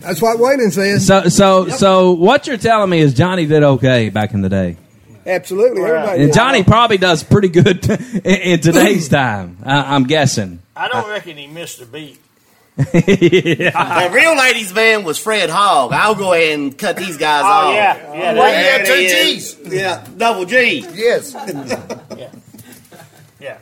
That's 0.02 0.22
what 0.22 0.38
Waylon 0.38 0.72
says. 0.72 1.06
So 1.06 1.30
so 1.30 1.70
so 1.70 2.12
what 2.12 2.48
you're 2.48 2.58
telling 2.58 2.90
me 2.90 3.00
is 3.00 3.14
Johnny 3.14 3.46
did 3.46 3.64
okay 3.64 4.10
back 4.10 4.34
in 4.34 4.42
the 4.42 4.50
day. 4.50 4.78
Absolutely, 5.28 5.82
everybody. 5.84 6.24
And 6.24 6.34
Johnny 6.34 6.64
probably 6.64 6.98
does 6.98 7.22
pretty 7.24 7.50
good 7.50 7.88
in, 8.26 8.26
in 8.26 8.60
today's 8.62 9.10
time. 9.10 9.58
I, 9.64 9.94
I'm 9.96 10.06
guessing. 10.06 10.62
I 10.76 10.88
don't 10.88 11.10
reckon 11.10 11.36
he 11.38 11.48
missed 11.48 11.82
a 11.82 11.86
beat. 11.86 12.18
The 12.78 14.10
real 14.14 14.38
ladies' 14.38 14.72
man 14.74 15.04
was 15.04 15.18
Fred 15.18 15.50
Hogg. 15.50 15.92
I'll 15.94 16.14
go 16.16 16.34
ahead 16.34 16.60
and 16.60 16.78
cut 16.78 16.96
these 16.96 17.18
guys 17.18 17.42
Oh, 17.44 17.48
off. 17.48 17.74
yeah. 17.74 18.14
Yeah, 18.14 18.34
Well, 18.34 18.80
yeah, 18.80 18.86
two. 18.86 19.08
G's. 19.08 19.58
Yeah, 19.66 20.08
double 20.16 20.46
G. 20.46 20.86
Yes. 20.94 21.36
Yeah. 23.40 23.58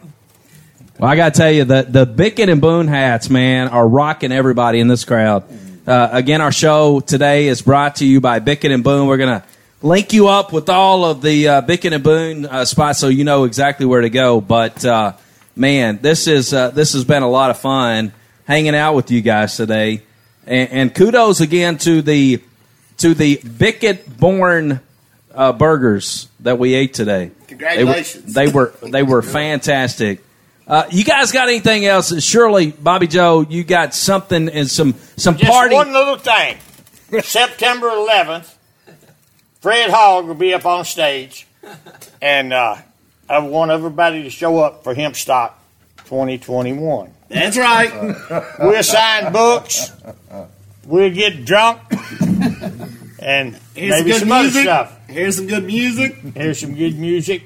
Well, 1.00 1.10
I 1.10 1.16
got 1.18 1.34
to 1.34 1.38
tell 1.38 1.52
you 1.52 1.66
that 1.66 1.92
the 1.92 2.06
Bickett 2.06 2.48
and 2.48 2.62
Boone 2.62 2.88
hats, 2.88 3.30
man, 3.30 3.68
are 3.68 3.86
rocking 3.88 4.32
everybody 4.32 4.80
in 4.80 4.88
this 4.88 5.04
crowd. 5.04 5.44
Uh, 5.86 6.10
again, 6.14 6.40
our 6.42 6.52
show 6.54 7.02
today 7.02 7.48
is 7.48 7.62
brought 7.62 7.98
to 7.98 8.06
you 8.06 8.22
by 8.22 8.40
Bickett 8.40 8.72
and 8.72 8.84
Boone. 8.86 9.08
We're 9.08 9.18
going 9.18 9.42
to 9.42 9.48
link 9.86 10.14
you 10.14 10.28
up 10.28 10.52
with 10.52 10.68
all 10.68 11.06
of 11.06 11.22
the 11.22 11.48
uh, 11.48 11.62
Bickett 11.62 11.94
and 11.94 12.04
Boone 12.04 12.46
uh, 12.46 12.66
spots 12.66 13.00
so 13.00 13.08
you 13.08 13.24
know 13.24 13.44
exactly 13.44 13.86
where 13.86 14.02
to 14.02 14.10
go. 14.10 14.42
But 14.42 14.84
uh, 14.84 15.14
man, 15.56 16.00
this 16.02 16.28
is 16.28 16.54
uh, 16.54 16.72
this 16.72 16.94
has 16.94 17.06
been 17.06 17.24
a 17.24 17.30
lot 17.30 17.52
of 17.52 17.60
fun 17.60 18.12
hanging 18.46 18.76
out 18.76 18.96
with 18.96 19.12
you 19.12 19.22
guys 19.22 19.56
today. 19.56 20.02
And, 20.46 20.72
and 20.72 20.96
kudos 20.96 21.40
again 21.40 21.78
to 21.80 22.02
the 22.02 22.42
to 22.98 23.14
the 23.14 23.38
Bickett 23.38 24.18
Boone 24.18 24.80
uh, 25.34 25.54
burgers 25.54 26.30
that 26.40 26.58
we 26.58 26.74
ate 26.74 26.94
today. 26.94 27.32
Congratulations. 27.48 28.34
They 28.34 28.48
were 28.48 28.74
they 28.82 28.88
were, 28.88 28.92
they 28.92 29.04
were 29.12 29.22
fantastic. 29.22 30.22
Uh, 30.68 30.88
you 30.90 31.04
guys 31.04 31.32
got 31.32 31.48
anything 31.48 31.86
else? 31.86 32.24
Surely, 32.24 32.72
Bobby 32.72 33.06
Joe, 33.06 33.46
you 33.48 33.64
got 33.64 33.94
something 33.94 34.50
and 34.50 34.68
some 34.68 34.96
some 35.16 35.38
Just 35.38 35.52
party. 35.52 35.76
one 35.76 35.94
little 35.94 36.18
thing. 36.18 36.58
September 37.22 37.88
11th, 37.88 38.55
Fred 39.66 39.90
Hogg 39.90 40.28
will 40.28 40.36
be 40.36 40.54
up 40.54 40.64
on 40.68 40.86
stage, 40.86 41.48
and 42.22 42.54
uh, 42.54 42.76
I 43.28 43.40
want 43.40 43.72
everybody 43.72 44.22
to 44.22 44.30
show 44.30 44.60
up 44.60 44.84
for 44.84 44.94
Hemp 44.94 45.16
Stock 45.16 45.60
2021. 46.06 47.12
That's 47.30 47.58
right. 47.58 47.92
We'll 48.60 48.84
sign 48.84 49.34
books. 49.34 49.92
We'll 50.86 51.12
get 51.12 51.46
drunk. 51.46 51.82
And 53.18 53.60
Here's 53.74 54.04
maybe 54.04 54.12
some 54.12 54.20
some 54.20 54.28
good 54.28 54.32
other 54.32 54.44
music. 54.44 54.62
stuff. 54.62 55.00
Here's 55.08 55.36
some 55.36 55.48
good 55.48 55.64
music. 55.64 56.16
Here's 56.36 56.60
some 56.60 56.76
good 56.76 57.00
music. 57.00 57.42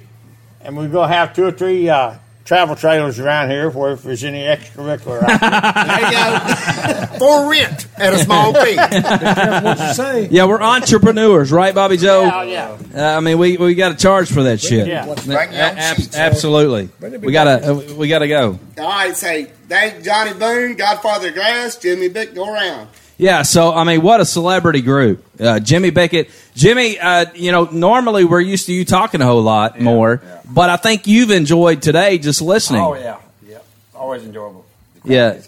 And 0.60 0.76
we're 0.76 0.90
going 0.90 1.10
to 1.10 1.16
have 1.16 1.34
two 1.34 1.46
or 1.46 1.54
three 1.54 1.88
uh, 1.88 2.16
travel 2.50 2.76
trailers 2.76 3.20
around 3.20 3.52
here 3.52 3.70
where 3.70 3.92
if 3.92 4.02
there's 4.02 4.24
any 4.24 4.40
extracurricular. 4.40 5.20
For 7.20 7.48
rent 7.48 7.88
at 7.96 8.12
a 8.12 8.18
small 8.18 8.54
fee. 8.54 8.76
what 9.64 9.78
you 9.78 9.94
say. 9.94 10.28
Yeah, 10.32 10.46
we're 10.46 10.60
entrepreneurs, 10.60 11.52
right, 11.52 11.76
Bobby 11.76 11.98
Joe? 11.98 12.24
Yeah, 12.24 12.44
yeah. 12.44 12.78
Uh, 12.96 13.18
I 13.18 13.20
mean, 13.20 13.38
we 13.38 13.58
we 13.58 13.76
got 13.76 13.90
to 13.90 13.96
charge 13.96 14.32
for 14.32 14.42
that 14.44 14.60
shit. 14.60 14.88
Yeah. 14.88 15.06
Bring 15.06 15.30
your 15.30 15.40
Ab- 15.40 15.98
sheets. 15.98 16.18
absolutely. 16.18 16.90
We 17.20 17.32
gotta 17.32 17.72
uh, 17.72 17.94
we 17.94 18.08
gotta 18.08 18.28
go. 18.28 18.58
All 18.80 18.90
right, 18.90 19.16
say 19.16 19.46
thank 19.68 20.04
Johnny 20.04 20.34
Boone, 20.34 20.76
Godfather 20.76 21.32
Grass, 21.32 21.78
Jimmy 21.78 22.10
Bick, 22.10 22.34
go 22.34 22.52
around. 22.52 22.88
Yeah, 23.20 23.44
so 23.44 23.74
I 23.74 23.84
mean, 23.84 24.02
what 24.02 24.22
a 24.22 24.26
celebrity 24.26 24.82
group. 24.82 25.24
Uh, 25.40 25.60
Jimmy 25.60 25.92
Bickett, 25.92 26.32
Jimmy. 26.60 27.00
Uh, 27.00 27.26
you 27.34 27.52
know, 27.52 27.66
normally 27.66 28.26
we're 28.26 28.42
used 28.42 28.66
to 28.68 28.74
you 28.74 28.84
talking 28.86 29.22
a 29.22 29.26
whole 29.26 29.42
lot 29.42 29.80
more, 29.80 30.22
but 30.46 30.70
I 30.70 30.76
think 30.76 31.08
you've 31.08 31.32
enjoyed 31.32 31.82
today 31.82 32.18
just 32.18 32.42
listening. 32.42 32.82
Oh 32.82 32.96
yeah, 32.96 33.18
yeah, 33.48 33.58
always 33.96 34.24
enjoyable. 34.24 34.66
Yeah, 35.06 35.40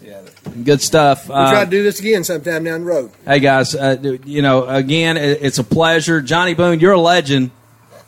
good 0.63 0.81
stuff. 0.81 1.27
We'll 1.27 1.37
try 1.37 1.61
Uh, 1.61 1.65
to 1.65 1.69
do 1.69 1.83
this 1.83 1.99
again 1.99 2.23
sometime 2.23 2.63
down 2.63 2.79
the 2.81 2.85
road. 2.85 3.11
hey 3.25 3.39
guys, 3.39 3.75
uh, 3.75 3.97
you 4.25 4.41
know, 4.41 4.65
again, 4.65 5.17
it's 5.17 5.59
a 5.59 5.63
pleasure. 5.63 6.21
Johnny 6.21 6.53
Boone, 6.53 6.79
you're 6.79 6.93
a 6.93 6.99
legend, 7.01 7.51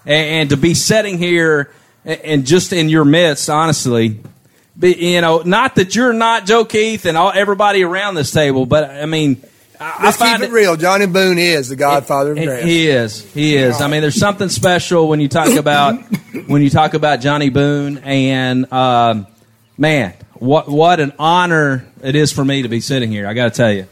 and, 0.06 0.26
and 0.42 0.50
to 0.52 0.58
be 0.58 0.74
sitting 0.74 1.18
here 1.18 1.70
and 2.06 2.22
and 2.22 2.46
just 2.46 2.72
in 2.74 2.88
your 2.90 3.06
midst, 3.06 3.50
honestly. 3.50 4.20
Be, 4.80 4.94
you 5.14 5.22
know, 5.22 5.44
not 5.46 5.76
that 5.76 5.96
you're 5.96 6.14
not 6.14 6.48
Joe 6.48 6.66
Keith 6.66 7.06
and 7.06 7.16
all 7.16 7.32
everybody 7.36 7.84
around 7.84 8.16
this 8.16 8.32
table, 8.32 8.66
but 8.66 8.90
I 8.90 9.06
mean, 9.06 9.44
I, 9.84 9.96
I 10.00 10.04
Let's 10.06 10.18
find 10.18 10.42
keep 10.42 10.50
it 10.50 10.54
real. 10.54 10.78
Johnny 10.78 11.08
Boone 11.08 11.38
is 11.38 11.68
the 11.70 11.76
godfather 11.76 12.32
of 12.32 12.38
He- 12.38 12.46
grass. 12.46 12.64
He 12.64 12.88
is. 12.88 13.34
He 13.34 13.56
is. 13.58 13.82
I 13.82 13.88
mean, 13.88 14.02
there's 14.02 14.20
something 14.20 14.48
special 14.48 15.10
when 15.10 15.20
you 15.20 15.28
talk 15.28 15.50
about 15.58 16.02
when 16.48 16.62
you 16.62 16.70
talk 16.70 16.94
about 16.94 17.20
Johnny 17.20 17.50
Boone, 17.50 17.98
and 18.00 18.72
um, 18.72 19.28
man, 19.78 20.14
what 20.36 20.70
what 20.70 21.00
an 21.02 21.12
honor 21.20 21.86
it 22.02 22.16
is 22.16 22.32
for 22.32 22.46
me 22.46 22.62
to 22.62 22.70
be 22.70 22.80
sitting 22.80 23.12
here. 23.12 23.28
I 23.28 23.34
got 23.34 23.46
to 23.52 23.58
tell 23.58 23.72
you. 23.74 23.88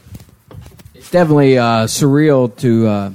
It's 0.94 1.10
definitely 1.10 1.58
uh, 1.58 1.84
surreal 1.86 2.56
to. 2.58 2.86
Uh, 2.86 3.10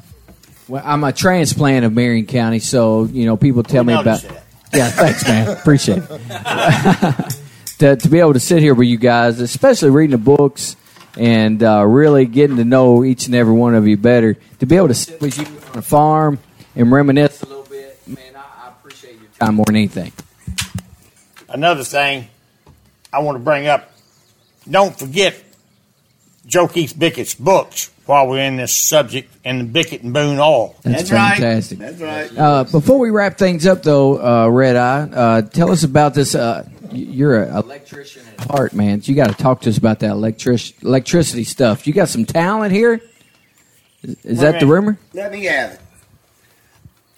well, 0.67 0.83
I'm 0.85 1.03
a 1.03 1.13
transplant 1.13 1.83
of 1.85 1.93
Marion 1.93 2.27
County, 2.27 2.59
so 2.59 3.05
you 3.05 3.25
know 3.25 3.37
people 3.37 3.63
tell 3.63 3.83
me 3.83 3.93
about. 3.93 4.05
noticed 4.05 4.29
that. 4.29 4.43
Yeah, 4.73 4.89
thanks, 4.91 5.25
man. 5.27 5.49
Appreciate 5.57 6.03
it. 6.09 7.37
to, 7.79 7.95
to 7.95 8.09
be 8.09 8.19
able 8.19 8.33
to 8.33 8.39
sit 8.39 8.61
here 8.61 8.75
with 8.75 8.87
you 8.87 8.97
guys, 8.97 9.39
especially 9.39 9.89
reading 9.89 10.11
the 10.11 10.17
books 10.17 10.75
and 11.17 11.61
uh, 11.63 11.83
really 11.85 12.25
getting 12.25 12.57
to 12.57 12.63
know 12.63 13.03
each 13.03 13.25
and 13.25 13.35
every 13.35 13.53
one 13.53 13.75
of 13.75 13.87
you 13.87 13.97
better, 13.97 14.35
to 14.59 14.65
be 14.65 14.77
able 14.77 14.87
to 14.87 14.93
sit 14.93 15.19
with 15.19 15.37
you 15.37 15.45
on 15.71 15.79
a 15.79 15.81
farm 15.81 16.39
and 16.75 16.91
reminisce 16.91 17.41
a 17.41 17.47
little 17.47 17.63
bit, 17.63 17.99
man, 18.07 18.35
I, 18.35 18.65
I 18.65 18.69
appreciate 18.69 19.19
your 19.19 19.29
time 19.39 19.55
more 19.55 19.65
than 19.65 19.75
anything. 19.75 20.11
Another 21.49 21.83
thing 21.83 22.27
I 23.11 23.19
want 23.19 23.37
to 23.37 23.43
bring 23.43 23.67
up 23.67 23.91
don't 24.69 24.97
forget 24.97 25.43
Joe 26.45 26.67
Keith 26.67 26.93
Bickett's 26.97 27.33
books 27.33 27.89
while 28.07 28.27
we're 28.27 28.43
in 28.43 28.55
this 28.55 28.73
subject 28.73 29.31
and 29.43 29.61
the 29.61 29.65
Bickett 29.65 30.01
and 30.01 30.13
Boone 30.13 30.39
oil. 30.39 30.75
That's, 30.81 31.09
fantastic. 31.09 31.77
That's 31.77 31.99
right. 31.99 32.37
Uh, 32.37 32.63
before 32.63 32.99
we 32.99 33.09
wrap 33.09 33.37
things 33.37 33.67
up, 33.67 33.83
though, 33.83 34.19
uh, 34.19 34.49
Red 34.49 34.75
Eye, 34.75 35.09
uh, 35.13 35.41
tell 35.43 35.71
us 35.71 35.83
about 35.83 36.13
this. 36.13 36.33
Uh, 36.33 36.67
you're 36.91 37.43
an 37.43 37.55
electrician 37.55 38.23
at 38.37 38.49
heart, 38.49 38.73
man. 38.73 39.01
So 39.01 39.11
you 39.11 39.15
got 39.15 39.29
to 39.29 39.35
talk 39.35 39.61
to 39.61 39.69
us 39.69 39.77
about 39.77 39.99
that 39.99 40.11
electric 40.11 40.81
electricity 40.81 41.43
stuff. 41.43 41.85
You 41.85 41.93
got 41.93 42.09
some 42.09 42.25
talent 42.25 42.73
here. 42.73 43.01
Is, 44.03 44.25
is 44.25 44.39
that 44.39 44.59
the 44.59 44.67
rumor? 44.67 44.97
Let 45.13 45.31
me 45.31 45.43
have 45.45 45.73
it. 45.73 45.81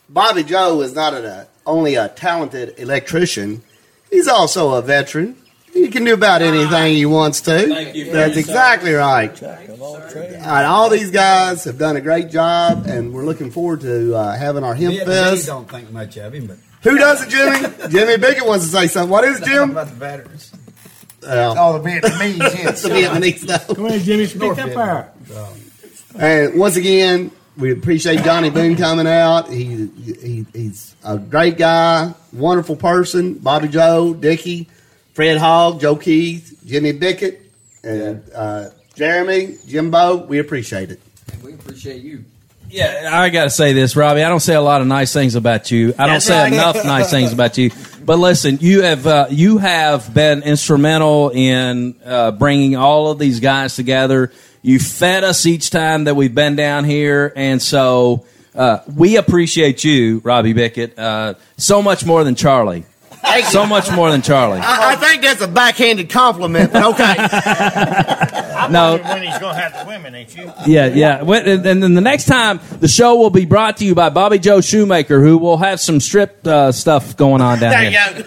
Bobby 0.09 0.43
Joe 0.43 0.81
is 0.81 0.95
not 0.95 1.13
a, 1.13 1.47
only 1.67 1.95
a 1.95 2.09
talented 2.09 2.79
electrician, 2.79 3.61
he's 4.09 4.27
also 4.27 4.73
a 4.73 4.81
veteran. 4.81 5.35
He 5.83 5.89
can 5.89 6.03
do 6.03 6.13
about 6.13 6.41
anything 6.41 6.95
he 6.95 7.05
wants 7.05 7.41
to. 7.41 7.51
That's 8.11 8.37
exactly 8.37 8.93
right. 8.93 9.41
And 9.41 10.65
all 10.65 10.89
these 10.89 11.11
guys 11.11 11.63
have 11.63 11.77
done 11.77 11.95
a 11.97 12.01
great 12.01 12.29
job, 12.29 12.85
and 12.85 13.13
we're 13.13 13.25
looking 13.25 13.51
forward 13.51 13.81
to 13.81 14.15
uh, 14.15 14.35
having 14.37 14.63
our 14.63 14.75
hemp 14.75 14.95
Vietnamese 14.95 15.05
fest. 15.05 15.45
don't 15.47 15.69
think 15.69 15.91
much 15.91 16.17
of 16.17 16.33
him, 16.33 16.47
but 16.47 16.57
Who 16.83 16.97
does 16.97 17.23
it, 17.25 17.29
Jimmy? 17.29 17.89
Jimmy 17.89 18.17
Bickett 18.17 18.45
wants 18.45 18.65
to 18.65 18.71
say 18.71 18.87
something. 18.87 19.09
What 19.09 19.23
is 19.23 19.39
it, 19.41 19.45
Jim? 19.45 19.71
about 19.71 19.87
the 19.87 19.95
veterans. 19.95 20.51
Well, 21.21 21.57
All 21.57 21.79
the 21.79 21.89
Vietnamese, 21.89 22.37
yes. 22.39 22.81
the 22.83 22.89
Vietnamese 22.89 23.39
stuff. 23.39 23.67
Go 23.67 23.85
ahead, 23.87 24.01
Jimmy. 24.01 24.25
Speak 24.25 24.57
up 24.57 24.69
there. 24.69 25.11
And 26.15 26.59
once 26.59 26.75
again, 26.75 27.31
we 27.57 27.71
appreciate 27.71 28.23
Johnny 28.23 28.49
Boone 28.49 28.75
coming 28.77 29.05
out. 29.07 29.49
He, 29.49 29.87
he 29.87 30.45
he's 30.53 30.95
a 31.03 31.17
great 31.17 31.57
guy, 31.57 32.13
wonderful 32.33 32.75
person. 32.77 33.33
Bobby 33.35 33.67
Joe, 33.67 34.13
Dickie, 34.13 34.69
Fred 35.19 35.37
Hogg, 35.37 35.81
Joe 35.81 35.97
Keith, 35.97 36.61
Jimmy 36.65 36.93
Bickett, 36.93 37.41
and 37.83 38.23
uh, 38.33 38.69
Jeremy, 38.95 39.57
Jimbo. 39.67 40.25
We 40.25 40.39
appreciate 40.39 40.91
it. 40.91 41.01
We 41.43 41.55
appreciate 41.55 42.01
you. 42.01 42.23
Yeah, 42.69 43.09
I 43.11 43.27
got 43.27 43.43
to 43.43 43.49
say 43.49 43.73
this, 43.73 43.97
Robbie. 43.97 44.23
I 44.23 44.29
don't 44.29 44.39
say 44.39 44.55
a 44.55 44.61
lot 44.61 44.79
of 44.79 44.87
nice 44.87 45.11
things 45.11 45.35
about 45.35 45.71
you. 45.71 45.89
I 45.99 46.05
don't 46.05 46.15
That's 46.15 46.25
say 46.25 46.41
right. 46.41 46.53
enough 46.53 46.85
nice 46.85 47.09
things 47.11 47.33
about 47.33 47.57
you. 47.57 47.69
But 48.05 48.17
listen, 48.17 48.59
you 48.61 48.83
have 48.83 49.05
uh, 49.05 49.27
you 49.29 49.57
have 49.57 50.13
been 50.13 50.41
instrumental 50.41 51.31
in 51.31 51.99
uh, 52.05 52.31
bringing 52.31 52.77
all 52.77 53.11
of 53.11 53.19
these 53.19 53.41
guys 53.41 53.75
together. 53.75 54.31
You 54.61 54.79
fed 54.79 55.25
us 55.25 55.45
each 55.45 55.69
time 55.69 56.05
that 56.05 56.15
we've 56.15 56.33
been 56.33 56.55
down 56.55 56.85
here, 56.85 57.33
and 57.35 57.61
so 57.61 58.25
uh, 58.55 58.79
we 58.95 59.17
appreciate 59.17 59.83
you, 59.83 60.21
Robbie 60.23 60.53
Bickett, 60.53 60.97
uh, 60.97 61.33
so 61.57 61.81
much 61.81 62.05
more 62.05 62.23
than 62.23 62.35
Charlie. 62.35 62.85
So 63.51 63.65
much 63.65 63.91
more 63.91 64.11
than 64.11 64.21
Charlie. 64.21 64.59
I, 64.59 64.93
I 64.93 64.95
think 64.95 65.21
that's 65.21 65.41
a 65.41 65.47
backhanded 65.47 66.09
compliment, 66.09 66.71
but 66.73 66.83
okay. 66.93 67.15
I'm 68.55 68.71
No. 68.71 68.97
when 68.97 69.23
he's 69.23 69.37
going 69.39 69.55
to 69.55 69.61
have 69.61 69.77
the 69.85 69.85
women, 69.89 70.15
ain't 70.15 70.35
you? 70.35 70.51
Yeah, 70.67 70.87
yeah. 70.87 71.21
And 71.21 71.65
and 71.65 71.83
then 71.83 71.93
the 71.93 72.01
next 72.01 72.25
time, 72.25 72.59
the 72.79 72.87
show 72.87 73.15
will 73.15 73.29
be 73.29 73.45
brought 73.45 73.77
to 73.77 73.85
you 73.85 73.95
by 73.95 74.09
Bobby 74.09 74.39
Joe 74.39 74.61
Shoemaker, 74.61 75.21
who 75.21 75.37
will 75.37 75.57
have 75.57 75.79
some 75.79 75.99
strip 75.99 76.45
uh, 76.45 76.71
stuff 76.71 77.15
going 77.17 77.41
on 77.41 77.59
down 77.59 77.71
There 77.71 77.89
here. 77.91 78.15
you 78.17 78.23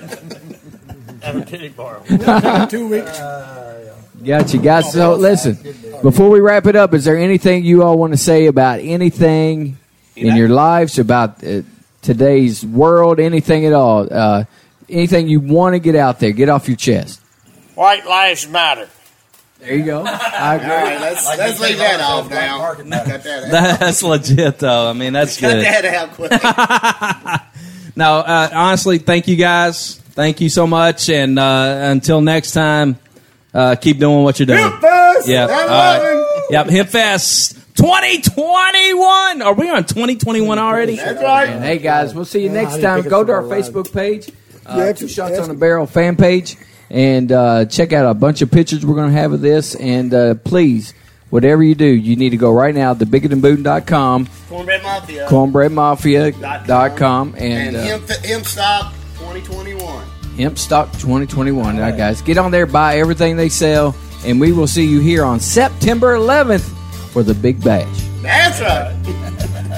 go. 1.35 1.45
Titty 1.45 1.69
bar. 1.69 2.01
Two 2.69 2.89
weeks. 2.89 3.19
Got 4.25 4.55
you 4.55 4.61
guys. 4.61 4.93
So 4.93 5.15
listen, 5.15 5.55
before 6.03 6.31
we 6.31 6.41
wrap 6.41 6.67
it 6.67 6.77
up, 6.77 6.95
is 6.95 7.05
there 7.05 7.17
anything 7.17 7.65
you 7.65 7.83
all 7.83 7.97
want 7.99 8.13
to 8.13 8.17
say 8.17 8.47
about 8.47 8.81
anything 8.81 9.79
in 10.17 10.37
your 10.37 10.49
lives 10.49 10.99
about 10.99 11.43
uh, 11.45 11.63
today's 12.03 12.65
world? 12.65 13.21
Anything 13.21 13.67
at 13.67 13.73
all? 13.73 14.47
Anything 14.89 15.29
you 15.29 15.41
want 15.41 15.75
to 15.75 15.79
get 15.79 15.95
out 15.97 16.21
there? 16.21 16.33
Get 16.33 16.49
off 16.49 16.69
your 16.69 16.77
chest. 16.77 17.21
White 17.75 18.07
lives 18.07 18.49
matter. 18.49 18.89
There 19.61 19.75
you 19.75 19.85
go. 19.85 20.03
I 20.05 20.57
agree. 20.57 20.69
All 20.71 20.77
right, 20.77 21.01
let's, 21.01 21.27
let's 21.39 21.61
leave 21.61 21.79
that 21.79 22.01
off 22.01 22.29
now. 22.29 22.75
Cut 22.75 22.89
that 22.89 23.45
out. 23.45 23.79
That's 23.81 24.03
legit, 24.03 24.59
though. 24.59 24.91
I 24.91 24.93
mean, 24.93 25.13
that's 25.13 25.39
Cut 25.39 25.53
good. 25.53 25.65
that 25.65 25.85
out 25.85 26.11
quick. 26.15 26.33
No, 27.95 28.21
uh, 28.21 28.49
honestly, 28.55 28.97
thank 28.97 29.29
you 29.29 29.37
guys. 29.37 29.97
Thank 29.99 30.41
you 30.41 30.49
so 30.49 30.67
much. 30.67 31.11
And 31.11 31.39
uh, 31.39 31.91
until 31.93 32.23
next 32.23 32.53
time, 32.53 32.99
uh, 33.53 33.77
keep 33.77 33.99
doing 33.99 34.25
what 34.25 34.39
you're 34.39 34.47
doing. 34.47 34.61
Hemp 34.61 34.81
Fest! 34.81 35.29
Yeah. 35.29 35.45
I'm 35.45 35.51
all 35.51 35.67
right. 35.69 36.47
Yep. 36.49 36.67
Hemp 36.71 36.89
Fest 36.89 37.55
2021. 37.77 39.43
Are 39.43 39.53
we 39.55 39.69
on 39.69 39.85
2021 39.85 40.59
already? 40.59 40.97
That's 40.97 41.23
right. 41.23 41.51
And 41.51 41.63
hey, 41.63 41.77
guys, 41.79 42.15
we'll 42.15 42.25
see 42.25 42.45
you 42.45 42.51
I 42.51 42.55
next 42.55 42.81
time. 42.81 43.03
Go 43.03 43.25
to 43.25 43.33
our. 43.33 43.43
Facebook 43.43 43.93
page, 43.93 44.31
uh, 44.67 44.75
Yeah, 44.77 44.85
Two 44.93 45.07
it's- 45.07 45.11
Shots 45.13 45.39
on 45.39 45.49
the 45.49 45.55
Barrel 45.55 45.87
fan 45.87 46.17
page, 46.17 46.57
and 46.91 47.31
uh, 47.33 47.65
check 47.67 47.93
out 47.93 48.11
a 48.11 48.15
bunch 48.15 48.43
of 48.43 48.51
pictures 48.51 48.85
we're 48.85 48.97
going 48.97 49.11
to 49.13 49.19
have 49.19 49.33
of 49.33 49.41
this. 49.41 49.75
And 49.75 50.13
uh, 50.15 50.35
please, 50.35 50.95
whatever 51.31 51.63
you 51.63 51.75
do, 51.75 51.87
you 51.87 52.17
need 52.17 52.31
to 52.31 52.37
go 52.37 52.53
right 52.53 52.75
now 52.75 52.95
to 52.95 53.07
bickettandboone.com, 53.07 54.29
Cornbread 54.49 54.83
Mafia. 54.83 55.27
cornbreadmafia.com, 55.29 57.35
And 57.39 57.45
and, 57.45 57.77
uh, 57.77 57.83
Hemp, 57.83 58.09
Hemp 58.25 58.47
Stop 58.47 58.93
2021. 59.19 60.07
Hemp 60.39 60.59
Stock 60.59 60.91
2021. 60.93 61.75
All 61.77 61.81
right, 61.81 61.97
guys, 61.97 62.23
get 62.23 62.39
on 62.39 62.51
there, 62.51 62.67
buy 62.67 62.99
everything 62.99 63.37
they 63.37 63.49
sell, 63.51 63.95
and 64.25 64.41
we 64.41 64.53
will 64.53 64.67
see 64.67 64.85
you 64.87 65.01
here 65.01 65.25
on 65.25 65.41
September 65.41 66.15
11th 66.17 66.63
for 67.13 67.23
the 67.23 67.35
Big 67.35 67.63
Bash. 67.63 67.87
That's 68.23 68.61
right. 68.61 68.97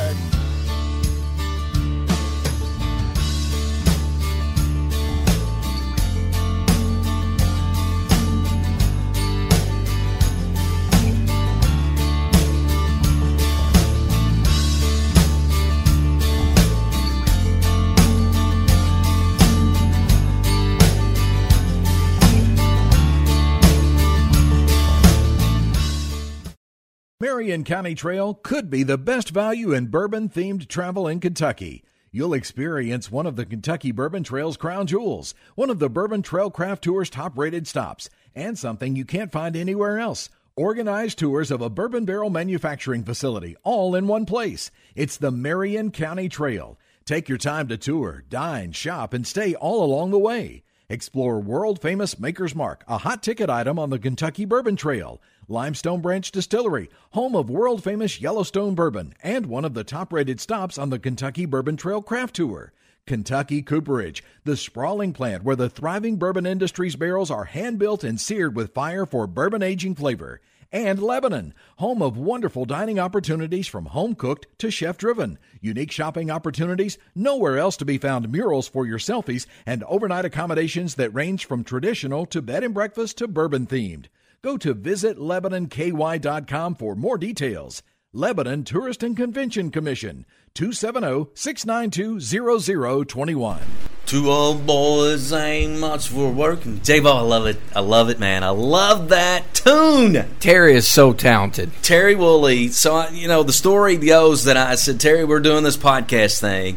Marion 27.34 27.64
County 27.64 27.96
Trail 27.96 28.34
could 28.34 28.70
be 28.70 28.84
the 28.84 28.96
best 28.96 29.30
value 29.30 29.72
in 29.72 29.88
bourbon 29.88 30.28
themed 30.28 30.68
travel 30.68 31.08
in 31.08 31.18
Kentucky. 31.18 31.82
You'll 32.12 32.32
experience 32.32 33.10
one 33.10 33.26
of 33.26 33.34
the 33.34 33.44
Kentucky 33.44 33.90
Bourbon 33.90 34.22
Trail's 34.22 34.56
crown 34.56 34.86
jewels, 34.86 35.34
one 35.56 35.68
of 35.68 35.80
the 35.80 35.90
Bourbon 35.90 36.22
Trail 36.22 36.48
Craft 36.48 36.84
Tour's 36.84 37.10
top 37.10 37.36
rated 37.36 37.66
stops, 37.66 38.08
and 38.36 38.56
something 38.56 38.94
you 38.94 39.04
can't 39.04 39.32
find 39.32 39.56
anywhere 39.56 39.98
else. 39.98 40.28
Organized 40.54 41.18
tours 41.18 41.50
of 41.50 41.60
a 41.60 41.68
bourbon 41.68 42.04
barrel 42.04 42.30
manufacturing 42.30 43.02
facility, 43.02 43.56
all 43.64 43.96
in 43.96 44.06
one 44.06 44.26
place. 44.26 44.70
It's 44.94 45.16
the 45.16 45.32
Marion 45.32 45.90
County 45.90 46.28
Trail. 46.28 46.78
Take 47.04 47.28
your 47.28 47.36
time 47.36 47.66
to 47.66 47.76
tour, 47.76 48.22
dine, 48.28 48.70
shop, 48.70 49.12
and 49.12 49.26
stay 49.26 49.56
all 49.56 49.82
along 49.82 50.12
the 50.12 50.20
way. 50.20 50.62
Explore 50.88 51.40
world 51.40 51.80
famous 51.80 52.18
Maker's 52.18 52.54
Mark, 52.54 52.84
a 52.86 52.98
hot 52.98 53.22
ticket 53.22 53.50
item 53.50 53.78
on 53.78 53.88
the 53.90 53.98
Kentucky 53.98 54.44
Bourbon 54.44 54.76
Trail. 54.76 55.20
Limestone 55.48 56.00
Branch 56.00 56.30
Distillery, 56.30 56.88
home 57.10 57.36
of 57.36 57.50
world 57.50 57.84
famous 57.84 58.20
Yellowstone 58.20 58.74
bourbon, 58.74 59.12
and 59.22 59.46
one 59.46 59.64
of 59.64 59.74
the 59.74 59.84
top 59.84 60.12
rated 60.12 60.40
stops 60.40 60.78
on 60.78 60.90
the 60.90 60.98
Kentucky 60.98 61.44
Bourbon 61.44 61.76
Trail 61.76 62.00
Craft 62.00 62.36
Tour. 62.36 62.72
Kentucky 63.06 63.60
Cooperage, 63.60 64.24
the 64.44 64.56
sprawling 64.56 65.12
plant 65.12 65.44
where 65.44 65.56
the 65.56 65.68
thriving 65.68 66.16
bourbon 66.16 66.46
industry's 66.46 66.96
barrels 66.96 67.30
are 67.30 67.44
hand 67.44 67.78
built 67.78 68.02
and 68.02 68.18
seared 68.18 68.56
with 68.56 68.72
fire 68.72 69.04
for 69.04 69.26
bourbon 69.26 69.62
aging 69.62 69.94
flavor. 69.94 70.40
And 70.72 71.00
Lebanon, 71.00 71.52
home 71.76 72.00
of 72.00 72.16
wonderful 72.16 72.64
dining 72.64 72.98
opportunities 72.98 73.68
from 73.68 73.86
home 73.86 74.14
cooked 74.14 74.46
to 74.58 74.70
chef 74.70 74.96
driven. 74.96 75.38
Unique 75.60 75.92
shopping 75.92 76.30
opportunities, 76.30 76.96
nowhere 77.14 77.58
else 77.58 77.76
to 77.76 77.84
be 77.84 77.98
found 77.98 78.32
murals 78.32 78.66
for 78.66 78.86
your 78.86 78.98
selfies, 78.98 79.46
and 79.66 79.84
overnight 79.84 80.24
accommodations 80.24 80.94
that 80.94 81.14
range 81.14 81.44
from 81.44 81.62
traditional 81.62 82.24
to 82.26 82.40
bed 82.40 82.64
and 82.64 82.72
breakfast 82.72 83.18
to 83.18 83.28
bourbon 83.28 83.66
themed. 83.66 84.06
Go 84.44 84.58
to 84.58 84.74
visitlebanonky.com 84.74 86.74
for 86.74 86.94
more 86.94 87.16
details. 87.16 87.82
Lebanon 88.12 88.64
Tourist 88.64 89.02
and 89.02 89.16
Convention 89.16 89.70
Commission, 89.70 90.26
oh, 90.28 90.32
270 90.52 91.30
692 91.32 93.06
0021. 93.06 93.62
Two 94.04 94.30
old 94.30 94.66
boys 94.66 95.32
ain't 95.32 95.80
much 95.80 96.08
for 96.08 96.30
working. 96.30 96.82
J-Bo, 96.82 97.16
I 97.16 97.20
love 97.22 97.46
it. 97.46 97.56
I 97.74 97.80
love 97.80 98.10
it, 98.10 98.18
man. 98.18 98.44
I 98.44 98.50
love 98.50 99.08
that 99.08 99.54
tune. 99.54 100.26
Terry 100.40 100.74
is 100.74 100.86
so 100.86 101.14
talented. 101.14 101.70
Terry 101.80 102.14
Wooley. 102.14 102.68
So, 102.68 102.96
I, 102.96 103.08
you 103.08 103.28
know, 103.28 103.44
the 103.44 103.52
story 103.54 103.96
goes 103.96 104.44
that 104.44 104.58
I 104.58 104.74
said, 104.74 105.00
Terry, 105.00 105.24
we're 105.24 105.40
doing 105.40 105.64
this 105.64 105.78
podcast 105.78 106.38
thing. 106.38 106.76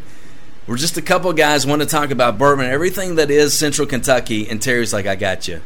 We're 0.68 0.78
just 0.78 0.96
a 0.96 1.02
couple 1.02 1.32
of 1.32 1.36
guys 1.36 1.68
want 1.68 1.82
to 1.82 1.86
talk 1.86 2.12
about 2.12 2.38
bourbon, 2.38 2.68
everything 2.68 3.16
that 3.16 3.30
is 3.30 3.54
Central 3.54 3.86
Kentucky. 3.86 4.48
And 4.48 4.62
Terry's 4.62 4.94
like, 4.94 5.06
I 5.06 5.18
got 5.18 5.50
you. 5.50 5.60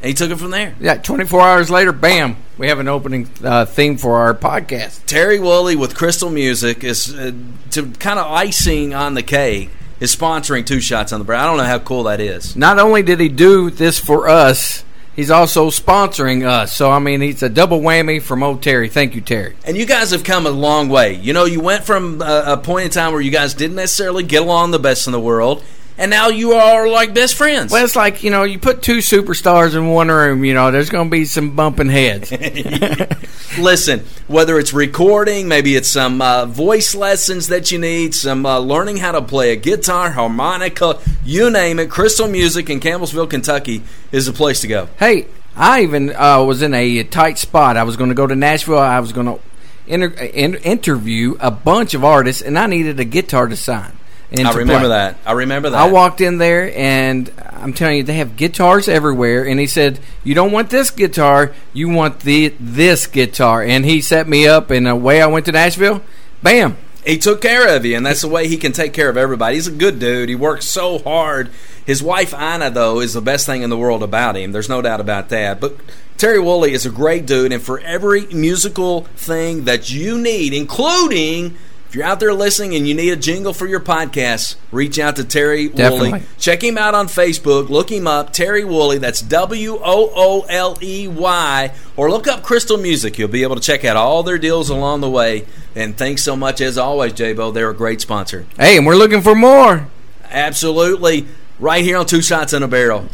And 0.00 0.08
he 0.08 0.14
took 0.14 0.30
it 0.30 0.36
from 0.36 0.50
there. 0.50 0.74
Yeah, 0.80 0.96
24 0.96 1.40
hours 1.40 1.70
later, 1.70 1.92
bam, 1.92 2.36
we 2.56 2.68
have 2.68 2.78
an 2.78 2.88
opening 2.88 3.28
uh, 3.42 3.64
theme 3.64 3.96
for 3.96 4.18
our 4.18 4.34
podcast. 4.34 5.06
Terry 5.06 5.40
Wooley 5.40 5.76
with 5.76 5.96
Crystal 5.96 6.30
Music 6.30 6.84
is 6.84 7.14
uh, 7.14 7.32
to 7.72 7.90
kind 7.92 8.18
of 8.18 8.30
icing 8.30 8.94
on 8.94 9.14
the 9.14 9.22
cake. 9.22 9.70
Is 10.00 10.14
sponsoring 10.14 10.64
two 10.64 10.80
shots 10.80 11.12
on 11.12 11.18
the 11.18 11.24
barrel. 11.24 11.42
I 11.42 11.46
don't 11.46 11.56
know 11.56 11.64
how 11.64 11.80
cool 11.80 12.04
that 12.04 12.20
is. 12.20 12.54
Not 12.54 12.78
only 12.78 13.02
did 13.02 13.18
he 13.18 13.28
do 13.28 13.68
this 13.68 13.98
for 13.98 14.28
us, 14.28 14.84
He's 15.18 15.32
also 15.32 15.68
sponsoring 15.70 16.46
us. 16.46 16.72
So, 16.72 16.92
I 16.92 17.00
mean, 17.00 17.20
he's 17.20 17.42
a 17.42 17.48
double 17.48 17.80
whammy 17.80 18.22
from 18.22 18.44
old 18.44 18.62
Terry. 18.62 18.88
Thank 18.88 19.16
you, 19.16 19.20
Terry. 19.20 19.56
And 19.64 19.76
you 19.76 19.84
guys 19.84 20.12
have 20.12 20.22
come 20.22 20.46
a 20.46 20.50
long 20.50 20.88
way. 20.88 21.14
You 21.14 21.32
know, 21.32 21.44
you 21.44 21.60
went 21.60 21.82
from 21.82 22.22
a, 22.22 22.44
a 22.46 22.56
point 22.56 22.84
in 22.84 22.90
time 22.92 23.10
where 23.10 23.20
you 23.20 23.32
guys 23.32 23.52
didn't 23.52 23.74
necessarily 23.74 24.22
get 24.22 24.42
along 24.42 24.70
the 24.70 24.78
best 24.78 25.08
in 25.08 25.12
the 25.12 25.18
world, 25.18 25.64
and 25.98 26.10
now 26.10 26.28
you 26.28 26.52
are 26.52 26.88
like 26.88 27.12
best 27.12 27.34
friends. 27.34 27.72
Well, 27.72 27.84
it's 27.84 27.96
like, 27.96 28.22
you 28.22 28.30
know, 28.30 28.44
you 28.44 28.58
put 28.58 28.82
two 28.82 28.98
superstars 28.98 29.74
in 29.74 29.88
one 29.88 30.08
room, 30.08 30.44
you 30.44 30.54
know, 30.54 30.70
there's 30.70 30.90
going 30.90 31.08
to 31.08 31.10
be 31.10 31.24
some 31.24 31.56
bumping 31.56 31.90
heads. 31.90 32.30
Listen, 33.58 34.04
whether 34.28 34.58
it's 34.58 34.72
recording, 34.72 35.48
maybe 35.48 35.74
it's 35.74 35.88
some 35.88 36.22
uh, 36.22 36.46
voice 36.46 36.94
lessons 36.94 37.48
that 37.48 37.72
you 37.72 37.78
need, 37.78 38.14
some 38.14 38.46
uh, 38.46 38.58
learning 38.60 38.98
how 38.98 39.12
to 39.12 39.20
play 39.20 39.50
a 39.50 39.56
guitar, 39.56 40.12
harmonica, 40.12 41.00
you 41.24 41.50
name 41.50 41.80
it, 41.80 41.90
Crystal 41.90 42.28
Music 42.28 42.70
in 42.70 42.78
Campbellsville, 42.78 43.28
Kentucky 43.28 43.82
is 44.12 44.26
the 44.26 44.32
place 44.32 44.60
to 44.60 44.68
go. 44.68 44.88
Hey, 44.98 45.26
I 45.56 45.82
even 45.82 46.14
uh, 46.14 46.44
was 46.44 46.62
in 46.62 46.72
a 46.74 47.02
tight 47.02 47.38
spot. 47.38 47.76
I 47.76 47.82
was 47.82 47.96
going 47.96 48.10
to 48.10 48.14
go 48.14 48.28
to 48.28 48.36
Nashville. 48.36 48.78
I 48.78 49.00
was 49.00 49.12
going 49.12 49.26
to 49.26 49.40
inter- 49.88 50.14
interview 50.62 51.36
a 51.40 51.50
bunch 51.50 51.94
of 51.94 52.04
artists, 52.04 52.40
and 52.40 52.56
I 52.56 52.66
needed 52.66 53.00
a 53.00 53.04
guitar 53.04 53.48
to 53.48 53.56
sign. 53.56 53.97
And 54.30 54.46
I 54.46 54.52
remember 54.52 54.88
play. 54.88 54.88
that. 54.88 55.16
I 55.24 55.32
remember 55.32 55.70
that. 55.70 55.80
I 55.80 55.90
walked 55.90 56.20
in 56.20 56.36
there, 56.36 56.70
and 56.76 57.32
I'm 57.50 57.72
telling 57.72 57.96
you, 57.96 58.02
they 58.02 58.14
have 58.14 58.36
guitars 58.36 58.86
everywhere. 58.86 59.46
And 59.46 59.58
he 59.58 59.66
said, 59.66 60.00
"You 60.22 60.34
don't 60.34 60.52
want 60.52 60.68
this 60.68 60.90
guitar. 60.90 61.52
You 61.72 61.88
want 61.88 62.20
the 62.20 62.54
this 62.60 63.06
guitar." 63.06 63.62
And 63.62 63.86
he 63.86 64.02
set 64.02 64.28
me 64.28 64.46
up, 64.46 64.70
and 64.70 64.86
away 64.86 65.22
I 65.22 65.26
went 65.26 65.46
to 65.46 65.52
Nashville. 65.52 66.02
Bam. 66.42 66.76
He 67.06 67.16
took 67.16 67.40
care 67.40 67.74
of 67.74 67.86
you, 67.86 67.96
and 67.96 68.04
that's 68.04 68.20
the 68.20 68.28
way 68.28 68.48
he 68.48 68.58
can 68.58 68.72
take 68.72 68.92
care 68.92 69.08
of 69.08 69.16
everybody. 69.16 69.54
He's 69.54 69.66
a 69.66 69.72
good 69.72 69.98
dude. 69.98 70.28
He 70.28 70.34
works 70.34 70.66
so 70.66 70.98
hard. 70.98 71.48
His 71.86 72.02
wife 72.02 72.34
Ina, 72.34 72.70
though, 72.70 73.00
is 73.00 73.14
the 73.14 73.22
best 73.22 73.46
thing 73.46 73.62
in 73.62 73.70
the 73.70 73.78
world 73.78 74.02
about 74.02 74.36
him. 74.36 74.52
There's 74.52 74.68
no 74.68 74.82
doubt 74.82 75.00
about 75.00 75.30
that. 75.30 75.58
But 75.58 75.76
Terry 76.18 76.38
Wooley 76.38 76.74
is 76.74 76.84
a 76.84 76.90
great 76.90 77.24
dude, 77.24 77.50
and 77.50 77.62
for 77.62 77.80
every 77.80 78.26
musical 78.26 79.02
thing 79.16 79.64
that 79.64 79.90
you 79.90 80.18
need, 80.18 80.52
including 80.52 81.56
if 81.88 81.94
you're 81.94 82.04
out 82.04 82.20
there 82.20 82.34
listening 82.34 82.74
and 82.74 82.86
you 82.86 82.94
need 82.94 83.08
a 83.08 83.16
jingle 83.16 83.54
for 83.54 83.66
your 83.66 83.80
podcast, 83.80 84.56
reach 84.70 84.98
out 84.98 85.16
to 85.16 85.24
Terry 85.24 85.68
Definitely. 85.68 86.10
Wooley. 86.10 86.22
Check 86.38 86.62
him 86.62 86.76
out 86.76 86.94
on 86.94 87.06
Facebook. 87.06 87.70
Look 87.70 87.90
him 87.90 88.06
up, 88.06 88.34
Terry 88.34 88.62
Wooley. 88.62 88.98
That's 88.98 89.22
W 89.22 89.78
O 89.82 90.12
O 90.14 90.40
L 90.50 90.76
E 90.82 91.08
Y. 91.08 91.72
Or 91.96 92.10
look 92.10 92.28
up 92.28 92.42
Crystal 92.42 92.76
Music. 92.76 93.18
You'll 93.18 93.28
be 93.28 93.42
able 93.42 93.54
to 93.54 93.62
check 93.62 93.86
out 93.86 93.96
all 93.96 94.22
their 94.22 94.36
deals 94.36 94.68
along 94.68 95.00
the 95.00 95.08
way. 95.08 95.46
And 95.74 95.96
thanks 95.96 96.22
so 96.22 96.36
much, 96.36 96.60
as 96.60 96.76
always, 96.76 97.14
J-Bo. 97.14 97.52
They're 97.52 97.70
a 97.70 97.74
great 97.74 98.02
sponsor. 98.02 98.44
Hey, 98.58 98.76
and 98.76 98.84
we're 98.84 98.94
looking 98.94 99.22
for 99.22 99.34
more. 99.34 99.86
Absolutely. 100.24 101.26
Right 101.58 101.82
here 101.82 101.96
on 101.96 102.04
Two 102.04 102.20
Shots 102.20 102.52
in 102.52 102.62
a 102.62 102.68
Barrel. 102.68 103.08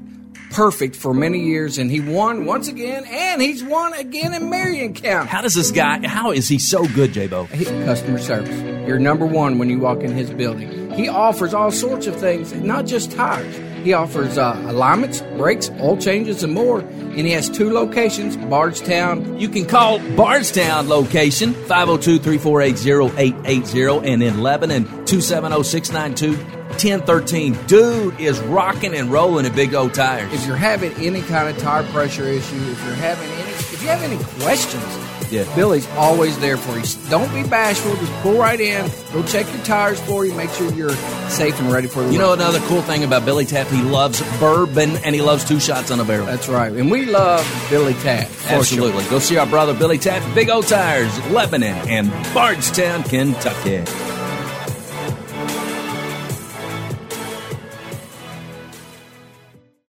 perfect 0.50 0.96
for 0.96 1.12
many 1.14 1.40
years, 1.40 1.78
and 1.78 1.90
he 1.90 2.00
won 2.00 2.44
once 2.44 2.68
again, 2.68 3.04
and 3.06 3.40
he's 3.42 3.62
won 3.62 3.92
again 3.94 4.34
in 4.34 4.48
Marion 4.50 4.94
County. 4.94 5.28
How 5.28 5.42
does 5.42 5.54
this 5.54 5.70
guy, 5.70 6.06
how 6.06 6.30
is 6.32 6.48
he 6.48 6.58
so 6.58 6.86
good, 6.88 7.12
J 7.12 7.26
Bo? 7.26 7.44
He- 7.46 7.64
Customer 7.64 8.18
service. 8.18 8.56
You're 8.88 8.98
number 8.98 9.26
one 9.26 9.58
when 9.58 9.68
you 9.68 9.78
walk 9.78 10.02
in 10.02 10.12
his 10.12 10.30
building. 10.30 10.90
He 10.92 11.08
offers 11.08 11.52
all 11.52 11.70
sorts 11.70 12.06
of 12.06 12.16
things, 12.16 12.52
not 12.54 12.86
just 12.86 13.12
tires. 13.12 13.56
He 13.84 13.92
offers 13.92 14.38
uh, 14.38 14.60
alignments, 14.66 15.20
brakes, 15.36 15.70
oil 15.80 15.96
changes, 15.96 16.42
and 16.42 16.52
more. 16.52 16.80
And 16.80 17.20
he 17.20 17.30
has 17.32 17.48
two 17.48 17.72
locations, 17.72 18.36
Bardstown. 18.36 19.38
You 19.38 19.48
can 19.48 19.66
call 19.66 19.98
Bardstown 20.16 20.88
location 20.88 21.52
502 21.54 22.18
348 22.18 22.86
0880 22.86 24.10
and 24.12 24.22
in 24.22 24.42
Lebanon 24.42 24.84
270 25.06 25.62
692 25.62 26.55
1013. 26.70 27.54
Dude 27.66 28.20
is 28.20 28.38
rocking 28.40 28.94
and 28.94 29.10
rolling 29.10 29.46
at 29.46 29.54
Big 29.54 29.74
O 29.74 29.88
Tires. 29.88 30.32
If 30.32 30.46
you're 30.46 30.56
having 30.56 30.92
any 30.94 31.22
kind 31.22 31.48
of 31.48 31.56
tire 31.62 31.84
pressure 31.84 32.24
issue, 32.24 32.56
if 32.56 32.84
you're 32.84 32.94
having 32.94 33.28
any, 33.30 33.50
if 33.50 33.82
you 33.82 33.88
have 33.88 34.02
any 34.02 34.22
questions, 34.42 34.84
Yeah. 35.28 35.42
Billy's 35.56 35.88
always 35.96 36.38
there 36.38 36.56
for 36.56 36.78
you. 36.78 36.84
Don't 37.10 37.32
be 37.34 37.42
bashful. 37.48 37.96
Just 37.96 38.12
pull 38.22 38.38
right 38.38 38.60
in. 38.60 38.88
Go 39.12 39.24
check 39.24 39.52
your 39.52 39.64
tires 39.64 39.98
for 40.00 40.24
you. 40.24 40.32
Make 40.34 40.50
sure 40.50 40.70
you're 40.72 40.94
safe 41.28 41.58
and 41.58 41.72
ready 41.72 41.88
for 41.88 42.04
the 42.04 42.12
You 42.12 42.20
road. 42.20 42.26
know 42.26 42.32
another 42.44 42.60
cool 42.68 42.80
thing 42.82 43.02
about 43.02 43.24
Billy 43.24 43.44
Taft? 43.44 43.72
He 43.72 43.82
loves 43.82 44.22
bourbon 44.38 44.96
and 44.98 45.16
he 45.16 45.22
loves 45.22 45.44
two 45.44 45.58
shots 45.58 45.90
on 45.90 45.98
a 45.98 46.04
barrel. 46.04 46.26
That's 46.26 46.48
right. 46.48 46.70
And 46.72 46.92
we 46.92 47.06
love 47.06 47.44
Billy 47.70 47.94
for 47.94 48.08
Absolutely. 48.48 49.02
Go 49.06 49.18
see 49.18 49.36
our 49.36 49.46
brother 49.46 49.74
Billy 49.74 49.98
Taft, 49.98 50.32
Big 50.34 50.48
O 50.48 50.62
Tires, 50.62 51.10
Lebanon, 51.30 51.88
and 51.88 52.08
Bardstown, 52.32 53.02
Kentucky. 53.02 53.82